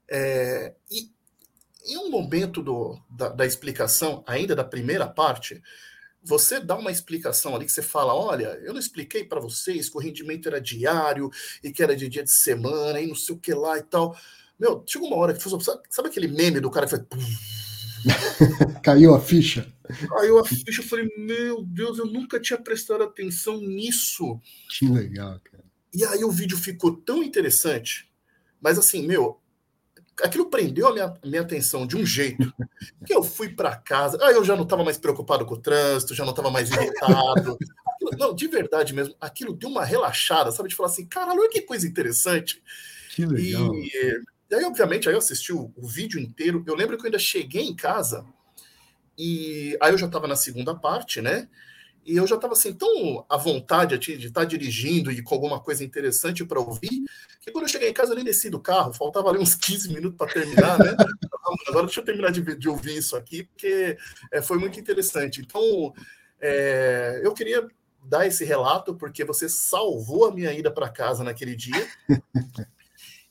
É, 0.07 0.75
e, 0.91 1.09
em 1.87 1.97
um 1.97 2.09
momento 2.09 2.61
do, 2.61 2.99
da, 3.09 3.29
da, 3.29 3.45
explicação, 3.45 4.23
ainda 4.27 4.55
da 4.55 4.63
primeira 4.63 5.07
parte, 5.07 5.61
você 6.23 6.59
dá 6.59 6.75
uma 6.75 6.91
explicação 6.91 7.55
ali 7.55 7.65
que 7.65 7.71
você 7.71 7.81
fala: 7.81 8.13
olha, 8.13 8.59
eu 8.63 8.73
não 8.73 8.79
expliquei 8.79 9.23
para 9.23 9.39
vocês 9.39 9.89
que 9.89 9.97
o 9.97 10.01
rendimento 10.01 10.47
era 10.47 10.59
diário 10.59 11.29
e 11.63 11.71
que 11.71 11.81
era 11.81 11.95
de 11.95 12.09
dia 12.09 12.23
de 12.23 12.31
semana 12.31 12.99
e 12.99 13.07
não 13.07 13.15
sei 13.15 13.35
o 13.35 13.39
que 13.39 13.53
lá 13.53 13.77
e 13.77 13.83
tal. 13.83 14.17
Meu, 14.59 14.83
chegou 14.85 15.07
uma 15.07 15.17
hora 15.17 15.33
que 15.33 15.41
sabe, 15.41 15.63
sabe 15.89 16.09
aquele 16.09 16.27
meme 16.27 16.59
do 16.59 16.71
cara 16.71 16.85
que 16.85 16.95
foi. 16.95 17.05
Caiu 18.83 19.15
a 19.15 19.19
ficha. 19.19 19.71
Caiu 20.09 20.39
a 20.39 20.45
ficha. 20.45 20.81
Eu 20.81 20.85
falei, 20.85 21.09
meu 21.17 21.63
Deus, 21.63 21.97
eu 21.97 22.05
nunca 22.05 22.39
tinha 22.39 22.59
prestado 22.59 23.03
atenção 23.03 23.59
nisso. 23.59 24.39
Que 24.77 24.87
legal, 24.87 25.39
cara. 25.43 25.63
E 25.93 26.03
aí 26.05 26.23
o 26.23 26.31
vídeo 26.31 26.57
ficou 26.57 26.95
tão 26.95 27.23
interessante. 27.23 28.09
Mas 28.61 28.77
assim, 28.77 29.05
meu, 29.05 29.39
aquilo 30.23 30.49
prendeu 30.49 30.87
a 30.87 30.93
minha, 30.93 31.13
minha 31.23 31.41
atenção 31.41 31.85
de 31.85 31.95
um 31.95 32.05
jeito 32.05 32.53
que 33.05 33.13
eu 33.13 33.23
fui 33.23 33.49
para 33.49 33.75
casa. 33.75 34.17
Aí 34.21 34.35
eu 34.35 34.43
já 34.43 34.55
não 34.55 34.63
estava 34.63 34.83
mais 34.83 34.97
preocupado 34.97 35.45
com 35.45 35.55
o 35.55 35.59
trânsito, 35.59 36.15
já 36.15 36.23
não 36.23 36.31
estava 36.31 36.49
mais 36.49 36.71
irritado. 36.71 37.57
Aquilo, 37.87 38.11
não, 38.17 38.33
de 38.33 38.47
verdade 38.47 38.93
mesmo, 38.93 39.15
aquilo 39.19 39.53
deu 39.53 39.69
uma 39.69 39.85
relaxada, 39.85 40.51
sabe? 40.51 40.69
De 40.69 40.75
falar 40.75 40.89
assim, 40.89 41.05
caralho, 41.05 41.39
olha 41.39 41.49
que 41.49 41.61
coisa 41.61 41.87
interessante. 41.87 42.61
Que 43.15 43.25
legal. 43.25 43.73
E, 43.75 44.21
e 44.49 44.55
aí, 44.55 44.63
obviamente, 44.63 45.07
aí 45.07 45.15
eu 45.15 45.19
assisti 45.19 45.51
o, 45.51 45.71
o, 45.75 45.87
vídeo 45.87 46.19
inteiro. 46.19 46.63
Eu 46.65 46.75
lembro 46.75 46.97
que 46.97 47.03
eu 47.03 47.07
ainda 47.07 47.19
cheguei 47.19 47.63
em 47.63 47.75
casa 47.75 48.25
e 49.17 49.77
aí 49.81 49.91
eu 49.91 49.97
já 49.97 50.05
estava 50.07 50.27
na 50.27 50.35
segunda 50.35 50.73
parte, 50.73 51.21
né? 51.21 51.47
E 52.07 52.15
eu 52.15 52.25
já 52.25 52.35
estava 52.35 52.53
assim, 52.53 52.73
tão 52.73 53.25
à 53.27 53.35
vontade 53.35 53.97
de 53.97 54.27
estar 54.27 54.41
tá 54.41 54.45
dirigindo 54.45 55.11
e 55.11 55.21
com 55.21 55.35
alguma 55.35 55.59
coisa 55.59 55.83
interessante 55.83 56.45
para 56.45 56.57
ouvir, 56.57 57.03
que 57.41 57.51
quando 57.51 57.65
eu 57.65 57.69
cheguei 57.69 57.89
em 57.89 57.93
casa 57.93 58.13
eu 58.13 58.15
nem 58.15 58.23
desci 58.23 58.49
do 58.49 58.61
carro, 58.61 58.93
faltava 58.93 59.29
ali 59.29 59.39
uns 59.39 59.55
15 59.55 59.89
minutos 59.89 60.17
para 60.17 60.31
terminar, 60.31 60.79
né? 60.79 60.95
Agora 61.67 61.85
deixa 61.85 61.99
eu 61.99 62.05
terminar 62.05 62.31
de, 62.31 62.55
de 62.55 62.69
ouvir 62.69 62.95
isso 62.95 63.17
aqui, 63.17 63.43
porque 63.43 63.97
é, 64.31 64.41
foi 64.41 64.57
muito 64.57 64.79
interessante. 64.79 65.41
Então, 65.41 65.93
é, 66.39 67.19
eu 67.21 67.33
queria 67.33 67.67
dar 68.01 68.25
esse 68.25 68.45
relato, 68.45 68.95
porque 68.95 69.25
você 69.25 69.49
salvou 69.49 70.25
a 70.25 70.31
minha 70.31 70.53
ida 70.53 70.71
para 70.71 70.87
casa 70.87 71.25
naquele 71.25 71.55
dia. 71.55 71.87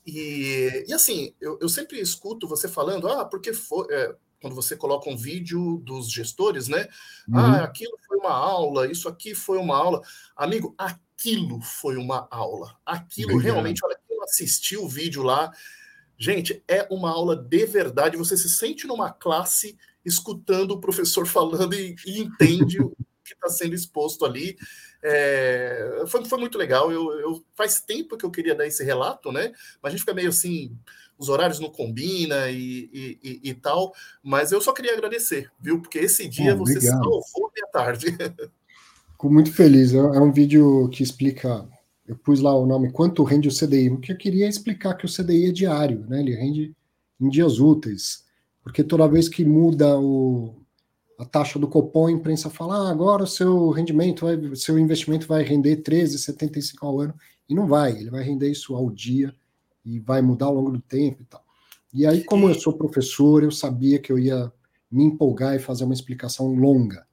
E, 0.09 0.85
e 0.87 0.93
assim, 0.93 1.33
eu, 1.41 1.59
eu, 1.61 1.67
sempre 1.67 1.99
escuto 1.99 2.47
você 2.47 2.69
falando, 2.69 3.09
ah, 3.09 3.25
porque 3.25 3.51
foi. 3.51 3.85
É, 3.91 4.15
quando 4.41 4.55
você 4.55 4.75
coloca 4.75 5.09
um 5.09 5.17
vídeo 5.17 5.77
dos 5.83 6.11
gestores, 6.11 6.67
né? 6.67 6.87
Uhum. 7.27 7.37
Ah, 7.37 7.63
aquilo 7.63 7.97
foi 8.07 8.17
uma 8.17 8.31
aula, 8.31 8.91
isso 8.91 9.09
aqui 9.09 9.33
foi 9.33 9.57
uma 9.57 9.75
aula. 9.75 10.01
Amigo, 10.35 10.75
aquilo 10.77 11.61
foi 11.61 11.97
uma 11.97 12.27
aula. 12.29 12.75
Aquilo 12.85 13.37
realmente, 13.37 13.83
olha, 13.83 13.97
quem 14.07 14.21
assistiu 14.23 14.83
o 14.83 14.89
vídeo 14.89 15.23
lá, 15.23 15.51
gente, 16.17 16.63
é 16.67 16.87
uma 16.91 17.09
aula 17.09 17.35
de 17.35 17.65
verdade. 17.65 18.17
Você 18.17 18.37
se 18.37 18.49
sente 18.49 18.85
numa 18.85 19.11
classe 19.11 19.77
escutando 20.05 20.71
o 20.71 20.79
professor 20.79 21.25
falando 21.25 21.73
e, 21.73 21.95
e 22.05 22.21
entende 22.21 22.81
o 22.81 22.95
que 23.23 23.33
está 23.33 23.49
sendo 23.49 23.75
exposto 23.75 24.23
ali. 24.25 24.55
É, 25.03 26.03
foi, 26.07 26.23
foi 26.25 26.39
muito 26.39 26.57
legal. 26.57 26.91
Eu, 26.91 27.11
eu, 27.19 27.45
faz 27.55 27.81
tempo 27.81 28.17
que 28.17 28.25
eu 28.25 28.31
queria 28.31 28.55
dar 28.55 28.67
esse 28.67 28.83
relato, 28.83 29.31
né? 29.31 29.51
Mas 29.81 29.89
a 29.89 29.95
gente 29.95 29.99
fica 30.01 30.13
meio 30.13 30.29
assim 30.29 30.77
os 31.17 31.29
horários 31.29 31.59
não 31.59 31.69
combinam 31.69 32.49
e, 32.49 33.19
e, 33.23 33.39
e, 33.43 33.53
tal, 33.53 33.93
mas 34.21 34.51
eu 34.51 34.61
só 34.61 34.71
queria 34.71 34.93
agradecer, 34.93 35.51
viu? 35.59 35.81
Porque 35.81 35.97
esse 35.99 36.27
dia 36.27 36.53
oh, 36.53 36.59
você 36.59 36.79
salvou 36.79 37.51
minha 37.53 37.67
tarde. 37.71 38.07
Fico 39.11 39.29
muito 39.31 39.51
feliz. 39.51 39.93
É, 39.93 39.97
é 39.97 40.21
um 40.21 40.31
vídeo 40.31 40.87
que 40.89 41.01
explica. 41.01 41.67
Eu 42.07 42.15
pus 42.15 42.39
lá 42.39 42.55
o 42.55 42.65
nome 42.65 42.91
quanto 42.91 43.23
rende 43.23 43.47
o 43.47 43.51
CDI, 43.51 43.89
porque 43.89 44.11
eu 44.11 44.17
queria 44.17 44.47
explicar 44.47 44.93
que 44.95 45.05
o 45.05 45.09
CDI 45.09 45.47
é 45.47 45.51
diário, 45.51 46.05
né? 46.07 46.21
Ele 46.21 46.35
rende 46.35 46.75
em 47.19 47.29
dias 47.29 47.59
úteis, 47.59 48.23
porque 48.63 48.83
toda 48.83 49.07
vez 49.07 49.27
que 49.27 49.43
muda 49.43 49.99
o, 49.99 50.55
a 51.19 51.25
taxa 51.25 51.57
do 51.57 51.67
Copom, 51.67 52.07
a 52.07 52.11
imprensa 52.11 52.49
fala: 52.49 52.87
ah, 52.87 52.91
agora 52.91 53.23
o 53.23 53.27
seu 53.27 53.71
rendimento, 53.71 54.25
vai, 54.25 54.55
seu 54.55 54.77
investimento 54.77 55.27
vai 55.27 55.43
render 55.43 55.77
13,75 55.77 56.75
ao 56.81 57.01
ano, 57.01 57.15
e 57.49 57.55
não 57.55 57.67
vai, 57.67 57.91
ele 57.91 58.11
vai 58.11 58.23
render 58.23 58.49
isso 58.49 58.75
ao 58.75 58.89
dia 58.89 59.33
e 59.87 59.99
vai 59.99 60.21
mudar 60.21 60.47
ao 60.47 60.55
longo 60.55 60.71
do 60.71 60.81
tempo 60.81 61.21
e 61.21 61.25
tal. 61.25 61.43
E 61.93 62.05
aí, 62.05 62.23
como 62.25 62.49
eu 62.49 62.53
sou 62.53 62.73
professor, 62.73 63.43
eu 63.43 63.51
sabia 63.51 63.99
que 63.99 64.11
eu 64.11 64.19
ia 64.19 64.51
me 64.91 65.05
empolgar 65.05 65.55
e 65.55 65.59
fazer 65.59 65.85
uma 65.85 65.93
explicação 65.93 66.53
longa. 66.53 67.07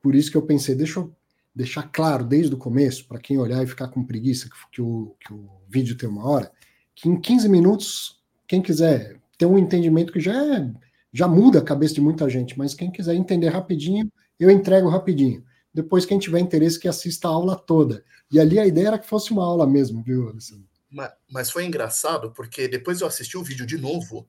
Por 0.00 0.14
isso 0.14 0.30
que 0.30 0.36
eu 0.36 0.42
pensei, 0.42 0.74
deixa 0.74 1.00
eu 1.00 1.12
deixar 1.54 1.82
claro 1.82 2.24
desde 2.24 2.54
o 2.54 2.58
começo, 2.58 3.06
para 3.06 3.18
quem 3.18 3.36
olhar 3.36 3.62
e 3.62 3.66
ficar 3.66 3.88
com 3.88 4.04
preguiça, 4.04 4.48
que 4.72 4.80
o, 4.80 5.14
que 5.20 5.32
o 5.32 5.48
vídeo 5.68 5.96
tem 5.96 6.08
uma 6.08 6.26
hora, 6.26 6.50
que 6.94 7.08
em 7.08 7.20
15 7.20 7.48
minutos, 7.48 8.20
quem 8.46 8.62
quiser 8.62 9.20
ter 9.36 9.46
um 9.46 9.58
entendimento 9.58 10.12
que 10.12 10.20
já 10.20 10.32
é, 10.56 10.72
já 11.12 11.28
muda 11.28 11.58
a 11.58 11.64
cabeça 11.64 11.94
de 11.94 12.00
muita 12.00 12.28
gente, 12.28 12.56
mas 12.56 12.74
quem 12.74 12.90
quiser 12.90 13.14
entender 13.14 13.48
rapidinho, 13.48 14.10
eu 14.38 14.50
entrego 14.50 14.88
rapidinho. 14.88 15.44
Depois, 15.74 16.06
quem 16.06 16.18
tiver 16.18 16.40
interesse, 16.40 16.78
que 16.78 16.88
assista 16.88 17.28
a 17.28 17.32
aula 17.32 17.54
toda. 17.54 18.04
E 18.30 18.40
ali 18.40 18.58
a 18.58 18.66
ideia 18.66 18.88
era 18.88 18.98
que 18.98 19.06
fosse 19.06 19.30
uma 19.32 19.44
aula 19.44 19.66
mesmo, 19.66 20.02
viu, 20.02 20.28
Alessandro? 20.28 20.77
Mas, 20.90 21.12
mas 21.30 21.50
foi 21.50 21.64
engraçado, 21.64 22.32
porque 22.32 22.68
depois 22.68 23.00
eu 23.00 23.06
assisti 23.06 23.36
o 23.36 23.44
vídeo 23.44 23.66
de 23.66 23.76
novo, 23.76 24.28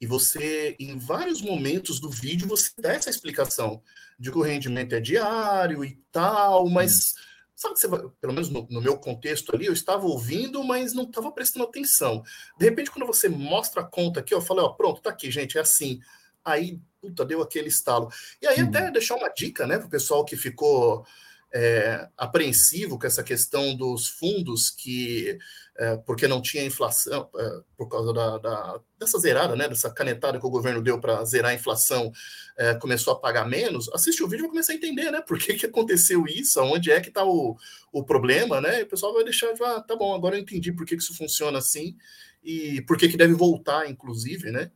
e 0.00 0.06
você, 0.06 0.74
em 0.80 0.98
vários 0.98 1.42
momentos 1.42 2.00
do 2.00 2.08
vídeo, 2.08 2.48
você 2.48 2.70
dá 2.78 2.94
essa 2.94 3.10
explicação 3.10 3.82
de 4.18 4.30
que 4.30 4.38
o 4.38 4.42
rendimento 4.42 4.94
é 4.94 5.00
diário 5.00 5.84
e 5.84 6.02
tal, 6.10 6.68
mas 6.70 7.14
sabe 7.54 7.74
que 7.74 7.80
você 7.80 7.88
vai, 7.88 8.00
pelo 8.18 8.32
menos 8.32 8.48
no, 8.48 8.66
no, 8.70 8.80
meu 8.80 8.96
contexto 8.96 9.54
ali, 9.54 9.66
eu 9.66 9.74
estava 9.74 10.06
ouvindo, 10.06 10.64
mas 10.64 10.94
não 10.94 11.04
estava 11.04 11.30
prestando 11.30 11.66
atenção. 11.66 12.22
De 12.58 12.64
repente, 12.64 12.90
quando 12.90 13.06
você 13.06 13.28
mostra 13.28 13.82
a 13.82 13.84
conta 13.84 14.20
aqui, 14.20 14.32
eu 14.32 14.40
falei, 14.40 14.64
ó, 14.64 14.70
pronto, 14.70 15.02
tá 15.02 15.10
aqui, 15.10 15.30
gente, 15.30 15.58
é 15.58 15.60
assim. 15.60 16.00
Aí, 16.42 16.80
puta, 17.02 17.22
deu 17.22 17.42
aquele 17.42 17.68
estalo. 17.68 18.10
E 18.40 18.46
aí, 18.46 18.60
até 18.60 18.90
deixar 18.90 19.16
uma 19.16 19.28
dica, 19.28 19.66
né, 19.66 19.76
para 19.76 19.86
o 19.86 19.90
pessoal 19.90 20.24
que 20.24 20.36
ficou 20.36 21.04
é, 21.52 22.08
apreensivo 22.16 22.98
com 22.98 23.06
essa 23.06 23.22
questão 23.22 23.74
dos 23.74 24.06
fundos 24.06 24.70
que, 24.70 25.36
é, 25.76 25.96
porque 25.96 26.28
não 26.28 26.40
tinha 26.40 26.64
inflação, 26.64 27.28
é, 27.36 27.60
por 27.76 27.88
causa 27.88 28.12
da, 28.12 28.38
da, 28.38 28.80
dessa 28.98 29.18
zerada, 29.18 29.56
né, 29.56 29.68
dessa 29.68 29.90
canetada 29.90 30.38
que 30.38 30.46
o 30.46 30.50
governo 30.50 30.80
deu 30.80 31.00
para 31.00 31.24
zerar 31.24 31.50
a 31.50 31.54
inflação, 31.54 32.12
é, 32.56 32.74
começou 32.74 33.12
a 33.12 33.18
pagar 33.18 33.48
menos, 33.48 33.88
assiste 33.92 34.22
o 34.22 34.28
vídeo 34.28 34.42
e 34.42 34.42
vai 34.42 34.50
começar 34.50 34.72
a 34.72 34.76
entender, 34.76 35.10
né, 35.10 35.20
por 35.20 35.38
que, 35.38 35.54
que 35.54 35.66
aconteceu 35.66 36.24
isso, 36.26 36.60
onde 36.62 36.90
é 36.90 37.00
que 37.00 37.08
está 37.08 37.24
o, 37.24 37.56
o 37.92 38.04
problema, 38.04 38.60
né, 38.60 38.80
e 38.80 38.82
o 38.84 38.88
pessoal 38.88 39.12
vai 39.12 39.24
deixar, 39.24 39.52
ah, 39.62 39.80
tá 39.80 39.96
bom, 39.96 40.14
agora 40.14 40.36
eu 40.36 40.40
entendi 40.40 40.72
por 40.72 40.86
que, 40.86 40.96
que 40.96 41.02
isso 41.02 41.16
funciona 41.16 41.58
assim 41.58 41.96
e 42.42 42.80
por 42.82 42.96
que, 42.96 43.08
que 43.08 43.16
deve 43.16 43.34
voltar, 43.34 43.90
inclusive, 43.90 44.52
né, 44.52 44.70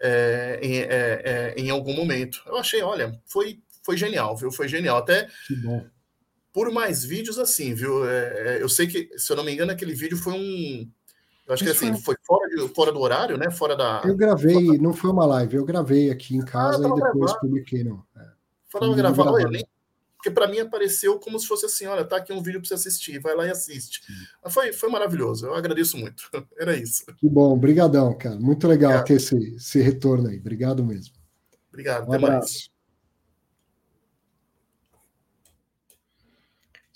é, 0.00 0.58
em, 0.62 0.78
é, 0.80 1.54
em 1.56 1.70
algum 1.70 1.94
momento. 1.94 2.42
Eu 2.46 2.56
achei, 2.56 2.82
olha, 2.82 3.20
foi 3.26 3.62
foi 3.84 3.96
genial, 3.98 4.34
viu? 4.34 4.50
Foi 4.50 4.66
genial. 4.66 4.96
Até 4.96 5.28
por 6.54 6.70
mais 6.70 7.04
vídeos 7.04 7.36
assim, 7.36 7.74
viu? 7.74 8.08
É, 8.08 8.58
é, 8.58 8.62
eu 8.62 8.68
sei 8.68 8.86
que, 8.86 9.10
se 9.18 9.30
eu 9.30 9.36
não 9.36 9.42
me 9.42 9.52
engano, 9.52 9.72
aquele 9.72 9.92
vídeo 9.92 10.16
foi 10.16 10.32
um. 10.34 10.88
Eu 11.46 11.52
acho 11.52 11.64
que 11.64 11.70
assim, 11.70 11.94
foi 12.00 12.14
fora, 12.24 12.48
de, 12.48 12.68
fora 12.68 12.92
do 12.92 13.00
horário, 13.00 13.36
né? 13.36 13.50
Fora 13.50 13.76
da. 13.76 14.00
Eu 14.04 14.16
gravei, 14.16 14.66
fora... 14.66 14.78
não 14.78 14.92
foi 14.94 15.10
uma 15.10 15.26
live, 15.26 15.56
eu 15.56 15.64
gravei 15.64 16.10
aqui 16.10 16.36
em 16.36 16.42
ah, 16.42 16.46
casa 16.46 16.86
ah, 16.86 16.88
e 16.88 16.94
depois 16.94 17.12
gravado. 17.12 17.40
publiquei. 17.40 17.82
Não. 17.82 18.02
É, 18.16 18.24
Falava 18.70 18.94
gravar, 18.94 19.30
olha, 19.30 19.48
nem, 19.48 19.66
porque 20.16 20.30
para 20.30 20.48
mim 20.48 20.60
apareceu 20.60 21.18
como 21.18 21.38
se 21.40 21.46
fosse 21.46 21.66
assim: 21.66 21.86
olha, 21.86 22.04
tá 22.04 22.16
aqui 22.18 22.32
um 22.32 22.40
vídeo 22.40 22.60
para 22.60 22.68
você 22.68 22.74
assistir, 22.74 23.18
vai 23.18 23.34
lá 23.34 23.46
e 23.46 23.50
assiste. 23.50 24.00
Mas 24.42 24.54
foi, 24.54 24.72
foi 24.72 24.88
maravilhoso, 24.88 25.46
eu 25.46 25.54
agradeço 25.54 25.98
muito. 25.98 26.30
Era 26.56 26.76
isso. 26.76 27.04
Que 27.16 27.28
bom, 27.28 27.52
obrigadão, 27.52 28.16
cara. 28.16 28.36
Muito 28.36 28.68
legal 28.68 28.92
Obrigado. 28.92 29.06
ter 29.08 29.14
esse, 29.14 29.56
esse 29.56 29.82
retorno 29.82 30.28
aí. 30.28 30.38
Obrigado 30.38 30.84
mesmo. 30.84 31.14
Obrigado, 31.68 32.08
um 32.08 32.12
até 32.12 32.24
abraço. 32.24 32.52
mais. 32.52 32.73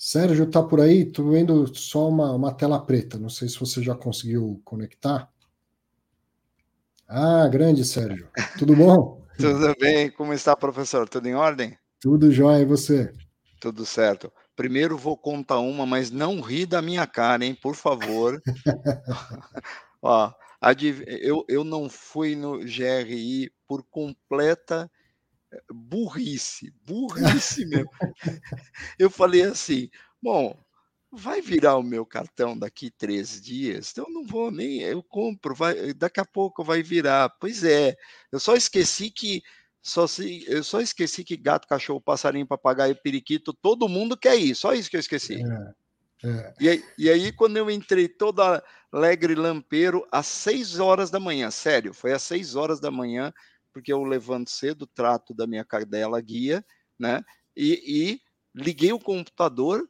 Sérgio 0.09 0.51
tá 0.51 0.63
por 0.63 0.81
aí? 0.81 1.05
Tô 1.05 1.29
vendo 1.29 1.67
só 1.77 2.09
uma, 2.09 2.33
uma 2.33 2.51
tela 2.51 2.81
preta. 2.81 3.19
Não 3.19 3.29
sei 3.29 3.47
se 3.47 3.61
você 3.61 3.83
já 3.83 3.95
conseguiu 3.95 4.59
conectar. 4.65 5.31
Ah, 7.07 7.47
grande 7.47 7.85
Sérgio. 7.85 8.27
Tudo 8.59 8.75
bom? 8.75 9.23
Tudo 9.37 9.75
bem. 9.79 10.11
Como 10.11 10.33
está, 10.33 10.57
professor? 10.57 11.07
Tudo 11.07 11.29
em 11.29 11.35
ordem? 11.35 11.77
Tudo 12.01 12.33
jóia. 12.33 12.63
E 12.63 12.65
você? 12.65 13.13
Tudo 13.61 13.85
certo. 13.85 14.33
Primeiro 14.57 14.97
vou 14.97 15.15
contar 15.15 15.59
uma, 15.59 15.85
mas 15.85 16.11
não 16.11 16.41
ri 16.41 16.65
da 16.65 16.81
minha 16.81 17.07
cara, 17.07 17.45
hein? 17.45 17.55
Por 17.55 17.75
favor. 17.75 18.41
Ó, 20.01 20.33
eu, 21.21 21.45
eu 21.47 21.63
não 21.63 21.87
fui 21.91 22.35
no 22.35 22.61
GRI 22.61 23.53
por 23.67 23.83
completa 23.83 24.91
burrice, 25.73 26.73
burrice 26.85 27.65
mesmo. 27.67 27.91
Eu 28.99 29.11
falei 29.11 29.43
assim, 29.43 29.89
bom, 30.23 30.59
vai 31.11 31.41
virar 31.41 31.77
o 31.77 31.83
meu 31.83 32.05
cartão 32.05 32.59
daqui 32.59 32.91
três 32.91 33.41
dias, 33.41 33.91
então 33.93 34.05
eu 34.07 34.13
não 34.13 34.25
vou 34.25 34.51
nem, 34.51 34.81
eu 34.81 35.03
compro, 35.03 35.55
vai, 35.55 35.93
daqui 35.95 36.21
a 36.21 36.25
pouco 36.25 36.63
vai 36.63 36.83
virar. 36.83 37.31
Pois 37.41 37.65
é, 37.65 37.97
eu 38.31 38.39
só 38.39 38.55
esqueci 38.55 39.11
que 39.11 39.43
só 39.81 40.07
se, 40.07 40.45
eu 40.47 40.63
só 40.63 40.81
esqueci 40.81 41.25
que 41.25 41.37
gato, 41.37 41.67
cachorro, 41.67 42.01
passarinho, 42.01 42.47
papagaio, 42.47 43.01
periquito, 43.03 43.55
todo 43.55 43.89
mundo 43.89 44.17
quer 44.17 44.37
ir, 44.37 44.55
só 44.55 44.75
isso 44.75 44.91
que 44.91 44.97
eu 44.97 45.01
esqueci. 45.01 45.41
É, 45.43 46.29
é. 46.29 46.55
E, 46.61 46.69
aí, 46.69 46.85
e 46.99 47.11
aí, 47.11 47.33
quando 47.33 47.57
eu 47.57 47.71
entrei 47.71 48.09
toda 48.09 48.63
alegre 48.93 49.35
lampeiro, 49.35 50.07
às 50.11 50.27
seis 50.27 50.79
horas 50.79 51.11
da 51.11 51.21
manhã, 51.21 51.51
sério, 51.51 51.95
foi 51.95 52.13
às 52.13 52.23
seis 52.23 52.55
horas 52.55 52.81
da 52.81 52.91
manhã, 52.91 53.33
porque 53.79 53.93
eu 53.93 54.03
levanto 54.03 54.51
cedo, 54.51 54.87
trato 54.87 55.33
da 55.33 55.47
minha 55.47 55.65
cadela 55.65 56.21
guia, 56.21 56.65
né? 56.99 57.25
E, 57.57 57.81
e 57.87 58.21
liguei 58.55 58.93
o 58.93 58.99
computador 58.99 59.89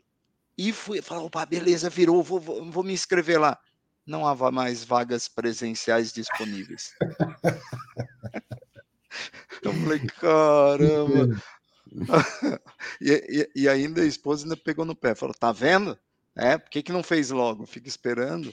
e 0.57 0.73
fui, 0.73 1.01
falei, 1.01 1.25
opa, 1.25 1.47
beleza, 1.47 1.89
virou, 1.89 2.23
vou, 2.23 2.39
vou, 2.39 2.71
vou 2.71 2.85
me 2.85 2.93
inscrever 2.93 3.41
lá. 3.41 3.59
Não 4.07 4.27
há 4.27 4.51
mais 4.51 4.85
vagas 4.85 5.27
presenciais 5.27 6.13
disponíveis. 6.13 6.93
eu 9.63 9.73
falei, 9.73 10.01
caramba. 10.21 11.43
e, 13.01 13.49
e, 13.57 13.63
e, 13.63 13.69
ainda 13.69 14.03
a 14.03 14.07
esposa 14.07 14.45
ainda 14.45 14.57
pegou 14.57 14.85
no 14.85 14.95
pé, 14.95 15.15
falou, 15.15 15.35
tá 15.35 15.51
vendo? 15.51 15.99
É, 16.37 16.59
por 16.59 16.69
que, 16.69 16.83
que 16.83 16.93
não 16.93 17.03
fez 17.03 17.31
logo? 17.31 17.67
Fica 17.67 17.89
esperando. 17.89 18.53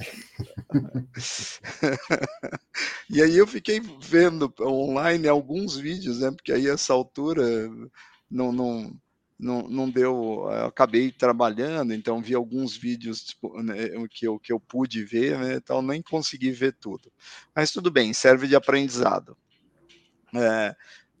e 3.10 3.22
aí 3.22 3.36
eu 3.36 3.46
fiquei 3.46 3.80
vendo 4.00 4.52
online 4.60 5.28
alguns 5.28 5.76
vídeos, 5.76 6.20
né? 6.20 6.30
Porque 6.30 6.52
aí 6.52 6.68
essa 6.68 6.92
altura 6.92 7.68
não, 8.30 8.52
não, 8.52 8.94
não, 9.38 9.68
não 9.68 9.90
deu. 9.90 10.48
Eu 10.50 10.66
acabei 10.66 11.10
trabalhando, 11.10 11.92
então 11.92 12.22
vi 12.22 12.34
alguns 12.34 12.76
vídeos 12.76 13.24
tipo, 13.24 13.60
né, 13.62 13.74
que, 14.10 14.26
eu, 14.26 14.38
que 14.38 14.52
eu 14.52 14.60
pude 14.60 15.04
ver, 15.04 15.38
né? 15.38 15.54
Então 15.54 15.82
nem 15.82 16.02
consegui 16.02 16.50
ver 16.50 16.76
tudo. 16.80 17.12
Mas 17.54 17.72
tudo 17.72 17.90
bem, 17.90 18.12
serve 18.12 18.46
de 18.46 18.56
aprendizado. 18.56 19.36
É, 20.34 20.74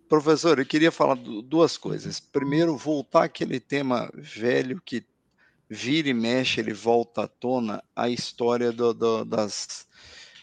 professor, 0.08 0.58
eu 0.58 0.66
queria 0.66 0.92
falar 0.92 1.14
duas 1.14 1.76
coisas. 1.76 2.20
Primeiro, 2.20 2.76
voltar 2.76 3.24
aquele 3.24 3.58
tema 3.58 4.10
velho 4.14 4.80
que 4.84 5.04
vira 5.70 6.08
e 6.08 6.14
mexe, 6.14 6.60
ele 6.60 6.72
volta 6.72 7.22
à 7.22 7.28
tona 7.28 7.82
a 7.94 8.08
história 8.08 8.72
do, 8.72 8.92
do, 8.92 9.24
das, 9.24 9.86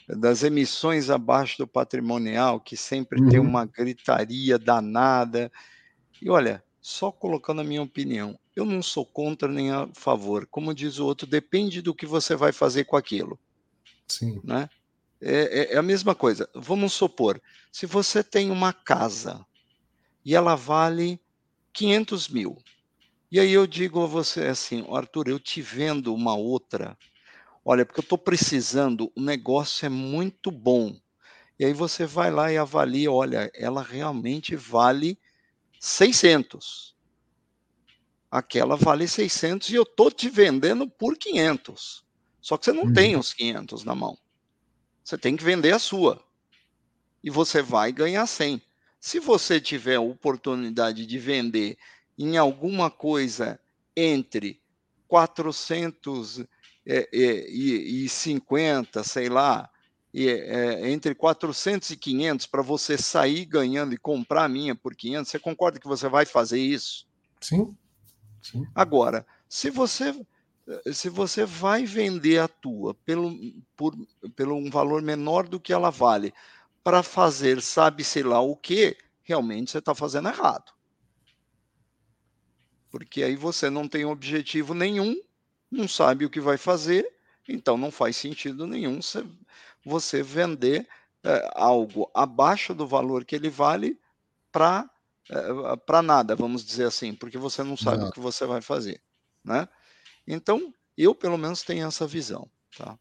das 0.08 0.41
emissões 0.41 1.10
abaixo 1.10 1.58
do 1.58 1.68
patrimonial, 1.68 2.62
que 2.62 2.78
sempre 2.78 3.22
uhum. 3.22 3.30
tem 3.30 3.40
uma 3.40 3.66
gritaria 3.66 4.58
danada. 4.58 5.52
E 6.22 6.30
olha, 6.30 6.64
só 6.80 7.12
colocando 7.12 7.60
a 7.60 7.66
minha 7.66 7.82
opinião, 7.82 8.40
eu 8.56 8.64
não 8.64 8.82
sou 8.82 9.06
contra 9.06 9.49
nem 9.49 9.70
a 9.70 9.90
favor. 9.94 10.48
Como 10.49 10.74
diz 10.74 10.98
o 10.98 11.06
outro, 11.06 11.28
depende 11.28 11.82
do 11.82 11.94
que 11.94 12.06
você 12.06 12.34
vai 12.34 12.54
fazer 12.54 12.86
com 12.86 12.95
aquilo. 12.95 13.38
Sim. 14.08 14.40
Né? 14.45 14.70
É, 15.20 15.74
é, 15.74 15.74
é 15.74 15.78
a 15.78 15.84
mesma 15.84 16.16
coisa. 16.16 16.49
Vamos 16.56 16.94
supor, 16.94 17.41
se 17.70 17.86
você 17.86 18.24
tem 18.24 18.49
uma 18.49 18.72
casa 18.72 19.45
e 20.24 20.34
ela 20.34 20.56
vale 20.56 21.20
500 21.74 22.30
mil, 22.30 22.58
e 23.32 23.40
aí 23.40 23.52
eu 23.52 23.68
digo 23.68 24.02
a 24.02 24.08
você 24.08 24.45
assim, 24.45 24.86
Arthur, 24.90 25.28
eu 25.28 25.40
te 25.40 25.62
vendo 25.62 26.14
uma 26.14 26.36
outra. 26.36 26.98
Olha, 27.64 27.86
porque 27.86 27.99
eu 27.99 28.04
estou 28.04 28.18
precisando, 28.18 29.12
o 29.16 29.22
negócio 29.22 29.86
é 29.86 29.90
muito 29.90 30.49
bom. 30.49 30.98
E 31.60 31.66
aí 31.66 31.74
você 31.74 32.06
vai 32.06 32.32
lá 32.32 32.52
e 32.52 32.58
avalia, 32.58 33.12
olha, 33.12 33.52
ela 33.54 33.82
realmente 33.82 34.56
vale 34.56 35.20
600. 35.80 36.95
Aquela 38.32 38.76
vale 38.76 39.08
600 39.08 39.70
e 39.70 39.76
eu 39.76 39.84
estou 39.84 40.12
te 40.12 40.30
vendendo 40.30 40.88
por 40.90 41.18
500. 41.18 42.06
Só 42.40 42.58
que 42.58 42.66
você 42.66 42.72
não 42.72 42.94
tem 42.94 43.18
os 43.18 43.34
500 43.34 43.84
na 43.84 43.95
mão. 43.95 44.18
Você 45.04 45.18
tem 45.18 45.36
que 45.36 45.44
vender 45.44 45.74
a 45.74 45.80
sua. 45.80 46.24
E 47.24 47.30
você 47.30 47.62
vai 47.62 47.91
ganhar 47.91 48.26
100. 48.26 48.62
Se 48.99 49.20
você 49.20 49.60
tiver 49.60 49.95
a 49.95 50.02
oportunidade 50.02 51.06
de 51.06 51.20
vender 51.20 51.78
em 52.18 52.38
alguma 52.38 52.89
coisa 52.89 53.60
entre 53.95 54.60
450, 55.07 56.49
é, 56.85 57.07
sei 59.03 59.30
lá, 59.30 59.69
é, 60.14 60.89
entre 60.89 61.14
400 61.14 61.91
e 61.91 61.98
500 61.98 62.45
para 62.48 62.61
você 62.61 62.98
sair 62.98 63.45
ganhando 63.45 63.94
e 63.94 63.98
comprar 63.98 64.45
a 64.45 64.49
minha 64.49 64.76
por 64.76 64.95
500, 64.95 65.30
você 65.30 65.39
concorda 65.39 65.80
que 65.80 65.88
você 65.88 66.10
vai 66.10 66.26
fazer 66.26 66.60
isso? 66.60 67.07
Sim. 67.39 67.76
Sim. 68.41 68.65
Agora, 68.73 69.26
se 69.48 69.69
você 69.69 70.14
se 70.91 71.10
você 71.10 71.45
vai 71.45 71.85
vender 71.85 72.39
a 72.39 72.48
tua 72.48 72.94
pelo, 72.94 73.34
por, 73.76 73.95
pelo 74.35 74.56
um 74.56 74.69
valor 74.69 75.02
menor 75.02 75.48
do 75.48 75.61
que 75.61 75.72
ela 75.72 75.89
vale 75.89 76.34
para 76.84 77.02
fazer 77.02 77.61
sabe 77.61 78.03
sei 78.03 78.23
lá 78.23 78.41
o 78.41 78.56
que, 78.56 78.98
realmente 79.23 79.72
você 79.72 79.77
está 79.77 79.95
fazendo 79.95 80.27
errado. 80.27 80.77
Porque 82.90 83.24
aí 83.24 83.36
você 83.36 83.70
não 83.70 83.88
tem 83.88 84.06
objetivo 84.06 84.74
nenhum, 84.74 85.20
não 85.70 85.88
sabe 85.88 86.26
o 86.26 86.30
que 86.30 86.40
vai 86.40 86.58
fazer, 86.58 87.08
então 87.48 87.78
não 87.78 87.92
faz 87.92 88.16
sentido 88.16 88.66
nenhum 88.66 89.00
você, 89.86 90.22
vender 90.22 90.88
é, 91.24 91.52
algo 91.56 92.10
abaixo 92.14 92.74
do 92.74 92.88
valor 92.88 93.26
que 93.26 93.36
ele 93.36 93.50
vale 93.50 94.00
para 94.52 94.90
é, 95.30 95.76
para 95.86 96.02
nada, 96.02 96.36
vamos 96.36 96.64
dizer 96.64 96.86
assim, 96.86 97.14
porque 97.14 97.38
você 97.38 97.62
não 97.62 97.76
sabe 97.76 97.98
não. 97.98 98.08
o 98.08 98.12
que 98.12 98.20
você 98.20 98.46
vai 98.46 98.62
fazer, 98.62 99.02
né? 99.44 99.68
Então, 100.26 100.74
eu 100.98 101.14
pelo 101.14 101.38
menos 101.38 101.64
tenho 101.64 101.86
essa 101.86 102.08
visão, 102.08 102.50
tá? 102.78 102.98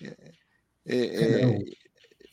É, 0.00 0.32
é, 0.86 1.42
é 1.42 1.58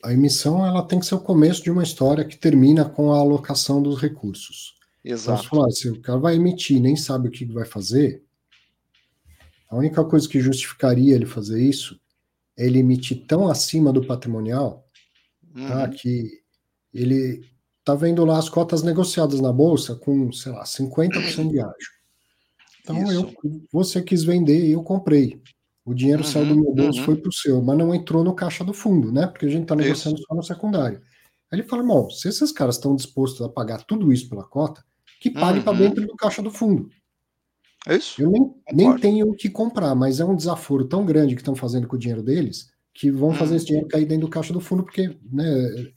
a 0.02 0.12
emissão 0.12 0.66
ela 0.66 0.86
tem 0.86 0.98
que 0.98 1.06
ser 1.06 1.14
o 1.14 1.20
começo 1.20 1.62
de 1.62 1.70
uma 1.70 1.82
história 1.82 2.24
que 2.24 2.36
termina 2.36 2.84
com 2.84 3.12
a 3.12 3.18
alocação 3.18 3.80
dos 3.80 4.00
recursos. 4.00 4.74
Então, 5.04 5.14
Exato. 5.14 5.44
Então, 5.44 5.58
falar, 5.58 5.70
se 5.70 5.88
o 5.88 6.00
cara 6.00 6.18
vai 6.18 6.36
emitir 6.36 6.80
nem 6.80 6.96
sabe 6.96 7.28
o 7.28 7.30
que 7.30 7.44
vai 7.44 7.64
fazer, 7.64 8.22
a 9.68 9.76
única 9.76 10.04
coisa 10.04 10.28
que 10.28 10.40
justificaria 10.40 11.14
ele 11.14 11.26
fazer 11.26 11.62
isso 11.62 11.98
é 12.56 12.66
ele 12.66 12.78
emitir 12.78 13.26
tão 13.26 13.48
acima 13.48 13.92
do 13.92 14.06
patrimonial 14.06 14.86
tá, 15.54 15.60
uhum. 15.60 15.68
tá, 15.68 15.88
que 15.88 16.42
ele 16.92 17.42
tá 17.84 17.94
vendo 17.94 18.24
lá 18.24 18.38
as 18.38 18.48
cotas 18.48 18.82
negociadas 18.82 19.40
na 19.40 19.52
bolsa 19.52 19.96
com, 19.96 20.30
sei 20.30 20.52
lá, 20.52 20.64
50% 20.64 21.50
de 21.50 21.60
ágio. 21.60 22.02
Então 22.82 23.12
eu, 23.12 23.32
você 23.72 24.02
quis 24.02 24.24
vender 24.24 24.66
e 24.66 24.72
eu 24.72 24.82
comprei. 24.82 25.40
O 25.84 25.94
dinheiro 25.94 26.22
uhum, 26.22 26.28
saiu 26.28 26.46
do 26.46 26.54
meu 26.54 26.74
bolso, 26.74 27.00
uhum. 27.00 27.04
foi 27.04 27.16
para 27.16 27.28
o 27.28 27.32
seu, 27.32 27.60
mas 27.62 27.76
não 27.76 27.94
entrou 27.94 28.22
no 28.22 28.34
caixa 28.34 28.62
do 28.62 28.72
fundo, 28.72 29.10
né? 29.10 29.26
Porque 29.26 29.46
a 29.46 29.48
gente 29.48 29.62
está 29.62 29.74
negociando 29.74 30.16
isso. 30.16 30.26
só 30.28 30.34
no 30.34 30.42
secundário. 30.42 31.00
Aí 31.50 31.58
ele 31.58 31.68
fala, 31.68 31.82
bom, 31.82 32.08
se 32.08 32.28
esses 32.28 32.52
caras 32.52 32.76
estão 32.76 32.94
dispostos 32.94 33.40
a 33.42 33.48
pagar 33.48 33.82
tudo 33.84 34.12
isso 34.12 34.28
pela 34.28 34.44
cota, 34.44 34.84
que 35.22 35.30
pague 35.30 35.58
uhum. 35.58 35.64
para 35.64 35.78
dentro 35.78 36.04
do 36.04 36.16
caixa 36.16 36.42
do 36.42 36.50
fundo. 36.50 36.90
É 37.86 37.96
isso. 37.96 38.20
Eu 38.20 38.28
nem, 38.28 38.52
nem 38.72 38.96
tenho 38.96 39.30
o 39.30 39.36
que 39.36 39.48
comprar, 39.48 39.94
mas 39.94 40.18
é 40.18 40.24
um 40.24 40.34
desaforo 40.34 40.84
tão 40.84 41.06
grande 41.06 41.36
que 41.36 41.40
estão 41.40 41.54
fazendo 41.54 41.86
com 41.86 41.94
o 41.94 41.98
dinheiro 41.98 42.24
deles 42.24 42.72
que 42.92 43.10
vão 43.10 43.32
fazer 43.32 43.56
esse 43.56 43.64
uhum. 43.64 43.68
dinheiro 43.68 43.88
cair 43.88 44.04
dentro 44.04 44.26
do 44.26 44.30
caixa 44.30 44.52
do 44.52 44.60
fundo, 44.60 44.82
porque 44.82 45.16
né, 45.30 45.92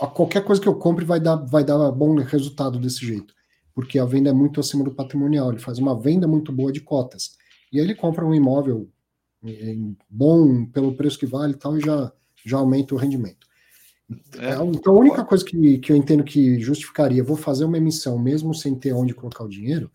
a 0.00 0.06
qualquer 0.06 0.44
coisa 0.44 0.62
que 0.62 0.68
eu 0.68 0.76
compre 0.76 1.04
vai 1.04 1.18
dar, 1.18 1.36
vai 1.36 1.64
dar 1.64 1.90
bom 1.90 2.14
resultado 2.14 2.78
desse 2.78 3.04
jeito, 3.04 3.34
porque 3.74 3.98
a 3.98 4.04
venda 4.04 4.30
é 4.30 4.32
muito 4.32 4.60
acima 4.60 4.84
do 4.84 4.94
patrimonial. 4.94 5.50
Ele 5.50 5.58
faz 5.58 5.78
uma 5.78 5.98
venda 6.00 6.28
muito 6.28 6.52
boa 6.52 6.72
de 6.72 6.80
cotas. 6.80 7.32
E 7.72 7.80
aí 7.80 7.84
ele 7.84 7.96
compra 7.96 8.24
um 8.24 8.34
imóvel 8.34 8.88
bom 10.08 10.64
pelo 10.66 10.96
preço 10.96 11.18
que 11.18 11.26
vale 11.26 11.52
e 11.52 11.56
tal, 11.56 11.76
e 11.76 11.80
já, 11.80 12.12
já 12.46 12.58
aumenta 12.58 12.94
o 12.94 12.98
rendimento. 12.98 13.46
É, 14.38 14.54
então 14.66 14.94
a 14.94 14.98
única 14.98 15.24
coisa 15.24 15.44
que, 15.44 15.78
que 15.78 15.90
eu 15.90 15.96
entendo 15.96 16.22
que 16.22 16.60
justificaria, 16.60 17.24
vou 17.24 17.36
fazer 17.36 17.64
uma 17.64 17.78
emissão 17.78 18.18
mesmo 18.18 18.54
sem 18.54 18.74
ter 18.74 18.92
onde 18.92 19.14
colocar 19.14 19.44
o 19.44 19.48
dinheiro, 19.48 19.90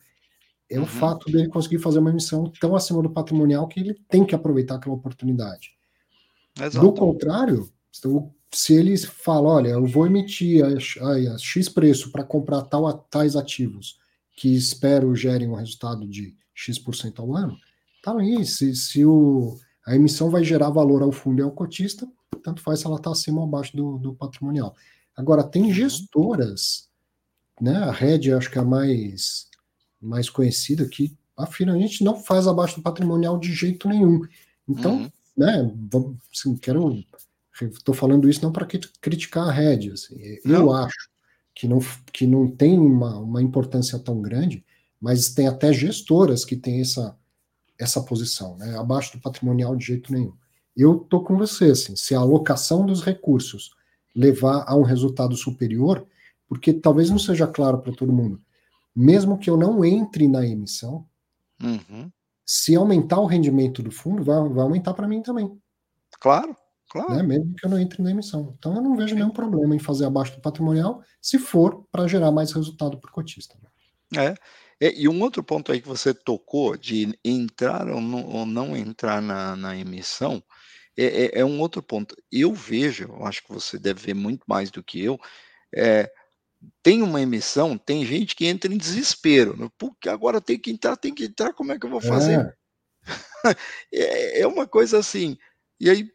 é 0.69 0.77
uhum. 0.77 0.83
o 0.83 0.87
fato 0.87 1.31
dele 1.31 1.47
conseguir 1.47 1.79
fazer 1.79 1.99
uma 1.99 2.09
emissão 2.09 2.51
tão 2.59 2.75
acima 2.75 3.01
do 3.01 3.09
patrimonial 3.09 3.67
que 3.67 3.79
ele 3.79 3.95
tem 4.09 4.25
que 4.25 4.35
aproveitar 4.35 4.75
aquela 4.75 4.95
oportunidade. 4.95 5.71
Exato. 6.59 6.85
Do 6.85 6.93
contrário, 6.93 7.69
se 8.51 8.73
ele 8.73 8.97
fala, 8.97 9.49
olha, 9.49 9.69
eu 9.69 9.85
vou 9.85 10.05
emitir 10.05 10.63
a, 10.63 10.69
a, 11.05 11.35
a 11.35 11.37
X 11.37 11.69
preço 11.69 12.11
para 12.11 12.23
comprar 12.23 12.63
tal, 12.63 12.91
tais 13.09 13.35
ativos 13.35 13.97
que 14.35 14.55
espero 14.55 15.15
gerem 15.15 15.49
um 15.49 15.55
resultado 15.55 16.07
de 16.07 16.35
X% 16.53 17.19
ao 17.19 17.35
ano, 17.35 17.57
Tá 18.01 18.17
aí, 18.17 18.45
se, 18.45 18.75
se 18.75 19.05
o, 19.05 19.57
a 19.85 19.95
emissão 19.95 20.29
vai 20.29 20.43
gerar 20.43 20.69
valor 20.69 21.01
ao 21.01 21.11
fundo 21.11 21.39
e 21.39 21.43
ao 21.43 21.51
cotista, 21.51 22.07
tanto 22.49 22.61
faz 22.61 22.79
se 22.79 22.87
ela 22.87 22.97
está 22.97 23.11
acima 23.11 23.39
ou 23.39 23.47
abaixo 23.47 23.75
do, 23.75 23.97
do 23.97 24.13
patrimonial. 24.13 24.75
Agora, 25.15 25.43
tem 25.43 25.63
uhum. 25.63 25.73
gestoras, 25.73 26.89
né? 27.61 27.75
A 27.77 27.91
Red 27.91 28.31
acho 28.33 28.49
que 28.49 28.57
é 28.57 28.61
a 28.61 28.65
mais, 28.65 29.47
mais 30.01 30.29
conhecida, 30.29 30.87
que 30.87 31.15
afirma 31.37 31.73
a 31.73 31.77
gente 31.77 32.03
não 32.03 32.15
faz 32.15 32.47
abaixo 32.47 32.77
do 32.77 32.81
patrimonial 32.81 33.37
de 33.37 33.53
jeito 33.53 33.87
nenhum. 33.87 34.21
Então, 34.67 34.97
uhum. 34.97 35.11
né, 35.37 35.71
assim, 36.33 36.55
quero. 36.57 37.03
Estou 37.61 37.93
falando 37.93 38.29
isso 38.29 38.41
não 38.41 38.53
para 38.53 38.65
criticar 39.01 39.49
a 39.49 39.51
Red. 39.51 39.91
Assim, 39.91 40.15
eu 40.45 40.71
acho 40.71 41.09
que 41.53 41.67
não, 41.67 41.79
que 42.13 42.25
não 42.25 42.49
tem 42.49 42.79
uma, 42.79 43.17
uma 43.17 43.41
importância 43.41 43.99
tão 43.99 44.21
grande, 44.21 44.63
mas 44.99 45.33
tem 45.33 45.47
até 45.47 45.73
gestoras 45.73 46.45
que 46.45 46.55
têm 46.55 46.81
essa 46.81 47.17
essa 47.77 48.01
posição, 48.01 48.57
né? 48.57 48.77
abaixo 48.77 49.13
do 49.13 49.21
patrimonial 49.21 49.73
de 49.73 49.85
jeito 49.85 50.11
nenhum. 50.11 50.33
Eu 50.75 50.99
tô 50.99 51.21
com 51.23 51.37
você, 51.37 51.71
assim, 51.71 51.95
se 51.95 52.15
a 52.15 52.19
alocação 52.19 52.85
dos 52.85 53.03
recursos 53.03 53.71
levar 54.15 54.63
a 54.67 54.75
um 54.75 54.83
resultado 54.83 55.35
superior, 55.35 56.05
porque 56.47 56.73
talvez 56.73 57.09
não 57.09 57.19
seja 57.19 57.47
claro 57.47 57.79
para 57.79 57.93
todo 57.93 58.13
mundo, 58.13 58.41
mesmo 58.95 59.37
que 59.37 59.49
eu 59.49 59.57
não 59.57 59.83
entre 59.85 60.27
na 60.27 60.45
emissão, 60.45 61.05
uhum. 61.61 62.11
se 62.45 62.75
aumentar 62.75 63.19
o 63.19 63.25
rendimento 63.25 63.83
do 63.83 63.91
fundo, 63.91 64.23
vai, 64.23 64.37
vai 64.49 64.63
aumentar 64.63 64.93
para 64.93 65.07
mim 65.07 65.21
também. 65.21 65.51
Claro, 66.19 66.55
claro. 66.89 67.13
Né? 67.15 67.23
Mesmo 67.23 67.53
que 67.55 67.65
eu 67.65 67.69
não 67.69 67.79
entre 67.79 68.01
na 68.01 68.11
emissão. 68.11 68.53
Então 68.57 68.75
eu 68.75 68.81
não 68.81 68.95
vejo 68.95 69.15
nenhum 69.15 69.29
problema 69.29 69.75
em 69.75 69.79
fazer 69.79 70.05
abaixo 70.05 70.35
do 70.35 70.41
patrimonial, 70.41 71.03
se 71.21 71.37
for 71.37 71.85
para 71.91 72.07
gerar 72.07 72.31
mais 72.31 72.51
resultado 72.51 72.97
para 72.97 73.09
o 73.09 73.13
cotista. 73.13 73.55
Né? 73.61 74.29
É. 74.29 74.35
É, 74.81 74.93
e 74.97 75.09
um 75.09 75.21
outro 75.21 75.43
ponto 75.43 75.71
aí 75.71 75.81
que 75.81 75.87
você 75.87 76.13
tocou 76.13 76.77
de 76.77 77.13
entrar 77.23 77.89
ou 77.89 77.99
não, 77.99 78.25
ou 78.25 78.45
não 78.45 78.77
entrar 78.77 79.21
na, 79.21 79.55
na 79.55 79.75
emissão 79.75 80.41
é, 80.99 81.25
é, 81.25 81.39
é, 81.39 81.45
um 81.45 81.59
outro 81.59 81.81
ponto. 81.81 82.15
Eu 82.31 82.53
vejo, 82.53 83.05
eu 83.05 83.25
acho 83.25 83.43
que 83.43 83.53
você 83.53 83.79
deve 83.79 84.07
ver 84.07 84.13
muito 84.13 84.43
mais 84.47 84.69
do 84.69 84.83
que 84.83 85.03
eu, 85.03 85.19
é, 85.73 86.11
tem 86.83 87.01
uma 87.01 87.21
emissão, 87.21 87.77
tem 87.77 88.05
gente 88.05 88.35
que 88.35 88.45
entra 88.45 88.73
em 88.73 88.77
desespero. 88.77 89.55
Né? 89.55 89.69
Porque 89.77 90.09
agora 90.09 90.41
tem 90.41 90.59
que 90.59 90.71
entrar, 90.71 90.97
tem 90.97 91.13
que 91.13 91.25
entrar, 91.25 91.53
como 91.53 91.71
é 91.71 91.79
que 91.79 91.85
eu 91.85 91.89
vou 91.89 92.01
fazer? 92.01 92.53
É, 93.93 94.41
é 94.41 94.47
uma 94.47 94.67
coisa 94.67 94.97
assim. 94.97 95.37
E 95.79 95.89
aí, 95.89 96.11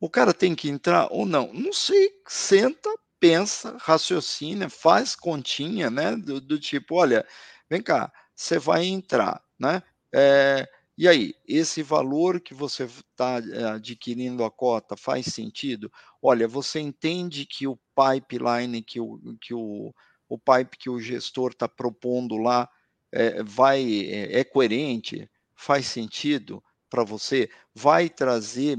o 0.00 0.08
cara 0.08 0.32
tem 0.32 0.54
que 0.54 0.68
entrar 0.70 1.08
ou 1.10 1.26
não? 1.26 1.52
Não 1.52 1.72
sei, 1.72 2.10
senta, 2.26 2.88
pensa, 3.18 3.76
raciocina, 3.78 4.70
faz 4.70 5.14
continha, 5.14 5.90
né? 5.90 6.16
Do, 6.16 6.40
do 6.40 6.58
tipo, 6.58 6.94
olha, 6.94 7.26
vem 7.68 7.82
cá, 7.82 8.10
você 8.34 8.58
vai 8.58 8.86
entrar, 8.86 9.42
né? 9.58 9.82
É, 10.14 10.66
e 11.00 11.08
aí, 11.08 11.34
esse 11.48 11.82
valor 11.82 12.42
que 12.42 12.52
você 12.52 12.84
está 12.84 13.38
é, 13.38 13.64
adquirindo 13.70 14.44
a 14.44 14.50
cota 14.50 14.98
faz 14.98 15.24
sentido? 15.24 15.90
Olha, 16.20 16.46
você 16.46 16.78
entende 16.78 17.46
que 17.46 17.66
o 17.66 17.78
pipeline, 17.96 18.82
que 18.82 19.00
o, 19.00 19.18
que 19.40 19.54
o, 19.54 19.94
o 20.28 20.38
pipe 20.38 20.76
que 20.76 20.90
o 20.90 21.00
gestor 21.00 21.52
está 21.52 21.66
propondo 21.66 22.36
lá 22.36 22.68
é, 23.10 23.42
vai 23.42 23.82
é, 24.10 24.40
é 24.40 24.44
coerente? 24.44 25.26
Faz 25.56 25.86
sentido? 25.86 26.62
para 26.90 27.02
você, 27.02 27.48
vai 27.72 28.10
trazer, 28.10 28.76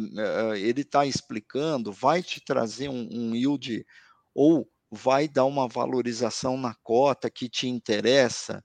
ele 0.57 0.81
está 0.81 1.05
explicando, 1.05 1.91
vai 1.91 2.21
te 2.21 2.41
trazer 2.43 2.89
um, 2.89 3.07
um, 3.09 3.33
yield 3.33 3.85
ou 4.35 4.69
vai 4.91 5.29
dar 5.29 5.45
uma 5.45 5.67
valorização 5.67 6.57
na 6.57 6.75
cota 6.83 7.31
que 7.31 7.47
te 7.47 7.67
interessa, 7.69 8.61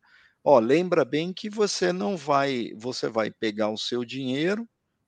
Ó, 0.48 0.60
lembra 0.60 1.04
bem 1.04 1.32
que 1.32 1.50
você 1.50 1.92
não 1.92 2.16
vai, 2.16 2.70
você 2.76 3.08
vai 3.08 3.32
pegar 3.32 3.68
o 3.68 3.76
seu 3.76 4.04
dinheiro, 4.04 4.64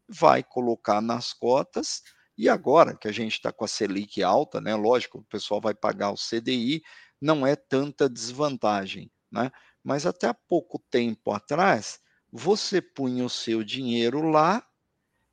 vai 0.09 0.43
colocar 0.43 1.01
nas 1.01 1.33
cotas, 1.33 2.03
e 2.37 2.49
agora 2.49 2.97
que 2.97 3.07
a 3.07 3.13
gente 3.13 3.35
está 3.35 3.53
com 3.53 3.65
a 3.65 3.69
Selic 3.69 4.21
alta, 4.21 4.61
né? 4.61 4.75
Lógico, 4.75 5.19
o 5.19 5.25
pessoal 5.27 5.61
vai 5.61 5.75
pagar 5.75 6.11
o 6.11 6.17
CDI, 6.17 6.83
não 7.21 7.47
é 7.47 7.55
tanta 7.55 8.09
desvantagem, 8.09 9.13
né? 9.31 9.53
Mas 9.81 10.07
até 10.07 10.33
pouco 10.49 10.83
tempo 10.91 11.31
atrás, 11.31 12.01
você 12.33 12.83
punha 12.83 13.25
o 13.25 13.31
seu 13.31 13.63
dinheiro 13.63 14.29
lá, 14.29 14.67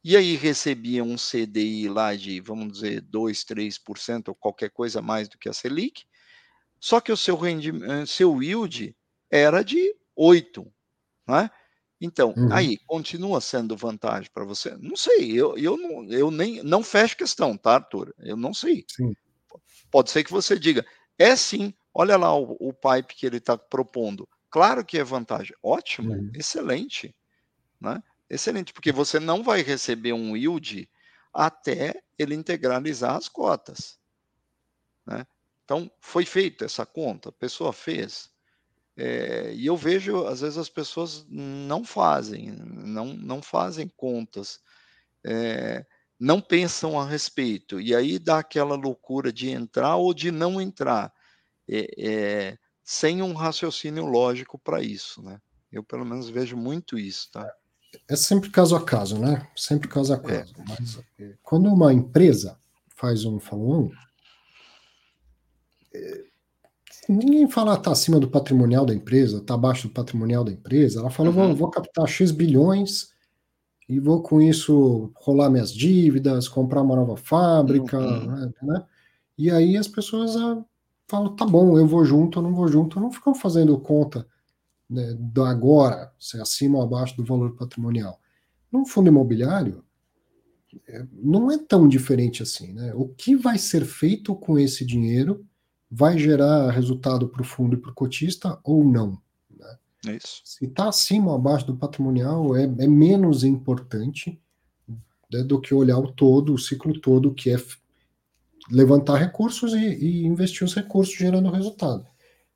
e 0.04 0.16
aí 0.16 0.36
recebia 0.36 1.04
um 1.04 1.16
CDI 1.16 1.90
lá 1.90 2.16
de, 2.16 2.40
vamos 2.42 2.74
dizer, 2.74 3.02
2, 3.02 3.44
3%, 3.44 4.28
ou 4.28 4.36
qualquer 4.36 4.70
coisa 4.70 5.02
mais 5.02 5.28
do 5.28 5.40
que 5.40 5.50
a 5.50 5.54
Selic, 5.54 6.06
só 6.80 7.02
que 7.02 7.12
o 7.12 7.18
seu, 7.18 7.36
rendimento, 7.36 8.06
seu 8.06 8.44
yield 8.44 8.96
era 9.30 9.64
de 9.64 9.96
8. 10.16 10.66
Né? 11.28 11.50
Então, 12.00 12.34
uhum. 12.36 12.52
aí, 12.52 12.78
continua 12.86 13.40
sendo 13.42 13.76
vantagem 13.76 14.30
para 14.34 14.44
você? 14.44 14.76
Não 14.78 14.96
sei, 14.96 15.32
eu, 15.32 15.58
eu, 15.58 15.78
não, 15.78 16.06
eu 16.10 16.30
nem 16.30 16.62
não 16.64 16.84
fecho 16.84 17.18
questão, 17.18 17.58
tá, 17.58 17.76
Arthur? 17.76 18.14
Eu 18.20 18.36
não 18.36 18.54
sei. 18.54 18.86
Sim. 18.90 19.16
Pode 19.90 20.12
ser 20.12 20.24
que 20.24 20.32
você 20.32 20.60
diga, 20.60 20.86
é 21.18 21.36
sim, 21.36 21.74
olha 21.94 22.18
lá 22.18 22.38
o, 22.38 22.58
o 22.60 22.74
pipe 22.74 23.16
que 23.16 23.26
ele 23.26 23.38
está 23.38 23.58
propondo. 23.58 24.28
Claro 24.50 24.86
que 24.86 24.98
é 24.98 25.04
vantagem. 25.04 25.56
Ótimo, 25.64 26.14
uhum. 26.14 26.32
excelente. 26.34 27.16
Né? 27.80 28.02
Excelente, 28.30 28.74
porque 28.74 28.92
você 28.92 29.20
não 29.20 29.42
vai 29.44 29.62
receber 29.62 30.14
um 30.14 30.36
yield 30.36 30.90
até 31.34 32.02
ele 32.18 32.36
integralizar 32.36 33.16
as 33.16 33.28
cotas. 33.28 34.00
Né? 35.06 35.26
Então, 35.64 35.92
foi 36.00 36.26
feita 36.26 36.66
essa 36.66 36.86
conta, 36.86 37.30
a 37.30 37.34
pessoa 37.34 37.74
fez. 37.74 38.30
É, 38.98 39.54
e 39.54 39.66
eu 39.66 39.76
vejo, 39.76 40.26
às 40.26 40.42
vezes, 40.42 40.58
as 40.58 40.70
pessoas 40.70 41.26
não 41.30 41.84
fazem, 41.84 42.52
não, 42.52 43.08
não 43.08 43.42
fazem 43.42 43.92
contas, 43.98 44.60
é, 45.26 45.86
não 46.18 46.40
pensam 46.40 47.00
a 47.00 47.06
respeito, 47.06 47.80
e 47.82 47.94
aí 47.94 48.18
dá 48.18 48.40
aquela 48.40 48.76
loucura 48.76 49.34
de 49.34 49.50
entrar 49.50 49.98
ou 49.98 50.14
de 50.14 50.32
não 50.32 50.62
entrar, 50.62 51.14
é, 51.68 52.58
sem 52.84 53.22
um 53.22 53.34
raciocínio 53.34 54.06
lógico 54.06 54.58
para 54.58 54.82
isso, 54.82 55.22
né? 55.22 55.42
Eu, 55.72 55.84
pelo 55.84 56.06
menos, 56.06 56.30
vejo 56.30 56.56
muito 56.56 56.98
isso, 56.98 57.30
tá? 57.32 57.52
É 58.08 58.16
sempre 58.16 58.50
caso 58.50 58.76
a 58.76 58.86
caso, 58.86 59.18
né? 59.18 59.46
Sempre 59.56 59.90
caso 59.90 60.14
a 60.14 60.20
caso. 60.20 60.54
Mas 60.68 61.00
quando 61.44 61.68
uma 61.68 61.92
empresa 61.92 62.58
faz 62.96 63.26
um 63.26 63.40
follow-on, 63.40 63.92
ninguém 67.08 67.50
fala 67.50 67.78
tá 67.78 67.92
acima 67.92 68.20
do 68.20 68.30
patrimonial 68.30 68.86
da 68.86 68.94
empresa, 68.94 69.42
tá 69.42 69.54
abaixo 69.54 69.88
do 69.88 69.94
patrimonial 69.94 70.44
da 70.44 70.52
empresa. 70.52 71.00
Ela 71.00 71.10
fala, 71.10 71.30
uhum. 71.30 71.36
vou, 71.36 71.56
vou 71.56 71.70
captar 71.70 72.08
X 72.08 72.32
bilhões 72.32 73.14
e 73.88 74.00
vou 74.00 74.22
com 74.22 74.42
isso 74.42 75.12
rolar 75.16 75.50
minhas 75.50 75.72
dívidas, 75.72 76.48
comprar 76.48 76.82
uma 76.82 76.96
nova 76.96 77.16
fábrica, 77.16 77.98
uhum. 78.00 78.28
né, 78.28 78.52
né? 78.62 78.86
E 79.38 79.52
aí 79.52 79.78
as 79.78 79.88
pessoas 79.88 80.36
ah, 80.36 80.64
falam, 81.08 81.36
tá 81.36 81.46
bom, 81.46 81.78
eu 81.78 81.88
vou 81.88 82.06
junto, 82.06 82.40
eu 82.40 82.44
não 82.44 82.54
vou 82.54 82.68
junto, 82.68 83.00
não 83.00 83.12
ficam 83.12 83.36
fazendo 83.36 83.78
conta 83.78 84.26
né, 84.90 85.14
do 85.20 85.44
agora, 85.44 86.12
se 86.20 86.38
é 86.38 86.42
acima 86.42 86.78
ou 86.78 86.84
abaixo 86.84 87.18
do 87.18 87.26
valor 87.26 87.56
patrimonial. 87.56 88.20
Num 88.72 88.86
fundo 88.86 89.08
imobiliário, 89.08 89.84
é, 90.88 91.06
não 91.12 91.52
é 91.52 91.58
tão 91.58 91.88
diferente 91.88 92.44
assim, 92.44 92.74
né? 92.74 92.94
O 92.96 93.08
que 93.08 93.36
vai 93.36 93.58
ser 93.58 93.86
feito 93.86 94.36
com 94.36 94.58
esse 94.58 94.86
dinheiro 94.86 95.46
vai 95.90 96.18
gerar 96.18 96.72
resultado 96.72 97.28
para 97.28 97.42
o 97.42 97.46
fundo 97.46 97.76
e 97.76 97.80
para 97.80 97.92
o 97.92 97.94
cotista 97.96 98.60
ou 98.64 98.84
não. 98.84 99.20
Né? 99.50 99.78
É 100.08 100.16
isso. 100.18 100.42
Se 100.44 100.66
está 100.66 100.90
acima 100.90 101.32
ou 101.32 101.36
abaixo 101.36 101.68
do 101.68 101.76
patrimonial, 101.76 102.56
é, 102.56 102.64
é 102.64 102.88
menos 102.88 103.44
importante 103.44 104.40
né, 105.32 105.44
do 105.44 105.60
que 105.60 105.74
olhar 105.74 106.00
o 106.00 106.12
todo, 106.12 106.54
o 106.54 106.60
ciclo 106.60 107.00
todo, 107.00 107.34
que 107.34 107.52
é 107.52 107.58
levantar 108.70 109.18
recursos 109.18 109.74
e, 109.74 109.78
e, 109.78 110.26
investir 110.26 110.66
os 110.66 110.74
recursos 110.74 111.16
gerando 111.16 111.50
resultado. 111.52 112.06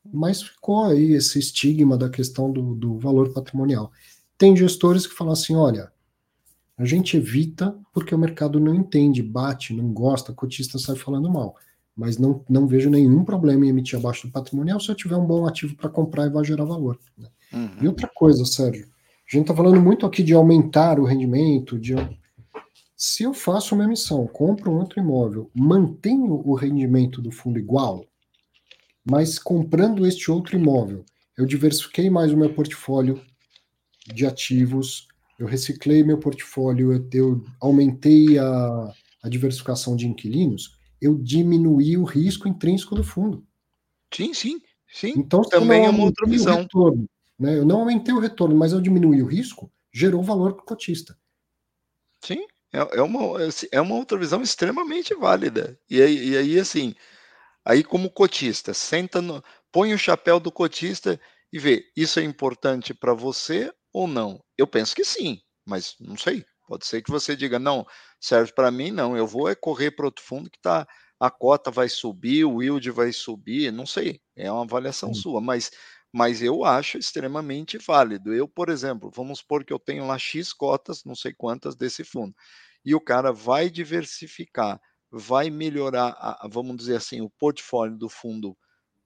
Mas 0.03 0.41
ficou 0.41 0.85
aí 0.85 1.13
esse 1.13 1.37
estigma 1.37 1.97
da 1.97 2.09
questão 2.09 2.51
do, 2.51 2.73
do 2.73 2.97
valor 2.97 3.31
patrimonial. 3.31 3.91
Tem 4.37 4.55
gestores 4.55 5.05
que 5.05 5.13
falam 5.13 5.33
assim: 5.33 5.55
olha, 5.55 5.91
a 6.77 6.85
gente 6.85 7.17
evita 7.17 7.77
porque 7.93 8.15
o 8.15 8.17
mercado 8.17 8.59
não 8.59 8.73
entende, 8.73 9.21
bate, 9.21 9.73
não 9.73 9.93
gosta, 9.93 10.33
cotista 10.33 10.79
sai 10.79 10.95
falando 10.95 11.29
mal 11.29 11.55
mas 11.95 12.17
não, 12.17 12.43
não 12.49 12.67
vejo 12.67 12.89
nenhum 12.89 13.23
problema 13.23 13.65
em 13.65 13.69
emitir 13.69 13.99
abaixo 13.99 14.27
do 14.27 14.31
patrimonial 14.31 14.79
se 14.79 14.89
eu 14.89 14.95
tiver 14.95 15.17
um 15.17 15.25
bom 15.25 15.45
ativo 15.45 15.75
para 15.75 15.89
comprar 15.89 16.27
e 16.27 16.29
vai 16.29 16.43
gerar 16.43 16.65
valor. 16.65 16.97
Né? 17.17 17.27
Uhum. 17.53 17.83
E 17.83 17.87
outra 17.87 18.07
coisa, 18.07 18.45
Sérgio, 18.45 18.85
a 18.85 19.35
gente 19.35 19.41
está 19.43 19.55
falando 19.55 19.81
muito 19.81 20.05
aqui 20.05 20.23
de 20.23 20.33
aumentar 20.33 20.99
o 20.99 21.05
rendimento, 21.05 21.77
de 21.77 21.95
se 22.95 23.23
eu 23.23 23.33
faço 23.33 23.75
uma 23.75 23.83
emissão, 23.83 24.27
compro 24.27 24.71
um 24.71 24.77
outro 24.77 24.99
imóvel, 24.99 25.49
mantenho 25.53 26.41
o 26.45 26.53
rendimento 26.53 27.21
do 27.21 27.31
fundo 27.31 27.57
igual, 27.57 28.05
mas 29.09 29.39
comprando 29.39 30.05
este 30.05 30.29
outro 30.29 30.57
imóvel, 30.57 31.05
eu 31.37 31.45
diversifiquei 31.45 32.09
mais 32.09 32.33
o 32.33 32.37
meu 32.37 32.53
portfólio 32.53 33.21
de 34.13 34.25
ativos, 34.25 35.07
eu 35.37 35.47
reciclei 35.47 36.03
meu 36.03 36.17
portfólio, 36.17 36.91
eu, 36.91 37.09
eu 37.13 37.45
aumentei 37.61 38.37
a, 38.37 38.93
a 39.23 39.29
diversificação 39.29 39.95
de 39.95 40.05
inquilinos, 40.05 40.77
eu 41.01 41.17
diminuí 41.17 41.97
o 41.97 42.03
risco 42.03 42.47
intrínseco 42.47 42.95
do 42.95 43.03
fundo. 43.03 43.45
Sim, 44.13 44.33
sim, 44.33 44.61
sim. 44.91 45.13
Então, 45.15 45.41
também 45.41 45.85
é 45.85 45.89
uma 45.89 46.03
outra 46.03 46.27
visão. 46.27 46.57
Retorno, 46.57 47.09
né? 47.37 47.57
Eu 47.57 47.65
não 47.65 47.79
aumentei 47.79 48.13
o 48.13 48.19
retorno, 48.19 48.55
mas 48.55 48.73
eu 48.73 48.81
diminuí 48.81 49.21
o 49.21 49.27
risco, 49.27 49.71
gerou 49.93 50.23
valor 50.23 50.53
para 50.53 50.63
o 50.63 50.65
cotista. 50.65 51.17
Sim, 52.23 52.45
é, 52.73 52.99
é, 52.99 53.01
uma, 53.01 53.37
é 53.71 53.81
uma 53.81 53.95
outra 53.95 54.17
visão 54.17 54.41
extremamente 54.41 55.13
válida. 55.15 55.79
E 55.89 56.01
aí, 56.01 56.29
e 56.29 56.37
aí, 56.37 56.59
assim, 56.59 56.93
aí 57.63 57.83
como 57.83 58.09
cotista, 58.09 58.73
senta 58.73 59.21
no, 59.21 59.43
põe 59.71 59.93
o 59.93 59.97
chapéu 59.97 60.39
do 60.39 60.51
cotista 60.51 61.19
e 61.51 61.57
vê, 61.57 61.85
isso 61.95 62.19
é 62.19 62.23
importante 62.23 62.93
para 62.93 63.13
você 63.13 63.73
ou 63.91 64.07
não? 64.07 64.43
Eu 64.57 64.67
penso 64.67 64.95
que 64.95 65.03
sim, 65.03 65.41
mas 65.65 65.95
não 65.99 66.17
sei. 66.17 66.45
Pode 66.69 66.85
ser 66.85 67.01
que 67.01 67.09
você 67.09 67.35
diga, 67.35 67.57
não, 67.57 67.83
serve 68.21 68.53
para 68.53 68.69
mim, 68.69 68.91
não, 68.91 69.17
eu 69.17 69.25
vou 69.25 69.49
é 69.49 69.55
correr 69.55 69.89
para 69.89 70.05
outro 70.05 70.23
fundo 70.23 70.51
que 70.51 70.61
tá, 70.61 70.87
a 71.19 71.31
cota 71.31 71.71
vai 71.71 71.89
subir, 71.89 72.45
o 72.45 72.61
yield 72.61 72.91
vai 72.91 73.11
subir, 73.11 73.73
não 73.73 73.87
sei, 73.87 74.21
é 74.35 74.51
uma 74.51 74.61
avaliação 74.61 75.11
sua, 75.11 75.41
mas, 75.41 75.71
mas 76.13 76.43
eu 76.43 76.63
acho 76.63 76.99
extremamente 76.99 77.79
válido. 77.79 78.31
Eu, 78.35 78.47
por 78.47 78.69
exemplo, 78.69 79.09
vamos 79.11 79.39
supor 79.39 79.65
que 79.65 79.73
eu 79.73 79.79
tenho 79.79 80.05
lá 80.05 80.19
X 80.19 80.53
cotas, 80.53 81.03
não 81.03 81.15
sei 81.15 81.33
quantas 81.33 81.75
desse 81.75 82.03
fundo, 82.03 82.35
e 82.85 82.93
o 82.93 83.01
cara 83.01 83.33
vai 83.33 83.67
diversificar, 83.67 84.79
vai 85.09 85.49
melhorar, 85.49 86.09
a, 86.19 86.47
vamos 86.51 86.77
dizer 86.77 86.97
assim, 86.97 87.19
o 87.19 87.31
portfólio 87.31 87.97
do 87.97 88.07
fundo 88.07 88.55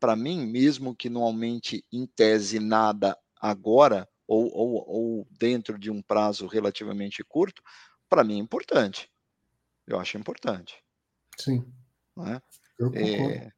para 0.02 0.18
mim, 0.18 0.46
mesmo 0.46 0.94
que 0.94 1.10
não 1.10 1.24
aumente 1.24 1.86
em 1.90 2.06
tese 2.06 2.60
nada 2.60 3.18
agora, 3.40 4.06
ou, 4.34 4.52
ou, 4.54 4.86
ou 4.88 5.28
dentro 5.32 5.78
de 5.78 5.92
um 5.92 6.02
prazo 6.02 6.48
relativamente 6.48 7.24
curto, 7.24 7.62
para 8.10 8.24
mim 8.24 8.38
é 8.38 8.42
importante. 8.42 9.10
Eu 9.88 10.00
acho 10.00 10.18
importante. 10.18 10.76
Sim. 11.38 11.66
Né? 12.16 12.42
É, 12.96 13.52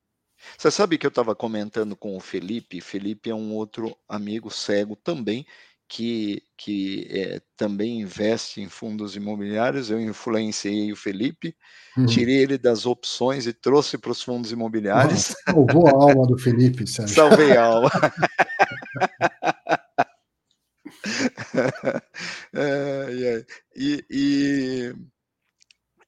você 0.57 0.69
sabe 0.69 0.97
que 0.97 1.05
eu 1.05 1.09
estava 1.09 1.35
comentando 1.35 1.95
com 1.95 2.15
o 2.15 2.19
Felipe, 2.19 2.81
Felipe 2.81 3.29
é 3.29 3.35
um 3.35 3.53
outro 3.53 3.97
amigo 4.07 4.51
cego 4.51 4.95
também, 4.95 5.45
que, 5.87 6.41
que 6.57 7.07
é, 7.11 7.41
também 7.55 8.01
investe 8.01 8.59
em 8.59 8.67
fundos 8.67 9.15
imobiliários. 9.15 9.91
Eu 9.91 9.99
influenciei 9.99 10.91
o 10.91 10.95
Felipe, 10.95 11.55
uhum. 11.97 12.05
tirei 12.05 12.37
ele 12.37 12.57
das 12.57 12.85
opções 12.85 13.45
e 13.45 13.53
trouxe 13.53 13.97
para 13.97 14.11
os 14.11 14.21
fundos 14.21 14.51
imobiliários. 14.51 15.35
salvou 15.45 15.87
a 15.87 15.91
alma 15.91 16.27
do 16.27 16.37
Felipe, 16.37 16.85
Sérgio. 16.87 17.15
Salvei 17.15 17.55
a 17.55 17.63
alma. 17.63 17.91
é. 22.53 23.45
E, 23.75 24.05
e, 24.09 24.93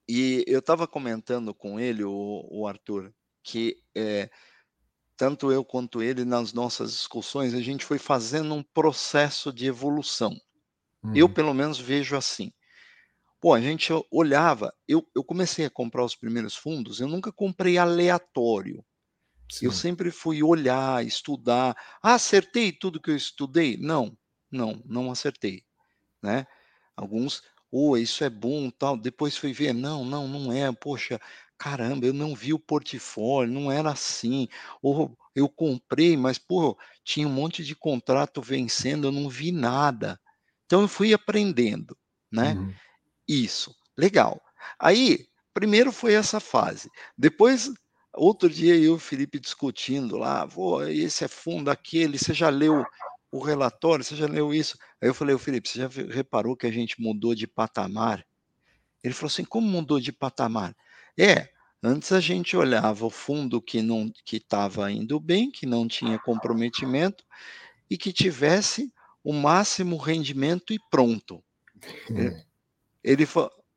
e, 0.08 0.46
eu 0.48 0.60
estava 0.60 0.88
comentando 0.88 1.54
com 1.54 1.80
ele, 1.80 2.04
o, 2.04 2.48
o 2.50 2.68
Arthur, 2.68 3.14
que 3.44 3.78
é, 3.96 4.30
tanto 5.18 5.52
eu 5.52 5.66
quanto 5.66 6.02
ele, 6.02 6.24
nas 6.24 6.54
nossas 6.54 6.92
discussões, 6.92 7.54
a 7.54 7.62
gente 7.62 7.84
foi 7.84 7.98
fazendo 7.98 8.54
um 8.54 8.64
processo 8.64 9.52
de 9.52 9.66
evolução. 9.66 10.40
Uhum. 11.04 11.16
Eu, 11.16 11.28
pelo 11.28 11.54
menos, 11.54 11.80
vejo 11.80 12.16
assim. 12.16 12.52
Pô, 13.40 13.54
a 13.54 13.62
gente 13.62 13.92
olhava, 14.12 14.74
eu, 14.88 15.08
eu 15.16 15.24
comecei 15.24 15.66
a 15.66 15.70
comprar 15.70 16.04
os 16.04 16.16
primeiros 16.16 16.56
fundos, 16.56 17.00
eu 17.00 17.08
nunca 17.08 17.32
comprei 17.32 17.78
aleatório. 17.78 18.84
Sim. 19.50 19.66
Eu 19.68 19.72
sempre 19.72 20.12
fui 20.12 20.44
olhar, 20.44 21.06
estudar. 21.06 21.76
Ah, 22.02 22.16
acertei 22.16 22.72
tudo 22.72 23.02
que 23.02 23.10
eu 23.10 23.16
estudei? 23.16 23.78
Não, 23.78 24.18
não, 24.52 24.82
não 24.86 25.12
acertei, 25.12 25.64
né? 26.22 26.46
Alguns, 26.96 27.44
oh, 27.72 27.98
isso 27.98 28.24
é 28.24 28.30
bom, 28.30 28.70
tal. 28.70 28.98
Depois 28.98 29.38
fui 29.38 29.54
ver, 29.54 29.74
não, 29.74 30.04
não, 30.04 30.28
não 30.28 30.52
é. 30.52 30.72
Poxa, 30.72 31.20
caramba, 31.58 32.06
eu 32.06 32.14
não 32.14 32.36
vi 32.36 32.54
o 32.54 32.60
portfólio, 32.60 33.54
não 33.54 33.72
era 33.72 33.92
assim. 33.92 34.48
Ou 34.82 35.18
eu 35.36 35.48
comprei, 35.48 36.18
mas 36.18 36.38
pô, 36.38 36.78
tinha 37.04 37.28
um 37.28 37.32
monte 37.32 37.64
de 37.64 37.76
contrato 37.76 38.42
vencendo, 38.42 39.08
eu 39.08 39.12
não 39.12 39.30
vi 39.30 39.52
nada. 39.52 40.20
Então 40.66 40.82
eu 40.82 40.88
fui 40.88 41.14
aprendendo, 41.14 41.98
né? 42.32 42.54
Uhum. 42.54 42.74
Isso, 43.28 43.76
legal. 43.98 44.42
Aí, 44.80 45.28
primeiro 45.54 45.92
foi 45.92 46.14
essa 46.14 46.40
fase. 46.40 46.90
Depois, 47.18 47.72
outro 48.14 48.50
dia 48.50 48.76
eu 48.76 48.84
e 48.84 48.90
o 48.90 49.00
Felipe 49.00 49.40
discutindo 49.40 50.18
lá, 50.18 50.46
vou, 50.46 50.88
esse 50.88 51.24
é 51.24 51.28
fundo, 51.28 51.70
aquele, 51.70 52.18
você 52.18 52.34
já 52.34 52.50
leu 52.50 52.84
o 53.32 53.40
relatório, 53.40 54.04
você 54.04 54.16
já 54.16 54.26
leu 54.26 54.54
isso? 54.54 54.78
Aí 55.02 55.10
eu 55.10 55.14
falei, 55.14 55.36
o 55.36 55.40
Felipe, 55.40 55.68
você 55.68 55.80
já 55.80 55.88
reparou 55.88 56.56
que 56.56 56.66
a 56.66 56.72
gente 56.72 57.00
mudou 57.02 57.36
de 57.36 57.48
patamar? 57.48 58.26
Ele 59.04 59.14
falou 59.14 59.28
assim, 59.28 59.44
como 59.44 59.68
mudou 59.68 60.00
de 60.00 60.12
patamar? 60.12 60.76
É, 61.20 61.50
antes 61.84 62.12
a 62.12 62.20
gente 62.20 62.56
olhava 62.56 63.06
o 63.06 63.10
fundo 63.10 63.62
que 63.62 63.82
não 63.82 64.12
que 64.26 64.38
estava 64.38 64.92
indo 64.92 65.20
bem, 65.20 65.52
que 65.52 65.66
não 65.66 65.88
tinha 65.88 66.20
comprometimento 66.20 67.24
e 67.90 67.98
que 67.98 68.14
tivesse 68.14 68.92
o 69.24 69.34
máximo 69.34 69.98
rendimento 69.98 70.74
e 70.74 70.80
pronto. 70.90 71.44
Hum. 72.10 72.42
Ele, 73.04 73.28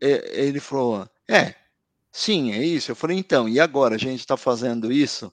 é, 0.01 0.45
ele 0.47 0.61
falou: 0.61 1.09
É, 1.29 1.55
sim, 2.11 2.53
é 2.53 2.65
isso. 2.65 2.91
Eu 2.91 2.97
falei: 2.97 3.19
Então, 3.19 3.49
e 3.49 3.61
agora? 3.61 3.95
A 3.95 3.99
gente 3.99 4.21
está 4.21 4.37
fazendo 4.37 4.93
isso? 4.93 5.33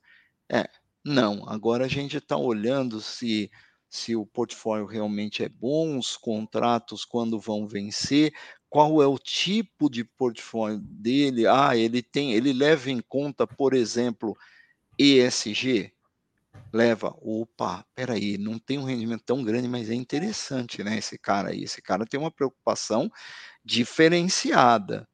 É, 0.50 0.68
não, 1.04 1.48
agora 1.48 1.86
a 1.86 1.88
gente 1.88 2.18
está 2.18 2.36
olhando 2.36 3.00
se 3.00 3.50
se 3.90 4.16
o 4.16 4.26
portfólio 4.26 4.86
realmente 4.86 5.44
é 5.44 5.50
bom, 5.50 5.98
os 5.98 6.18
contratos 6.18 7.06
quando 7.06 7.40
vão 7.40 7.68
vencer, 7.68 8.34
qual 8.70 9.02
é 9.02 9.08
o 9.08 9.18
tipo 9.18 9.90
de 9.90 10.04
portfólio 10.04 10.80
dele. 10.80 11.48
Ah, 11.48 11.76
ele 11.76 12.02
tem, 12.02 12.34
ele 12.34 12.52
leva 12.52 12.92
em 12.92 13.02
conta, 13.02 13.48
por 13.48 13.74
exemplo, 13.74 14.38
ESG. 15.00 15.94
Leva, 16.74 17.16
opa, 17.22 17.86
peraí, 17.96 18.38
não 18.38 18.60
tem 18.60 18.78
um 18.78 18.84
rendimento 18.84 19.24
tão 19.24 19.44
grande, 19.44 19.68
mas 19.70 19.90
é 19.90 19.94
interessante, 19.94 20.84
né? 20.84 20.98
Esse 20.98 21.18
cara 21.18 21.50
aí, 21.50 21.64
esse 21.64 21.82
cara 21.82 22.06
tem 22.06 22.20
uma 22.20 22.32
preocupação 22.32 23.10
diferenciada, 23.64 25.08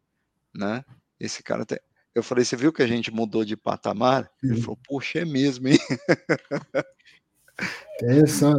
né? 0.53 0.83
Esse 1.19 1.43
cara 1.43 1.65
tem, 1.65 1.77
eu 2.15 2.23
falei, 2.23 2.45
você 2.45 2.55
viu 2.55 2.73
que 2.73 2.81
a 2.81 2.87
gente 2.87 3.11
mudou 3.11 3.45
de 3.45 3.55
patamar? 3.57 4.31
Ele 4.43 4.59
falou, 4.61 4.79
poxa, 4.85 5.19
é 5.19 5.25
mesmo, 5.25 5.67
hein? 5.67 5.77
É 8.01 8.19
essa, 8.19 8.51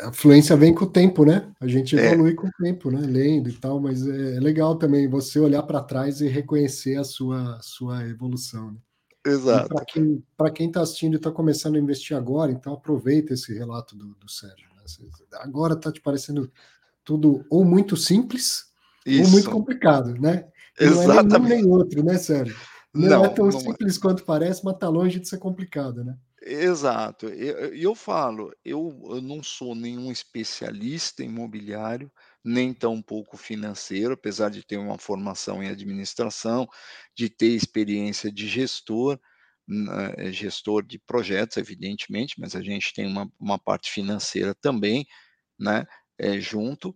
a 0.00 0.12
fluência 0.12 0.54
vem 0.56 0.74
com 0.74 0.84
o 0.84 0.90
tempo, 0.90 1.24
né? 1.24 1.50
A 1.58 1.66
gente 1.66 1.98
é. 1.98 2.12
evolui 2.12 2.32
é. 2.32 2.34
com 2.34 2.46
o 2.46 2.52
tempo, 2.60 2.90
né? 2.90 3.00
Lendo 3.00 3.48
e 3.48 3.52
tal, 3.52 3.80
mas 3.80 4.06
é, 4.06 4.36
é 4.36 4.40
legal 4.40 4.76
também 4.76 5.08
você 5.08 5.40
olhar 5.40 5.62
para 5.62 5.82
trás 5.82 6.20
e 6.20 6.28
reconhecer 6.28 6.96
a 6.96 7.04
sua, 7.04 7.58
sua 7.62 8.06
evolução. 8.06 8.72
Né? 8.72 8.78
Exato. 9.26 9.74
Para 10.36 10.50
quem 10.50 10.66
está 10.66 10.82
assistindo 10.82 11.14
e 11.14 11.16
está 11.16 11.30
começando 11.30 11.76
a 11.76 11.78
investir 11.78 12.16
agora, 12.16 12.52
então 12.52 12.74
aproveita 12.74 13.32
esse 13.32 13.54
relato 13.54 13.96
do, 13.96 14.14
do 14.16 14.30
Sérgio. 14.30 14.68
Né? 14.76 14.82
Agora 15.40 15.74
está 15.74 15.90
te 15.90 16.00
parecendo 16.00 16.50
tudo 17.04 17.44
ou 17.48 17.64
muito 17.64 17.96
simples 17.96 18.66
Isso. 19.06 19.24
ou 19.24 19.30
muito 19.30 19.50
complicado, 19.50 20.14
né? 20.20 20.46
Exatamente. 20.78 21.06
Não 21.06 21.46
é 21.46 21.48
nenhum 21.48 21.62
nem 21.62 21.66
outro, 21.66 22.02
né, 22.02 22.18
Sérgio? 22.18 22.56
Não, 22.92 23.08
não 23.08 23.24
é 23.24 23.28
tão 23.28 23.46
não 23.46 23.56
é. 23.56 23.60
simples 23.60 23.96
é. 23.96 24.00
quanto 24.00 24.24
parece, 24.24 24.64
mas 24.64 24.74
está 24.74 24.88
longe 24.88 25.20
de 25.20 25.28
ser 25.28 25.38
complicado, 25.38 26.04
né? 26.04 26.16
Exato. 26.44 27.28
E 27.28 27.46
eu, 27.48 27.74
eu 27.74 27.94
falo, 27.94 28.52
eu, 28.64 28.98
eu 29.10 29.20
não 29.22 29.42
sou 29.42 29.74
nenhum 29.74 30.10
especialista 30.10 31.22
imobiliário, 31.22 32.10
nem 32.44 32.74
tampouco 32.74 33.36
financeiro, 33.36 34.14
apesar 34.14 34.48
de 34.50 34.64
ter 34.64 34.76
uma 34.76 34.98
formação 34.98 35.62
em 35.62 35.68
administração, 35.68 36.68
de 37.16 37.28
ter 37.30 37.48
experiência 37.54 38.30
de 38.32 38.48
gestor, 38.48 39.20
né, 39.68 40.32
gestor 40.32 40.82
de 40.84 40.98
projetos, 40.98 41.56
evidentemente, 41.58 42.34
mas 42.40 42.56
a 42.56 42.62
gente 42.62 42.92
tem 42.92 43.06
uma, 43.06 43.30
uma 43.38 43.58
parte 43.58 43.92
financeira 43.92 44.52
também, 44.54 45.06
né, 45.58 45.84
é, 46.18 46.40
junto. 46.40 46.94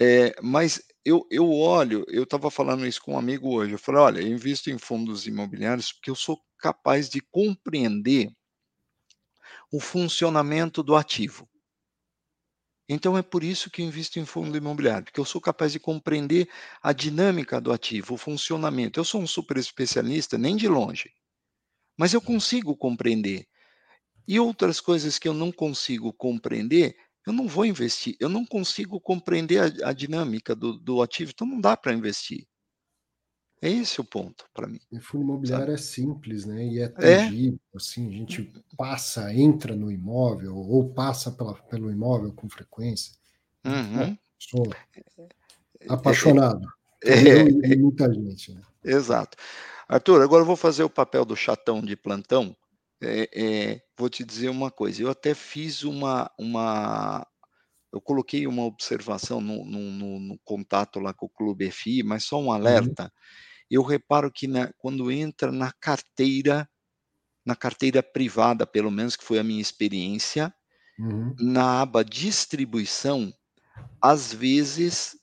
É, 0.00 0.34
mas 0.42 0.82
eu, 1.04 1.26
eu 1.30 1.50
olho, 1.52 2.04
eu 2.08 2.24
estava 2.24 2.50
falando 2.50 2.86
isso 2.86 3.00
com 3.02 3.14
um 3.14 3.18
amigo 3.18 3.48
hoje, 3.54 3.72
eu 3.74 3.78
falei, 3.78 4.00
olha, 4.00 4.20
eu 4.20 4.28
invisto 4.28 4.70
em 4.70 4.78
fundos 4.78 5.26
imobiliários 5.26 5.92
porque 5.92 6.10
eu 6.10 6.14
sou 6.16 6.40
capaz 6.58 7.08
de 7.08 7.20
compreender 7.20 8.30
o 9.70 9.80
funcionamento 9.80 10.82
do 10.82 10.96
ativo. 10.96 11.48
Então 12.88 13.18
é 13.18 13.22
por 13.22 13.44
isso 13.44 13.70
que 13.70 13.82
eu 13.82 13.86
invisto 13.86 14.18
em 14.18 14.24
fundo 14.24 14.56
imobiliário, 14.56 15.04
porque 15.04 15.20
eu 15.20 15.24
sou 15.24 15.40
capaz 15.40 15.72
de 15.72 15.78
compreender 15.78 16.48
a 16.82 16.92
dinâmica 16.92 17.60
do 17.60 17.70
ativo, 17.70 18.14
o 18.14 18.18
funcionamento. 18.18 18.98
Eu 18.98 19.04
sou 19.04 19.20
um 19.20 19.26
super 19.26 19.58
especialista, 19.58 20.38
nem 20.38 20.56
de 20.56 20.66
longe, 20.66 21.12
mas 21.98 22.14
eu 22.14 22.20
consigo 22.20 22.74
compreender. 22.74 23.46
E 24.26 24.40
outras 24.40 24.80
coisas 24.80 25.18
que 25.18 25.28
eu 25.28 25.34
não 25.34 25.52
consigo 25.52 26.12
compreender, 26.12 26.96
eu 27.26 27.32
não 27.32 27.46
vou 27.46 27.66
investir. 27.66 28.16
Eu 28.18 28.28
não 28.28 28.44
consigo 28.44 29.00
compreender 29.00 29.82
a, 29.84 29.90
a 29.90 29.92
dinâmica 29.92 30.54
do, 30.54 30.78
do 30.78 31.02
ativo, 31.02 31.32
então 31.34 31.46
não 31.46 31.60
dá 31.60 31.76
para 31.76 31.92
investir. 31.92 32.46
É 33.60 33.68
esse 33.68 34.00
o 34.00 34.04
ponto 34.04 34.44
para 34.54 34.68
mim. 34.68 34.80
E 34.90 35.00
fundo 35.00 35.24
imobiliário 35.24 35.66
sabe? 35.66 35.74
é 35.74 35.76
simples, 35.78 36.44
né? 36.44 36.64
E 36.64 36.78
é, 36.78 36.84
é. 36.84 36.88
tangível, 36.88 37.58
é. 37.74 37.76
assim, 37.76 38.08
a 38.08 38.12
gente 38.12 38.52
passa, 38.76 39.34
entra 39.34 39.74
no 39.74 39.90
imóvel 39.90 40.56
ou 40.56 40.88
passa 40.92 41.32
pela, 41.32 41.54
pelo 41.54 41.90
imóvel 41.90 42.32
com 42.32 42.48
frequência. 42.48 43.14
Uhum. 43.64 44.16
sou 44.38 44.62
apaixonado. 45.88 46.66
É, 47.02 47.72
é, 47.72 47.76
muita 47.76 48.12
gente, 48.12 48.52
né? 48.52 48.62
Exato. 48.84 49.36
Arthur, 49.88 50.22
agora 50.22 50.42
eu 50.42 50.46
vou 50.46 50.56
fazer 50.56 50.84
o 50.84 50.90
papel 50.90 51.24
do 51.24 51.34
chatão 51.34 51.80
de 51.80 51.96
plantão. 51.96 52.56
É, 53.00 53.28
é, 53.32 53.82
vou 53.96 54.08
te 54.08 54.24
dizer 54.24 54.50
uma 54.50 54.70
coisa. 54.70 55.02
Eu 55.02 55.10
até 55.10 55.34
fiz 55.34 55.82
uma, 55.82 56.30
uma 56.38 57.26
eu 57.92 58.00
coloquei 58.00 58.46
uma 58.46 58.64
observação 58.64 59.40
no, 59.40 59.64
no, 59.64 59.80
no, 59.80 60.20
no, 60.20 60.38
contato 60.44 61.00
lá 61.00 61.12
com 61.12 61.26
o 61.26 61.30
Clube 61.30 61.70
FI, 61.70 62.02
mas 62.04 62.24
só 62.24 62.38
um 62.38 62.46
uhum. 62.46 62.52
alerta. 62.52 63.04
Uhum 63.04 63.47
eu 63.70 63.82
reparo 63.82 64.30
que 64.30 64.46
na, 64.46 64.72
quando 64.78 65.10
entra 65.10 65.52
na 65.52 65.72
carteira, 65.72 66.68
na 67.44 67.54
carteira 67.54 68.02
privada, 68.02 68.66
pelo 68.66 68.90
menos 68.90 69.16
que 69.16 69.24
foi 69.24 69.38
a 69.38 69.44
minha 69.44 69.60
experiência, 69.60 70.54
uhum. 70.98 71.34
na 71.38 71.82
aba 71.82 72.04
distribuição, 72.04 73.32
às 74.00 74.32
vezes, 74.32 75.16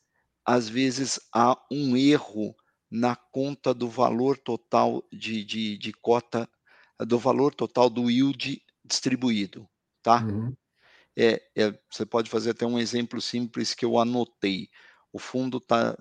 às 0.45 0.69
vezes 0.69 1.19
há 1.33 1.57
um 1.71 1.97
erro 1.97 2.55
na 2.89 3.15
conta 3.15 3.73
do 3.73 3.89
valor 3.89 4.37
total 4.37 5.03
de, 5.11 5.43
de, 5.43 5.77
de 5.77 5.91
cota, 5.91 6.47
do 6.99 7.17
valor 7.17 7.53
total 7.53 7.89
do 7.89 8.09
yield 8.09 8.61
distribuído, 8.83 9.67
tá? 10.01 10.23
Uhum. 10.23 10.55
É, 11.17 11.41
é, 11.55 11.79
você 11.89 12.05
pode 12.05 12.29
fazer 12.29 12.51
até 12.51 12.65
um 12.65 12.77
exemplo 12.77 13.21
simples 13.21 13.73
que 13.73 13.85
eu 13.85 13.97
anotei 13.97 14.69
o 15.15 15.17
fundo 15.17 15.57
está 15.59 15.97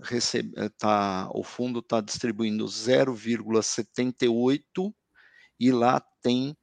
eh, 0.56 0.68
tá, 0.76 1.30
o 1.32 1.44
fundo 1.44 1.80
tá 1.80 2.00
distribuindo 2.00 2.64
0,78 2.64 4.92
e 5.60 5.70
lá 5.70 6.00
tem 6.20 6.56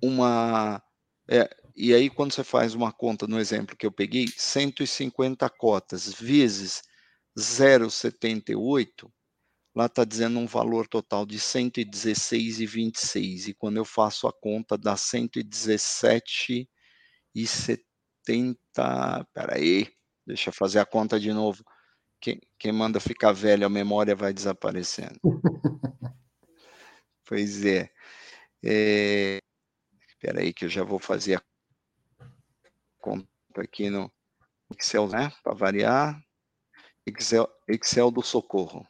uma 0.00 0.80
é, 1.28 1.50
e 1.74 1.92
aí 1.92 2.08
quando 2.08 2.32
você 2.32 2.44
faz 2.44 2.76
uma 2.76 2.92
conta 2.92 3.26
no 3.26 3.40
exemplo 3.40 3.76
que 3.76 3.84
eu 3.84 3.90
peguei 3.90 4.28
150 4.28 5.50
cotas 5.50 6.14
vezes 6.14 6.80
0,78 7.36 9.10
lá 9.74 9.86
está 9.86 10.04
dizendo 10.04 10.38
um 10.38 10.46
valor 10.46 10.86
total 10.86 11.26
de 11.26 11.40
116,26 11.40 13.48
e 13.48 13.54
quando 13.54 13.78
eu 13.78 13.84
faço 13.84 14.28
a 14.28 14.32
conta 14.32 14.78
dá 14.78 14.94
117,70 14.94 16.68
peraí 19.34 19.88
deixa 20.24 20.50
eu 20.50 20.54
fazer 20.54 20.78
a 20.78 20.86
conta 20.86 21.18
de 21.18 21.32
novo 21.32 21.64
quem, 22.26 22.40
quem 22.58 22.72
manda 22.72 22.98
ficar 22.98 23.30
velho, 23.30 23.64
a 23.64 23.70
memória 23.70 24.16
vai 24.16 24.32
desaparecendo. 24.32 25.20
pois 27.24 27.64
é. 27.64 27.88
é. 28.64 29.38
Espera 30.08 30.40
aí 30.40 30.52
que 30.52 30.64
eu 30.64 30.68
já 30.68 30.82
vou 30.82 30.98
fazer 30.98 31.36
a 31.36 32.26
conta 32.98 33.28
aqui 33.58 33.88
no 33.88 34.10
Excel, 34.72 35.06
né? 35.06 35.30
Para 35.44 35.54
variar. 35.54 36.20
Excel, 37.06 37.48
Excel 37.68 38.10
do 38.10 38.22
socorro. 38.22 38.84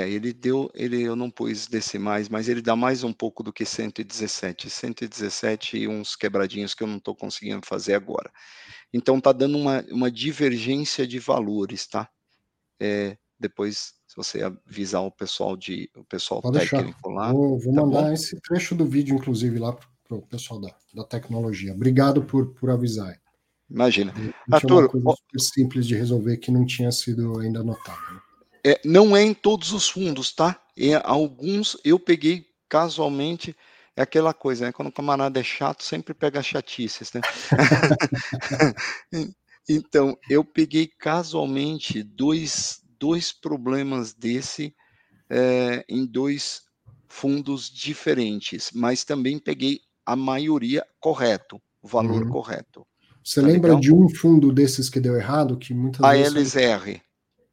É, 0.00 0.08
ele 0.08 0.32
deu, 0.32 0.70
ele, 0.74 1.02
eu 1.02 1.14
não 1.14 1.30
pus 1.30 1.66
decimais, 1.66 2.28
mas 2.28 2.48
ele 2.48 2.62
dá 2.62 2.74
mais 2.74 3.04
um 3.04 3.12
pouco 3.12 3.42
do 3.42 3.52
que 3.52 3.64
117. 3.64 4.70
117 4.70 5.78
e 5.78 5.88
uns 5.88 6.16
quebradinhos 6.16 6.74
que 6.74 6.82
eu 6.82 6.86
não 6.86 6.96
estou 6.96 7.14
conseguindo 7.14 7.66
fazer 7.66 7.94
agora. 7.94 8.30
Então 8.92 9.20
tá 9.20 9.32
dando 9.32 9.58
uma, 9.58 9.84
uma 9.90 10.10
divergência 10.10 11.06
de 11.06 11.18
valores, 11.18 11.86
tá? 11.86 12.08
É, 12.80 13.16
depois, 13.38 13.94
se 14.06 14.16
você 14.16 14.42
avisar 14.42 15.02
o 15.02 15.10
pessoal 15.10 15.56
de 15.56 15.90
o 15.96 16.04
pessoal 16.04 16.42
Pode 16.42 16.58
técnico 16.58 17.00
deixar. 17.02 17.14
lá. 17.14 17.32
Vou, 17.32 17.58
vou 17.58 17.74
tá 17.74 17.80
mandar 17.82 18.02
bom? 18.02 18.12
esse 18.12 18.40
trecho 18.40 18.74
do 18.74 18.86
vídeo, 18.86 19.14
inclusive, 19.14 19.58
lá 19.58 19.72
para 19.72 20.16
o 20.16 20.22
pessoal 20.22 20.60
da, 20.60 20.74
da 20.94 21.04
tecnologia. 21.04 21.72
Obrigado 21.72 22.22
por, 22.22 22.52
por 22.54 22.70
avisar. 22.70 23.20
Imagina. 23.70 24.12
Arthur, 24.50 24.82
uma 24.82 24.88
coisa 24.88 25.14
super 25.16 25.40
simples 25.40 25.86
de 25.86 25.94
resolver 25.94 26.36
que 26.38 26.50
não 26.50 26.66
tinha 26.66 26.90
sido 26.90 27.38
ainda 27.38 27.60
anotado. 27.60 28.14
Né? 28.14 28.19
É, 28.64 28.80
não 28.84 29.16
é 29.16 29.22
em 29.22 29.34
todos 29.34 29.72
os 29.72 29.88
fundos, 29.88 30.32
tá? 30.32 30.60
Em 30.76 30.94
alguns 30.94 31.76
eu 31.84 31.98
peguei 31.98 32.46
casualmente 32.68 33.56
é 33.96 34.02
aquela 34.02 34.32
coisa, 34.32 34.66
né? 34.66 34.72
Quando 34.72 34.88
o 34.88 34.92
camarada 34.92 35.38
é 35.38 35.42
chato, 35.42 35.82
sempre 35.82 36.14
pega 36.14 36.42
chatices, 36.42 37.12
né? 37.12 37.20
então, 39.68 40.16
eu 40.28 40.44
peguei 40.44 40.86
casualmente 40.86 42.02
dois, 42.02 42.80
dois 42.98 43.32
problemas 43.32 44.14
desse 44.14 44.74
é, 45.28 45.84
em 45.88 46.06
dois 46.06 46.62
fundos 47.08 47.68
diferentes, 47.68 48.70
mas 48.72 49.04
também 49.04 49.38
peguei 49.38 49.80
a 50.06 50.16
maioria 50.16 50.84
correto, 51.00 51.60
o 51.82 51.88
valor 51.88 52.22
uhum. 52.22 52.30
correto. 52.30 52.86
Você 53.22 53.40
tá 53.40 53.46
lembra 53.46 53.74
legal? 53.74 53.80
de 53.80 53.92
um 53.92 54.08
fundo 54.08 54.52
desses 54.52 54.88
que 54.88 54.98
deu 54.98 55.16
errado? 55.16 55.58
que 55.58 55.74
muitas 55.74 56.02
A 56.02 56.12
vezes... 56.12 56.54
LZR. 56.54 57.00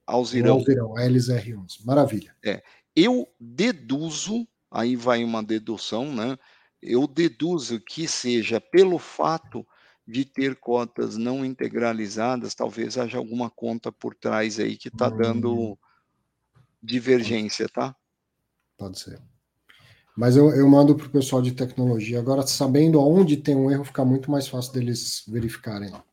Alzirão. 0.08 0.56
Alzirão, 0.56 0.94
LZR11. 0.94 1.86
Maravilha. 1.86 2.34
É. 2.44 2.64
Eu 2.96 3.28
deduzo, 3.40 4.48
aí 4.72 4.96
vai 4.96 5.24
uma 5.24 5.44
dedução, 5.44 6.12
né? 6.12 6.38
eu 6.82 7.08
deduzo 7.08 7.80
que 7.80 8.08
seja 8.08 8.62
pelo 8.62 8.98
fato 8.98 9.66
de 10.08 10.24
ter 10.24 10.56
cotas 10.56 11.18
não 11.18 11.44
integralizadas, 11.44 12.56
talvez 12.56 12.98
haja 12.98 13.18
alguma 13.18 13.50
conta 13.50 13.92
por 13.92 14.16
trás 14.16 14.60
aí 14.60 14.78
que 14.78 14.88
está 14.88 15.10
dando 15.10 15.54
hum. 15.54 15.78
divergência, 16.82 17.68
tá? 17.68 17.96
Pode 18.78 19.00
ser. 19.00 19.22
Mas 20.16 20.38
eu, 20.38 20.50
eu 20.52 20.68
mando 20.68 20.96
para 20.96 21.08
o 21.08 21.12
pessoal 21.12 21.42
de 21.42 21.52
tecnologia. 21.52 22.20
Agora, 22.20 22.42
sabendo 22.48 23.00
aonde 23.00 23.38
tem 23.38 23.56
um 23.56 23.70
erro, 23.70 23.84
fica 23.84 24.04
muito 24.06 24.32
mais 24.32 24.48
fácil 24.48 24.74
deles 24.74 25.24
verificarem 25.28 25.90
lá. 25.92 26.04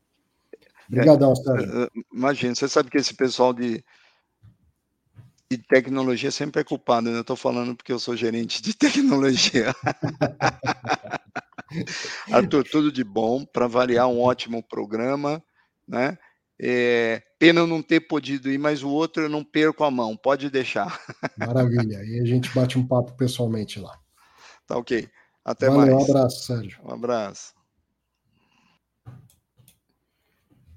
Obrigadão, 0.89 1.31
é, 1.31 1.35
Sérgio. 1.35 1.83
É, 1.83 1.89
imagina, 2.13 2.55
você 2.55 2.67
sabe 2.67 2.89
que 2.89 2.97
esse 2.97 3.13
pessoal 3.13 3.53
de, 3.53 3.83
de 5.49 5.57
tecnologia 5.57 6.31
sempre 6.31 6.61
é 6.61 6.63
culpado, 6.63 7.09
né? 7.09 7.17
Eu 7.17 7.21
estou 7.21 7.35
falando 7.35 7.75
porque 7.75 7.91
eu 7.91 7.99
sou 7.99 8.15
gerente 8.15 8.61
de 8.61 8.73
tecnologia. 8.77 9.73
Arthur, 12.31 12.63
tudo 12.63 12.91
de 12.91 13.03
bom, 13.03 13.45
para 13.45 13.67
variar 13.67 14.07
um 14.07 14.21
ótimo 14.21 14.63
programa, 14.63 15.43
né? 15.87 16.17
É, 16.59 17.21
pena 17.37 17.59
eu 17.59 17.67
não 17.67 17.81
ter 17.81 18.01
podido 18.01 18.49
ir, 18.49 18.57
mas 18.57 18.81
o 18.81 18.89
outro 18.89 19.23
eu 19.23 19.29
não 19.29 19.43
perco 19.43 19.83
a 19.83 19.91
mão, 19.91 20.15
pode 20.15 20.49
deixar. 20.49 20.99
Maravilha, 21.37 22.01
e 22.03 22.21
a 22.21 22.25
gente 22.25 22.53
bate 22.53 22.77
um 22.77 22.87
papo 22.87 23.11
pessoalmente 23.13 23.79
lá. 23.79 23.99
Tá 24.65 24.77
ok. 24.77 25.09
Até 25.43 25.69
Valeu, 25.69 25.95
mais. 25.95 26.07
Um 26.07 26.11
abraço, 26.11 26.45
Sérgio. 26.45 26.79
Um 26.83 26.93
abraço. 26.93 27.54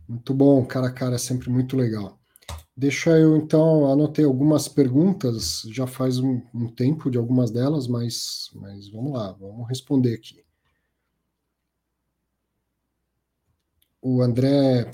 Muito 0.08 0.32
bom, 0.32 0.64
cara 0.64 0.88
a 0.88 0.92
cara, 0.92 1.16
é 1.16 1.18
sempre 1.18 1.50
muito 1.50 1.76
legal. 1.76 2.18
Deixa 2.74 3.10
eu 3.10 3.36
então, 3.36 3.90
anotei 3.90 4.24
algumas 4.24 4.68
perguntas, 4.68 5.62
já 5.70 5.86
faz 5.86 6.18
um, 6.18 6.40
um 6.54 6.68
tempo 6.68 7.10
de 7.10 7.18
algumas 7.18 7.50
delas, 7.50 7.86
mas, 7.86 8.50
mas 8.54 8.88
vamos 8.88 9.12
lá, 9.12 9.32
vamos 9.32 9.68
responder 9.68 10.14
aqui. 10.14 10.42
O 14.00 14.22
André 14.22 14.90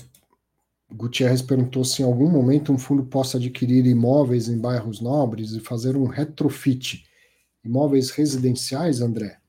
Gutierrez 0.91 1.41
perguntou 1.41 1.85
se 1.85 2.01
em 2.01 2.05
algum 2.05 2.29
momento 2.29 2.73
um 2.73 2.77
fundo 2.77 3.05
possa 3.05 3.37
adquirir 3.37 3.85
imóveis 3.85 4.49
em 4.49 4.59
bairros 4.59 4.99
nobres 4.99 5.51
e 5.51 5.59
fazer 5.59 5.95
um 5.95 6.07
retrofit. 6.07 7.05
Imóveis 7.63 8.09
residenciais, 8.09 8.99
André? 8.99 9.39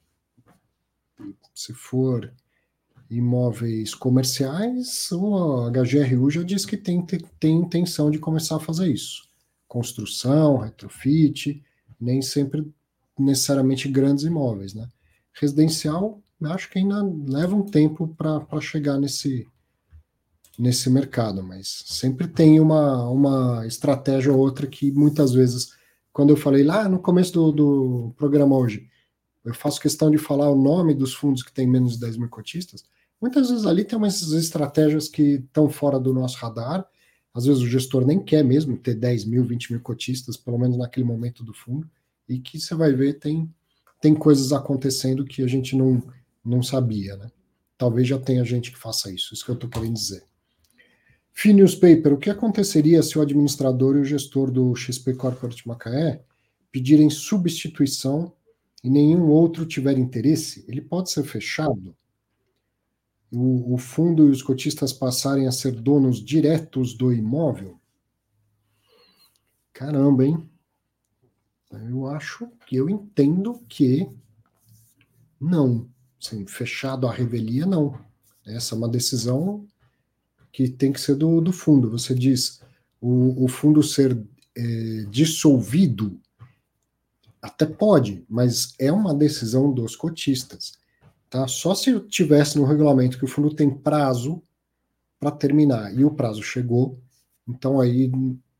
Se 1.54 1.72
for 1.72 2.32
imóveis 3.10 3.94
comerciais, 3.94 5.10
o 5.12 5.70
HGRU 5.70 6.30
já 6.30 6.42
diz 6.42 6.64
que 6.66 6.76
tem, 6.76 7.04
tem 7.38 7.56
intenção 7.56 8.10
de 8.10 8.18
começar 8.18 8.56
a 8.56 8.60
fazer 8.60 8.88
isso. 8.88 9.28
Construção, 9.68 10.58
retrofit, 10.58 11.62
nem 12.00 12.20
sempre 12.20 12.66
necessariamente 13.18 13.88
grandes 13.88 14.24
imóveis, 14.24 14.74
né? 14.74 14.88
Residencial, 15.32 16.20
acho 16.44 16.70
que 16.70 16.78
ainda 16.78 17.02
leva 17.02 17.54
um 17.54 17.62
tempo 17.62 18.08
para 18.08 18.60
chegar 18.60 18.98
nesse, 18.98 19.46
nesse 20.58 20.90
mercado, 20.90 21.42
mas 21.42 21.84
sempre 21.86 22.26
tem 22.26 22.60
uma, 22.60 23.08
uma 23.08 23.66
estratégia 23.66 24.32
ou 24.32 24.38
outra 24.38 24.66
que 24.66 24.90
muitas 24.90 25.32
vezes, 25.32 25.72
quando 26.12 26.30
eu 26.30 26.36
falei 26.36 26.62
lá 26.62 26.88
no 26.88 26.98
começo 26.98 27.32
do, 27.32 27.52
do 27.52 28.14
programa 28.16 28.56
hoje, 28.56 28.88
eu 29.44 29.54
faço 29.54 29.80
questão 29.80 30.10
de 30.10 30.18
falar 30.18 30.50
o 30.50 30.60
nome 30.60 30.92
dos 30.92 31.14
fundos 31.14 31.42
que 31.42 31.52
tem 31.52 31.66
menos 31.66 31.94
de 31.94 32.00
10 32.00 32.16
mil 32.16 32.28
cotistas, 32.28 32.84
muitas 33.26 33.50
vezes 33.50 33.66
ali 33.66 33.84
tem 33.84 33.98
umas 33.98 34.22
estratégias 34.32 35.08
que 35.08 35.22
estão 35.34 35.68
fora 35.68 35.98
do 35.98 36.14
nosso 36.14 36.38
radar, 36.38 36.86
às 37.34 37.44
vezes 37.44 37.60
o 37.60 37.68
gestor 37.68 38.06
nem 38.06 38.22
quer 38.22 38.44
mesmo 38.44 38.76
ter 38.76 38.94
10 38.94 39.24
mil, 39.24 39.44
20 39.44 39.72
mil 39.72 39.80
cotistas, 39.80 40.36
pelo 40.36 40.58
menos 40.58 40.78
naquele 40.78 41.04
momento 41.04 41.42
do 41.42 41.52
fundo, 41.52 41.90
e 42.28 42.38
que 42.38 42.58
você 42.58 42.74
vai 42.74 42.92
ver 42.92 43.14
tem, 43.14 43.52
tem 44.00 44.14
coisas 44.14 44.52
acontecendo 44.52 45.24
que 45.24 45.42
a 45.42 45.46
gente 45.46 45.76
não, 45.76 46.02
não 46.44 46.62
sabia, 46.62 47.16
né? 47.16 47.30
Talvez 47.76 48.08
já 48.08 48.18
tenha 48.18 48.44
gente 48.44 48.70
que 48.70 48.78
faça 48.78 49.12
isso, 49.12 49.34
isso 49.34 49.44
que 49.44 49.50
eu 49.50 49.54
estou 49.56 49.68
querendo 49.68 49.94
dizer. 49.94 50.22
Phineas 51.32 51.74
Paper, 51.74 52.14
o 52.14 52.18
que 52.18 52.30
aconteceria 52.30 53.02
se 53.02 53.18
o 53.18 53.20
administrador 53.20 53.96
e 53.96 54.00
o 54.00 54.04
gestor 54.04 54.50
do 54.50 54.74
XP 54.74 55.14
Corporate 55.14 55.68
Macaé 55.68 56.22
pedirem 56.72 57.10
substituição 57.10 58.32
e 58.82 58.88
nenhum 58.88 59.26
outro 59.26 59.66
tiver 59.66 59.98
interesse? 59.98 60.64
Ele 60.66 60.80
pode 60.80 61.10
ser 61.10 61.24
fechado? 61.24 61.94
O, 63.30 63.74
o 63.74 63.78
fundo 63.78 64.28
e 64.28 64.30
os 64.30 64.42
cotistas 64.42 64.92
passarem 64.92 65.46
a 65.46 65.52
ser 65.52 65.72
donos 65.72 66.24
diretos 66.24 66.94
do 66.94 67.12
imóvel? 67.12 67.78
Caramba, 69.72 70.24
hein? 70.24 70.48
Eu 71.70 72.06
acho 72.06 72.48
que 72.66 72.76
eu 72.76 72.88
entendo 72.88 73.60
que 73.68 74.08
não. 75.40 75.88
Assim, 76.22 76.46
fechado 76.46 77.06
a 77.06 77.12
revelia, 77.12 77.66
não. 77.66 77.98
Essa 78.46 78.74
é 78.74 78.78
uma 78.78 78.88
decisão 78.88 79.66
que 80.52 80.68
tem 80.68 80.92
que 80.92 81.00
ser 81.00 81.16
do, 81.16 81.40
do 81.40 81.52
fundo. 81.52 81.90
Você 81.90 82.14
diz 82.14 82.62
o, 83.00 83.44
o 83.44 83.48
fundo 83.48 83.82
ser 83.82 84.18
é, 84.56 85.04
dissolvido, 85.10 86.18
até 87.42 87.66
pode, 87.66 88.24
mas 88.28 88.74
é 88.78 88.90
uma 88.90 89.14
decisão 89.14 89.72
dos 89.72 89.94
cotistas. 89.94 90.72
Tá? 91.28 91.46
Só 91.48 91.74
se 91.74 91.98
tivesse 92.00 92.58
no 92.58 92.64
regulamento 92.64 93.18
que 93.18 93.24
o 93.24 93.28
fundo 93.28 93.54
tem 93.54 93.70
prazo 93.70 94.42
para 95.18 95.30
terminar 95.30 95.92
e 95.94 96.04
o 96.04 96.10
prazo 96.10 96.42
chegou, 96.42 97.00
então 97.48 97.80
aí 97.80 98.10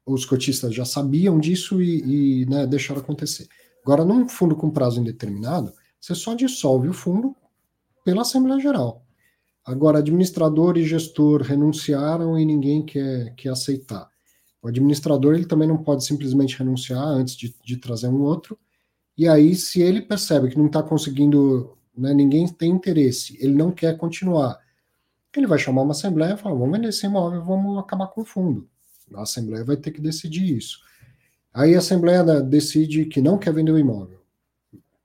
os 0.05 0.25
cotistas 0.25 0.75
já 0.75 0.85
sabiam 0.85 1.39
disso 1.39 1.83
e, 1.83 2.43
e 2.43 2.47
né, 2.47 2.67
deixaram 2.67 3.01
acontecer. 3.01 3.49
Agora, 3.83 4.05
num 4.05 4.29
fundo 4.29 4.57
com 4.57 4.71
prazo 4.71 5.01
indeterminado, 5.01 5.73
você 6.01 6.15
só 6.15 6.35
dissolve 6.35 6.89
o 6.89 6.93
fundo 6.93 7.35
pela 8.05 8.23
Assembleia 8.23 8.61
Geral. 8.61 9.05
Agora, 9.65 9.99
administrador 9.99 10.79
e 10.79 10.85
gestor 10.85 11.43
renunciaram 11.43 12.39
e 12.39 12.45
ninguém 12.45 12.85
quer, 12.85 13.35
quer 13.35 13.49
aceitar. 13.49 14.09
O 14.63 14.69
administrador 14.69 15.35
ele 15.35 15.45
também 15.45 15.67
não 15.67 15.77
pode 15.77 16.05
simplesmente 16.05 16.57
renunciar 16.57 17.03
antes 17.03 17.37
de, 17.37 17.55
de 17.65 17.77
trazer 17.77 18.09
um 18.09 18.23
outro. 18.23 18.57
E 19.19 19.27
aí, 19.27 19.57
se 19.57 19.81
ele 19.81 20.03
percebe 20.03 20.51
que 20.51 20.59
não 20.59 20.67
está 20.67 20.83
conseguindo, 20.83 21.76
né, 21.97 22.13
ninguém 22.15 22.47
tem 22.49 22.71
interesse, 22.71 23.37
ele 23.41 23.55
não 23.55 23.71
quer 23.71 23.97
continuar, 23.97 24.59
ele 25.37 25.47
vai 25.47 25.59
chamar 25.59 25.83
uma 25.83 25.93
assembleia 25.93 26.35
e 26.35 26.37
falar: 26.37 26.55
vamos 26.55 26.77
vender 26.77 26.89
esse 26.89 27.05
imóvel, 27.07 27.45
vamos 27.45 27.79
acabar 27.79 28.07
com 28.09 28.23
o 28.23 28.25
fundo. 28.25 28.69
A 29.15 29.23
assembleia 29.23 29.65
vai 29.65 29.77
ter 29.77 29.91
que 29.91 30.01
decidir 30.01 30.57
isso. 30.57 30.81
Aí 31.53 31.75
a 31.75 31.79
assembleia 31.79 32.23
decide 32.43 33.05
que 33.05 33.21
não 33.21 33.39
quer 33.39 33.53
vender 33.53 33.73
o 33.73 33.79
imóvel 33.79 34.17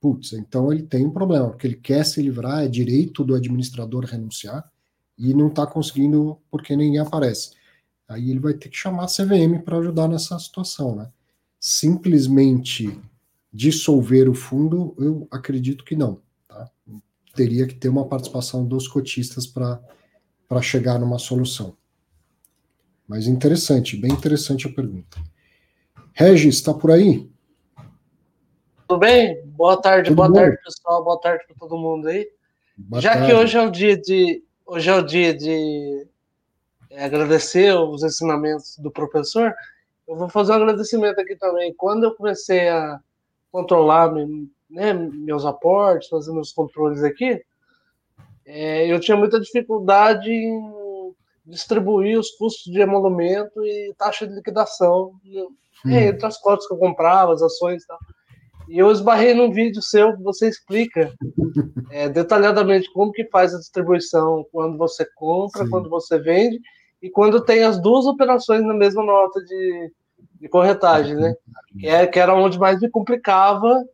putz, 0.02 0.32
então 0.32 0.72
ele 0.72 0.82
tem 0.82 1.06
um 1.06 1.12
problema, 1.12 1.48
porque 1.48 1.64
ele 1.64 1.76
quer 1.76 2.04
se 2.04 2.20
livrar, 2.20 2.64
é 2.64 2.68
direito 2.68 3.22
do 3.22 3.36
administrador 3.36 4.04
renunciar, 4.04 4.68
e 5.16 5.32
não 5.32 5.46
está 5.46 5.64
conseguindo 5.64 6.36
porque 6.50 6.74
ninguém 6.74 6.98
aparece. 6.98 7.52
Aí 8.08 8.28
ele 8.28 8.40
vai 8.40 8.52
ter 8.52 8.68
que 8.68 8.76
chamar 8.76 9.04
a 9.04 9.06
CVM 9.06 9.62
para 9.64 9.78
ajudar 9.78 10.08
nessa 10.08 10.36
situação, 10.40 10.96
né? 10.96 11.08
Simplesmente 11.60 12.98
dissolver 13.52 14.28
o 14.28 14.34
fundo, 14.34 14.92
eu 14.98 15.28
acredito 15.30 15.84
que 15.84 15.94
não. 15.94 16.20
Tá? 16.52 16.70
Teria 17.34 17.66
que 17.66 17.74
ter 17.74 17.88
uma 17.88 18.06
participação 18.06 18.64
dos 18.64 18.86
cotistas 18.86 19.46
para 19.46 19.80
chegar 20.60 20.98
numa 20.98 21.18
solução. 21.18 21.76
Mas 23.08 23.26
interessante, 23.26 23.96
bem 23.96 24.12
interessante 24.12 24.66
a 24.66 24.72
pergunta. 24.72 25.18
Regis, 26.12 26.56
está 26.56 26.74
por 26.74 26.90
aí? 26.90 27.30
Tudo 28.86 29.00
bem? 29.00 29.42
Boa 29.46 29.80
tarde, 29.80 30.10
Tudo 30.10 30.16
boa 30.16 30.28
bom? 30.28 30.34
tarde, 30.34 30.58
pessoal. 30.62 31.02
Boa 31.02 31.20
tarde 31.20 31.44
para 31.46 31.56
todo 31.56 31.78
mundo 31.78 32.08
aí. 32.08 32.28
Boa 32.76 33.00
Já 33.00 33.14
tarde. 33.14 33.26
que 33.26 33.34
hoje 33.34 33.56
é 33.56 33.62
o 33.62 33.70
dia 33.70 33.96
de 33.96 34.44
hoje 34.66 34.90
é 34.90 34.94
o 34.94 35.02
dia 35.02 35.34
de 35.34 36.06
é, 36.90 37.04
agradecer 37.04 37.74
os 37.74 38.02
ensinamentos 38.02 38.76
do 38.78 38.90
professor, 38.90 39.54
eu 40.06 40.16
vou 40.16 40.28
fazer 40.28 40.52
um 40.52 40.56
agradecimento 40.56 41.18
aqui 41.18 41.36
também. 41.36 41.74
Quando 41.74 42.04
eu 42.04 42.14
comecei 42.14 42.68
a 42.68 43.00
controlar 43.50 44.12
né, 44.72 44.92
meus 44.92 45.44
aportes, 45.44 46.08
fazer 46.08 46.32
meus 46.32 46.52
controles 46.52 47.02
aqui, 47.04 47.40
é, 48.44 48.92
eu 48.92 48.98
tinha 48.98 49.16
muita 49.16 49.38
dificuldade 49.38 50.30
em 50.30 51.14
distribuir 51.44 52.18
os 52.18 52.30
custos 52.32 52.72
de 52.72 52.80
emolumento 52.80 53.64
e 53.64 53.94
taxa 53.98 54.26
de 54.26 54.34
liquidação 54.34 55.12
hum. 55.24 55.90
entre 55.90 56.26
as 56.26 56.38
cotas 56.38 56.66
que 56.66 56.74
eu 56.74 56.78
comprava, 56.78 57.32
as 57.32 57.42
ações 57.42 57.82
e 57.82 57.86
tal. 57.86 57.98
E 58.68 58.78
eu 58.78 58.90
esbarrei 58.90 59.34
num 59.34 59.52
vídeo 59.52 59.82
seu 59.82 60.16
que 60.16 60.22
você 60.22 60.48
explica 60.48 61.12
é, 61.90 62.08
detalhadamente 62.08 62.90
como 62.92 63.12
que 63.12 63.24
faz 63.26 63.54
a 63.54 63.58
distribuição 63.58 64.46
quando 64.52 64.78
você 64.78 65.04
compra, 65.14 65.64
Sim. 65.64 65.70
quando 65.70 65.90
você 65.90 66.18
vende 66.18 66.60
e 67.02 67.10
quando 67.10 67.44
tem 67.44 67.64
as 67.64 67.80
duas 67.80 68.06
operações 68.06 68.62
na 68.62 68.74
mesma 68.74 69.02
nota 69.02 69.42
de, 69.44 69.92
de 70.40 70.48
corretagem, 70.48 71.16
né? 71.16 71.34
Que, 71.78 71.88
é, 71.88 72.06
que 72.06 72.18
era 72.18 72.34
onde 72.34 72.58
mais 72.58 72.80
me 72.80 72.88
complicava, 72.88 73.84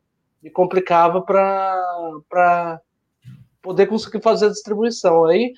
me 0.42 0.50
complicava 0.50 1.22
para 1.22 2.80
poder 3.62 3.86
conseguir 3.86 4.20
fazer 4.20 4.46
a 4.46 4.50
distribuição. 4.50 5.26
Aí, 5.26 5.52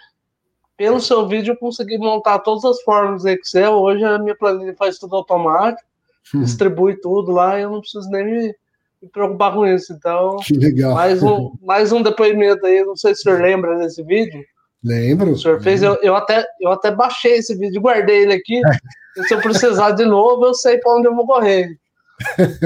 pelo 0.76 1.00
seu 1.00 1.28
vídeo, 1.28 1.52
eu 1.52 1.58
consegui 1.58 1.98
montar 1.98 2.38
todas 2.40 2.64
as 2.64 2.82
formas 2.82 3.22
do 3.22 3.28
Excel. 3.28 3.74
Hoje 3.74 4.04
a 4.04 4.18
minha 4.18 4.36
planilha 4.36 4.74
faz 4.76 4.98
tudo 4.98 5.16
automático, 5.16 5.86
hum. 6.34 6.42
distribui 6.42 6.96
tudo 7.00 7.32
lá, 7.32 7.60
eu 7.60 7.70
não 7.70 7.80
preciso 7.80 8.08
nem 8.10 8.24
me 8.24 8.54
me 9.02 9.08
preocupar 9.08 9.52
com 9.54 9.66
isso. 9.66 9.92
Então. 9.92 10.36
Mais 10.94 11.22
um, 11.22 11.52
mais 11.62 11.92
um 11.92 12.02
depoimento 12.02 12.66
aí. 12.66 12.84
Não 12.84 12.96
sei 12.96 13.14
se 13.14 13.20
o 13.20 13.22
senhor 13.24 13.40
lembra 13.40 13.78
desse 13.78 14.02
vídeo. 14.02 14.44
Lembro. 14.84 15.32
O 15.32 15.38
senhor 15.38 15.62
fez, 15.62 15.82
eu, 15.82 15.94
eu, 16.02 16.14
até, 16.14 16.44
eu 16.60 16.70
até 16.70 16.90
baixei 16.90 17.34
esse 17.34 17.54
vídeo, 17.54 17.80
guardei 17.80 18.22
ele 18.22 18.34
aqui. 18.34 18.60
se 19.26 19.34
eu 19.34 19.40
precisar 19.40 19.92
de 19.92 20.04
novo, 20.04 20.46
eu 20.46 20.54
sei 20.54 20.78
para 20.78 20.94
onde 20.94 21.06
eu 21.06 21.14
vou 21.14 21.26
correr. 21.26 21.76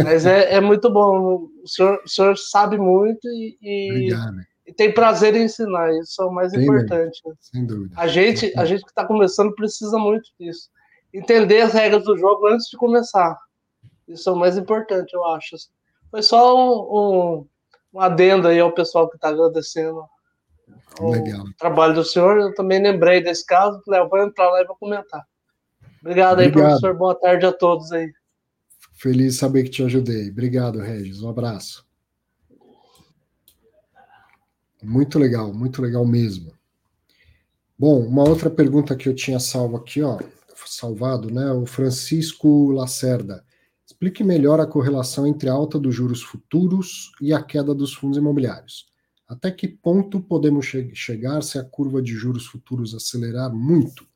Mas 0.04 0.26
é, 0.26 0.54
é 0.54 0.60
muito 0.60 0.90
bom. 0.90 1.48
O 1.62 1.68
senhor, 1.68 2.00
o 2.04 2.08
senhor 2.08 2.36
sabe 2.36 2.78
muito 2.78 3.26
e, 3.28 3.56
e, 3.62 4.14
e, 4.66 4.72
tem 4.72 4.92
prazer 4.92 5.34
em 5.34 5.44
ensinar. 5.44 5.92
Isso 5.92 6.22
é 6.22 6.26
o 6.26 6.32
mais 6.32 6.52
importante. 6.52 7.20
Sem 7.40 7.66
dúvida. 7.66 7.94
A 7.96 8.06
gente, 8.06 8.52
a 8.56 8.64
gente 8.64 8.82
que 8.82 8.90
está 8.90 9.04
começando 9.04 9.54
precisa 9.54 9.98
muito 9.98 10.30
disso. 10.38 10.70
Entender 11.12 11.60
as 11.60 11.72
regras 11.72 12.04
do 12.04 12.16
jogo 12.16 12.48
antes 12.48 12.68
de 12.68 12.76
começar. 12.76 13.38
Isso 14.08 14.28
é 14.28 14.32
o 14.32 14.36
mais 14.36 14.58
importante, 14.58 15.14
eu 15.14 15.24
acho. 15.26 15.56
Foi 16.10 16.22
só 16.22 16.56
um, 16.56 16.98
um, 16.98 17.46
um 17.94 18.00
adendo 18.00 18.48
aí 18.48 18.60
ao 18.60 18.72
pessoal 18.72 19.08
que 19.08 19.16
está 19.16 19.28
agradecendo 19.28 20.04
Legal. 21.00 21.40
o 21.40 21.54
trabalho 21.56 21.94
do 21.94 22.04
senhor. 22.04 22.38
Eu 22.38 22.54
também 22.54 22.82
lembrei 22.82 23.22
desse 23.22 23.46
caso. 23.46 23.80
Eu 23.86 24.08
vou 24.08 24.18
entrar 24.18 24.50
lá 24.50 24.60
e 24.60 24.66
vou 24.66 24.76
comentar. 24.76 25.24
Obrigado, 26.00 26.34
Obrigado 26.34 26.40
aí, 26.40 26.52
professor. 26.52 26.94
Boa 26.94 27.14
tarde 27.14 27.46
a 27.46 27.52
todos 27.52 27.90
aí. 27.92 28.12
Feliz 29.04 29.36
saber 29.36 29.64
que 29.64 29.68
te 29.68 29.82
ajudei. 29.82 30.30
Obrigado, 30.30 30.80
Regis. 30.80 31.20
Um 31.20 31.28
abraço. 31.28 31.86
Muito 34.82 35.18
legal, 35.18 35.52
muito 35.52 35.82
legal 35.82 36.06
mesmo. 36.06 36.54
Bom, 37.78 38.00
uma 38.00 38.26
outra 38.26 38.48
pergunta 38.48 38.96
que 38.96 39.06
eu 39.06 39.14
tinha 39.14 39.38
salvo 39.38 39.76
aqui, 39.76 40.00
ó, 40.00 40.18
salvado, 40.64 41.30
né? 41.30 41.52
O 41.52 41.66
Francisco 41.66 42.70
Lacerda. 42.70 43.44
Explique 43.84 44.24
melhor 44.24 44.58
a 44.58 44.66
correlação 44.66 45.26
entre 45.26 45.50
a 45.50 45.52
alta 45.52 45.78
dos 45.78 45.94
juros 45.94 46.22
futuros 46.22 47.12
e 47.20 47.30
a 47.34 47.42
queda 47.42 47.74
dos 47.74 47.92
fundos 47.92 48.16
imobiliários. 48.16 48.86
Até 49.28 49.50
que 49.50 49.68
ponto 49.68 50.18
podemos 50.18 50.64
che 50.64 50.94
chegar 50.94 51.42
se 51.42 51.58
a 51.58 51.62
curva 51.62 52.00
de 52.00 52.14
juros 52.14 52.46
futuros 52.46 52.94
acelerar 52.94 53.54
muito? 53.54 54.06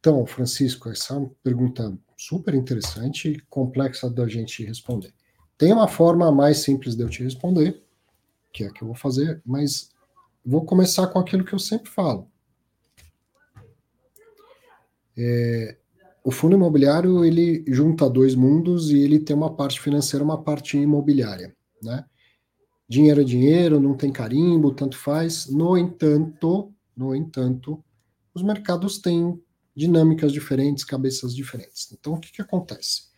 Então, 0.00 0.26
Francisco, 0.26 0.88
essa 0.88 1.14
é 1.14 1.18
uma 1.18 1.30
pergunta 1.40 1.96
super 2.26 2.54
interessante 2.54 3.30
e 3.30 3.40
complexa 3.50 4.08
da 4.08 4.28
gente 4.28 4.64
responder. 4.64 5.12
Tem 5.58 5.72
uma 5.72 5.88
forma 5.88 6.30
mais 6.30 6.58
simples 6.58 6.94
de 6.94 7.02
eu 7.02 7.08
te 7.08 7.22
responder, 7.22 7.82
que 8.52 8.62
é 8.62 8.68
a 8.68 8.72
que 8.72 8.82
eu 8.82 8.86
vou 8.86 8.94
fazer, 8.94 9.42
mas 9.44 9.90
vou 10.44 10.64
começar 10.64 11.08
com 11.08 11.18
aquilo 11.18 11.44
que 11.44 11.52
eu 11.52 11.58
sempre 11.58 11.90
falo. 11.90 12.28
É, 15.16 15.76
o 16.22 16.30
fundo 16.30 16.54
imobiliário 16.54 17.24
ele 17.24 17.64
junta 17.66 18.08
dois 18.08 18.36
mundos 18.36 18.90
e 18.90 19.00
ele 19.00 19.18
tem 19.18 19.34
uma 19.34 19.54
parte 19.54 19.80
financeira, 19.80 20.24
uma 20.24 20.40
parte 20.40 20.78
imobiliária, 20.78 21.54
né? 21.82 22.04
Dinheiro 22.88 23.20
é 23.20 23.24
dinheiro, 23.24 23.80
não 23.80 23.96
tem 23.96 24.12
carimbo, 24.12 24.72
tanto 24.72 24.96
faz. 24.96 25.48
No 25.48 25.76
entanto, 25.76 26.72
no 26.96 27.14
entanto, 27.14 27.82
os 28.32 28.42
mercados 28.42 28.98
têm 28.98 29.41
dinâmicas 29.74 30.32
diferentes, 30.32 30.84
cabeças 30.84 31.34
diferentes. 31.34 31.90
Então, 31.92 32.14
o 32.14 32.20
que, 32.20 32.32
que 32.32 32.42
acontece? 32.42 33.10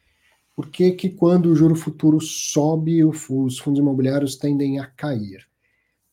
Por 0.54 0.68
que, 0.68 0.92
que 0.92 1.10
quando 1.10 1.46
o 1.46 1.56
juro 1.56 1.74
futuro 1.74 2.20
sobe, 2.20 3.04
os 3.04 3.58
fundos 3.58 3.80
imobiliários 3.80 4.36
tendem 4.36 4.78
a 4.78 4.86
cair? 4.86 5.46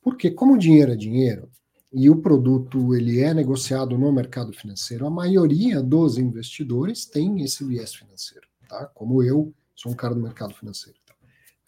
Porque 0.01 0.31
como 0.31 0.57
dinheiro 0.57 0.91
é 0.91 0.95
dinheiro, 0.95 1.49
e 1.93 2.09
o 2.09 2.22
produto 2.22 2.95
ele 2.95 3.19
é 3.19 3.34
negociado 3.34 3.97
no 3.97 4.11
mercado 4.11 4.53
financeiro, 4.53 5.05
a 5.05 5.09
maioria 5.09 5.81
dos 5.81 6.18
investidores 6.18 7.05
tem 7.05 7.43
esse 7.43 7.65
viés 7.65 7.93
financeiro, 7.93 8.47
tá? 8.68 8.85
Como 8.95 9.22
eu 9.22 9.53
sou 9.76 9.91
um 9.91 9.95
cara 9.95 10.15
do 10.15 10.22
mercado 10.22 10.53
financeiro. 10.53 10.97
Tá? 11.05 11.13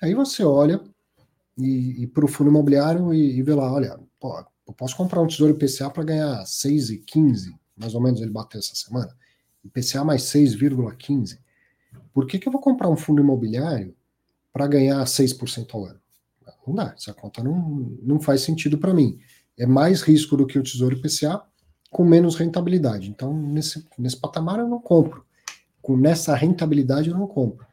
Aí 0.02 0.14
você 0.14 0.44
olha 0.44 0.82
e, 1.58 2.04
e 2.04 2.08
para 2.08 2.24
o 2.24 2.28
fundo 2.28 2.50
imobiliário 2.50 3.14
e, 3.14 3.38
e, 3.38 3.44
vê 3.44 3.54
lá, 3.54 3.72
olha, 3.72 4.00
pô, 4.20 4.40
eu 4.66 4.74
posso 4.74 4.96
comprar 4.96 5.22
um 5.22 5.28
tesouro 5.28 5.54
IPCA 5.54 5.90
para 5.90 6.04
ganhar 6.04 6.44
6,15, 6.44 7.54
mais 7.76 7.96
ou 7.96 8.02
menos 8.02 8.22
ele 8.22 8.32
bateu 8.32 8.60
essa 8.60 8.76
semana. 8.76 9.16
IPCA 9.64 10.04
mais 10.04 10.24
6,15. 10.24 11.40
Por 12.14 12.28
que, 12.28 12.38
que 12.38 12.48
eu 12.48 12.52
vou 12.52 12.62
comprar 12.62 12.90
um 12.90 12.98
fundo 12.98 13.22
imobiliário 13.22 13.96
para 14.52 14.68
ganhar 14.68 15.04
6% 15.04 15.74
ao 15.74 15.86
ano? 15.86 16.00
Não 16.68 16.76
dá, 16.76 16.94
essa 16.98 17.14
conta 17.14 17.44
não, 17.44 17.98
não 18.02 18.20
faz 18.20 18.42
sentido 18.42 18.78
para 18.78 18.94
mim 18.94 19.20
é 19.58 19.66
mais 19.66 20.02
risco 20.02 20.36
do 20.36 20.46
que 20.46 20.58
o 20.58 20.64
Tesouro 20.64 20.96
IPCA, 20.96 21.42
com 21.90 22.04
menos 22.04 22.36
rentabilidade. 22.36 23.10
Então, 23.10 23.34
nesse, 23.34 23.86
nesse 23.98 24.20
patamar 24.20 24.60
eu 24.60 24.68
não 24.68 24.80
compro. 24.80 25.26
Com 25.82 25.96
nessa 25.96 26.36
rentabilidade 26.36 27.10
eu 27.10 27.18
não 27.18 27.28
compro. 27.28 27.66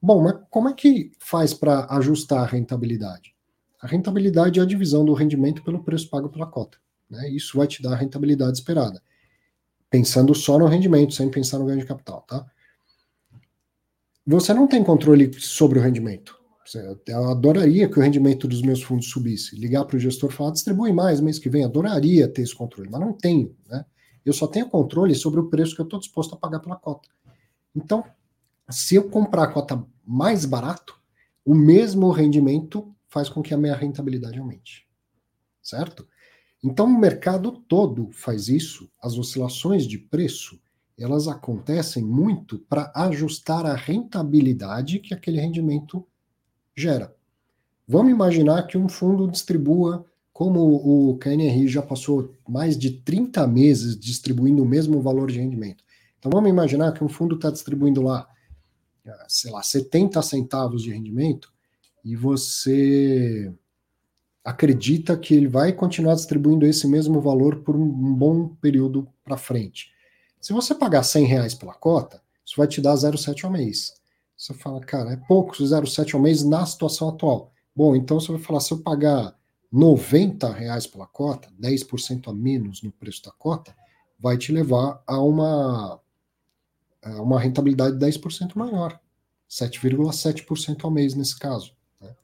Bom, 0.00 0.22
mas 0.22 0.36
como 0.50 0.68
é 0.68 0.74
que 0.74 1.12
faz 1.18 1.54
para 1.54 1.86
ajustar 1.96 2.40
a 2.40 2.46
rentabilidade? 2.46 3.34
A 3.80 3.86
rentabilidade 3.86 4.60
é 4.60 4.62
a 4.62 4.66
divisão 4.66 5.04
do 5.04 5.14
rendimento 5.14 5.62
pelo 5.62 5.82
preço 5.82 6.10
pago 6.10 6.28
pela 6.28 6.46
cota. 6.46 6.78
Né? 7.08 7.30
Isso 7.30 7.56
vai 7.56 7.66
te 7.66 7.82
dar 7.82 7.92
a 7.92 7.96
rentabilidade 7.96 8.58
esperada. 8.58 9.02
Pensando 9.94 10.34
só 10.34 10.58
no 10.58 10.66
rendimento, 10.66 11.14
sem 11.14 11.30
pensar 11.30 11.56
no 11.56 11.66
ganho 11.66 11.78
de 11.78 11.86
capital, 11.86 12.22
tá? 12.22 12.44
Você 14.26 14.52
não 14.52 14.66
tem 14.66 14.82
controle 14.82 15.32
sobre 15.38 15.78
o 15.78 15.82
rendimento. 15.82 16.36
Eu 17.06 17.30
adoraria 17.30 17.88
que 17.88 17.96
o 17.96 18.02
rendimento 18.02 18.48
dos 18.48 18.60
meus 18.60 18.82
fundos 18.82 19.08
subisse. 19.08 19.54
Ligar 19.54 19.84
para 19.84 19.96
o 19.96 20.00
gestor 20.00 20.32
e 20.32 20.34
falar, 20.34 20.50
distribui 20.50 20.92
mais 20.92 21.20
mês 21.20 21.38
que 21.38 21.48
vem. 21.48 21.64
Adoraria 21.64 22.26
ter 22.26 22.42
esse 22.42 22.56
controle, 22.56 22.90
mas 22.90 23.00
não 23.00 23.12
tenho. 23.12 23.56
Né? 23.68 23.84
Eu 24.26 24.32
só 24.32 24.48
tenho 24.48 24.68
controle 24.68 25.14
sobre 25.14 25.38
o 25.38 25.48
preço 25.48 25.76
que 25.76 25.80
eu 25.80 25.84
estou 25.84 26.00
disposto 26.00 26.34
a 26.34 26.38
pagar 26.38 26.58
pela 26.58 26.74
cota. 26.74 27.08
Então, 27.72 28.02
se 28.68 28.96
eu 28.96 29.08
comprar 29.08 29.44
a 29.44 29.52
cota 29.52 29.80
mais 30.04 30.44
barato, 30.44 31.00
o 31.44 31.54
mesmo 31.54 32.10
rendimento 32.10 32.92
faz 33.06 33.28
com 33.28 33.40
que 33.40 33.54
a 33.54 33.56
minha 33.56 33.76
rentabilidade 33.76 34.40
aumente. 34.40 34.88
Certo? 35.62 36.04
Então, 36.64 36.86
o 36.86 36.98
mercado 36.98 37.52
todo 37.52 38.08
faz 38.10 38.48
isso. 38.48 38.90
As 39.00 39.18
oscilações 39.18 39.86
de 39.86 39.98
preço 39.98 40.58
elas 40.98 41.26
acontecem 41.26 42.04
muito 42.04 42.58
para 42.58 42.92
ajustar 42.94 43.66
a 43.66 43.74
rentabilidade 43.74 45.00
que 45.00 45.12
aquele 45.12 45.40
rendimento 45.40 46.06
gera. 46.76 47.14
Vamos 47.86 48.12
imaginar 48.12 48.66
que 48.66 48.78
um 48.78 48.88
fundo 48.88 49.28
distribua, 49.28 50.06
como 50.32 50.60
o 50.60 51.18
KNRI 51.18 51.68
já 51.68 51.82
passou 51.82 52.32
mais 52.48 52.78
de 52.78 52.90
30 52.90 53.46
meses 53.46 53.98
distribuindo 53.98 54.62
o 54.62 54.66
mesmo 54.66 55.00
valor 55.00 55.30
de 55.30 55.38
rendimento. 55.38 55.84
Então 56.18 56.30
vamos 56.30 56.48
imaginar 56.48 56.92
que 56.92 57.04
um 57.04 57.08
fundo 57.08 57.34
está 57.34 57.50
distribuindo 57.50 58.00
lá, 58.00 58.28
sei 59.28 59.50
lá, 59.50 59.62
70 59.62 60.22
centavos 60.22 60.82
de 60.82 60.90
rendimento 60.90 61.52
e 62.04 62.16
você 62.16 63.52
acredita 64.44 65.16
que 65.16 65.34
ele 65.34 65.48
vai 65.48 65.72
continuar 65.72 66.14
distribuindo 66.14 66.66
esse 66.66 66.86
mesmo 66.86 67.20
valor 67.20 67.62
por 67.62 67.74
um 67.74 68.14
bom 68.14 68.48
período 68.60 69.08
para 69.24 69.38
frente. 69.38 69.90
Se 70.40 70.52
você 70.52 70.74
pagar 70.74 71.02
100 71.02 71.24
reais 71.24 71.54
pela 71.54 71.72
cota, 71.72 72.22
isso 72.44 72.56
vai 72.58 72.68
te 72.68 72.80
dar 72.80 72.94
0,7 72.94 73.44
ao 73.44 73.50
mês. 73.50 73.94
Você 74.36 74.52
fala, 74.52 74.80
cara, 74.80 75.12
é 75.12 75.16
pouco 75.16 75.54
0,7 75.54 76.14
ao 76.14 76.20
mês 76.20 76.44
na 76.44 76.66
situação 76.66 77.08
atual. 77.08 77.50
Bom, 77.74 77.96
então 77.96 78.20
você 78.20 78.30
vai 78.30 78.40
falar, 78.40 78.60
se 78.60 78.72
eu 78.72 78.78
pagar 78.78 79.34
90 79.72 80.52
reais 80.52 80.86
pela 80.86 81.06
cota, 81.06 81.48
10% 81.58 82.28
a 82.28 82.34
menos 82.34 82.82
no 82.82 82.92
preço 82.92 83.22
da 83.22 83.32
cota, 83.32 83.74
vai 84.18 84.36
te 84.36 84.52
levar 84.52 85.02
a 85.06 85.18
uma, 85.20 86.00
a 87.02 87.22
uma 87.22 87.40
rentabilidade 87.40 87.96
10% 87.96 88.54
maior, 88.54 89.00
7,7% 89.48 90.84
ao 90.84 90.90
mês 90.90 91.14
nesse 91.14 91.38
caso. 91.38 91.74
Né? 92.00 92.14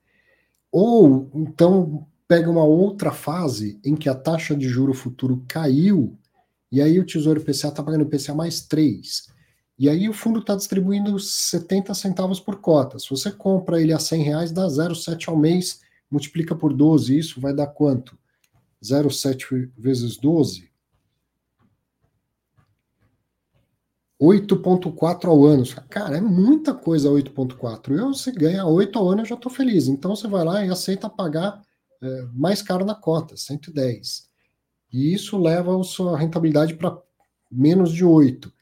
Ou, 0.70 1.30
então, 1.34 2.06
pega 2.30 2.48
uma 2.48 2.62
outra 2.62 3.10
fase 3.10 3.80
em 3.84 3.96
que 3.96 4.08
a 4.08 4.14
taxa 4.14 4.54
de 4.54 4.68
juro 4.68 4.94
futuro 4.94 5.44
caiu, 5.48 6.16
e 6.70 6.80
aí 6.80 7.00
o 7.00 7.04
Tesouro 7.04 7.40
IPCA 7.40 7.66
está 7.66 7.82
pagando 7.82 8.04
IPCA 8.04 8.32
mais 8.32 8.60
3. 8.60 9.26
E 9.76 9.88
aí 9.88 10.08
o 10.08 10.12
fundo 10.12 10.38
está 10.38 10.54
distribuindo 10.54 11.18
70 11.18 11.92
centavos 11.92 12.38
por 12.38 12.60
cota. 12.60 13.00
Se 13.00 13.10
você 13.10 13.32
compra 13.32 13.82
ele 13.82 13.92
a 13.92 13.98
100 13.98 14.22
reais, 14.22 14.52
dá 14.52 14.64
0,7 14.68 15.28
ao 15.28 15.36
mês, 15.36 15.80
multiplica 16.08 16.54
por 16.54 16.72
12, 16.72 17.18
isso 17.18 17.40
vai 17.40 17.52
dar 17.52 17.66
quanto? 17.66 18.16
0,7 18.80 19.68
vezes 19.76 20.16
12? 20.16 20.70
8,4 24.22 25.24
ao 25.24 25.44
ano. 25.44 25.64
Cara, 25.88 26.18
é 26.18 26.20
muita 26.20 26.74
coisa 26.74 27.08
8,4. 27.08 27.98
Eu, 27.98 28.14
se 28.14 28.30
ganhar 28.30 28.66
8 28.66 28.96
ao 28.96 29.08
ano, 29.08 29.22
eu 29.22 29.26
já 29.26 29.34
estou 29.34 29.50
feliz. 29.50 29.88
Então 29.88 30.14
você 30.14 30.28
vai 30.28 30.44
lá 30.44 30.64
e 30.64 30.70
aceita 30.70 31.10
pagar 31.10 31.60
é, 32.02 32.22
mais 32.32 32.62
caro 32.62 32.84
na 32.84 32.94
cota, 32.94 33.36
110. 33.36 34.28
E 34.92 35.14
isso 35.14 35.38
leva 35.38 35.78
a 35.78 35.84
sua 35.84 36.18
rentabilidade 36.18 36.74
para 36.74 36.98
menos 37.50 37.92
de 37.92 38.04
8. 38.04 38.52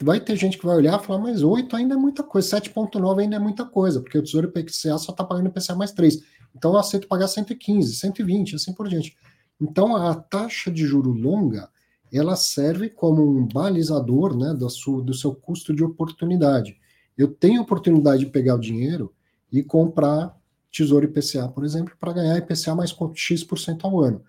Vai 0.00 0.20
ter 0.20 0.36
gente 0.36 0.58
que 0.58 0.66
vai 0.66 0.76
olhar 0.76 1.00
e 1.00 1.04
falar, 1.04 1.18
mas 1.18 1.42
8 1.42 1.74
ainda 1.74 1.94
é 1.94 1.98
muita 1.98 2.22
coisa, 2.22 2.60
7,9 2.60 3.20
ainda 3.20 3.36
é 3.36 3.38
muita 3.38 3.64
coisa, 3.64 4.00
porque 4.00 4.16
o 4.16 4.22
Tesouro 4.22 4.48
IPCA 4.48 4.96
só 4.96 5.10
está 5.10 5.24
pagando 5.24 5.48
IPCA 5.48 5.74
mais 5.74 5.90
3. 5.90 6.22
Então 6.54 6.72
eu 6.72 6.78
aceito 6.78 7.08
pagar 7.08 7.26
115, 7.26 7.96
120, 7.96 8.54
assim 8.54 8.72
por 8.72 8.88
diante. 8.88 9.16
Então 9.60 9.96
a 9.96 10.14
taxa 10.14 10.70
de 10.70 10.86
juro 10.86 11.10
longa, 11.10 11.68
ela 12.12 12.36
serve 12.36 12.88
como 12.88 13.22
um 13.22 13.46
balizador 13.46 14.36
né, 14.36 14.54
do, 14.54 14.70
seu, 14.70 15.00
do 15.00 15.12
seu 15.12 15.34
custo 15.34 15.74
de 15.74 15.82
oportunidade. 15.82 16.78
Eu 17.18 17.28
tenho 17.28 17.62
oportunidade 17.62 18.24
de 18.24 18.30
pegar 18.30 18.54
o 18.54 18.60
dinheiro 18.60 19.12
e 19.50 19.62
comprar 19.64 20.35
Tesouro 20.76 21.06
IPCA, 21.06 21.48
por 21.48 21.64
exemplo, 21.64 21.94
para 21.98 22.12
ganhar 22.12 22.36
IPCA 22.36 22.74
mais 22.74 22.94
X% 23.14 23.84
ao 23.84 24.00
ano. 24.00 24.22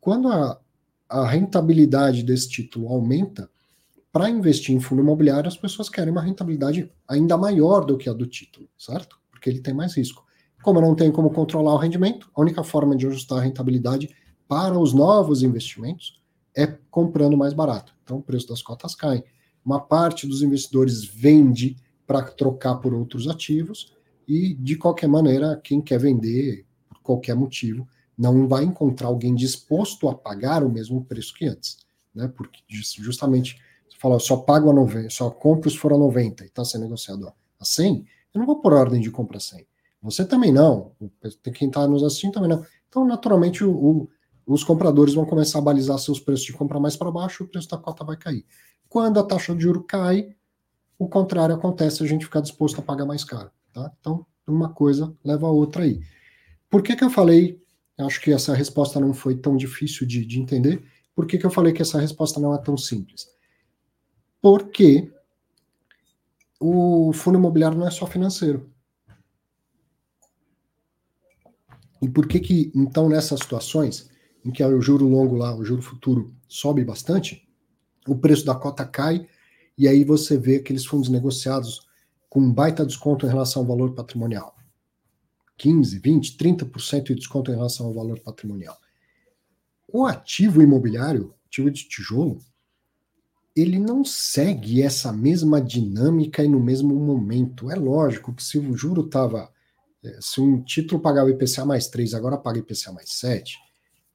Quando 0.00 0.28
a, 0.28 0.60
a 1.08 1.26
rentabilidade 1.26 2.22
desse 2.22 2.48
título 2.48 2.88
aumenta, 2.88 3.50
para 4.12 4.30
investir 4.30 4.74
em 4.74 4.80
fundo 4.80 5.02
imobiliário, 5.02 5.48
as 5.48 5.56
pessoas 5.56 5.88
querem 5.88 6.12
uma 6.12 6.22
rentabilidade 6.22 6.90
ainda 7.08 7.36
maior 7.36 7.84
do 7.84 7.96
que 7.96 8.08
a 8.08 8.12
do 8.12 8.26
título, 8.26 8.68
certo? 8.76 9.18
Porque 9.30 9.48
ele 9.48 9.60
tem 9.60 9.74
mais 9.74 9.96
risco. 9.96 10.24
Como 10.62 10.78
eu 10.78 10.82
não 10.82 10.94
tenho 10.94 11.12
como 11.12 11.30
controlar 11.30 11.74
o 11.74 11.78
rendimento, 11.78 12.30
a 12.34 12.40
única 12.40 12.62
forma 12.62 12.96
de 12.96 13.06
ajustar 13.06 13.38
a 13.38 13.42
rentabilidade 13.42 14.14
para 14.46 14.78
os 14.78 14.92
novos 14.92 15.42
investimentos 15.42 16.20
é 16.56 16.66
comprando 16.90 17.36
mais 17.36 17.52
barato. 17.52 17.94
Então 18.02 18.18
o 18.18 18.22
preço 18.22 18.48
das 18.48 18.62
cotas 18.62 18.94
cai. 18.94 19.22
Uma 19.64 19.80
parte 19.80 20.26
dos 20.26 20.42
investidores 20.42 21.04
vende 21.04 21.76
para 22.06 22.22
trocar 22.22 22.76
por 22.76 22.92
outros 22.92 23.28
ativos 23.28 23.94
e, 24.30 24.54
de 24.54 24.76
qualquer 24.76 25.08
maneira, 25.08 25.60
quem 25.60 25.80
quer 25.80 25.98
vender, 25.98 26.64
por 26.88 27.00
qualquer 27.00 27.34
motivo, 27.34 27.84
não 28.16 28.46
vai 28.46 28.62
encontrar 28.62 29.08
alguém 29.08 29.34
disposto 29.34 30.08
a 30.08 30.14
pagar 30.14 30.62
o 30.62 30.70
mesmo 30.70 31.04
preço 31.04 31.34
que 31.34 31.46
antes. 31.46 31.78
Né? 32.14 32.28
Porque 32.28 32.60
justamente 32.68 33.60
você 33.88 33.98
fala, 33.98 34.20
só 34.20 34.36
pago 34.36 34.70
a 34.70 34.72
90, 34.72 35.10
só 35.10 35.30
compro 35.30 35.68
se 35.68 35.76
for 35.76 35.92
a 35.92 35.98
90 35.98 36.44
e 36.44 36.46
está 36.46 36.64
sendo 36.64 36.82
negociado 36.82 37.26
a 37.58 37.64
100, 37.64 38.06
eu 38.32 38.38
não 38.38 38.46
vou 38.46 38.60
por 38.60 38.72
ordem 38.72 39.00
de 39.00 39.10
compra 39.10 39.40
100. 39.40 39.66
Você 40.00 40.24
também 40.24 40.52
não. 40.52 40.92
Quem 41.52 41.66
está 41.66 41.88
nos 41.88 42.04
assistindo 42.04 42.34
também 42.34 42.50
não. 42.50 42.64
Então, 42.88 43.04
naturalmente, 43.04 43.64
o, 43.64 43.72
o, 43.72 44.08
os 44.46 44.62
compradores 44.62 45.12
vão 45.12 45.26
começar 45.26 45.58
a 45.58 45.62
balizar 45.62 45.98
seus 45.98 46.20
preços 46.20 46.46
de 46.46 46.52
compra 46.52 46.78
mais 46.78 46.96
para 46.96 47.10
baixo, 47.10 47.42
o 47.42 47.48
preço 47.48 47.68
da 47.68 47.76
cota 47.76 48.04
vai 48.04 48.16
cair. 48.16 48.46
Quando 48.88 49.18
a 49.18 49.24
taxa 49.24 49.56
de 49.56 49.62
juro 49.62 49.82
cai, 49.82 50.36
o 50.96 51.08
contrário 51.08 51.56
acontece, 51.56 52.04
a 52.04 52.06
gente 52.06 52.26
ficar 52.26 52.40
disposto 52.40 52.78
a 52.78 52.82
pagar 52.82 53.04
mais 53.04 53.24
caro. 53.24 53.50
Tá? 53.72 53.92
Então, 54.00 54.26
uma 54.46 54.72
coisa 54.72 55.14
leva 55.24 55.46
a 55.46 55.50
outra 55.50 55.84
aí. 55.84 56.00
Por 56.68 56.82
que, 56.82 56.96
que 56.96 57.04
eu 57.04 57.10
falei? 57.10 57.60
Acho 57.98 58.20
que 58.20 58.32
essa 58.32 58.54
resposta 58.54 58.98
não 58.98 59.12
foi 59.12 59.36
tão 59.36 59.56
difícil 59.56 60.06
de, 60.06 60.24
de 60.24 60.40
entender. 60.40 60.82
Por 61.14 61.26
que, 61.26 61.36
que 61.38 61.44
eu 61.44 61.50
falei 61.50 61.72
que 61.72 61.82
essa 61.82 62.00
resposta 62.00 62.40
não 62.40 62.54
é 62.54 62.58
tão 62.58 62.76
simples? 62.76 63.28
Porque 64.40 65.12
o 66.58 67.12
fundo 67.12 67.38
imobiliário 67.38 67.78
não 67.78 67.86
é 67.86 67.90
só 67.90 68.06
financeiro. 68.06 68.70
E 72.02 72.08
por 72.08 72.26
que 72.26 72.40
que, 72.40 72.72
então, 72.74 73.08
nessas 73.08 73.40
situações 73.40 74.08
em 74.44 74.50
que 74.50 74.64
o 74.64 74.80
juro 74.80 75.06
longo 75.06 75.36
lá, 75.36 75.54
o 75.54 75.64
juro 75.64 75.82
futuro 75.82 76.34
sobe 76.48 76.82
bastante, 76.82 77.46
o 78.06 78.16
preço 78.16 78.44
da 78.44 78.54
cota 78.54 78.86
cai 78.86 79.28
e 79.76 79.86
aí 79.86 80.04
você 80.04 80.38
vê 80.38 80.56
aqueles 80.56 80.86
fundos 80.86 81.08
negociados 81.08 81.86
com 82.30 82.40
um 82.40 82.52
baita 82.52 82.86
desconto 82.86 83.26
em 83.26 83.28
relação 83.28 83.60
ao 83.60 83.68
valor 83.68 83.92
patrimonial. 83.92 84.56
15, 85.58 85.98
20, 85.98 86.36
30% 86.38 87.02
de 87.02 87.14
desconto 87.16 87.50
em 87.50 87.54
relação 87.54 87.86
ao 87.86 87.92
valor 87.92 88.18
patrimonial. 88.20 88.78
O 89.92 90.06
ativo 90.06 90.62
imobiliário, 90.62 91.34
ativo 91.44 91.70
de 91.70 91.86
tijolo, 91.86 92.38
ele 93.54 93.78
não 93.78 94.04
segue 94.04 94.80
essa 94.80 95.12
mesma 95.12 95.60
dinâmica 95.60 96.42
e 96.42 96.48
no 96.48 96.60
mesmo 96.60 96.94
momento. 96.94 97.70
É 97.70 97.74
lógico 97.74 98.32
que 98.32 98.42
se 98.42 98.58
o 98.58 98.74
juro 98.74 99.04
estava 99.04 99.52
é, 100.02 100.18
se 100.20 100.40
um 100.40 100.62
título 100.62 101.00
pagava 101.00 101.30
IPCA 101.30 101.64
mais 101.64 101.88
3, 101.88 102.14
agora 102.14 102.38
paga 102.38 102.58
IPCA 102.58 102.92
mais 102.92 103.10
7, 103.12 103.58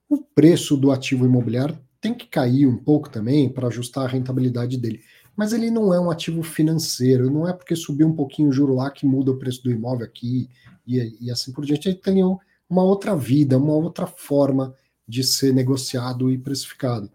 o 0.10 0.18
preço 0.18 0.76
do 0.76 0.92
ativo 0.92 1.26
imobiliário 1.26 1.78
tem 2.02 2.14
que 2.14 2.28
cair 2.28 2.68
um 2.68 2.78
pouco 2.78 3.10
também 3.10 3.50
para 3.50 3.68
ajustar 3.68 4.06
a 4.06 4.08
rentabilidade 4.08 4.78
dele. 4.78 5.02
Mas 5.36 5.52
ele 5.52 5.70
não 5.70 5.94
é 5.94 6.00
um 6.00 6.10
ativo 6.10 6.42
financeiro, 6.44 7.30
não 7.30 7.48
é 7.48 7.54
porque 7.54 7.76
subiu 7.76 8.08
um 8.08 8.16
pouquinho 8.16 8.50
o 8.50 8.54
juro 8.54 8.76
lá 8.76 8.90
que 8.90 9.06
muda 9.06 9.32
o 9.32 9.38
preço 9.38 9.64
do 9.64 9.72
imóvel 9.72 10.06
aqui 10.06 10.50
e, 10.88 11.18
e 11.20 11.32
assim 11.32 11.52
por 11.52 11.66
diante. 11.66 11.90
Ele 11.90 11.98
tem 11.98 12.24
uma 12.24 12.84
outra 12.84 13.16
vida, 13.16 13.58
uma 13.58 13.74
outra 13.74 14.08
forma 14.08 14.74
de 15.08 15.24
ser 15.24 15.54
negociado 15.54 16.32
e 16.32 16.38
precificado. 16.38 17.12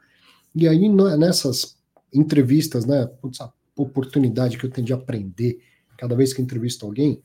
E 0.54 0.68
aí, 0.68 0.88
nessas 0.88 1.76
entrevistas, 2.12 2.84
né, 2.84 3.08
a 3.40 3.52
oportunidade 3.76 4.58
que 4.58 4.66
eu 4.66 4.70
tenho 4.70 4.86
de 4.86 4.92
aprender 4.92 5.60
cada 5.96 6.14
vez 6.14 6.32
que 6.32 6.42
entrevisto 6.42 6.86
alguém, 6.86 7.22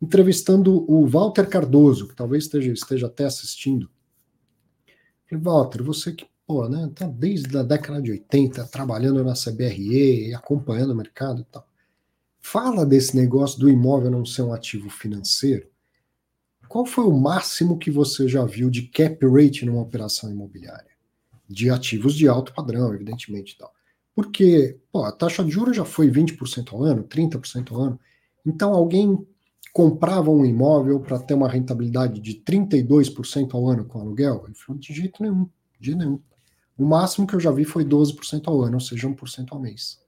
entrevistando 0.00 0.84
o 0.90 1.06
Walter 1.06 1.48
Cardoso, 1.48 2.08
que 2.08 2.14
talvez 2.14 2.44
esteja, 2.44 2.72
esteja 2.72 3.06
até 3.06 3.24
assistindo. 3.24 3.90
Walter, 5.32 5.82
você 5.82 6.12
que, 6.12 6.26
pô, 6.46 6.68
né, 6.68 6.90
tá 6.94 7.06
desde 7.06 7.56
a 7.58 7.62
década 7.62 8.00
de 8.00 8.12
80 8.12 8.64
trabalhando 8.66 9.24
na 9.24 9.34
CBRE, 9.34 10.32
acompanhando 10.34 10.92
o 10.92 10.96
mercado 10.96 11.40
e 11.40 11.44
tal. 11.44 11.66
Fala 12.40 12.86
desse 12.86 13.16
negócio 13.16 13.58
do 13.58 13.68
imóvel 13.68 14.10
não 14.10 14.24
ser 14.24 14.42
um 14.42 14.52
ativo 14.52 14.88
financeiro. 14.88 15.68
Qual 16.68 16.86
foi 16.86 17.04
o 17.04 17.12
máximo 17.12 17.78
que 17.78 17.90
você 17.90 18.28
já 18.28 18.44
viu 18.44 18.70
de 18.70 18.82
cap 18.82 19.18
rate 19.26 19.64
numa 19.64 19.82
operação 19.82 20.30
imobiliária? 20.30 20.90
De 21.48 21.70
ativos 21.70 22.14
de 22.14 22.28
alto 22.28 22.52
padrão, 22.54 22.94
evidentemente 22.94 23.54
e 23.54 23.58
tal. 23.58 23.72
Porque, 24.14 24.78
pô, 24.92 25.04
a 25.04 25.12
taxa 25.12 25.44
de 25.44 25.50
juros 25.50 25.76
já 25.76 25.84
foi 25.84 26.10
20% 26.10 26.72
ao 26.72 26.82
ano, 26.82 27.04
30% 27.04 27.72
ao 27.72 27.80
ano. 27.80 28.00
Então, 28.44 28.72
alguém 28.72 29.18
comprava 29.72 30.30
um 30.30 30.44
imóvel 30.44 31.00
para 31.00 31.18
ter 31.18 31.34
uma 31.34 31.48
rentabilidade 31.48 32.20
de 32.20 32.34
32% 32.42 33.54
ao 33.54 33.68
ano 33.68 33.84
com 33.84 34.00
aluguel? 34.00 34.44
Ele 34.46 34.54
falou, 34.54 34.80
de 34.80 34.94
jeito 34.94 35.22
nenhum, 35.22 35.48
de 35.78 35.94
nenhum. 35.94 36.20
O 36.76 36.84
máximo 36.84 37.26
que 37.26 37.34
eu 37.34 37.40
já 37.40 37.50
vi 37.50 37.64
foi 37.64 37.84
12% 37.84 38.48
ao 38.48 38.62
ano, 38.62 38.74
ou 38.74 38.80
seja, 38.80 39.08
1% 39.08 39.48
ao 39.50 39.60
mês. 39.60 39.98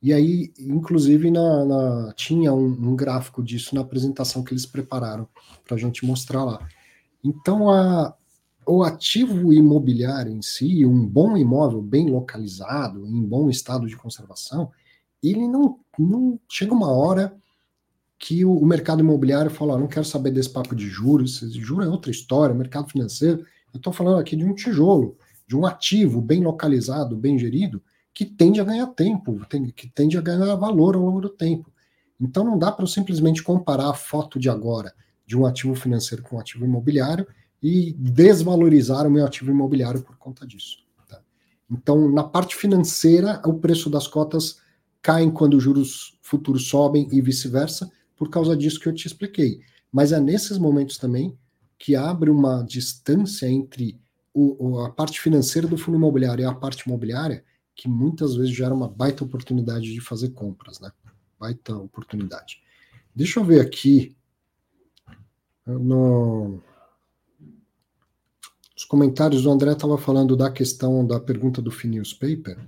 E 0.00 0.12
aí, 0.12 0.52
inclusive, 0.58 1.30
na, 1.30 1.64
na 1.64 2.12
tinha 2.14 2.52
um, 2.52 2.66
um, 2.66 2.94
gráfico 2.94 3.42
disso 3.42 3.74
na 3.74 3.80
apresentação 3.80 4.44
que 4.44 4.52
eles 4.52 4.66
prepararam 4.66 5.26
para 5.64 5.76
a 5.76 5.78
gente 5.78 6.04
mostrar 6.04 6.44
lá. 6.44 6.68
Então, 7.22 7.70
a, 7.70 8.14
o 8.66 8.82
ativo 8.82 9.52
imobiliário 9.52 10.30
em 10.30 10.42
si, 10.42 10.84
um 10.84 11.06
bom 11.06 11.36
imóvel 11.36 11.80
bem 11.80 12.10
localizado, 12.10 13.06
em 13.06 13.22
bom 13.22 13.48
estado 13.48 13.86
de 13.86 13.96
conservação, 13.96 14.70
ele 15.22 15.48
não, 15.48 15.80
não 15.98 16.38
chega 16.50 16.74
uma 16.74 16.92
hora 16.92 17.34
que 18.18 18.44
o, 18.44 18.56
o 18.56 18.66
mercado 18.66 19.00
imobiliário 19.00 19.50
fala: 19.50 19.78
não 19.78 19.86
quero 19.86 20.04
saber 20.04 20.30
desse 20.30 20.50
papo 20.50 20.74
de 20.74 20.86
juros, 20.88 21.40
juros 21.52 21.86
é 21.86 21.88
outra 21.88 22.10
história, 22.10 22.54
mercado 22.54 22.90
financeiro. 22.90 23.40
Eu 23.72 23.78
estou 23.78 23.92
falando 23.92 24.18
aqui 24.18 24.36
de 24.36 24.44
um 24.44 24.54
tijolo, 24.54 25.16
de 25.46 25.56
um 25.56 25.66
ativo 25.66 26.20
bem 26.20 26.42
localizado, 26.42 27.16
bem 27.16 27.38
gerido, 27.38 27.82
que 28.12 28.24
tende 28.24 28.60
a 28.60 28.64
ganhar 28.64 28.86
tempo, 28.88 29.44
tem, 29.48 29.70
que 29.70 29.88
tende 29.88 30.16
a 30.16 30.20
ganhar 30.20 30.54
valor 30.54 30.94
ao 30.94 31.02
longo 31.02 31.20
do 31.20 31.28
tempo. 31.28 31.72
Então 32.20 32.44
não 32.44 32.58
dá 32.58 32.70
para 32.70 32.84
eu 32.84 32.88
simplesmente 32.88 33.42
comparar 33.42 33.90
a 33.90 33.94
foto 33.94 34.38
de 34.38 34.48
agora 34.48 34.94
de 35.26 35.36
um 35.36 35.44
ativo 35.46 35.74
financeiro 35.74 36.22
com 36.22 36.36
um 36.36 36.40
ativo 36.40 36.64
imobiliário 36.64 37.26
e 37.62 37.92
desvalorizar 37.98 39.06
o 39.06 39.10
meu 39.10 39.24
ativo 39.24 39.50
imobiliário 39.50 40.02
por 40.02 40.16
conta 40.16 40.46
disso. 40.46 40.84
Tá? 41.08 41.20
Então, 41.70 42.10
na 42.10 42.22
parte 42.22 42.54
financeira, 42.54 43.40
o 43.44 43.54
preço 43.54 43.88
das 43.88 44.06
cotas 44.06 44.58
caem 45.00 45.30
quando 45.30 45.54
os 45.54 45.62
juros 45.62 46.18
futuros 46.22 46.68
sobem 46.68 47.08
e 47.10 47.20
vice-versa, 47.20 47.90
por 48.16 48.30
causa 48.30 48.56
disso 48.56 48.78
que 48.78 48.88
eu 48.88 48.94
te 48.94 49.06
expliquei. 49.06 49.60
Mas 49.90 50.12
é 50.12 50.20
nesses 50.20 50.56
momentos 50.56 50.98
também 50.98 51.36
que 51.78 51.96
abre 51.96 52.30
uma 52.30 52.62
distância 52.62 53.48
entre 53.48 54.00
o, 54.34 54.80
a 54.80 54.90
parte 54.90 55.20
financeira 55.20 55.68
do 55.68 55.78
fundo 55.78 55.96
imobiliário 55.96 56.42
e 56.42 56.44
a 56.44 56.52
parte 56.52 56.82
imobiliária, 56.86 57.44
que 57.74 57.88
muitas 57.88 58.34
vezes 58.34 58.54
gera 58.54 58.74
uma 58.74 58.88
baita 58.88 59.24
oportunidade 59.24 59.92
de 59.92 60.00
fazer 60.00 60.30
compras, 60.30 60.80
né? 60.80 60.90
Baita 61.38 61.76
oportunidade. 61.76 62.60
Deixa 63.14 63.38
eu 63.38 63.44
ver 63.44 63.60
aqui 63.60 64.16
no 65.66 66.60
os 68.76 68.84
comentários, 68.84 69.46
o 69.46 69.50
André 69.50 69.72
estava 69.72 69.96
falando 69.96 70.36
da 70.36 70.50
questão 70.50 71.06
da 71.06 71.20
pergunta 71.20 71.62
do 71.62 71.70
Paper. 71.70 72.58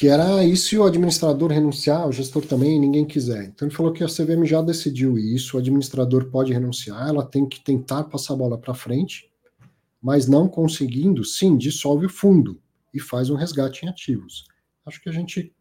Que 0.00 0.08
era 0.08 0.42
e 0.42 0.56
se 0.56 0.78
o 0.78 0.84
administrador 0.84 1.50
renunciar, 1.50 2.08
o 2.08 2.12
gestor 2.12 2.46
também, 2.46 2.80
ninguém 2.80 3.04
quiser. 3.04 3.44
Então 3.44 3.68
ele 3.68 3.76
falou 3.76 3.92
que 3.92 4.02
a 4.02 4.06
CVM 4.06 4.46
já 4.46 4.62
decidiu 4.62 5.18
isso, 5.18 5.58
o 5.58 5.60
administrador 5.60 6.30
pode 6.30 6.54
renunciar, 6.54 7.06
ela 7.06 7.22
tem 7.22 7.46
que 7.46 7.60
tentar 7.60 8.04
passar 8.04 8.32
a 8.32 8.36
bola 8.38 8.56
para 8.56 8.72
frente, 8.72 9.30
mas 10.00 10.26
não 10.26 10.48
conseguindo, 10.48 11.22
sim, 11.22 11.54
dissolve 11.54 12.06
o 12.06 12.08
fundo 12.08 12.58
e 12.94 12.98
faz 12.98 13.28
um 13.28 13.34
resgate 13.34 13.84
em 13.84 13.90
ativos. 13.90 14.46
Acho 14.86 15.02
que 15.02 15.10
a 15.10 15.12
gente, 15.12 15.52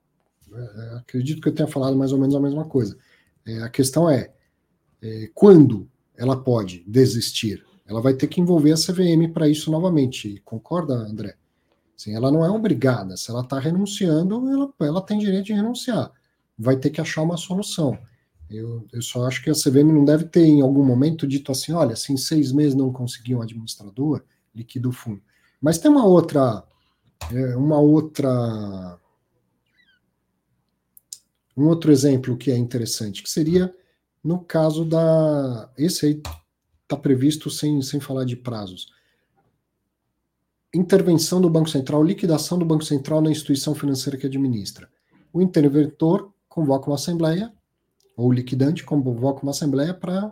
é, 0.53 0.95
acredito 0.99 1.41
que 1.41 1.49
eu 1.49 1.53
tenha 1.53 1.67
falado 1.67 1.97
mais 1.97 2.13
ou 2.13 2.17
menos 2.17 2.33
a 2.33 2.39
mesma 2.39 2.63
coisa. 2.63 2.97
É, 3.45 3.61
a 3.61 3.67
questão 3.67 4.09
é, 4.09 4.31
é, 5.01 5.29
quando 5.35 5.85
ela 6.17 6.41
pode 6.41 6.85
desistir? 6.87 7.65
Ela 7.85 7.99
vai 7.99 8.13
ter 8.13 8.27
que 8.27 8.39
envolver 8.39 8.71
a 8.71 8.77
CVM 8.77 9.33
para 9.33 9.49
isso 9.49 9.69
novamente. 9.69 10.41
Concorda, 10.45 10.93
André? 10.93 11.35
Assim, 11.99 12.15
ela 12.15 12.31
não 12.31 12.45
é 12.45 12.49
obrigada. 12.49 13.17
Se 13.17 13.29
ela 13.29 13.41
está 13.41 13.59
renunciando, 13.59 14.49
ela, 14.49 14.73
ela 14.79 15.01
tem 15.01 15.19
direito 15.19 15.47
de 15.47 15.53
renunciar. 15.53 16.09
Vai 16.57 16.77
ter 16.77 16.91
que 16.91 17.01
achar 17.01 17.21
uma 17.21 17.35
solução. 17.35 17.99
Eu, 18.49 18.87
eu 18.93 19.01
só 19.01 19.27
acho 19.27 19.43
que 19.43 19.49
a 19.49 19.53
CVM 19.53 19.91
não 19.91 20.05
deve 20.05 20.23
ter, 20.23 20.45
em 20.45 20.61
algum 20.61 20.83
momento, 20.83 21.27
dito 21.27 21.51
assim: 21.51 21.73
olha, 21.73 21.97
se 21.97 22.13
em 22.13 22.17
seis 22.17 22.53
meses 22.53 22.73
não 22.73 22.93
conseguir 22.93 23.35
um 23.35 23.41
administrador, 23.41 24.23
liquida 24.55 24.87
o 24.87 24.93
fundo. 24.93 25.21
Mas 25.61 25.77
tem 25.77 25.91
uma 25.91 26.05
outra. 26.05 26.63
É, 27.33 27.57
uma 27.57 27.79
outra. 27.79 28.97
Um 31.57 31.67
outro 31.67 31.91
exemplo 31.91 32.37
que 32.37 32.49
é 32.49 32.57
interessante, 32.57 33.21
que 33.21 33.29
seria 33.29 33.75
no 34.23 34.39
caso 34.39 34.85
da. 34.85 35.69
Esse 35.77 36.05
aí 36.05 36.21
está 36.83 36.95
previsto 36.95 37.49
sem, 37.49 37.81
sem 37.81 37.99
falar 37.99 38.23
de 38.23 38.37
prazos. 38.37 38.87
Intervenção 40.73 41.41
do 41.41 41.49
Banco 41.49 41.67
Central, 41.67 42.03
liquidação 42.03 42.59
do 42.59 42.65
Banco 42.65 42.85
Central 42.85 43.21
na 43.21 43.31
instituição 43.31 43.73
financeira 43.73 44.17
que 44.17 44.27
administra. 44.27 44.87
O 45.33 45.41
interventor 45.41 46.31
convoca 46.47 46.87
uma 46.87 46.95
assembleia, 46.95 47.51
ou 48.15 48.27
o 48.27 48.31
liquidante 48.31 48.83
convoca 48.83 49.41
uma 49.41 49.51
assembleia 49.51 49.95
para 49.95 50.31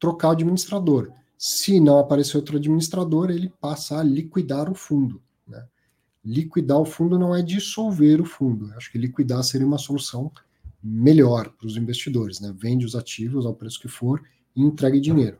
trocar 0.00 0.28
o 0.28 0.32
administrador. 0.32 1.12
Se 1.38 1.78
não 1.78 1.98
aparecer 1.98 2.36
outro 2.36 2.56
administrador, 2.56 3.30
ele 3.30 3.52
passa 3.60 4.00
a 4.00 4.02
liquidar 4.02 4.68
o 4.68 4.74
fundo. 4.74 5.22
Né? 5.46 5.64
Liquidar 6.24 6.80
o 6.80 6.84
fundo 6.84 7.16
não 7.16 7.32
é 7.32 7.40
dissolver 7.40 8.20
o 8.20 8.24
fundo. 8.24 8.72
Acho 8.74 8.90
que 8.90 8.98
liquidar 8.98 9.44
seria 9.44 9.66
uma 9.66 9.78
solução 9.78 10.32
melhor 10.82 11.50
para 11.50 11.68
os 11.68 11.76
investidores. 11.76 12.40
Né? 12.40 12.52
Vende 12.56 12.84
os 12.84 12.96
ativos 12.96 13.46
ao 13.46 13.54
preço 13.54 13.80
que 13.80 13.88
for 13.88 14.20
e 14.56 14.62
entregue 14.62 15.00
dinheiro. 15.00 15.38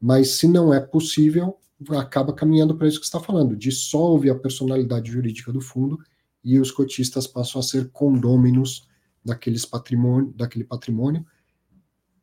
Mas 0.00 0.36
se 0.36 0.48
não 0.48 0.72
é 0.72 0.80
possível, 0.80 1.58
acaba 1.90 2.32
caminhando 2.32 2.76
para 2.76 2.88
isso 2.88 3.00
que 3.00 3.06
está 3.06 3.20
falando. 3.20 3.56
Dissolve 3.56 4.30
a 4.30 4.34
personalidade 4.34 5.10
jurídica 5.10 5.52
do 5.52 5.60
fundo 5.60 5.98
e 6.42 6.58
os 6.58 6.70
cotistas 6.70 7.26
passam 7.26 7.60
a 7.60 7.64
ser 7.64 7.90
condôminos 7.90 8.88
daqueles 9.24 9.64
patrimônio, 9.64 10.32
daquele 10.34 10.64
patrimônio 10.64 11.24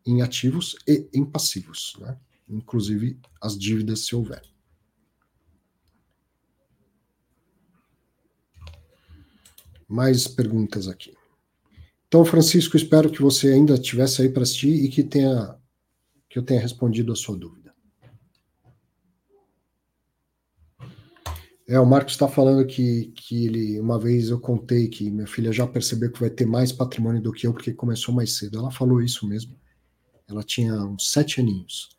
em 0.06 0.22
ativos 0.22 0.76
e 0.88 1.08
em 1.14 1.26
passivos, 1.26 1.96
né? 2.00 2.18
inclusive 2.48 3.20
as 3.42 3.58
dívidas 3.58 4.06
se 4.06 4.16
houver. 4.16 4.42
Mais 9.88 10.28
perguntas 10.28 10.88
aqui. 10.88 11.16
Então, 12.08 12.24
Francisco, 12.24 12.78
espero 12.78 13.10
que 13.10 13.22
você 13.22 13.52
ainda 13.52 13.74
estivesse 13.74 14.22
aí 14.22 14.30
para 14.30 14.44
assistir 14.44 14.84
e 14.84 14.90
que 14.90 15.04
tenha 15.04 15.58
que 16.30 16.38
eu 16.38 16.44
tenha 16.44 16.60
respondido 16.60 17.12
a 17.12 17.16
sua 17.16 17.38
dúvida. 17.38 17.57
É, 21.69 21.77
o 21.77 21.85
Marcos 21.85 22.14
está 22.14 22.30
falando 22.30 22.65
que, 22.65 23.11
que 23.14 23.45
ele, 23.45 23.77
uma 23.81 23.99
vez 23.99 24.30
eu 24.30 24.39
contei 24.39 24.88
que 24.88 25.11
minha 25.11 25.27
filha 25.27 25.52
já 25.52 25.68
percebeu 25.68 26.10
que 26.10 26.19
vai 26.19 26.30
ter 26.30 26.45
mais 26.45 26.72
patrimônio 26.72 27.22
do 27.22 27.34
que 27.34 27.45
eu, 27.45 27.52
porque 27.52 27.73
começou 27.73 28.15
mais 28.15 28.38
cedo. 28.38 28.57
Ela 28.57 28.72
falou 28.72 29.02
isso 29.02 29.27
mesmo. 29.27 29.53
Ela 30.30 30.44
tinha 30.44 30.73
uns 30.85 31.11
sete 31.11 31.41
aninhos. 31.41 31.89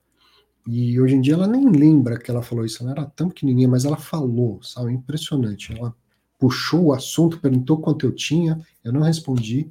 E 0.66 0.98
hoje 0.98 1.16
em 1.16 1.20
dia 1.20 1.34
ela 1.34 1.46
nem 1.46 1.70
lembra 1.70 2.18
que 2.18 2.30
ela 2.30 2.42
falou 2.42 2.64
isso. 2.64 2.82
Ela 2.82 2.92
era 2.92 3.04
tão 3.04 3.28
pequenininha, 3.28 3.68
mas 3.68 3.84
ela 3.84 3.98
falou, 3.98 4.62
sabe? 4.62 4.90
Impressionante. 4.90 5.76
Ela 5.76 5.94
puxou 6.38 6.86
o 6.86 6.92
assunto, 6.94 7.38
perguntou 7.38 7.78
quanto 7.78 8.06
eu 8.06 8.12
tinha, 8.12 8.58
eu 8.82 8.90
não 8.90 9.02
respondi. 9.02 9.70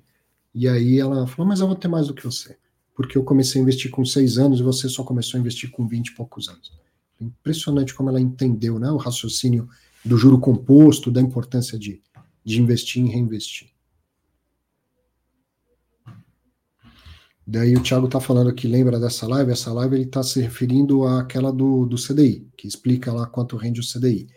E 0.53 0.67
aí 0.67 0.99
ela 0.99 1.25
falou, 1.25 1.47
mas 1.47 1.59
eu 1.59 1.65
vou 1.65 1.75
ter 1.75 1.87
mais 1.87 2.05
do 2.05 2.13
que 2.13 2.23
você. 2.23 2.55
Porque 2.95 3.17
eu 3.17 3.23
comecei 3.23 3.59
a 3.59 3.63
investir 3.63 3.89
com 3.89 4.05
seis 4.05 4.37
anos 4.37 4.59
e 4.59 4.63
você 4.63 4.87
só 4.87 5.03
começou 5.03 5.39
a 5.39 5.41
investir 5.41 5.71
com 5.71 5.87
vinte 5.87 6.09
e 6.09 6.15
poucos 6.15 6.49
anos. 6.49 6.71
Impressionante 7.19 7.95
como 7.95 8.09
ela 8.09 8.21
entendeu 8.21 8.77
né, 8.77 8.91
o 8.91 8.97
raciocínio 8.97 9.67
do 10.07 10.17
juro 10.17 10.39
composto, 10.39 11.11
da 11.11 11.21
importância 11.21 11.77
de, 11.77 12.01
de 12.43 12.61
investir 12.61 13.03
e 13.05 13.09
reinvestir. 13.09 13.69
Daí 17.49 17.75
o 17.75 17.81
Thiago 17.81 18.07
está 18.07 18.19
falando 18.19 18.49
aqui, 18.49 18.67
lembra 18.67 18.99
dessa 18.99 19.25
live? 19.25 19.51
Essa 19.51 19.71
live 19.71 19.95
ele 19.95 20.03
está 20.03 20.21
se 20.21 20.41
referindo 20.41 21.05
àquela 21.05 21.51
do, 21.51 21.85
do 21.85 21.95
CDI, 21.95 22.45
que 22.57 22.67
explica 22.67 23.13
lá 23.13 23.25
quanto 23.25 23.55
rende 23.55 23.79
o 23.79 23.84
CDI. 23.84 24.27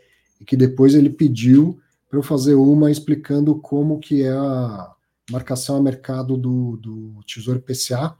E 0.40 0.44
que 0.44 0.56
depois 0.56 0.94
ele 0.94 1.10
pediu 1.10 1.80
para 2.08 2.18
eu 2.18 2.22
fazer 2.22 2.54
uma 2.54 2.88
explicando 2.88 3.56
como 3.56 3.98
que 3.98 4.22
é 4.22 4.30
a 4.30 4.94
marcação 5.28 5.76
a 5.76 5.82
mercado 5.82 6.36
do, 6.36 6.76
do 6.76 7.20
Tesouro 7.26 7.60
PCA. 7.60 8.16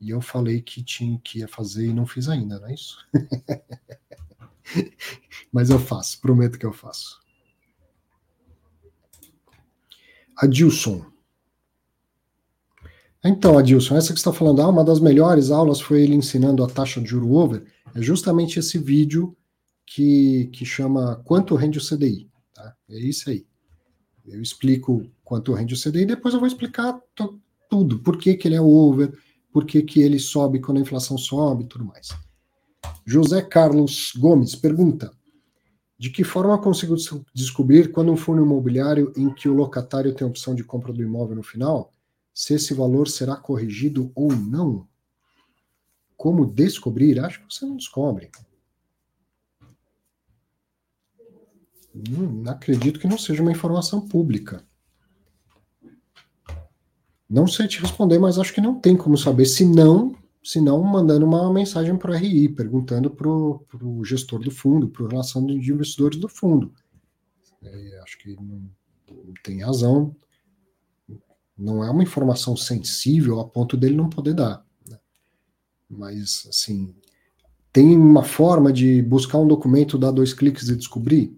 E 0.00 0.08
eu 0.08 0.22
falei 0.22 0.62
que 0.62 0.82
tinha 0.82 1.20
que 1.22 1.40
ia 1.40 1.48
fazer 1.48 1.86
e 1.86 1.92
não 1.92 2.06
fiz 2.06 2.26
ainda, 2.26 2.58
não 2.58 2.68
é 2.68 2.74
isso? 2.74 2.96
Mas 5.52 5.70
eu 5.70 5.78
faço, 5.78 6.20
prometo 6.20 6.58
que 6.58 6.66
eu 6.66 6.72
faço. 6.72 7.20
Adilson. 10.36 11.04
Então, 13.24 13.56
Adilson, 13.56 13.96
essa 13.96 14.12
que 14.12 14.18
está 14.18 14.32
falando, 14.32 14.60
ah, 14.60 14.68
uma 14.68 14.84
das 14.84 15.00
melhores 15.00 15.50
aulas 15.50 15.80
foi 15.80 16.02
ele 16.02 16.14
ensinando 16.14 16.62
a 16.62 16.68
taxa 16.68 17.00
de 17.00 17.08
juro 17.08 17.32
over, 17.32 17.64
é 17.94 18.02
justamente 18.02 18.58
esse 18.58 18.76
vídeo 18.76 19.36
que, 19.86 20.50
que 20.52 20.64
chama 20.64 21.16
Quanto 21.24 21.54
Rende 21.54 21.78
o 21.78 21.82
CDI. 21.82 22.28
Tá? 22.52 22.76
É 22.88 22.98
isso 22.98 23.30
aí. 23.30 23.46
Eu 24.26 24.40
explico 24.40 25.06
quanto 25.22 25.52
rende 25.52 25.74
o 25.74 25.80
CDI 25.80 26.06
depois 26.06 26.32
eu 26.32 26.40
vou 26.40 26.46
explicar 26.46 26.98
tudo, 27.68 27.98
por 27.98 28.16
que, 28.16 28.34
que 28.34 28.48
ele 28.48 28.54
é 28.54 28.60
over, 28.60 29.12
por 29.52 29.66
que, 29.66 29.82
que 29.82 30.00
ele 30.00 30.18
sobe 30.18 30.60
quando 30.60 30.78
a 30.78 30.80
inflação 30.80 31.18
sobe 31.18 31.64
e 31.64 31.66
tudo 31.66 31.84
mais. 31.84 32.08
José 33.06 33.42
Carlos 33.42 34.12
Gomes 34.16 34.54
pergunta: 34.54 35.12
de 35.98 36.10
que 36.10 36.24
forma 36.24 36.60
consigo 36.60 36.96
descobrir 37.32 37.92
quando 37.92 38.12
um 38.12 38.16
fundo 38.16 38.42
imobiliário 38.42 39.12
em 39.16 39.32
que 39.32 39.48
o 39.48 39.54
locatário 39.54 40.14
tem 40.14 40.26
a 40.26 40.30
opção 40.30 40.54
de 40.54 40.64
compra 40.64 40.92
do 40.92 41.02
imóvel 41.02 41.36
no 41.36 41.42
final, 41.42 41.92
se 42.32 42.54
esse 42.54 42.74
valor 42.74 43.08
será 43.08 43.36
corrigido 43.36 44.10
ou 44.14 44.32
não? 44.32 44.86
Como 46.16 46.46
descobrir? 46.46 47.20
Acho 47.20 47.40
que 47.40 47.54
você 47.54 47.64
não 47.64 47.76
descobre. 47.76 48.30
Hum, 51.94 52.42
acredito 52.48 52.98
que 52.98 53.06
não 53.06 53.16
seja 53.16 53.40
uma 53.40 53.52
informação 53.52 54.00
pública. 54.00 54.64
Não 57.30 57.46
sei 57.46 57.68
te 57.68 57.80
responder, 57.80 58.18
mas 58.18 58.38
acho 58.38 58.52
que 58.52 58.60
não 58.60 58.80
tem 58.80 58.96
como 58.96 59.16
saber. 59.16 59.46
Se 59.46 59.64
não, 59.64 60.14
se 60.44 60.60
não 60.60 60.82
mandando 60.82 61.24
uma 61.24 61.50
mensagem 61.50 61.96
para 61.96 62.10
o 62.10 62.14
RI, 62.14 62.50
perguntando 62.50 63.10
para 63.10 63.26
o 63.26 64.04
gestor 64.04 64.40
do 64.40 64.50
fundo, 64.50 64.90
para 64.90 65.06
a 65.06 65.08
relação 65.08 65.46
de 65.46 65.72
investidores 65.72 66.18
do 66.18 66.28
fundo. 66.28 66.70
É, 67.62 68.00
acho 68.02 68.18
que 68.18 68.36
não, 68.36 68.70
tem 69.42 69.62
razão. 69.62 70.14
Não 71.56 71.82
é 71.82 71.90
uma 71.90 72.02
informação 72.02 72.54
sensível 72.54 73.40
a 73.40 73.48
ponto 73.48 73.74
dele 73.74 73.96
não 73.96 74.10
poder 74.10 74.34
dar. 74.34 74.62
Né? 74.86 74.98
Mas, 75.88 76.46
assim, 76.46 76.94
tem 77.72 77.96
uma 77.96 78.22
forma 78.22 78.70
de 78.70 79.00
buscar 79.00 79.38
um 79.38 79.48
documento, 79.48 79.96
dar 79.96 80.10
dois 80.10 80.34
cliques 80.34 80.68
e 80.68 80.76
descobrir? 80.76 81.34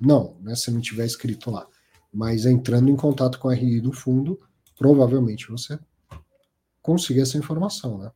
Não, 0.00 0.38
né, 0.40 0.54
se 0.54 0.70
não 0.70 0.80
tiver 0.80 1.04
escrito 1.04 1.50
lá. 1.50 1.68
Mas 2.10 2.46
entrando 2.46 2.88
em 2.88 2.96
contato 2.96 3.38
com 3.38 3.50
a 3.50 3.54
RI 3.54 3.80
do 3.80 3.92
fundo, 3.92 4.40
provavelmente 4.78 5.50
você 5.50 5.78
consiga 6.80 7.22
essa 7.22 7.36
informação, 7.38 7.98
né? 7.98 8.10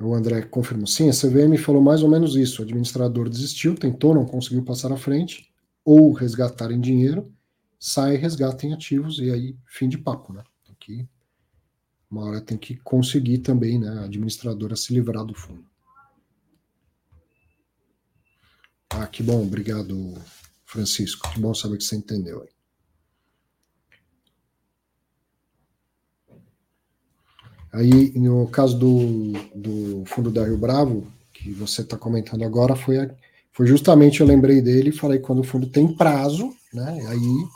O 0.00 0.14
André 0.14 0.42
confirmou. 0.42 0.86
Sim, 0.86 1.08
a 1.08 1.12
CVM 1.12 1.56
falou 1.58 1.82
mais 1.82 2.02
ou 2.02 2.08
menos 2.08 2.36
isso. 2.36 2.62
O 2.62 2.64
administrador 2.64 3.28
desistiu, 3.28 3.74
tentou, 3.74 4.14
não 4.14 4.24
conseguiu 4.24 4.62
passar 4.64 4.92
à 4.92 4.96
frente, 4.96 5.52
ou 5.84 6.12
resgatar 6.12 6.70
em 6.70 6.80
dinheiro, 6.80 7.32
sai, 7.80 8.16
resgata 8.16 8.64
em 8.64 8.72
ativos, 8.72 9.18
e 9.18 9.30
aí 9.30 9.56
fim 9.66 9.88
de 9.88 9.98
papo, 9.98 10.32
né? 10.32 10.44
Tem 10.64 10.76
que, 10.78 11.08
uma 12.10 12.24
hora 12.24 12.40
tem 12.40 12.56
que 12.56 12.76
conseguir 12.76 13.38
também, 13.38 13.78
né, 13.78 13.88
a 13.88 14.04
administradora 14.04 14.76
se 14.76 14.94
livrar 14.94 15.24
do 15.24 15.34
fundo. 15.34 15.64
Ah, 18.90 19.06
que 19.06 19.22
bom, 19.22 19.42
obrigado, 19.42 20.14
Francisco. 20.64 21.30
Que 21.32 21.40
bom 21.40 21.54
saber 21.54 21.76
que 21.76 21.84
você 21.84 21.96
entendeu 21.96 22.42
aí. 22.42 22.57
Aí, 27.72 28.12
no 28.18 28.46
caso 28.48 28.78
do, 28.78 29.32
do 29.54 30.04
fundo 30.06 30.30
da 30.30 30.44
Rio 30.44 30.56
Bravo, 30.56 31.06
que 31.32 31.50
você 31.52 31.82
está 31.82 31.96
comentando 31.96 32.42
agora, 32.44 32.74
foi, 32.74 32.98
a, 32.98 33.10
foi 33.52 33.66
justamente 33.66 34.20
eu 34.20 34.26
lembrei 34.26 34.60
dele 34.60 34.90
e 34.90 34.92
falei 34.92 35.18
quando 35.18 35.40
o 35.40 35.44
fundo 35.44 35.66
tem 35.66 35.94
prazo, 35.94 36.54
né? 36.72 37.06
Aí, 37.08 37.46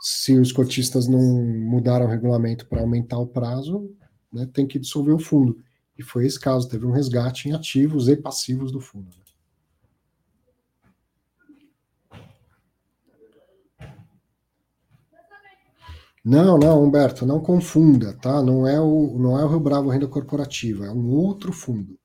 se 0.00 0.38
os 0.38 0.52
cotistas 0.52 1.08
não 1.08 1.20
mudaram 1.20 2.06
o 2.06 2.08
regulamento 2.08 2.66
para 2.66 2.80
aumentar 2.80 3.18
o 3.18 3.26
prazo, 3.26 3.90
né, 4.32 4.48
tem 4.52 4.66
que 4.66 4.78
dissolver 4.78 5.14
o 5.14 5.18
fundo. 5.18 5.58
E 5.98 6.02
foi 6.02 6.26
esse 6.26 6.38
caso, 6.38 6.68
teve 6.68 6.86
um 6.86 6.92
resgate 6.92 7.48
em 7.48 7.52
ativos 7.52 8.08
e 8.08 8.16
passivos 8.16 8.70
do 8.70 8.80
fundo. 8.80 9.06
Né? 9.06 9.25
Não, 16.28 16.58
não, 16.58 16.82
Humberto, 16.82 17.24
não 17.24 17.40
confunda, 17.40 18.12
tá? 18.12 18.42
Não 18.42 18.66
é 18.66 18.80
o, 18.80 19.16
não 19.16 19.38
é 19.38 19.44
o 19.44 19.48
Rio 19.48 19.60
Bravo 19.60 19.90
Renda 19.90 20.08
Corporativa, 20.08 20.86
é 20.86 20.90
um 20.90 21.08
outro 21.08 21.52
fundo. 21.52 21.96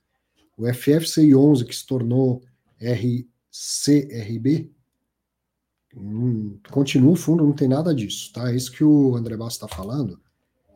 O 0.56 0.72
FFCI 0.72 1.34
11, 1.34 1.66
que 1.66 1.76
se 1.76 1.88
tornou 1.88 2.40
RCRB, 2.80 4.72
hum, 5.96 6.60
continua 6.70 7.14
o 7.14 7.16
fundo, 7.16 7.44
não 7.44 7.52
tem 7.52 7.68
nada 7.68 7.96
disso, 7.96 8.32
tá? 8.32 8.54
Esse 8.54 8.70
que 8.70 8.84
o 8.84 9.16
André 9.16 9.36
Bassi 9.36 9.56
está 9.56 9.68
falando 9.68 10.22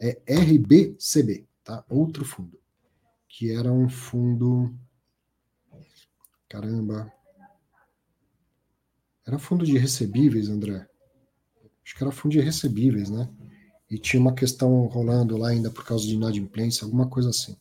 é 0.02 0.20
RBCB, 0.28 1.46
tá? 1.64 1.86
Outro 1.88 2.26
fundo, 2.26 2.60
que 3.28 3.52
era 3.52 3.72
um 3.72 3.88
fundo. 3.88 4.74
Caramba. 6.50 7.14
Era 9.24 9.38
fundo 9.38 9.64
de 9.64 9.78
recebíveis, 9.78 10.50
André. 10.50 10.90
Acho 11.86 11.96
que 11.96 12.04
era 12.04 12.12
fundo 12.12 12.32
de 12.32 12.40
recebíveis, 12.40 13.12
né? 13.12 13.30
E 13.88 14.00
tinha 14.00 14.20
uma 14.20 14.34
questão 14.34 14.88
rolando 14.88 15.38
lá 15.38 15.50
ainda 15.50 15.70
por 15.70 15.86
causa 15.86 16.04
de 16.04 16.16
inadimplência, 16.16 16.84
alguma 16.84 17.08
coisa 17.08 17.30
assim. 17.30 17.56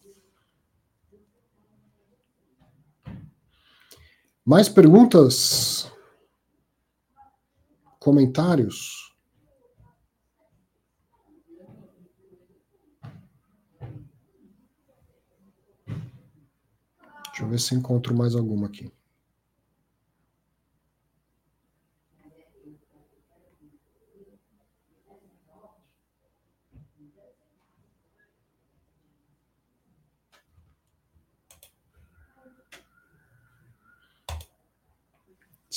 Mais 4.43 4.67
perguntas? 4.67 5.93
Comentários? 7.99 9.15
Deixa 17.27 17.43
eu 17.43 17.49
ver 17.49 17.61
se 17.61 17.75
encontro 17.75 18.15
mais 18.15 18.35
alguma 18.35 18.69
aqui. 18.69 18.91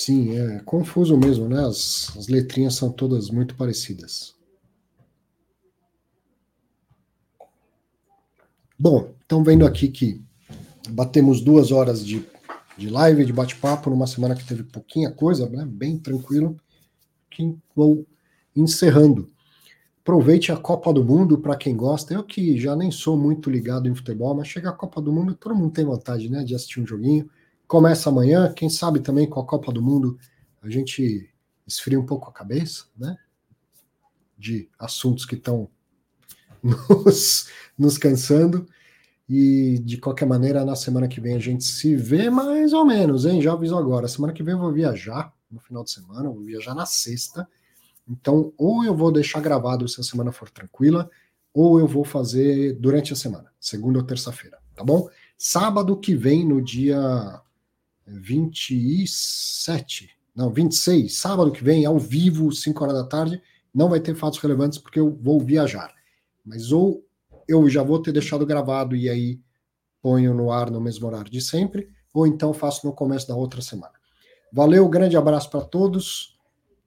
Sim, 0.08 0.38
é 0.38 0.60
confuso 0.60 1.18
mesmo, 1.18 1.46
né? 1.50 1.66
As, 1.66 2.16
as 2.16 2.28
letrinhas 2.28 2.74
são 2.74 2.90
todas 2.90 3.28
muito 3.28 3.54
parecidas. 3.54 4.34
Bom, 8.78 9.12
estão 9.20 9.44
vendo 9.44 9.66
aqui 9.66 9.88
que 9.88 10.24
batemos 10.88 11.42
duas 11.42 11.70
horas 11.70 12.02
de, 12.02 12.24
de 12.78 12.88
live, 12.88 13.22
de 13.22 13.34
bate-papo, 13.34 13.90
numa 13.90 14.06
semana 14.06 14.34
que 14.34 14.46
teve 14.46 14.62
pouquinha 14.62 15.10
coisa, 15.10 15.46
né? 15.46 15.66
Bem 15.66 15.98
tranquilo. 15.98 16.56
Que 17.30 17.54
vou 17.76 18.06
encerrando. 18.56 19.28
Aproveite 20.00 20.50
a 20.50 20.56
Copa 20.56 20.90
do 20.90 21.04
Mundo 21.04 21.36
para 21.36 21.54
quem 21.54 21.76
gosta. 21.76 22.14
Eu 22.14 22.24
que 22.24 22.58
já 22.58 22.74
nem 22.74 22.90
sou 22.90 23.14
muito 23.14 23.50
ligado 23.50 23.86
em 23.86 23.94
futebol, 23.94 24.34
mas 24.34 24.48
chega 24.48 24.70
a 24.70 24.72
Copa 24.72 25.02
do 25.02 25.12
Mundo, 25.12 25.34
todo 25.34 25.54
mundo 25.54 25.74
tem 25.74 25.84
vontade, 25.84 26.30
né? 26.30 26.42
De 26.42 26.54
assistir 26.54 26.80
um 26.80 26.86
joguinho 26.86 27.28
começa 27.68 28.08
amanhã, 28.08 28.52
quem 28.52 28.70
sabe 28.70 28.98
também 28.98 29.28
com 29.28 29.38
a 29.38 29.46
Copa 29.46 29.70
do 29.70 29.82
Mundo 29.82 30.18
a 30.62 30.68
gente 30.70 31.32
esfria 31.66 32.00
um 32.00 32.06
pouco 32.06 32.28
a 32.28 32.32
cabeça, 32.32 32.86
né? 32.96 33.16
De 34.36 34.68
assuntos 34.78 35.24
que 35.24 35.34
estão 35.34 35.68
nos, 36.62 37.48
nos 37.76 37.98
cansando. 37.98 38.66
E 39.28 39.78
de 39.80 39.98
qualquer 39.98 40.24
maneira, 40.24 40.64
na 40.64 40.74
semana 40.74 41.06
que 41.06 41.20
vem 41.20 41.36
a 41.36 41.38
gente 41.38 41.62
se 41.62 41.94
vê 41.94 42.30
mais 42.30 42.72
ou 42.72 42.84
menos, 42.84 43.26
hein? 43.26 43.42
Já 43.42 43.52
aviso 43.52 43.76
agora. 43.76 44.08
Semana 44.08 44.32
que 44.32 44.42
vem 44.42 44.54
eu 44.54 44.60
vou 44.60 44.72
viajar 44.72 45.32
no 45.50 45.60
final 45.60 45.84
de 45.84 45.90
semana, 45.90 46.30
vou 46.30 46.42
viajar 46.42 46.74
na 46.74 46.86
sexta. 46.86 47.46
Então, 48.08 48.54
ou 48.56 48.84
eu 48.84 48.96
vou 48.96 49.12
deixar 49.12 49.40
gravado 49.40 49.86
se 49.86 50.00
a 50.00 50.04
semana 50.04 50.32
for 50.32 50.48
tranquila, 50.48 51.10
ou 51.52 51.78
eu 51.78 51.86
vou 51.86 52.04
fazer 52.04 52.72
durante 52.74 53.12
a 53.12 53.16
semana, 53.16 53.52
segunda 53.60 53.98
ou 53.98 54.04
terça-feira, 54.04 54.58
tá 54.74 54.82
bom? 54.82 55.08
Sábado 55.36 55.96
que 55.96 56.14
vem, 56.14 56.46
no 56.46 56.62
dia 56.62 57.40
27, 58.08 60.10
não, 60.34 60.50
26, 60.50 61.16
sábado 61.16 61.52
que 61.52 61.64
vem, 61.64 61.84
ao 61.84 61.98
vivo, 61.98 62.52
5 62.52 62.84
horas 62.84 62.96
da 62.96 63.04
tarde, 63.04 63.42
não 63.74 63.88
vai 63.88 64.00
ter 64.00 64.14
fatos 64.14 64.38
relevantes 64.38 64.78
porque 64.78 65.00
eu 65.00 65.18
vou 65.20 65.40
viajar. 65.40 65.92
Mas 66.44 66.72
ou 66.72 67.04
eu 67.46 67.68
já 67.68 67.82
vou 67.82 68.00
ter 68.00 68.12
deixado 68.12 68.46
gravado 68.46 68.94
e 68.94 69.08
aí 69.08 69.40
ponho 70.00 70.32
no 70.32 70.52
ar 70.52 70.70
no 70.70 70.80
mesmo 70.80 71.06
horário 71.06 71.30
de 71.30 71.40
sempre, 71.40 71.90
ou 72.14 72.26
então 72.26 72.52
faço 72.52 72.86
no 72.86 72.92
começo 72.92 73.26
da 73.26 73.34
outra 73.34 73.60
semana. 73.60 73.94
Valeu, 74.52 74.88
grande 74.88 75.16
abraço 75.16 75.50
para 75.50 75.60
todos 75.60 76.38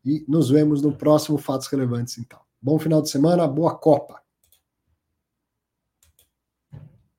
e 0.04 0.26
nos 0.28 0.50
vemos 0.50 0.82
no 0.82 0.96
próximo 0.96 1.38
Fatos 1.38 1.68
Relevantes, 1.68 2.18
então. 2.18 2.40
Bom 2.62 2.80
final 2.80 3.02
de 3.02 3.10
semana, 3.10 3.48
boa 3.48 3.76
Copa! 3.76 4.21